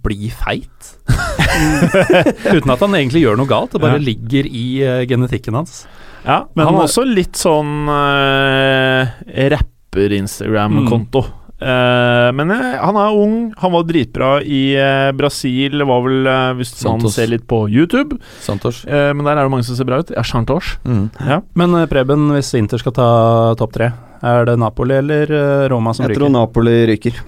bli 0.05 0.31
feit. 0.33 0.91
Uten 2.55 2.73
at 2.73 2.81
han 2.81 2.97
egentlig 2.97 3.21
gjør 3.25 3.37
noe 3.37 3.49
galt. 3.49 3.75
Det 3.75 3.81
bare 3.83 3.99
Ja. 3.99 4.05
ligger 4.09 4.49
i 4.49 4.65
genetikken 5.09 5.57
hans. 5.61 5.83
Ja, 6.25 6.47
men 6.55 6.65
han 6.65 6.73
har 6.79 6.87
også 6.87 7.05
litt 7.05 7.37
sånn 7.37 7.85
uh, 7.85 9.05
rapper-Instagram-konto. 9.53 11.21
Eh, 11.21 11.33
men 11.65 12.51
eh, 12.53 12.75
han 12.77 12.97
er 12.99 13.15
ung, 13.17 13.37
han 13.57 13.73
var 13.73 13.85
dritbra 13.89 14.29
i 14.43 14.75
eh, 14.77 15.11
Brasil. 15.17 15.81
Var 15.81 16.03
vel, 16.05 16.27
eh, 16.29 16.51
hvis 16.59 16.73
man 16.85 17.05
ser 17.09 17.31
litt 17.31 17.47
på 17.49 17.63
YouTube. 17.71 18.19
Santos. 18.45 18.83
Eh, 18.85 19.11
men 19.17 19.25
der 19.25 19.39
er 19.39 19.47
det 19.47 19.53
mange 19.53 19.65
som 19.67 19.77
ser 19.79 19.87
bra 19.89 20.01
ut. 20.03 20.13
Ja, 20.13 20.23
Santos. 20.27 20.75
Mm. 20.85 21.07
Ja. 21.25 21.39
Men 21.57 21.73
eh, 21.79 21.87
Preben, 21.89 22.27
hvis 22.35 22.53
Inter 22.59 22.81
skal 22.81 22.93
ta 22.97 23.09
topp 23.57 23.73
tre, 23.77 23.91
er 24.25 24.45
det 24.49 24.57
Napoli 24.61 24.99
eller 25.01 25.31
eh, 25.31 25.65
Roma 25.73 25.93
som 25.93 26.05
Jeg 26.05 26.17
tror 26.19 26.27
ryker? 26.29 26.37
Napoli 26.37 26.77
ryker. 26.91 27.19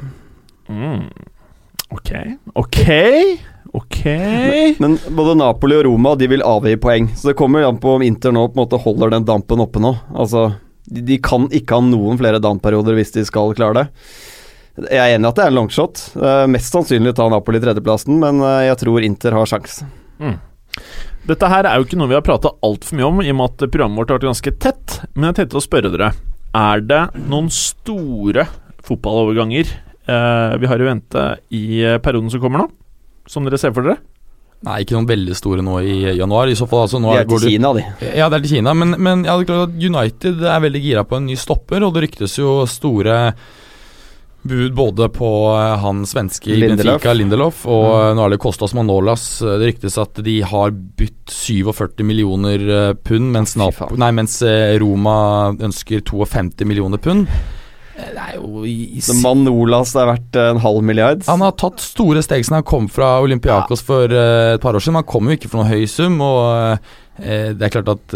Mm. 0.69 1.05
Ok, 1.95 2.09
ok, 2.59 2.79
ok. 3.79 3.99
Men 4.83 4.97
både 5.15 5.35
Napoli 5.39 5.77
og 5.79 5.85
Roma 5.88 6.15
de 6.19 6.27
vil 6.27 6.43
avgi 6.43 6.75
poeng, 6.83 7.07
så 7.15 7.29
det 7.31 7.38
kommer 7.39 7.63
an 7.63 7.77
på 7.79 7.93
om 7.95 8.03
Inter 8.03 8.33
nå 8.35 8.43
på 8.49 8.57
en 8.57 8.63
måte 8.65 8.79
holder 8.83 9.13
den 9.15 9.27
dampen 9.29 9.63
oppe 9.63 9.79
nå. 9.79 9.93
Altså, 10.11 10.49
de, 10.88 11.19
kan 11.23 11.47
ikke 11.51 11.77
ha 11.77 11.83
noen 11.83 12.19
flere 12.19 12.41
dampperioder 12.43 12.97
hvis 12.97 13.13
de 13.15 13.25
skal 13.27 13.55
klare 13.57 13.81
det. 13.81 13.85
Jeg 14.88 15.01
er 15.01 15.15
enig 15.15 15.25
i 15.25 15.29
at 15.31 15.39
det 15.39 15.45
er 15.45 15.51
en 15.51 15.57
longshot. 15.57 16.01
Mest 16.53 16.75
sannsynlig 16.75 17.15
tar 17.17 17.31
Napoli 17.33 17.61
tredjeplassen, 17.63 18.19
men 18.21 18.43
eh, 18.45 18.67
jeg 18.69 18.79
tror 18.83 19.05
Inter 19.05 19.38
har 19.38 19.49
sjans. 19.49 19.81
Dette 21.27 21.49
her 21.51 21.67
er 21.67 21.79
jo 21.79 21.88
ikke 21.88 21.97
noe 21.99 22.11
vi 22.11 22.15
har 22.15 22.25
prata 22.25 22.53
altfor 22.63 22.95
mye 22.97 23.07
om, 23.09 23.21
i 23.25 23.31
og 23.33 23.39
med 23.39 23.49
at 23.51 23.65
programmet 23.73 23.99
vårt 23.99 24.13
har 24.13 24.19
vært 24.19 24.29
ganske 24.29 24.53
tett. 24.63 24.99
Men 25.15 25.31
jeg 25.31 25.39
tenkte 25.41 25.59
å 25.59 25.65
spørre 25.65 25.91
dere 25.93 26.11
Er 26.55 26.83
det 26.85 27.01
noen 27.27 27.49
store 27.53 28.47
fotballoverganger 28.88 29.67
eh, 29.67 30.53
vi 30.61 30.69
har 30.71 30.79
i 30.79 30.88
vente 30.88 31.25
i 31.51 31.63
eh, 31.83 31.97
perioden 32.03 32.31
som 32.31 32.43
kommer 32.43 32.63
nå? 32.63 32.69
Som 33.27 33.47
dere 33.47 33.59
ser 33.59 33.73
for 33.75 33.83
dere? 33.83 33.99
Nei, 34.66 34.80
ikke 34.82 34.95
noen 34.95 35.10
veldig 35.10 35.36
store 35.38 35.62
nå 35.62 35.78
i 35.86 35.97
januar. 36.18 36.49
I 36.49 36.58
så 36.58 36.66
fall, 36.70 36.88
altså 36.88 37.01
nå 37.01 37.14
De 37.14 37.22
er 37.22 37.30
til 37.30 37.45
Kina, 37.53 37.76
de. 37.78 37.84
Ja, 38.18 38.26
det 38.26 38.39
er 38.39 38.47
til 38.47 38.55
Kina, 38.55 38.74
men, 38.74 38.95
men 38.97 39.24
ja, 39.28 39.38
United 39.38 40.41
er 40.41 40.64
veldig 40.64 40.82
gira 40.82 41.05
på 41.05 41.20
en 41.20 41.30
ny 41.30 41.38
stopper, 41.38 41.86
og 41.86 41.93
det 41.93 42.08
ryktes 42.08 42.39
jo 42.39 42.60
store 42.70 43.20
bud 44.47 44.74
både 44.78 45.10
på 45.12 45.30
eh, 45.51 45.76
han 45.82 46.05
svenske 46.08 46.55
Lindelöf. 46.55 46.97
Benfica, 46.97 47.14
Lindelof, 47.14 47.66
og 47.68 47.88
mm. 47.91 48.18
nå 48.18 48.26
er 48.26 48.34
det 48.34 48.39
Kostas 48.41 48.74
Manolas. 48.78 49.26
Eh, 49.41 49.58
Det 49.60 49.72
ryktes 49.74 49.97
at 50.01 50.22
de 50.24 50.39
har 50.41 50.72
bytt 50.72 51.34
47 51.34 52.05
millioner 52.08 52.66
eh, 52.80 52.93
pund, 52.95 53.32
mens, 53.36 53.58
Nap 53.60 53.82
nei, 53.97 54.12
mens 54.16 54.39
eh, 54.45 54.78
Roma 54.82 55.18
ønsker 55.53 56.01
52 56.08 56.66
millioner 56.70 57.01
pund. 57.01 57.28
Det 57.97 58.21
er 58.21 58.35
jo 58.37 58.61
is. 58.67 59.09
Manolas 59.23 59.95
er 59.97 60.11
verdt 60.11 60.37
eh, 60.37 60.51
en 60.53 60.61
halv 60.61 60.85
milliard. 60.85 61.25
han 61.25 61.41
har 61.41 61.55
tatt 61.57 61.81
store 61.81 62.21
steg 62.25 62.45
siden 62.45 62.59
han 62.59 62.67
kom 62.67 62.85
fra 62.91 63.17
Olympiakos 63.23 63.81
for 63.85 64.13
eh, 64.13 64.53
et 64.53 64.61
par 64.63 64.77
år 64.77 64.83
siden. 64.83 64.99
Han 65.01 65.09
kom 65.09 65.27
jo 65.29 65.37
ikke 65.37 65.49
for 65.49 65.63
noen 65.63 65.71
høy 65.73 65.89
sum, 65.89 66.21
og 66.21 66.77
eh, 67.17 67.49
Det 67.57 67.65
er 67.65 67.73
klart 67.73 67.89
at 67.89 68.13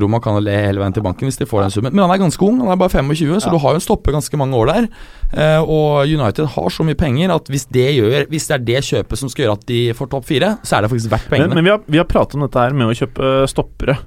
Roma 0.00 0.22
kan 0.24 0.38
le 0.40 0.54
hele 0.56 0.80
veien 0.80 0.94
til 0.96 1.04
banken 1.04 1.28
hvis 1.28 1.36
de 1.36 1.48
får 1.48 1.66
den 1.66 1.74
summen. 1.74 1.92
Men 1.92 2.06
han 2.06 2.14
er 2.14 2.22
ganske 2.22 2.46
ung, 2.46 2.62
han 2.64 2.72
er 2.72 2.80
bare 2.80 2.94
25, 2.94 3.34
så 3.44 3.52
du 3.52 3.58
har 3.60 3.76
jo 3.76 3.82
en 3.82 3.84
stopper 3.84 4.16
ganske 4.16 4.40
mange 4.40 4.56
år 4.56 4.72
der. 4.72 4.88
Eh, 5.36 5.60
og 5.60 6.08
United 6.08 6.48
har 6.56 6.72
så 6.72 6.86
mye 6.86 6.96
penger 6.96 7.34
at 7.36 7.52
hvis 7.52 7.68
det, 7.68 7.90
gjør, 7.98 8.24
hvis 8.32 8.48
det 8.48 8.56
er 8.56 8.66
det 8.72 8.84
kjøpet 8.88 9.20
som 9.20 9.32
skal 9.32 9.44
gjøre 9.44 9.58
at 9.60 9.68
de 9.68 9.80
får 9.98 10.12
topp 10.14 10.28
fire, 10.32 10.54
så 10.64 10.78
er 10.78 10.86
det 10.86 10.94
faktisk 10.94 11.12
verdt 11.12 11.28
pengene. 11.34 11.52
men 11.60 11.68
vi 11.68 11.74
har, 11.74 11.84
vi 11.84 12.00
har 12.00 12.08
pratet 12.08 12.40
om 12.40 12.46
dette 12.48 12.64
her 12.64 12.72
med 12.72 12.88
å 12.88 12.96
kjøpe 12.96 13.34
stoppere 13.52 14.00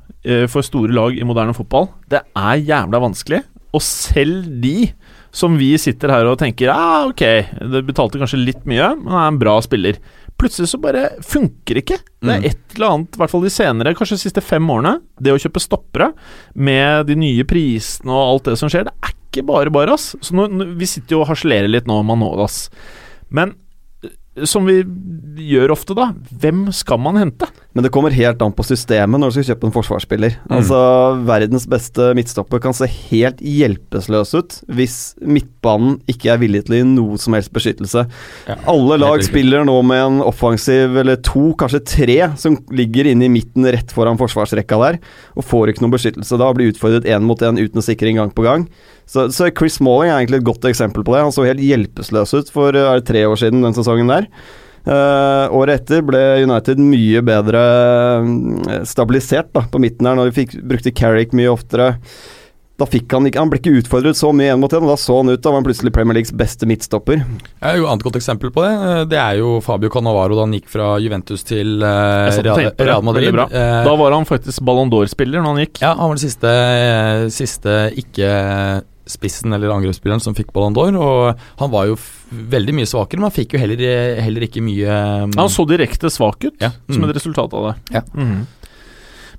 for 0.52 0.66
store 0.66 0.92
lag 0.92 1.16
i 1.16 1.24
moderne 1.24 1.54
fotball. 1.56 1.86
Det 2.12 2.20
er 2.36 2.58
jævla 2.60 3.00
vanskelig. 3.00 3.40
Og 3.74 3.82
selv 3.86 4.48
de 4.64 4.92
som 5.32 5.54
vi 5.60 5.76
sitter 5.78 6.10
her 6.10 6.26
og 6.26 6.40
tenker 6.42 6.72
Ja, 6.72 7.06
ok, 7.06 7.22
det 7.70 7.84
betalte 7.86 8.18
kanskje 8.18 8.40
litt 8.42 8.64
mye, 8.66 8.96
men 8.98 9.14
er 9.14 9.28
en 9.30 9.38
bra 9.42 9.60
spiller. 9.62 10.00
Plutselig 10.40 10.72
så 10.72 10.80
bare 10.82 11.04
funker 11.22 11.76
det 11.78 11.84
ikke. 11.84 12.00
Det 12.24 12.32
er 12.34 12.40
Mm. 12.40 12.46
et 12.50 12.76
eller 12.76 12.88
annet, 12.96 13.14
i 13.16 13.20
hvert 13.20 13.30
fall 13.30 13.42
de 13.44 13.50
senere, 13.54 13.94
kanskje 13.94 14.16
de 14.18 14.24
siste 14.24 14.42
fem 14.42 14.66
årene, 14.72 15.02
det 15.22 15.34
å 15.34 15.38
kjøpe 15.38 15.60
stoppere 15.62 16.14
med 16.56 17.06
de 17.12 17.16
nye 17.20 17.44
prisene 17.44 18.10
og 18.10 18.24
alt 18.34 18.44
det 18.50 18.58
som 18.58 18.70
skjer, 18.72 18.86
det 18.88 18.94
er 19.04 19.14
ikke 19.30 19.46
bare 19.46 19.70
bare, 19.70 19.94
ass. 19.94 20.16
Så 20.22 20.32
nå, 20.34 20.48
vi 20.80 20.86
sitter 20.90 21.18
jo 21.18 21.22
og 21.22 21.28
harselerer 21.30 21.70
litt 21.70 21.86
nå 21.86 22.00
om 22.00 22.08
Manolas. 22.08 22.70
Men 23.30 23.54
som 24.48 24.68
vi 24.68 24.84
gjør 25.40 25.74
ofte, 25.74 25.96
da. 25.98 26.10
Hvem 26.42 26.68
skal 26.76 27.00
man 27.02 27.18
hente? 27.20 27.48
Men 27.76 27.86
det 27.86 27.92
kommer 27.94 28.14
helt 28.14 28.42
an 28.44 28.54
på 28.56 28.66
systemet 28.66 29.22
når 29.22 29.32
du 29.32 29.38
skal 29.38 29.48
kjøpe 29.52 29.68
en 29.70 29.74
forsvarsspiller. 29.76 30.36
Altså, 30.52 30.80
Verdens 31.28 31.68
beste 31.70 32.10
midtstopper 32.18 32.62
kan 32.64 32.76
se 32.76 32.90
helt 32.90 33.40
hjelpeløs 33.46 34.34
ut 34.36 34.58
hvis 34.74 34.98
midtbanen 35.22 36.00
ikke 36.12 36.34
er 36.34 36.42
villig 36.42 36.64
til 36.66 36.76
å 36.76 36.82
gi 36.82 36.88
noe 36.90 37.22
som 37.22 37.38
helst 37.38 37.54
beskyttelse. 37.56 38.06
Ja, 38.50 38.58
Alle 38.70 39.00
lag 39.00 39.24
spiller 39.26 39.68
nå 39.68 39.78
med 39.86 40.04
en 40.04 40.20
offensiv 40.26 40.98
eller 41.00 41.22
to, 41.26 41.52
kanskje 41.60 41.84
tre, 41.88 42.20
som 42.42 42.58
ligger 42.76 43.12
inne 43.12 43.30
i 43.30 43.34
midten 43.34 43.68
rett 43.70 43.94
foran 43.96 44.20
forsvarsrekka 44.20 44.82
der, 44.84 45.00
og 45.38 45.48
får 45.48 45.72
ikke 45.74 45.86
noen 45.86 45.96
beskyttelse 45.96 46.40
da, 46.40 46.50
og 46.50 46.60
blir 46.60 46.74
utfordret 46.74 47.08
én 47.08 47.26
mot 47.26 47.40
én 47.46 47.62
uten 47.62 47.86
sikring 47.86 48.20
gang 48.20 48.34
på 48.36 48.46
gang. 48.48 48.68
Så, 49.10 49.28
så 49.34 49.50
Chris 49.58 49.80
Smalling 49.80 50.12
er 50.12 50.20
egentlig 50.20 50.44
et 50.44 50.50
godt 50.52 50.66
eksempel 50.70 51.06
på 51.06 51.16
det. 51.16 51.24
Han 51.26 51.34
så 51.34 51.48
helt 51.48 51.64
hjelpeløs 51.66 52.34
ut 52.38 52.52
for 52.54 52.76
er 52.78 53.00
det 53.00 53.08
tre 53.10 53.24
år 53.26 53.40
siden, 53.42 53.64
den 53.66 53.78
sesongen 53.78 54.12
der. 54.12 54.28
Uh, 54.90 55.50
året 55.60 55.82
etter 55.82 56.06
ble 56.08 56.20
United 56.46 56.80
mye 56.82 57.20
bedre 57.26 57.60
eh, 57.60 58.84
stabilisert 58.88 59.50
da, 59.54 59.66
på 59.70 59.82
midten 59.82 60.08
her, 60.08 60.16
når 60.18 60.30
de 60.30 60.36
fikk, 60.38 60.56
brukte 60.66 60.94
Carrick 60.96 61.36
mye 61.36 61.52
oftere. 61.52 61.92
Da 62.80 62.88
fikk 62.88 63.12
han 63.12 63.28
ikke 63.28 63.42
Han 63.42 63.50
ble 63.52 63.60
ikke 63.60 63.74
utfordret 63.82 64.16
så 64.18 64.30
mye 64.36 64.54
én 64.54 64.60
mot 64.62 64.72
én, 64.72 64.86
og 64.86 64.94
da 64.94 64.98
så 65.00 65.18
han 65.20 65.32
ut. 65.34 65.42
Da 65.44 65.52
var 65.52 65.60
han 65.60 65.66
plutselig 65.68 65.92
Premier 65.96 66.16
Leagues 66.16 66.32
beste 66.36 66.68
midtstopper. 66.70 67.20
Ja, 67.60 67.74
jo, 67.76 67.84
Et 67.84 67.92
annet 67.92 68.06
godt 68.08 68.20
eksempel 68.22 68.54
på 68.56 68.64
det 68.64 68.72
eh, 68.72 69.02
Det 69.12 69.20
er 69.20 69.42
jo 69.42 69.58
Fabio 69.66 69.92
Cannavaro 69.94 70.38
da 70.38 70.46
han 70.48 70.56
gikk 70.56 70.70
fra 70.72 70.94
Juventus 71.04 71.44
til 71.48 71.84
eh, 71.84 72.30
Jeg 72.30 72.40
og 72.40 72.48
Real, 72.48 72.62
det. 72.70 72.88
Real 72.88 73.04
Madrid. 73.06 73.42
Eh, 73.50 73.82
Da 73.90 73.98
var 74.00 74.16
han 74.16 74.28
faktisk 74.30 74.64
Ballon 74.64 74.92
d'Or-spiller 74.94 75.44
når 75.44 75.52
han 75.52 75.62
gikk. 75.66 75.84
Ja, 75.84 75.92
han 76.00 76.08
var 76.08 76.16
den 76.16 76.24
siste, 76.24 76.54
siste 77.36 77.76
siste 78.00 78.86
ikke-spissen 79.10 79.54
eller 79.56 79.74
angrepsspilleren 79.74 80.22
som 80.22 80.36
fikk 80.38 80.54
Ballon 80.54 80.76
d'Or. 80.78 80.94
Og 80.96 81.40
han 81.60 81.72
var 81.74 81.88
jo 81.90 81.98
veldig 82.30 82.76
mye 82.78 82.86
svakere, 82.90 83.18
men 83.20 83.30
han 83.30 83.36
fikk 83.36 83.54
jo 83.58 83.60
heller, 83.64 83.82
heller 84.22 84.46
ikke 84.46 84.62
mye 84.62 85.00
um, 85.26 85.32
Han 85.40 85.50
så 85.50 85.66
direkte 85.68 86.12
svak 86.14 86.44
ut, 86.46 86.56
Ja. 86.62 86.70
som 86.90 87.02
Mm. 87.04 87.10
et 87.10 87.16
resultat 87.18 87.54
av 87.54 87.66
det. 87.74 87.76
Ja. 87.98 88.02
Mhm. 88.14 88.48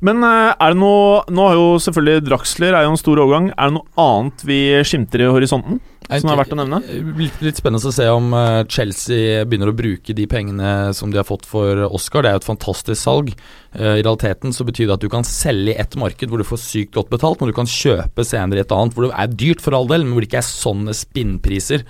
Men 0.03 0.25
eh, 0.25 0.55
er 0.59 0.71
det 0.73 0.79
noe 0.81 1.25
Nå 1.29 1.47
har 1.47 1.55
jo 1.59 1.77
selvfølgelig 1.77 2.25
Draxler 2.25 2.73
er 2.73 2.85
jo 2.87 2.91
en 2.95 2.97
stor 2.97 3.17
overgang. 3.21 3.51
Er 3.53 3.69
det 3.69 3.75
noe 3.75 3.85
annet 4.01 4.43
vi 4.49 4.61
skimter 4.83 5.21
i 5.21 5.29
horisonten 5.29 5.79
som 6.19 6.31
er 6.33 6.37
verdt 6.41 6.53
å 6.53 6.59
nevne? 6.59 6.81
Litt, 7.21 7.39
litt 7.41 7.57
spennende 7.61 7.87
å 7.87 7.95
se 7.95 8.09
om 8.11 8.33
eh, 8.35 8.65
Chelsea 8.67 9.45
begynner 9.47 9.71
å 9.71 9.77
bruke 9.79 10.15
de 10.19 10.27
pengene 10.27 10.93
som 10.97 11.13
de 11.13 11.21
har 11.21 11.25
fått 11.29 11.47
for 11.47 11.85
Oscar. 11.87 12.23
Det 12.27 12.31
er 12.33 12.37
jo 12.39 12.43
et 12.43 12.49
fantastisk 12.51 12.99
salg. 13.01 13.31
Eh, 13.73 14.01
I 14.01 14.03
realiteten 14.03 14.53
så 14.57 14.67
betyr 14.67 14.89
det 14.91 14.97
at 14.99 15.05
du 15.05 15.09
kan 15.13 15.23
selge 15.29 15.75
i 15.75 15.79
ett 15.79 15.95
marked 16.01 16.29
hvor 16.29 16.43
du 16.43 16.47
får 16.49 16.59
sykt 16.65 16.95
godt 16.99 17.11
betalt, 17.15 17.39
men 17.41 17.53
du 17.53 17.57
kan 17.57 17.71
kjøpe 17.71 18.25
senere 18.27 18.59
i 18.59 18.67
et 18.67 18.73
annet 18.75 18.97
hvor 18.99 19.07
det 19.07 19.15
er 19.15 19.37
dyrt 19.47 19.63
for 19.63 19.77
all 19.79 19.87
del, 19.91 20.03
men 20.05 20.17
hvor 20.17 20.25
det 20.27 20.33
ikke 20.33 20.43
er 20.43 20.51
sånne 20.51 20.97
spinnpriser. 20.99 21.87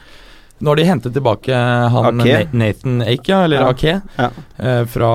Nå 0.60 0.74
har 0.74 0.76
de 0.76 0.84
hentet 0.84 1.14
tilbake 1.16 1.56
han 1.56 2.20
Ake. 2.20 2.50
Nathan 2.52 3.00
Ake, 3.08 3.32
eller 3.46 3.62
Ja. 3.62 3.70
Ake, 3.72 3.94
Ja. 4.18 4.30
eh, 4.60 4.84
fra 4.84 5.12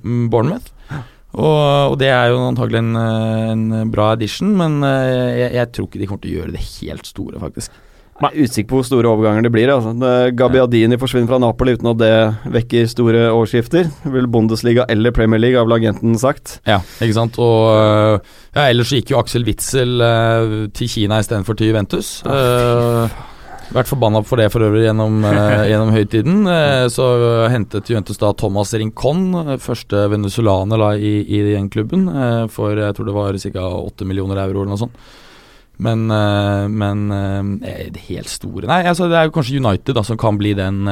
Bournemouth. 0.00 0.72
Og, 1.36 1.92
og 1.92 1.98
det 2.00 2.08
er 2.08 2.30
jo 2.32 2.38
antagelig 2.48 2.78
en, 2.80 2.94
eh, 2.96 3.50
en 3.52 3.90
bra 3.92 4.14
addition, 4.14 4.54
men 4.56 4.78
eh, 4.88 5.36
jeg, 5.36 5.50
jeg 5.58 5.72
tror 5.76 5.88
ikke 5.90 6.00
de 6.00 6.06
kommer 6.08 6.22
til 6.24 6.30
å 6.32 6.38
gjøre 6.38 6.54
det 6.54 6.62
helt 6.80 7.04
store, 7.10 7.42
faktisk. 7.42 7.74
Er 8.16 8.32
usikker 8.32 8.70
på 8.70 8.78
hvor 8.78 8.86
store 8.88 9.10
overganger 9.10 9.44
det 9.44 9.52
blir. 9.52 9.68
Altså. 9.74 9.92
Gabbiadini 10.32 10.96
forsvinner 10.96 11.28
fra 11.28 11.40
Napoli 11.42 11.74
uten 11.76 11.90
at 11.90 12.00
det 12.00 12.12
vekker 12.54 12.88
store 12.88 13.26
overskrifter. 13.28 13.90
Vil 14.14 14.28
Bundesliga 14.32 14.86
eller 14.88 15.12
Premier 15.12 15.42
League, 15.42 15.58
har 15.58 15.68
vel 15.68 15.76
agenten 15.76 16.16
sagt. 16.20 16.58
Ja, 16.66 16.80
ikke 17.04 17.18
sant. 17.18 17.36
Og 17.36 17.76
øh, 17.76 18.18
ja, 18.56 18.70
ellers 18.70 18.94
gikk 18.96 19.12
jo 19.12 19.20
Aksel 19.20 19.44
Witzel 19.44 20.00
øh, 20.00 20.58
til 20.72 20.88
Kina 20.88 21.20
istedenfor 21.20 21.58
til 21.60 21.74
Juventus. 21.74 22.22
Uh, 22.24 23.12
vært 23.74 23.90
forbanna 23.90 24.22
for 24.24 24.40
det 24.40 24.48
for 24.54 24.64
øvrig 24.64 24.86
gjennom, 24.86 25.20
øh, 25.26 25.62
gjennom 25.70 25.92
høytiden. 25.94 26.40
Eh, 26.50 26.86
så 26.92 27.06
hentet 27.52 27.90
Juventus 27.90 28.20
da 28.22 28.32
Thomas 28.38 28.74
Rincon, 28.74 29.58
første 29.62 30.06
venezuelaner 30.12 30.82
da 30.82 30.90
i, 30.96 31.18
i 31.20 31.42
den 31.52 31.68
klubben, 31.72 32.08
øh, 32.08 32.48
for 32.52 32.76
jeg 32.78 32.96
tror 32.96 33.10
det 33.10 33.16
var 33.16 33.40
ca. 33.42 33.68
8 33.82 34.08
millioner 34.08 34.42
euro 34.46 34.62
eller 34.62 34.74
noe 34.74 34.84
sånt. 34.86 35.06
Men, 35.82 36.06
øh, 36.10 36.70
men 36.72 37.06
øh, 37.12 37.90
det 37.92 38.06
helt 38.08 38.30
store 38.32 38.68
Nei, 38.70 38.82
altså 38.88 39.10
det 39.10 39.18
er 39.18 39.28
jo 39.28 39.34
kanskje 39.36 39.60
United 39.60 39.96
da 39.98 40.04
som 40.06 40.16
kan 40.20 40.38
bli 40.40 40.54
den, 40.56 40.88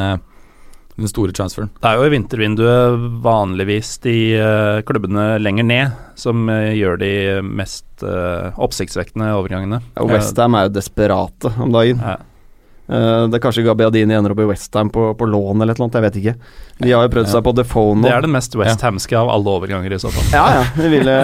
den 0.94 1.10
store 1.10 1.34
transferen. 1.34 1.70
Det 1.80 1.90
er 1.90 1.98
jo 1.98 2.06
i 2.06 2.12
vintervinduet 2.12 3.06
vanligvis 3.24 3.96
de 4.04 4.16
eh, 4.38 4.82
klubbene 4.86 5.34
lenger 5.42 5.66
ned 5.66 5.96
som 6.20 6.46
eh, 6.52 6.74
gjør 6.78 7.00
de 7.00 7.14
mest 7.42 8.04
eh, 8.06 8.54
oppsiktsvekkende 8.54 9.32
overgangene. 9.34 9.80
Ja, 9.96 10.06
Westham 10.08 10.54
er 10.58 10.68
jo 10.68 10.76
desperate 10.76 11.50
om 11.58 11.74
dagen. 11.74 12.02
Ja. 12.04 12.18
Eh, 12.84 13.22
det 13.32 13.38
er 13.38 13.40
kanskje 13.40 13.62
Gabbiadini 13.64 14.12
ender 14.12 14.34
opp 14.34 14.40
i 14.44 14.48
Westham 14.50 14.90
på, 14.92 15.06
på 15.16 15.24
lån 15.30 15.62
eller 15.64 15.78
noe, 15.80 15.88
jeg 15.94 16.04
vet 16.04 16.18
ikke. 16.20 16.34
De 16.84 16.90
har 16.92 17.06
jo 17.06 17.12
prøvd 17.14 17.30
seg 17.32 17.44
på 17.46 17.52
Defoe 17.56 17.94
nå. 17.96 18.04
Det 18.04 18.12
er 18.12 18.26
den 18.26 18.34
mest 18.34 18.56
westhamske 18.60 19.16
av 19.16 19.30
alle 19.32 19.54
overganger 19.54 19.94
i 19.96 20.00
så 20.02 20.10
fall. 20.12 20.26
Ja, 20.34 20.42
ja. 20.58 20.66
Det 20.76 20.90
ville, 20.92 21.14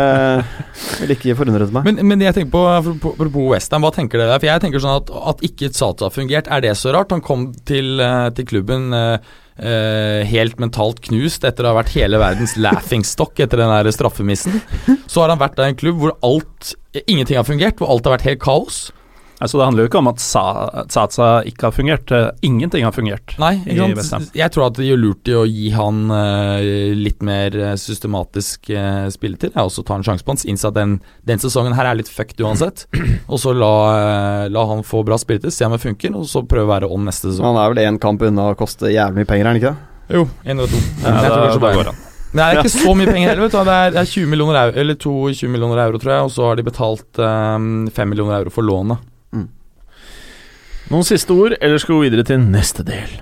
ville 1.03 1.17
ikke 1.19 1.37
forundret 1.37 1.75
meg. 1.75 1.85
Men, 1.91 2.01
men 2.13 2.25
jeg 2.25 2.37
tenker 2.39 2.55
på 2.55 2.65
apropos- 2.71 3.51
Westham, 3.51 3.85
hva 3.85 3.91
tenker 3.93 4.21
dere 4.23 4.33
der? 4.33 4.41
For 4.41 4.49
jeg 4.53 4.63
tenker 4.65 4.83
sånn 4.85 4.97
at, 5.03 5.13
at 5.35 5.45
ikke 5.51 5.69
Sata 5.77 6.09
har 6.09 6.15
fungert, 6.17 6.49
er 6.49 6.65
det 6.65 6.73
så 6.81 6.95
rart? 6.97 7.13
Han 7.13 7.21
kom 7.25 7.51
til, 7.69 7.99
eh, 8.01 8.31
til 8.39 8.49
klubben 8.49 8.89
eh, 8.97 10.25
helt 10.31 10.57
mentalt 10.63 11.03
knust 11.05 11.45
etter 11.45 11.67
å 11.67 11.75
ha 11.75 11.81
vært 11.83 11.93
hele 11.93 12.17
verdens 12.23 12.55
laughingstock 12.57 13.43
etter 13.45 13.61
den 13.61 13.69
der 13.75 13.91
straffemissen. 13.93 14.63
Så 15.11 15.21
har 15.21 15.35
han 15.35 15.43
vært 15.43 15.59
der 15.59 15.69
i 15.69 15.75
en 15.75 15.81
klubb 15.83 16.01
hvor 16.01 16.15
alt 16.25 16.73
ingenting 17.05 17.37
har 17.37 17.45
fungert, 17.45 17.77
hvor 17.77 17.93
alt 17.93 18.09
har 18.09 18.17
vært 18.17 18.25
helt 18.31 18.41
kaos. 18.41 18.79
Altså, 19.41 19.57
det 19.57 19.67
handler 19.67 19.87
jo 19.87 19.89
ikke 19.89 20.01
om 20.03 20.11
at 20.11 20.21
Sa 20.21 20.43
Satsa 20.93 21.29
ikke 21.49 21.69
har 21.71 21.73
fungert. 21.73 22.13
eh, 22.13 22.29
Ingenting 22.45 22.85
har 22.85 22.93
fungert. 22.93 23.35
Nei, 23.41 23.55
ikke 23.65 24.05
sant? 24.05 24.35
Jeg 24.37 24.53
tror 24.53 24.67
at 24.69 24.77
de 24.77 24.85
gjør 24.85 25.01
lurt 25.01 25.31
i 25.31 25.37
å 25.37 25.47
gi 25.49 25.71
han 25.73 26.03
uh, 26.13 26.61
litt 26.97 27.25
mer 27.25 27.57
eh, 27.57 27.77
systematisk 27.81 28.69
uh, 28.75 29.09
spilletid. 29.13 29.55
Jeg 29.55 29.65
også 29.65 29.85
tar 29.89 30.01
en 30.01 30.05
sjanse 30.07 30.27
på 30.27 30.35
han. 30.35 30.43
Innse 30.53 30.69
at 30.69 30.77
den, 30.77 30.99
den 31.29 31.41
sesongen 31.41 31.77
her 31.79 31.89
er 31.89 31.97
litt 31.97 32.13
fucked 32.13 32.43
uansett. 32.45 32.85
Og 33.31 33.41
så 33.41 33.55
la, 33.57 33.73
uh, 33.89 34.45
la 34.53 34.67
han 34.75 34.85
få 34.85 35.03
bra 35.09 35.17
spilletid, 35.21 35.55
se 35.57 35.65
om 35.65 35.73
det 35.77 35.81
funker, 35.83 36.13
og 36.21 36.29
så 36.29 36.45
prøve 36.45 36.69
å 36.69 36.75
være 36.75 36.93
on 36.93 37.09
neste 37.09 37.31
sesong. 37.31 37.49
Han 37.49 37.63
er 37.63 37.73
vel 37.73 37.85
én 37.87 38.01
kamp 38.03 38.23
unna 38.27 38.51
å 38.53 38.59
koste 38.59 38.93
jævlig 38.93 39.23
mye 39.23 39.33
penger, 39.33 39.47
er 39.47 39.53
han 39.55 39.63
ikke 39.63 39.73
det? 39.73 39.89
Jo, 40.21 40.29
en 40.45 40.59
eller 40.59 40.71
to. 40.71 40.85
Ja, 41.05 41.19
jeg 41.23 41.35
tror 41.57 41.77
går. 41.81 41.93
Men 42.31 42.41
det 42.41 42.47
er 42.47 42.61
ikke 42.61 42.73
så 42.73 42.93
mye 42.95 43.11
penger 43.11 43.33
heller. 43.33 43.51
Det 43.51 43.61
er, 43.75 43.95
det 43.95 44.03
er 44.03 44.11
20 44.11 44.31
millioner 44.31 44.59
euro, 44.61 44.75
eller 44.83 44.99
22 45.03 45.49
millioner 45.51 45.83
euro, 45.87 46.01
tror 46.03 46.13
jeg, 46.15 46.27
og 46.29 46.35
så 46.35 46.47
har 46.47 46.59
de 46.61 46.67
betalt 46.67 47.23
um, 47.23 47.89
5 47.91 48.13
millioner 48.13 48.37
euro 48.39 48.53
for 48.55 48.67
lånet. 48.67 49.09
Noen 50.91 51.07
siste 51.07 51.35
ord, 51.35 51.55
eller 51.61 51.79
skal 51.79 51.95
vi 51.95 51.99
gå 51.99 52.07
videre 52.09 52.27
til 52.27 52.41
neste 52.43 52.83
del? 52.87 53.21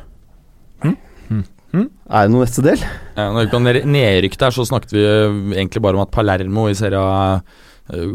Er 2.09 2.25
det 2.25 2.33
noe 2.33 2.47
neste 2.47 2.65
del? 2.65 2.81
Ja, 2.81 3.29
når 3.29 3.45
vi 3.47 3.51
kan 3.53 3.65
nedrykke 3.67 3.93
nedrykk 3.93 4.37
der, 4.41 4.55
så 4.57 4.65
snakket 4.65 4.95
vi 4.97 5.05
eh, 5.05 5.41
egentlig 5.59 5.83
bare 5.85 5.99
om 5.99 6.07
at 6.07 6.13
Palermo 6.15 6.69
i 6.71 6.77
Serie 6.79 7.01
A 7.03 7.19
eh, 7.93 8.15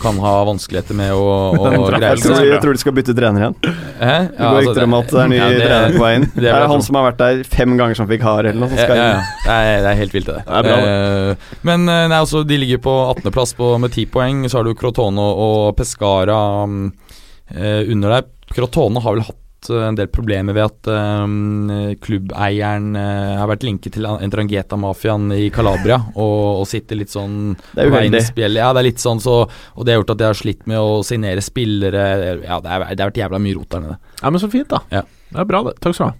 kan 0.00 0.16
ha 0.18 0.32
vanskeligheter 0.48 0.96
med 0.96 1.12
å, 1.12 1.26
å 1.52 1.84
greie 1.92 2.16
seg. 2.18 2.40
jeg 2.48 2.62
tror 2.64 2.74
de 2.74 2.80
skal 2.80 2.96
bytte 2.96 3.14
trener 3.16 3.44
igjen. 3.44 3.58
Hæ? 4.00 4.16
Det 4.32 4.48
går 4.48 4.58
rykter 4.64 4.88
om 4.88 4.96
at 4.98 5.12
det 5.12 5.20
er 5.20 5.30
ny 5.34 5.36
ja, 5.38 5.50
det- 5.52 5.68
trener 5.68 5.98
på 5.98 6.04
veien. 6.06 6.26
det 6.32 6.40
Det 6.46 6.54
er 6.56 6.66
han 6.72 6.84
som 6.88 6.98
har 6.98 7.06
vært 7.10 7.20
der 7.20 7.44
fem 7.52 7.76
ganger 7.76 8.00
som 8.00 8.08
fikk 8.08 8.24
hard, 8.24 8.48
eller 8.48 8.64
noe. 8.64 8.80
Ja, 8.80 8.88
ja, 8.88 9.06
ja. 9.12 9.22
Det, 9.44 9.60
er, 9.60 9.84
det 9.84 9.92
er 9.92 10.00
helt 10.00 10.16
vilt, 10.16 10.32
det. 10.32 10.40
Det 10.48 10.58
er 10.58 10.68
bra, 10.70 10.80
uh, 10.80 11.56
men 11.68 11.84
eh, 11.84 12.06
nei, 12.08 12.22
altså, 12.24 12.40
de 12.48 12.62
ligger 12.64 12.80
på 12.88 12.94
18.-plass 13.12 13.52
med 13.84 13.92
10 13.92 14.08
poeng. 14.16 14.44
Så 14.48 14.62
har 14.62 14.64
du 14.64 14.72
Crotone 14.80 15.20
og 15.44 15.74
Pescara 15.76 16.40
um, 16.64 16.86
eh, 16.88 17.03
under 17.52 18.16
deg. 18.16 18.30
Crotone 18.54 19.00
har 19.00 19.16
vel 19.16 19.24
hatt 19.26 19.70
eh, 19.70 19.82
en 19.88 19.96
del 19.98 20.08
problemer 20.12 20.56
ved 20.56 20.64
at 20.66 20.88
um, 20.92 21.70
klubbeieren 22.04 22.92
uh, 22.96 23.40
har 23.40 23.48
vært 23.50 23.64
linket 23.66 23.96
til 23.96 24.06
Entrangheta-mafiaen 24.08 25.32
i 25.36 25.48
Calabria 25.54 25.98
og, 26.14 26.60
og 26.62 26.68
sitter 26.70 27.00
litt 27.00 27.12
sånn 27.14 27.54
Det 27.72 27.86
er 27.86 27.92
uheldig. 27.92 28.22
Ja, 28.58 28.72
det 28.74 28.82
er 28.82 28.88
litt 28.90 29.02
sånn 29.02 29.22
så 29.24 29.42
Og 29.46 29.82
det 29.84 29.94
har 29.94 30.02
gjort 30.02 30.14
at 30.16 30.22
de 30.22 30.28
har 30.30 30.38
slitt 30.38 30.64
med 30.70 30.78
å 30.80 31.02
signere 31.06 31.44
spillere. 31.44 32.04
Ja, 32.44 32.60
det, 32.60 32.70
er, 32.70 32.88
det 32.92 33.02
har 33.02 33.12
vært 33.12 33.22
jævla 33.24 33.42
mye 33.42 33.58
rot 33.58 33.70
der 33.74 33.84
nede. 33.86 34.00
Ja, 34.20 34.30
men 34.30 34.42
så 34.42 34.52
fint, 34.52 34.70
da. 34.72 34.84
Ja. 34.92 35.04
Det 35.34 35.42
er 35.42 35.50
bra, 35.50 35.64
det. 35.66 35.76
Takk 35.82 35.96
skal 35.96 36.12
du 36.12 36.12
ha. 36.12 36.14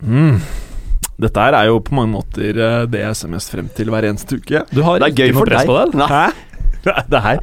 Mm. 0.00 0.36
Dette 1.20 1.42
her 1.44 1.56
er 1.58 1.66
jo 1.70 1.80
på 1.84 1.94
mange 1.98 2.14
måter 2.14 2.56
eh, 2.56 2.84
det 2.90 3.02
jeg 3.02 3.18
ser 3.18 3.32
mest 3.32 3.52
frem 3.52 3.68
til 3.76 3.90
hver 3.92 4.06
eneste 4.08 4.38
uke. 4.40 4.62
Du 4.72 4.80
har 4.86 5.02
Det 5.02 5.10
er 5.10 5.18
gøy 5.26 5.34
for 5.36 5.50
deg. 5.52 5.66
Hæ? 6.10 6.28
Det 6.80 7.18
her, 7.20 7.36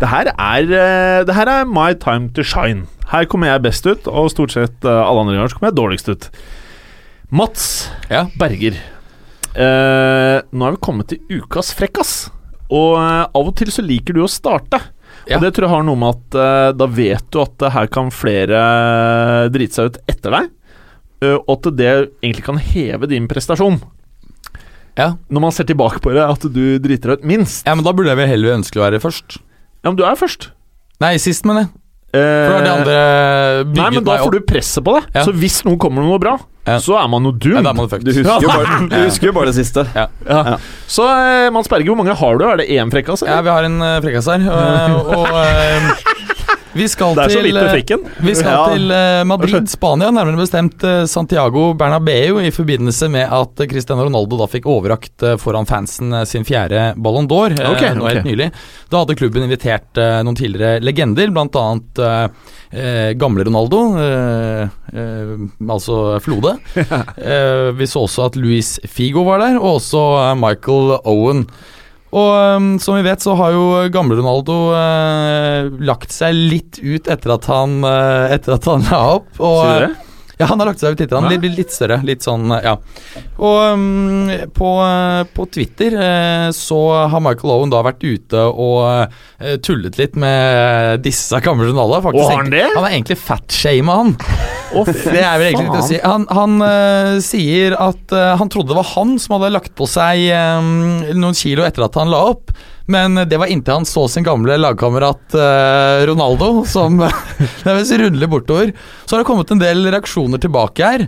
det, 0.00 0.06
her 0.10 0.28
er, 0.32 0.64
eh, 0.74 1.18
det 1.22 1.34
her 1.36 1.46
er 1.46 1.68
my 1.70 1.92
time 1.94 2.26
to 2.34 2.42
shine. 2.42 2.88
Her 3.12 3.22
kommer 3.30 3.46
jeg 3.46 3.62
best 3.62 3.86
ut, 3.86 4.08
og 4.10 4.32
stort 4.32 4.50
sett 4.50 4.82
eh, 4.82 4.90
alle 5.06 5.22
andre 5.22 5.36
ganger 5.36 5.52
så 5.52 5.58
kommer 5.60 5.70
jeg 5.70 5.78
dårligst 5.78 6.10
ut. 6.10 6.26
Mats 7.30 7.68
Ja. 8.10 8.24
Berger. 8.40 8.80
Eh, 9.54 10.40
nå 10.50 10.66
er 10.66 10.74
vi 10.74 10.82
kommet 10.82 11.12
til 11.12 11.22
ukas 11.38 11.70
frekkas. 11.78 12.14
Og 12.66 12.96
av 12.98 13.30
og 13.46 13.54
til 13.58 13.70
så 13.70 13.82
liker 13.86 14.18
du 14.18 14.24
å 14.24 14.30
starte. 14.30 14.82
Ja. 15.30 15.38
Og 15.38 15.44
det 15.46 15.52
tror 15.54 15.68
jeg 15.68 15.74
har 15.76 15.86
noe 15.86 16.00
med 16.00 16.18
at 16.34 16.74
da 16.74 16.86
vet 16.90 17.30
du 17.30 17.38
at 17.44 17.62
her 17.74 17.86
kan 17.94 18.10
flere 18.14 18.58
drite 19.54 19.76
seg 19.78 19.90
ut 19.92 19.98
etter 20.10 20.34
deg. 20.34 20.50
Eh, 21.22 21.36
og 21.38 21.50
at 21.58 21.70
det 21.76 21.90
egentlig 22.22 22.44
kan 22.46 22.58
heve 22.58 23.08
din 23.10 23.28
prestasjon. 23.30 23.80
Ja. 24.98 25.12
Når 25.30 25.40
man 25.46 25.52
ser 25.54 25.64
tilbake 25.68 26.00
på 26.02 26.12
det, 26.12 26.24
at 26.26 26.42
du 26.52 26.64
driter 26.82 27.14
deg 27.14 27.22
ut 27.22 27.28
minst. 27.30 27.62
ja, 27.66 27.74
men 27.78 27.84
da 27.86 27.92
burde 27.96 28.10
jeg 28.10 28.18
vel 28.20 28.28
heller 28.32 28.56
ønske 28.58 28.80
å 28.80 28.84
være 28.84 29.00
først. 29.00 29.38
Ja, 29.84 29.90
men 29.92 29.96
du 30.00 30.04
er 30.04 30.18
først. 30.18 30.50
Nei, 31.00 31.14
sist, 31.22 31.46
mener 31.48 31.64
jeg. 31.68 31.70
Eh, 32.10 32.20
For 32.20 32.50
da 32.50 32.56
har 32.58 32.64
de 32.66 32.70
andre 32.74 32.94
bygget 33.70 33.76
Nei, 33.78 33.90
men 33.94 34.04
da 34.04 34.16
meg 34.16 34.24
får 34.26 34.32
du 34.34 34.40
presset 34.50 34.84
på 34.84 34.96
det. 34.96 35.02
Ja. 35.14 35.22
Så 35.24 35.32
hvis 35.38 35.60
noen 35.64 35.78
kommer 35.80 36.02
med 36.02 36.10
noe 36.10 36.18
bra, 36.20 36.34
Ja. 36.66 36.76
så 36.82 36.98
er 37.00 37.06
man 37.08 37.24
jo 37.24 37.30
dum. 37.32 37.54
Ja, 37.54 37.62
er 37.70 37.72
man. 37.78 37.86
Du 37.88 38.10
husker 38.10 38.42
jo 38.42 38.50
bare, 38.50 38.80
du 38.90 38.96
husker 39.06 39.30
jo 39.30 39.32
bare 39.38 39.46
det 39.52 39.56
siste. 39.60 39.86
Ja. 39.94 40.08
Ja. 40.26 40.58
Så 40.90 41.06
eh, 41.06 41.46
Mans 41.54 41.70
Berge, 41.70 41.86
hvor 41.88 41.96
mange 42.02 42.12
har 42.18 42.36
du? 42.42 42.44
Er 42.50 42.60
det 42.60 42.68
én 42.74 42.90
frekkas? 42.92 43.22
Ja, 43.24 43.38
vi 43.46 43.54
har 43.54 43.64
en 43.70 43.78
frekkas 44.04 44.26
her. 44.26 44.44
Og, 44.50 45.14
og 45.22 46.29
vi 46.72 46.86
skal 46.88 47.16
Det 47.16 47.24
er 47.24 47.32
så 47.34 47.40
til 47.40 47.48
vidt 47.48 47.58
du 47.58 47.64
eh, 47.64 47.74
fikk 47.78 47.92
den. 47.92 48.04
Vi 48.26 48.34
skal 48.38 48.50
Ja. 48.52 48.64
til 48.72 48.94
eh, 48.94 49.24
Madrid, 49.26 49.68
Spania, 49.72 50.10
nærmere 50.14 50.40
bestemt 50.40 50.84
eh, 50.86 51.04
Santiago 51.10 51.72
Bernabeu, 51.74 52.38
i 52.40 52.50
forbindelse 52.54 53.10
med 53.10 53.26
at 53.30 53.64
Cristiano 53.70 54.06
Ronaldo 54.06 54.38
da 54.40 54.46
fikk 54.50 54.68
overrakt 54.70 55.26
foran 55.42 55.66
fansen 55.68 56.14
sin 56.26 56.44
fjerde 56.44 56.94
Ballon 56.96 57.28
d'Or 57.30 57.52
okay, 57.72 57.94
nå 57.94 58.08
helt 58.08 58.24
nylig. 58.28 58.50
Da 58.90 59.02
hadde 59.02 59.18
klubben 59.18 59.44
invitert 59.46 59.98
noen 60.24 60.38
tidligere 60.38 60.80
legender, 60.84 61.30
bl.a. 61.34 62.30
Eh, 62.72 63.12
gamle 63.18 63.42
Ronaldo, 63.44 63.98
eh, 63.98 64.62
eh, 64.94 65.36
altså 65.68 66.20
Flode. 66.22 66.56
Eh, 67.20 67.70
vi 67.76 67.86
så 67.86 68.04
også 68.06 68.24
at 68.28 68.36
Luis 68.38 68.78
Figo 68.88 69.22
var 69.26 69.40
der, 69.42 69.58
og 69.58 69.78
også 69.80 70.00
Michael 70.38 70.94
Owen. 71.04 71.44
Og 72.10 72.30
um, 72.58 72.70
som 72.82 72.96
vi 72.98 73.04
vet, 73.06 73.22
så 73.22 73.36
har 73.38 73.54
jo 73.54 73.66
gamle 73.94 74.18
Ronaldo 74.18 74.56
eh, 74.74 75.68
lagt 75.86 76.10
seg 76.10 76.34
litt 76.34 76.80
ut 76.82 77.06
etter 77.06 77.36
at 77.36 77.46
han, 77.46 77.76
eh, 77.86 78.34
etter 78.34 78.56
at 78.56 78.66
han 78.66 78.86
la 78.88 79.02
opp. 79.20 79.30
Og, 79.38 79.60
Sier 79.62 79.84
du 79.84 79.84
det? 79.86 80.09
Ja, 80.40 80.46
han 80.48 80.60
har 80.62 80.70
lagt 80.70 80.80
seg 80.80 80.94
ut 80.94 81.02
litt, 81.02 81.12
han 81.12 81.26
Ja. 81.28 81.36
litt, 81.36 81.72
større. 81.74 81.98
Litt 82.06 82.24
sånn, 82.24 82.48
eh, 82.56 82.64
ja. 82.64 82.76
Og 83.36 83.58
um, 83.74 84.30
på, 84.56 84.70
eh, 84.86 85.24
på 85.36 85.46
Twitter 85.52 85.96
eh, 86.00 86.46
så 86.56 86.78
har 87.12 87.20
Michael 87.20 87.52
Owen 87.58 87.72
da 87.72 87.82
vært 87.84 88.00
ute 88.00 88.46
og 88.48 89.12
eh, 89.40 89.58
tullet 89.60 89.98
litt 90.00 90.16
med 90.16 91.04
disse 91.04 91.36
gamle 91.44 91.68
journalene. 91.68 92.00
Faktisk, 92.08 92.24
Og 92.24 92.32
han 92.38 92.50
det? 92.54 92.64
Han 92.72 92.88
er 92.88 92.96
egentlig 92.96 93.18
fatshama 93.20 93.98
han. 94.00 94.16
det 94.86 95.20
er 95.20 95.36
vel 95.36 95.50
egentlig 95.50 95.68
litt 95.68 95.82
å 95.82 95.86
si. 95.90 96.00
Han, 96.00 96.26
han 96.30 96.58
uh, 96.62 97.20
sier 97.24 97.76
at 97.76 98.14
uh, 98.14 98.32
han 98.40 98.50
trodde 98.52 98.72
det 98.72 98.80
var 98.80 98.92
han 98.94 99.16
som 99.20 99.36
hadde 99.36 99.54
lagt 99.56 99.74
på 99.76 99.88
seg 99.90 100.30
um, 100.60 101.00
noen 101.18 101.36
kilo 101.36 101.66
etter 101.66 101.84
at 101.84 102.00
han 102.00 102.12
la 102.12 102.22
opp. 102.32 102.54
Men 102.90 103.22
det 103.30 103.38
var 103.38 103.50
inntil 103.52 103.80
han 103.80 103.88
så 103.88 104.06
sin 104.10 104.26
gamle 104.26 104.56
lagkamerat 104.58 105.36
eh, 105.38 106.02
Ronaldo, 106.10 106.64
som 106.66 106.98
visst 107.64 107.96
rundelig 108.00 108.30
bortover. 108.32 108.74
Så 109.04 109.14
har 109.14 109.22
det 109.22 109.30
kommet 109.30 109.54
en 109.54 109.62
del 109.62 109.86
reaksjoner 109.86 110.42
tilbake 110.42 110.92
her. 110.92 111.06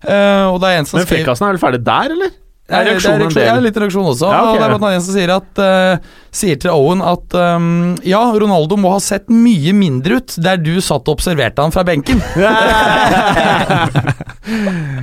Eh, 0.00 0.44
og 0.48 0.60
det 0.62 0.70
er 0.70 0.80
en 0.80 0.88
som 0.88 1.00
Men 1.00 1.08
frekkasen 1.08 1.46
er 1.46 1.54
vel 1.54 1.62
ferdig 1.62 1.84
der, 1.86 2.16
eller? 2.16 2.38
Er 2.70 2.86
det 2.86 2.92
er 2.92 2.94
reaksjon, 2.94 3.42
ja, 3.42 3.54
litt 3.58 3.78
reaksjon 3.82 4.06
også. 4.12 4.28
Ja, 4.30 4.42
okay. 4.44 4.50
og 4.52 4.60
det 4.60 4.66
er 4.66 4.72
blant 4.76 4.94
en 4.94 5.02
som 5.02 5.14
sier, 5.16 5.32
at, 5.34 5.58
uh, 5.58 6.20
sier 6.40 6.58
til 6.62 6.70
Owen 6.70 7.00
at 7.02 7.34
um, 7.34 7.96
ja, 8.06 8.20
Ronaldo 8.30 8.78
må 8.78 8.92
ha 8.94 9.00
sett 9.02 9.26
mye 9.26 9.74
mindre 9.74 10.20
ut 10.20 10.36
der 10.38 10.60
du 10.62 10.76
satt 10.78 11.10
og 11.10 11.18
observerte 11.18 11.66
han 11.66 11.74
fra 11.74 11.86
benken. 11.86 12.22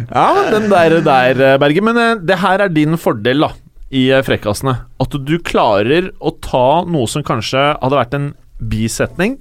Ja, 0.07 0.29
den 0.51 0.65
der, 0.71 0.97
der 1.03 1.59
Berge. 1.61 1.81
Men 1.83 1.99
uh, 1.99 2.19
det 2.23 2.39
her 2.41 2.63
er 2.63 2.71
din 2.73 2.97
fordel, 2.99 3.43
da, 3.45 3.51
i 3.93 4.07
eh, 4.11 4.23
frekkasene. 4.25 4.75
At 5.03 5.17
du 5.27 5.35
klarer 5.43 6.11
å 6.19 6.33
ta 6.43 6.83
noe 6.87 7.07
som 7.11 7.25
kanskje 7.25 7.69
hadde 7.79 7.99
vært 7.99 8.17
en 8.17 8.31
bisetning, 8.57 9.37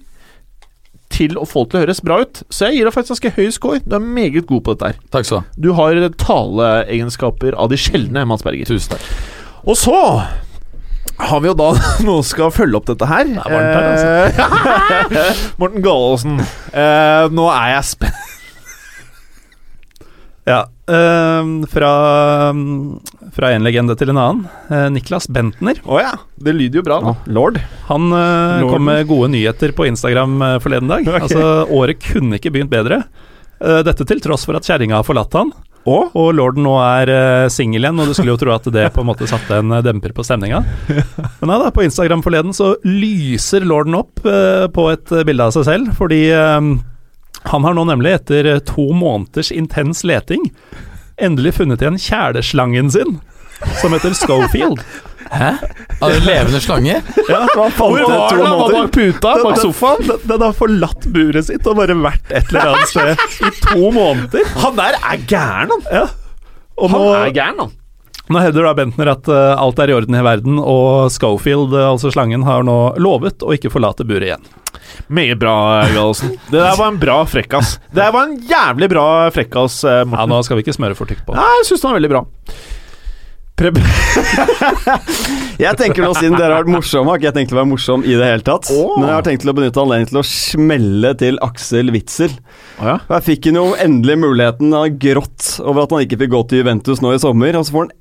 til 1.12 1.36
å 1.38 1.44
få 1.46 1.62
det 1.64 1.70
til 1.70 1.78
å 1.78 1.82
høres 1.84 2.02
bra 2.04 2.16
ut. 2.24 2.40
Så 2.50 2.66
jeg 2.66 2.80
gir 2.80 2.88
deg 2.88 2.94
faktisk 2.96 3.14
ganske 3.14 3.38
høy 3.38 3.52
score. 3.54 3.82
Du 3.86 3.94
er 3.96 4.02
meget 4.02 4.48
god 4.48 4.64
på 4.66 4.74
dette 4.74 4.90
her. 4.90 4.98
Takk 5.14 5.28
skal 5.28 5.44
du. 5.44 5.68
Du 5.68 5.70
har 5.78 6.00
taleegenskaper 6.18 7.56
av 7.56 7.70
de 7.70 7.78
sjeldne, 7.80 8.26
Mads 8.28 8.44
Berger. 8.46 8.68
Tusen 8.68 8.96
takk. 8.96 9.06
Og 9.66 9.78
så 9.78 9.94
har 11.16 11.40
vi 11.40 11.48
jo 11.48 11.56
da 11.56 11.70
noen 12.06 12.24
som 12.26 12.30
skal 12.34 12.54
følge 12.54 12.80
opp 12.80 12.90
dette 12.90 13.08
her. 13.08 13.30
Det 13.30 13.44
er 13.46 13.54
varmt 13.54 13.76
her, 13.78 13.90
altså. 13.94 15.52
Morten 15.62 15.86
Galaasen. 15.86 16.40
Eh, 16.74 17.28
nå 17.38 17.50
er 17.54 17.76
jeg 17.76 17.92
spent. 17.94 18.35
Ja. 20.46 20.62
Uh, 20.86 21.66
fra, 21.66 21.92
fra 23.34 23.50
en 23.50 23.64
legende 23.66 23.96
til 23.98 24.12
en 24.12 24.20
annen. 24.22 24.44
Uh, 24.70 24.86
Niklas 24.94 25.26
Bentner. 25.26 25.80
Å 25.82 25.98
ja. 25.98 26.12
Det 26.38 26.54
lyder 26.54 26.80
jo 26.80 26.86
bra, 26.86 27.00
da. 27.02 27.14
Lord. 27.34 27.58
Han 27.88 28.12
uh, 28.14 28.62
lord. 28.62 28.76
kom 28.76 28.86
med 28.86 29.08
gode 29.10 29.32
nyheter 29.34 29.74
på 29.74 29.88
Instagram 29.90 30.38
eh, 30.46 30.58
forleden 30.62 30.92
dag. 30.92 31.02
Okay. 31.16 31.22
Altså, 31.26 31.66
Året 31.72 32.02
kunne 32.02 32.38
ikke 32.38 32.52
begynt 32.54 32.70
bedre. 32.70 33.00
Eh, 33.58 33.80
dette 33.86 34.04
til 34.06 34.20
tross 34.22 34.44
for 34.46 34.58
at 34.58 34.66
kjerringa 34.68 34.98
har 34.98 35.06
forlatt 35.06 35.32
han, 35.38 35.50
Og? 35.86 36.12
og 36.18 36.28
lorden 36.36 36.66
nå 36.66 36.74
er 36.82 37.10
uh, 37.10 37.50
singel 37.50 37.86
igjen. 37.86 37.98
Og 38.02 38.10
du 38.10 38.14
skulle 38.14 38.34
jo 38.34 38.40
tro 38.40 38.52
at 38.54 38.68
det 38.74 38.88
på 38.94 39.02
en 39.02 39.08
måte 39.08 39.26
satte 39.30 39.62
en 39.62 39.78
demper 39.86 40.14
på 40.14 40.24
stemninga. 40.26 40.60
Men 41.40 41.50
nei 41.50 41.60
da, 41.62 41.72
på 41.74 41.86
Instagram 41.86 42.22
forleden 42.26 42.54
så 42.54 42.74
lyser 42.86 43.66
lorden 43.66 43.98
opp 43.98 44.22
på 44.22 44.90
et 44.92 45.16
bilde 45.26 45.48
av 45.48 45.56
seg 45.56 45.66
selv, 45.70 45.96
fordi 45.98 46.26
eh, 46.30 46.76
han 47.52 47.64
har 47.64 47.74
nå 47.76 47.84
nemlig, 47.88 48.12
etter 48.20 48.48
eh, 48.54 48.58
to 48.66 48.88
måneders 48.96 49.52
intens 49.54 50.04
leting, 50.06 50.48
endelig 51.16 51.54
funnet 51.60 51.82
igjen 51.82 51.98
kjæleslangen 52.00 52.90
sin, 52.92 53.18
som 53.80 53.94
heter 53.96 54.14
Schofield. 54.18 54.82
Hæ? 55.30 55.52
Av 56.00 56.12
en 56.12 56.22
levende 56.22 56.60
slange? 56.62 57.00
Ja, 57.28 57.40
Hvor 57.54 57.70
var 58.08 58.36
den? 58.36 58.46
Han 58.46 58.72
bak 58.72 58.92
puta? 58.94 59.32
Bak 59.42 59.58
sofaen? 59.58 60.04
Den, 60.06 60.20
den 60.30 60.44
har 60.44 60.52
forlatt 60.54 61.08
buret 61.10 61.48
sitt 61.48 61.66
og 61.66 61.80
bare 61.80 61.96
vært 61.98 62.30
et 62.30 62.52
eller 62.52 62.70
annet 62.74 62.92
sted 62.92 63.24
i 63.42 63.50
to 63.64 63.90
måneder. 63.96 64.46
Han 64.62 64.78
der 64.78 64.98
er 65.00 65.24
gæren, 65.26 65.72
han. 65.74 65.82
Ja. 65.90 66.04
Og 66.76 66.92
Han 66.92 67.00
nå, 67.02 67.10
er 67.16 67.34
gæren, 67.34 67.58
han. 67.64 67.74
Nå 68.32 68.42
hevder 68.42 68.66
da 68.66 68.74
Bentner 68.78 69.10
at 69.12 69.28
uh, 69.30 69.54
alt 69.54 69.80
er 69.82 69.92
i 69.92 69.96
orden 69.96 70.18
i 70.18 70.22
verden, 70.26 70.60
og 70.60 71.12
Schofield, 71.14 71.74
uh, 71.74 71.92
altså 71.92 72.12
slangen, 72.14 72.46
har 72.46 72.66
nå 72.66 72.78
lovet 73.02 73.44
å 73.46 73.52
ikke 73.56 73.72
forlate 73.74 74.06
buret 74.08 74.30
igjen. 74.30 74.48
Meget 75.12 75.40
bra, 75.42 75.56
Gallosen. 75.92 76.36
Det 76.52 76.60
der 76.60 76.78
var 76.78 76.92
en 76.92 77.02
bra 77.02 77.20
frekkas. 77.28 77.76
Det 77.90 78.00
der 78.00 78.14
var 78.14 78.30
en 78.30 78.38
jævlig 78.48 78.90
bra 78.92 79.06
frekkas, 79.34 79.82
Morten. 79.84 80.16
Ja, 80.24 80.30
Nå 80.30 80.40
skal 80.46 80.58
vi 80.58 80.66
ikke 80.66 80.76
smøre 80.76 80.98
for 80.98 81.10
tykt 81.10 81.26
på. 81.26 81.36
Nei, 81.36 81.52
jeg 81.60 81.70
syns 81.70 81.84
den 81.84 81.92
var 81.92 82.00
veldig 82.00 82.12
bra. 82.16 82.26
Preb 83.56 83.78
Jeg 85.64 85.78
tenker 85.80 86.04
nå, 86.04 86.10
Siden 86.18 86.34
dere 86.36 86.52
har 86.52 86.64
vært 86.66 86.74
morsomme, 86.74 87.08
har 87.08 87.20
ikke 87.20 87.30
jeg 87.30 87.36
tenkt 87.38 87.54
å 87.54 87.56
være 87.56 87.70
morsom 87.70 88.02
i 88.04 88.12
det 88.12 88.28
hele 88.28 88.44
tatt. 88.44 88.68
Oh. 88.74 88.98
Men 88.98 89.08
jeg 89.08 89.16
har 89.16 89.24
tenkt 89.24 89.44
til 89.46 89.52
å 89.52 89.56
benytte 89.56 89.80
anledningen 89.80 90.10
til 90.10 90.20
å 90.20 90.24
smelle 90.28 91.12
til 91.22 91.40
Aksel 91.44 91.92
Witzel. 91.94 92.34
Oh, 92.76 92.90
ja. 92.90 92.96
Jeg 93.14 93.26
fikk 93.30 93.48
han 93.48 93.60
jo 93.62 93.70
endelig 93.80 94.18
muligheten. 94.26 94.76
Han 94.76 94.98
grått 95.00 95.54
over 95.64 95.86
at 95.86 95.94
han 95.96 96.04
ikke 96.04 96.20
fikk 96.20 96.34
gå 96.34 96.42
til 96.50 96.60
Juventus 96.60 97.00
nå 97.00 97.14
i 97.16 97.22
sommer. 97.22 97.56
Og 97.56 97.64
så 97.64 97.76
får 97.76 97.86
han 97.86 97.94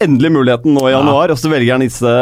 endelig 0.00 0.32
muligheten 0.32 0.74
nå 0.76 0.88
i 0.88 0.94
januar, 0.94 1.32
og 1.32 1.40
så 1.40 1.50
velger 1.52 1.76
han 1.76 1.84
disse 1.84 2.14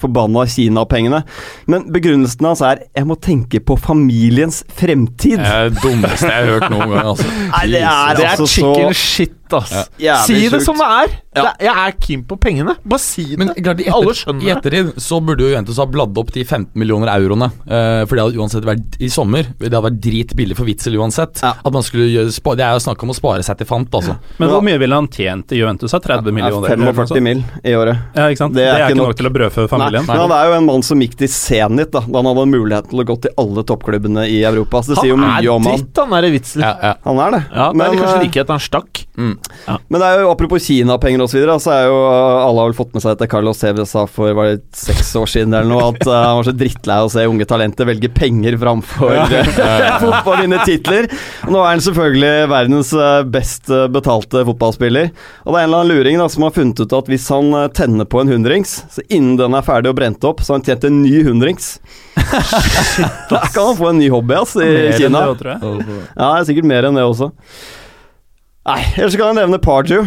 forbanna 0.00 0.42
Kina-pengene. 0.50 1.22
Men 1.70 1.86
begrunnelsen 1.94 2.46
hans 2.48 2.60
er 2.60 2.82
'jeg 2.94 3.06
må 3.06 3.14
tenke 3.20 3.60
på 3.60 3.76
familiens 3.78 4.64
fremtid'. 4.76 5.38
Det 5.38 5.46
er 5.46 5.68
det 5.70 5.82
dummeste 5.82 6.26
jeg 6.26 6.34
har 6.34 6.50
hørt 6.58 6.70
noen 6.70 6.90
gang. 6.90 7.06
Altså. 7.06 7.24
Nei, 7.24 7.66
det 7.66 7.82
er 7.82 8.14
Det 8.16 8.24
er 8.24 8.30
altså 8.34 8.46
chicken 8.46 8.90
så 8.90 8.94
shit, 8.94 9.32
ass. 9.58 9.90
Ja. 10.02 10.16
Si 10.24 10.34
det 10.48 10.50
sjukt. 10.58 10.64
som 10.66 10.76
det 10.80 10.88
er. 10.88 11.14
Ja. 11.34 11.42
Det, 11.42 11.66
jeg 11.66 11.74
er 11.84 11.94
keen 11.98 12.22
på 12.30 12.36
pengene. 12.38 12.76
Bare 12.86 13.02
si 13.02 13.24
det. 13.32 13.38
Men 13.40 13.48
klart, 13.56 13.80
i, 13.82 13.88
Alle 13.90 14.12
etter, 14.12 14.18
skjønner 14.20 14.46
i 14.46 14.50
ettertid 14.54 14.92
så 15.02 15.18
burde 15.24 15.42
jo 15.42 15.48
Juventus 15.50 15.80
ha 15.82 15.86
bladd 15.90 16.18
opp 16.20 16.30
de 16.34 16.44
15 16.44 16.70
millioner 16.78 17.10
euroene. 17.14 17.48
Uh, 17.66 18.04
for 18.06 18.14
det 18.14 18.22
hadde 18.26 18.38
uansett 18.38 18.64
vært 18.68 18.98
i 19.02 19.08
sommer. 19.10 19.48
Det 19.58 19.70
hadde 19.72 19.82
vært 19.88 20.00
dritbillig 20.04 20.56
for 20.58 20.68
Witzel 20.68 20.94
uansett. 21.00 21.42
Ja. 21.42 21.54
At 21.64 21.72
man 21.74 21.82
skulle 21.86 22.06
gjøre, 22.12 22.30
spa, 22.34 22.54
Det 22.54 22.64
er 22.64 22.76
jo 22.78 22.84
snakk 22.86 23.02
om 23.02 23.10
å 23.10 23.16
spare 23.18 23.42
seg 23.46 23.58
til 23.58 23.66
fant, 23.66 23.90
altså. 23.90 24.16
Men 24.38 24.48
Ja. 24.48 24.54
hvor 24.54 24.62
mye 24.62 24.78
ville 24.78 24.94
han 24.94 25.08
tjent 25.08 25.52
i 25.52 25.58
Juventus? 25.62 25.94
av 25.94 26.00
30 26.02 26.32
millioner? 26.32 26.68
Ja, 26.70 26.92
45 26.92 27.20
mill. 27.22 27.42
i 27.64 27.74
året. 27.74 27.98
Ja, 28.14 28.28
ikke 28.30 28.38
sant? 28.38 28.54
Det 28.54 28.62
er 28.64 28.78
ikke 28.84 28.90
ikke 28.94 28.96
nok 28.98 29.08
nok. 29.08 29.16
til 29.16 29.26
å 29.26 29.32
brødfø 29.34 29.68
familien. 29.68 30.06
Nei, 30.06 30.14
Nei. 30.16 30.22
han 30.22 30.32
er 30.38 30.46
jo 30.48 30.52
en 30.58 30.66
mann 30.66 30.82
som 30.82 31.00
gikk 31.00 31.14
til 31.16 31.28
Zenit 31.28 31.90
da 31.92 32.00
Da 32.00 32.22
han 32.22 32.26
hadde 32.30 32.46
muligheten 32.50 32.90
til 32.90 33.00
å 33.02 33.04
gå 33.04 33.16
til 33.22 33.30
alle 33.38 33.62
toppklubbene 33.64 34.24
i 34.30 34.42
Europa. 34.44 34.82
Så 34.82 34.94
det 34.94 34.98
sier 35.02 35.12
jo 35.12 35.16
han 35.16 35.26
mye 35.28 35.42
er 35.42 35.48
om 35.54 35.62
han. 35.68 35.76
dritt, 35.78 35.96
han 36.00 36.10
derre 36.10 36.30
Witzel. 36.32 36.62
Ja, 36.62 36.72
Ja, 36.74 36.86
ja. 36.88 36.94
Han 37.04 37.18
er 37.18 37.30
det. 37.30 37.42
det 37.50 37.60
er 37.64 37.72
Men, 37.74 37.98
kanskje 37.98 38.22
likhet 38.24 38.48
han 38.48 38.58
etter 38.58 39.04
stakk. 39.14 39.82
Men 39.88 40.02
det 40.02 40.08
er 40.08 40.22
jo 40.24 40.30
apropos 40.32 40.64
Kina-penger 40.64 41.22
osv., 41.22 41.34
så, 41.34 41.38
videre, 41.38 41.56
så 41.62 41.72
er 41.74 41.86
jo 41.88 41.96
uh, 41.98 42.44
alle 42.44 42.62
har 42.62 42.70
vel 42.70 42.76
fått 42.78 42.92
med 42.94 43.04
seg 43.04 43.14
at 43.14 43.30
Carlos 43.30 43.58
Cevez 43.58 43.90
sa 43.94 44.04
for 44.10 44.34
var 44.36 44.52
det 44.52 44.78
seks 44.78 45.12
år 45.18 45.30
siden 45.30 45.54
eller 45.54 45.70
noe, 45.70 45.88
at 45.92 46.06
uh, 46.06 46.14
han 46.14 46.38
var 46.38 46.48
så 46.48 46.54
drittlei 46.54 46.98
av 47.02 47.08
å 47.08 47.12
se 47.14 47.26
unge 47.30 47.46
talenter 47.50 47.88
velge 47.88 48.10
penger 48.14 48.58
framfor 48.60 49.14
fotball 50.04 50.40
vinne 50.42 50.60
titler. 50.66 51.08
Og 51.46 51.54
nå 51.54 51.62
er 51.62 51.70
han 51.72 51.84
selvfølgelig 51.86 52.32
verdens 52.52 52.92
uh, 52.98 53.22
best 53.26 53.70
betalte 53.94 54.44
fotballspiller. 54.50 55.12
Og 55.44 55.54
det 55.54 55.60
er 55.60 55.66
en 55.66 55.70
eller 55.70 55.84
annen 55.84 55.94
luring 55.94 56.20
da, 56.22 56.28
som 56.30 56.46
har 56.46 56.54
funnet 56.56 56.82
ut 56.82 56.96
at 56.98 57.10
hvis 57.10 57.28
han 57.34 57.54
tenner 57.76 58.08
på 58.08 58.22
en 58.22 58.32
hundrings, 58.34 58.76
så 58.94 59.04
innen 59.08 59.38
den 59.40 59.56
er 59.56 59.66
ferdig 59.66 59.92
og 59.92 59.98
brent 59.98 60.26
opp, 60.26 60.42
så 60.42 60.54
har 60.54 60.60
han 60.60 60.66
tjent 60.66 60.88
en 60.88 61.00
ny 61.04 61.22
hundrings. 61.26 61.76
da 63.30 63.40
kan 63.52 63.70
han 63.70 63.78
få 63.78 63.90
en 63.92 64.02
ny 64.02 64.10
hobby 64.12 64.36
ass, 64.38 64.54
i 64.58 64.66
Mer 64.66 64.98
Kina. 64.98 65.24
det. 65.38 65.56
Ja, 65.62 66.28
det 66.28 66.28
er 66.34 66.46
sikkert 66.50 66.70
mer 66.70 66.88
enn 66.88 66.98
det 66.98 67.06
også. 67.06 67.32
Nei, 68.64 68.80
ellers 68.96 69.16
kan 69.20 69.28
jeg 69.34 69.42
nevne 69.42 69.58
Pardew. 69.60 70.06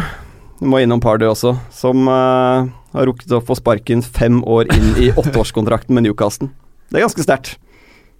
Du 0.58 0.66
må 0.66 0.80
innom 0.82 0.98
Pardew 1.02 1.30
også, 1.30 1.52
som 1.70 2.08
uh, 2.10 2.66
har 2.94 3.06
rukket 3.06 3.30
å 3.36 3.42
få 3.46 3.54
sparken 3.54 4.02
fem 4.02 4.40
år 4.42 4.66
inn 4.74 4.88
i 4.98 5.10
åtteårskontrakten 5.20 5.94
med 5.94 6.08
Newcastle. 6.08 6.48
Det 6.90 6.98
er 6.98 7.04
ganske 7.06 7.22
sterkt. 7.22 7.52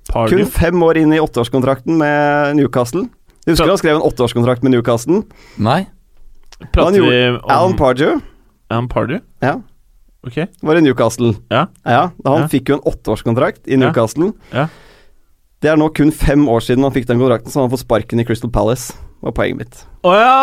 Kun 0.09 0.47
fem 0.49 0.83
år 0.87 1.01
inn 1.03 1.11
i 1.13 1.19
åtteårskontrakten 1.21 1.99
med 2.01 2.55
Newcastle. 2.61 3.09
Husker 3.49 3.67
du 3.67 3.73
han 3.75 3.81
skrev 3.81 3.99
en 3.99 4.05
åtteårskontrakt 4.07 4.63
med 4.65 4.77
Newcastle? 4.77 5.23
Nei. 5.61 5.83
Prater 6.75 7.01
vi 7.03 7.19
om 7.31 7.39
Alan 7.55 7.75
Pardew 7.79 8.17
Alan 8.71 8.89
Pardew? 8.91 9.21
ja, 9.41 9.57
Ok. 10.27 10.39
var 10.63 10.77
i 10.77 10.81
Newcastle. 10.83 11.35
Ja. 11.51 11.67
Ja, 11.87 12.11
Han 12.27 12.43
Ja. 12.43 12.49
fikk 12.51 12.69
jo 12.71 12.79
en 12.79 12.87
åtteårskontrakt 12.87 13.67
i 13.67 13.77
Newcastle. 13.77 14.33
Ja. 14.53 14.67
Det 15.63 15.71
er 15.71 15.77
nå 15.77 15.89
kun 15.95 16.11
fem 16.13 16.47
år 16.49 16.61
siden 16.63 16.83
han 16.85 16.93
fikk 16.93 17.07
den 17.07 17.19
kontrakten, 17.19 17.51
så 17.51 17.61
han 17.61 17.69
har 17.71 17.77
fått 17.77 17.87
sparken 17.87 18.21
i 18.21 18.25
Crystal 18.25 18.51
Palace. 18.51 18.93
Var 19.25 19.35
poenget 19.35 19.59
mitt. 19.65 19.81
Å 20.07 20.13
ja! 20.15 20.35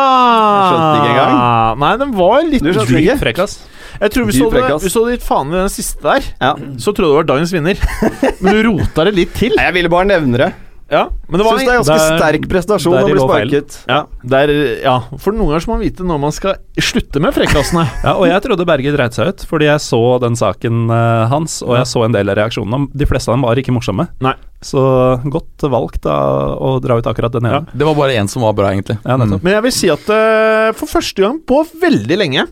Skjønte 0.68 0.98
ikke 1.00 1.12
engang. 1.14 1.80
Nei, 1.80 1.92
den 2.02 2.12
var 2.18 2.44
litt 2.44 2.66
Du 2.66 2.72
dyp. 2.76 3.20
Frekk, 3.22 3.40
ass. 3.46 3.56
Jeg 3.96 4.12
tror 4.12 4.26
hvis 4.28 4.36
så, 4.42 4.50
du 4.52 4.58
hvis 4.84 4.96
du 4.98 5.06
gitt 5.14 5.24
faen 5.24 5.54
i 5.54 5.56
den 5.62 5.72
siste 5.72 6.04
der, 6.04 6.26
Ja. 6.42 6.50
så 6.84 6.92
trodde 6.92 7.08
jeg 7.08 7.16
det 7.16 7.22
var 7.22 7.30
dagens 7.32 7.54
vinner. 7.56 7.80
Men 8.44 8.58
du 8.58 8.62
rota 8.68 9.06
det 9.08 9.14
litt 9.16 9.34
til. 9.38 9.56
Nei, 9.56 9.70
Jeg 9.70 9.78
ville 9.78 9.92
bare 9.94 10.10
nevne 10.12 10.42
det. 10.42 10.50
Ja, 10.92 11.08
men 11.28 11.42
det 11.42 11.46
var 11.48 11.56
Syns 11.58 11.66
det 11.66 11.72
er 11.74 11.80
ganske 11.80 11.96
der- 11.98 12.20
sterk 12.20 12.44
prestasjon 12.50 12.94
der 12.94 13.04
å 13.04 13.08
de 13.08 13.14
bli 13.16 13.22
sparket. 13.24 13.78
ja, 13.90 14.00
det 14.22 14.42
er, 14.44 14.52
ja, 14.84 14.96
for 15.18 15.34
noen 15.34 15.50
ganger 15.50 15.64
så 15.64 15.70
må 15.72 15.78
man 15.80 15.86
vite 15.86 16.06
når 16.06 16.20
man 16.22 16.36
skal 16.36 16.60
slutte 16.78 17.22
med 17.24 17.34
frekkasene. 17.34 17.86
Ja, 18.06 18.14
og 18.20 18.28
jeg 18.30 18.44
trodde 18.46 18.68
Berge 18.70 18.94
dreit 18.94 19.18
seg 19.18 19.32
ut, 19.34 19.46
fordi 19.50 19.66
jeg 19.66 19.82
så 19.82 20.02
den 20.22 20.38
saken 20.38 20.92
uh, 20.94 21.26
hans, 21.32 21.58
og 21.66 21.74
jeg 21.80 21.90
så 21.90 22.04
en 22.06 22.14
del 22.14 22.30
av 22.30 22.38
reaksjonene. 22.38 22.92
De 22.94 23.08
fleste 23.10 23.32
av 23.32 23.40
dem 23.40 23.48
var 23.48 23.58
ikke 23.58 23.74
morsomme. 23.74 24.06
Nei. 24.22 24.36
Så 24.66 24.82
godt 25.30 25.66
valgt 25.74 26.04
da 26.06 26.18
å 26.54 26.76
dra 26.82 27.00
ut 27.00 27.10
akkurat 27.10 27.34
den 27.34 27.50
ene. 27.50 27.64
Det 27.74 27.86
var 27.86 27.98
bare 27.98 28.18
én 28.18 28.30
som 28.30 28.46
var 28.46 28.54
bra, 28.58 28.70
egentlig. 28.74 29.00
Ja, 29.06 29.18
mm. 29.18 29.40
Men 29.42 29.58
jeg 29.58 29.66
vil 29.66 29.74
si 29.74 29.90
at 29.94 30.06
uh, 30.10 30.70
for 30.78 30.90
første 30.90 31.26
gang 31.26 31.42
på 31.50 31.64
veldig 31.82 32.20
lenge 32.22 32.46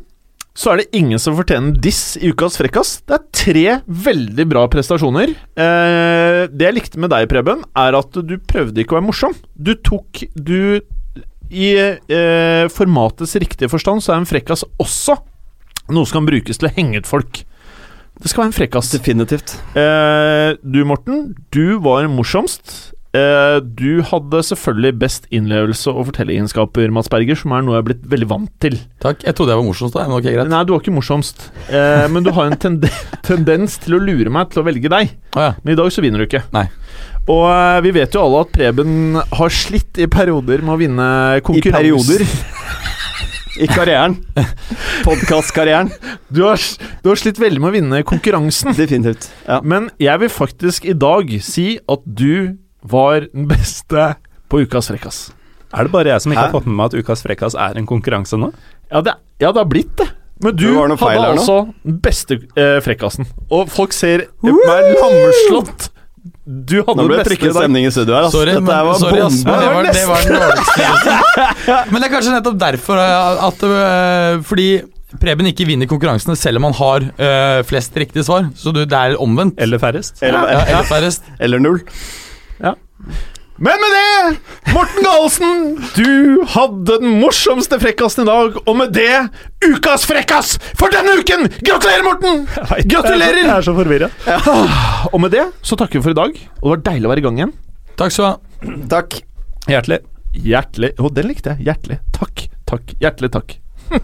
så 0.54 0.70
er 0.72 0.82
det 0.82 0.92
ingen 0.94 1.18
som 1.22 1.34
fortjener 1.38 1.78
diss 1.82 2.16
i 2.22 2.30
ukas 2.30 2.60
frekkas. 2.60 3.00
Det 3.10 3.16
er 3.18 3.24
tre 3.34 3.64
veldig 4.06 4.46
bra 4.52 4.68
prestasjoner. 4.70 5.34
Eh, 5.58 6.42
det 6.54 6.68
jeg 6.68 6.78
likte 6.78 7.02
med 7.02 7.10
deg, 7.14 7.26
Preben, 7.32 7.64
er 7.74 7.98
at 7.98 8.20
du 8.22 8.36
prøvde 8.38 8.84
ikke 8.84 8.94
å 8.94 9.00
være 9.00 9.08
morsom. 9.08 9.34
Du 9.58 9.74
tok 9.82 10.26
Du 10.38 10.78
I 11.54 11.70
eh, 11.78 12.70
formatets 12.74 13.36
riktige 13.42 13.70
forstand 13.70 14.06
så 14.06 14.14
er 14.14 14.22
en 14.22 14.30
frekkas 14.30 14.64
også 14.82 15.18
noe 15.94 16.08
som 16.08 16.22
kan 16.22 16.30
brukes 16.30 16.58
til 16.62 16.70
å 16.70 16.74
henge 16.74 17.02
ut 17.02 17.10
folk. 17.10 17.44
Det 18.22 18.30
skal 18.30 18.46
være 18.46 18.52
en 18.52 18.56
frekkas. 18.56 18.92
Definitivt. 18.94 19.56
Eh, 19.78 20.54
du, 20.62 20.84
Morten, 20.88 21.34
du 21.54 21.80
var 21.84 22.06
morsomst. 22.14 22.94
Eh, 23.14 23.60
du 23.62 24.02
hadde 24.10 24.40
selvfølgelig 24.42 24.98
best 24.98 25.28
innlevelse 25.30 25.92
og 25.92 26.08
fortelleregenskaper, 26.08 26.90
Mats 26.96 27.12
Berger, 27.14 27.38
som 27.38 27.54
er 27.54 27.62
noe 27.62 27.76
jeg 27.76 27.84
er 27.84 27.88
blitt 27.92 28.08
veldig 28.10 28.28
vant 28.32 28.54
til. 28.64 28.80
Takk. 29.04 29.22
Jeg 29.28 29.38
trodde 29.38 29.54
jeg 29.54 29.60
var 29.60 29.68
morsomst, 29.68 29.94
da, 29.94 30.06
men 30.10 30.18
ok, 30.18 30.30
greit. 30.32 30.50
Nei, 30.50 30.62
du 30.66 30.74
var 30.74 30.82
ikke 30.82 30.96
morsomst, 30.96 31.44
eh, 31.70 32.08
men 32.10 32.26
du 32.26 32.32
har 32.34 32.50
en 32.50 32.58
tende 32.58 32.90
tendens 33.30 33.78
til 33.84 34.00
å 34.00 34.02
lure 34.02 34.34
meg 34.34 34.50
til 34.50 34.64
å 34.64 34.66
velge 34.66 34.90
deg. 34.90 35.14
Å 35.38 35.46
ja. 35.46 35.52
Men 35.62 35.76
i 35.76 35.78
dag 35.78 35.94
så 35.94 36.02
vinner 36.02 36.24
du 36.24 36.26
ikke. 36.26 36.42
Nei. 36.58 36.66
Og 37.30 37.46
eh, 37.52 37.84
vi 37.86 37.94
vet 38.00 38.18
jo 38.18 38.24
alle 38.24 38.42
at 38.48 38.56
Preben 38.58 39.22
har 39.22 39.54
slitt 39.62 40.02
i 40.02 40.10
perioder 40.10 40.66
med 40.66 40.74
å 40.74 40.80
vinne 40.82 41.12
I 41.38 41.64
perioder. 41.70 42.26
I 43.62 43.70
karrieren. 43.70 44.18
Podkastkarrieren. 45.06 45.94
Du 46.34 46.42
har, 46.48 46.58
du 47.06 47.12
har 47.12 47.22
slitt 47.22 47.38
veldig 47.38 47.62
med 47.62 47.70
å 47.70 47.76
vinne 47.78 48.02
konkurransen. 48.10 48.74
Definitivt. 48.74 49.30
Ja. 49.46 49.62
Men 49.62 49.92
jeg 50.02 50.26
vil 50.26 50.34
faktisk 50.34 50.90
i 50.90 50.98
dag 50.98 51.30
si 51.46 51.76
at 51.86 52.02
du 52.10 52.58
var 52.84 53.28
den 53.32 53.48
beste 53.50 54.14
på 54.52 54.64
ukas 54.66 54.92
frekkas. 54.92 55.22
Er 55.74 55.88
det 55.88 55.94
bare 55.96 56.12
jeg 56.14 56.22
som 56.22 56.32
ikke 56.34 56.42
Hæ? 56.44 56.50
har 56.52 56.54
fått 56.54 56.68
med 56.70 56.76
meg 56.78 56.92
at 56.92 56.98
Ukas 57.02 57.24
frekkas 57.26 57.56
er 57.58 57.80
en 57.80 57.88
konkurranse 57.90 58.38
nå? 58.38 58.52
Ja, 58.92 59.00
det, 59.02 59.16
ja, 59.42 59.50
det 59.50 59.58
har 59.64 59.70
blitt 59.72 59.96
det. 59.98 60.06
Men 60.44 60.56
du 60.60 60.68
hadde 60.76 61.24
altså 61.32 61.56
den 61.86 61.98
beste 62.04 62.38
eh, 62.60 62.78
frekkasen. 62.84 63.26
Og 63.50 63.70
folk 63.74 63.94
ser 63.96 64.28
meg 64.44 64.92
lammeslått. 65.00 65.88
Du 66.46 66.76
hadde 66.84 66.98
Nå 67.00 67.06
ble 67.08 67.18
den 67.18 67.24
det 67.24 67.38
beste 67.40 67.54
stemning 67.56 67.86
i 67.88 67.92
studio 67.94 68.14
her. 68.18 68.28
ass. 68.28 68.36
Sorry, 68.36 68.52
Dette 68.54 68.62
men, 68.68 68.88
var 68.90 69.00
sorry 69.00 69.22
ass, 69.24 69.40
men 69.48 69.60
det, 69.60 69.70
var, 69.74 69.88
det 69.88 70.04
var 70.10 70.26
den 70.28 70.38
dårligste. 70.44 71.16
men 71.94 71.98
det 72.04 72.08
er 72.10 72.14
kanskje 72.14 72.34
nettopp 72.36 72.60
derfor 72.62 73.02
eh, 73.02 73.46
at 73.48 73.64
øh, 73.70 74.44
Fordi 74.50 74.68
Preben 75.22 75.46
ikke 75.50 75.66
vinner 75.70 75.90
konkurransene 75.90 76.36
selv 76.40 76.58
om 76.62 76.66
han 76.70 76.76
har 76.78 77.04
øh, 77.08 77.64
flest 77.70 77.98
riktige 78.02 78.24
svar. 78.26 78.48
Så 78.58 78.74
du, 78.74 78.82
det 78.86 78.98
er 79.00 79.18
omvendt. 79.22 79.58
Eller 79.62 79.82
færrest? 79.82 80.22
Eller, 80.26 80.50
Ja, 80.54 80.64
eller 80.74 80.88
færrest. 80.90 81.26
eller 81.40 81.62
null. 81.62 81.82
Men 83.64 83.78
med 83.80 83.92
det, 83.94 84.38
Morten 84.74 85.06
Galesen, 85.06 85.60
du 85.96 86.42
hadde 86.56 86.96
den 87.04 87.20
morsomste 87.22 87.78
frekkasen 87.80 88.26
i 88.26 88.28
dag, 88.28 88.56
og 88.66 88.78
med 88.80 88.96
det 88.98 89.30
ukas 89.64 90.08
frekkas 90.10 90.56
for 90.80 90.92
denne 90.92 91.14
uken! 91.22 91.46
Gratulerer, 91.62 92.04
Morten! 92.08 92.48
Gratulerer! 92.92 93.44
Jeg 93.44 93.54
er 93.54 93.68
så 93.68 93.76
forvirra. 93.78 94.10
Og 95.14 95.22
med 95.22 95.36
det 95.38 95.46
så 95.62 95.78
takker 95.80 96.02
vi 96.02 96.08
for 96.08 96.16
i 96.16 96.18
dag, 96.18 96.40
og 96.60 96.66
det 96.66 96.74
var 96.74 96.84
deilig 96.90 97.08
å 97.08 97.14
være 97.14 97.24
i 97.24 97.28
gang 97.28 97.38
igjen. 97.40 97.54
Takk 98.00 98.16
skal 98.16 98.26
du 98.26 98.30
ha. 98.32 98.36
Takk. 98.98 99.20
Hjertelig. 99.70 100.02
Hjertelig 100.34 100.90
Å, 100.98 101.10
den 101.14 101.30
likte 101.30 101.54
jeg. 101.54 101.70
Hjertelig. 101.70 102.00
Takk. 102.18 102.48
Takk. 102.66 102.96
Hjertelig 103.04 103.30
takk. 103.38 103.54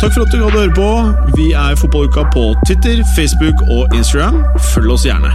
Takk 0.00 0.12
for 0.12 0.22
at 0.22 0.30
du 0.30 0.38
hadde 0.44 0.60
høre 0.60 0.76
på. 0.76 0.88
Vi 1.34 1.50
er 1.56 1.74
Fotballuka 1.80 2.28
på 2.30 2.52
Twitter, 2.62 3.02
Facebook 3.16 3.66
og 3.66 3.96
Instagram. 3.96 4.44
Følg 4.70 4.94
oss 4.94 5.08
gjerne. 5.08 5.34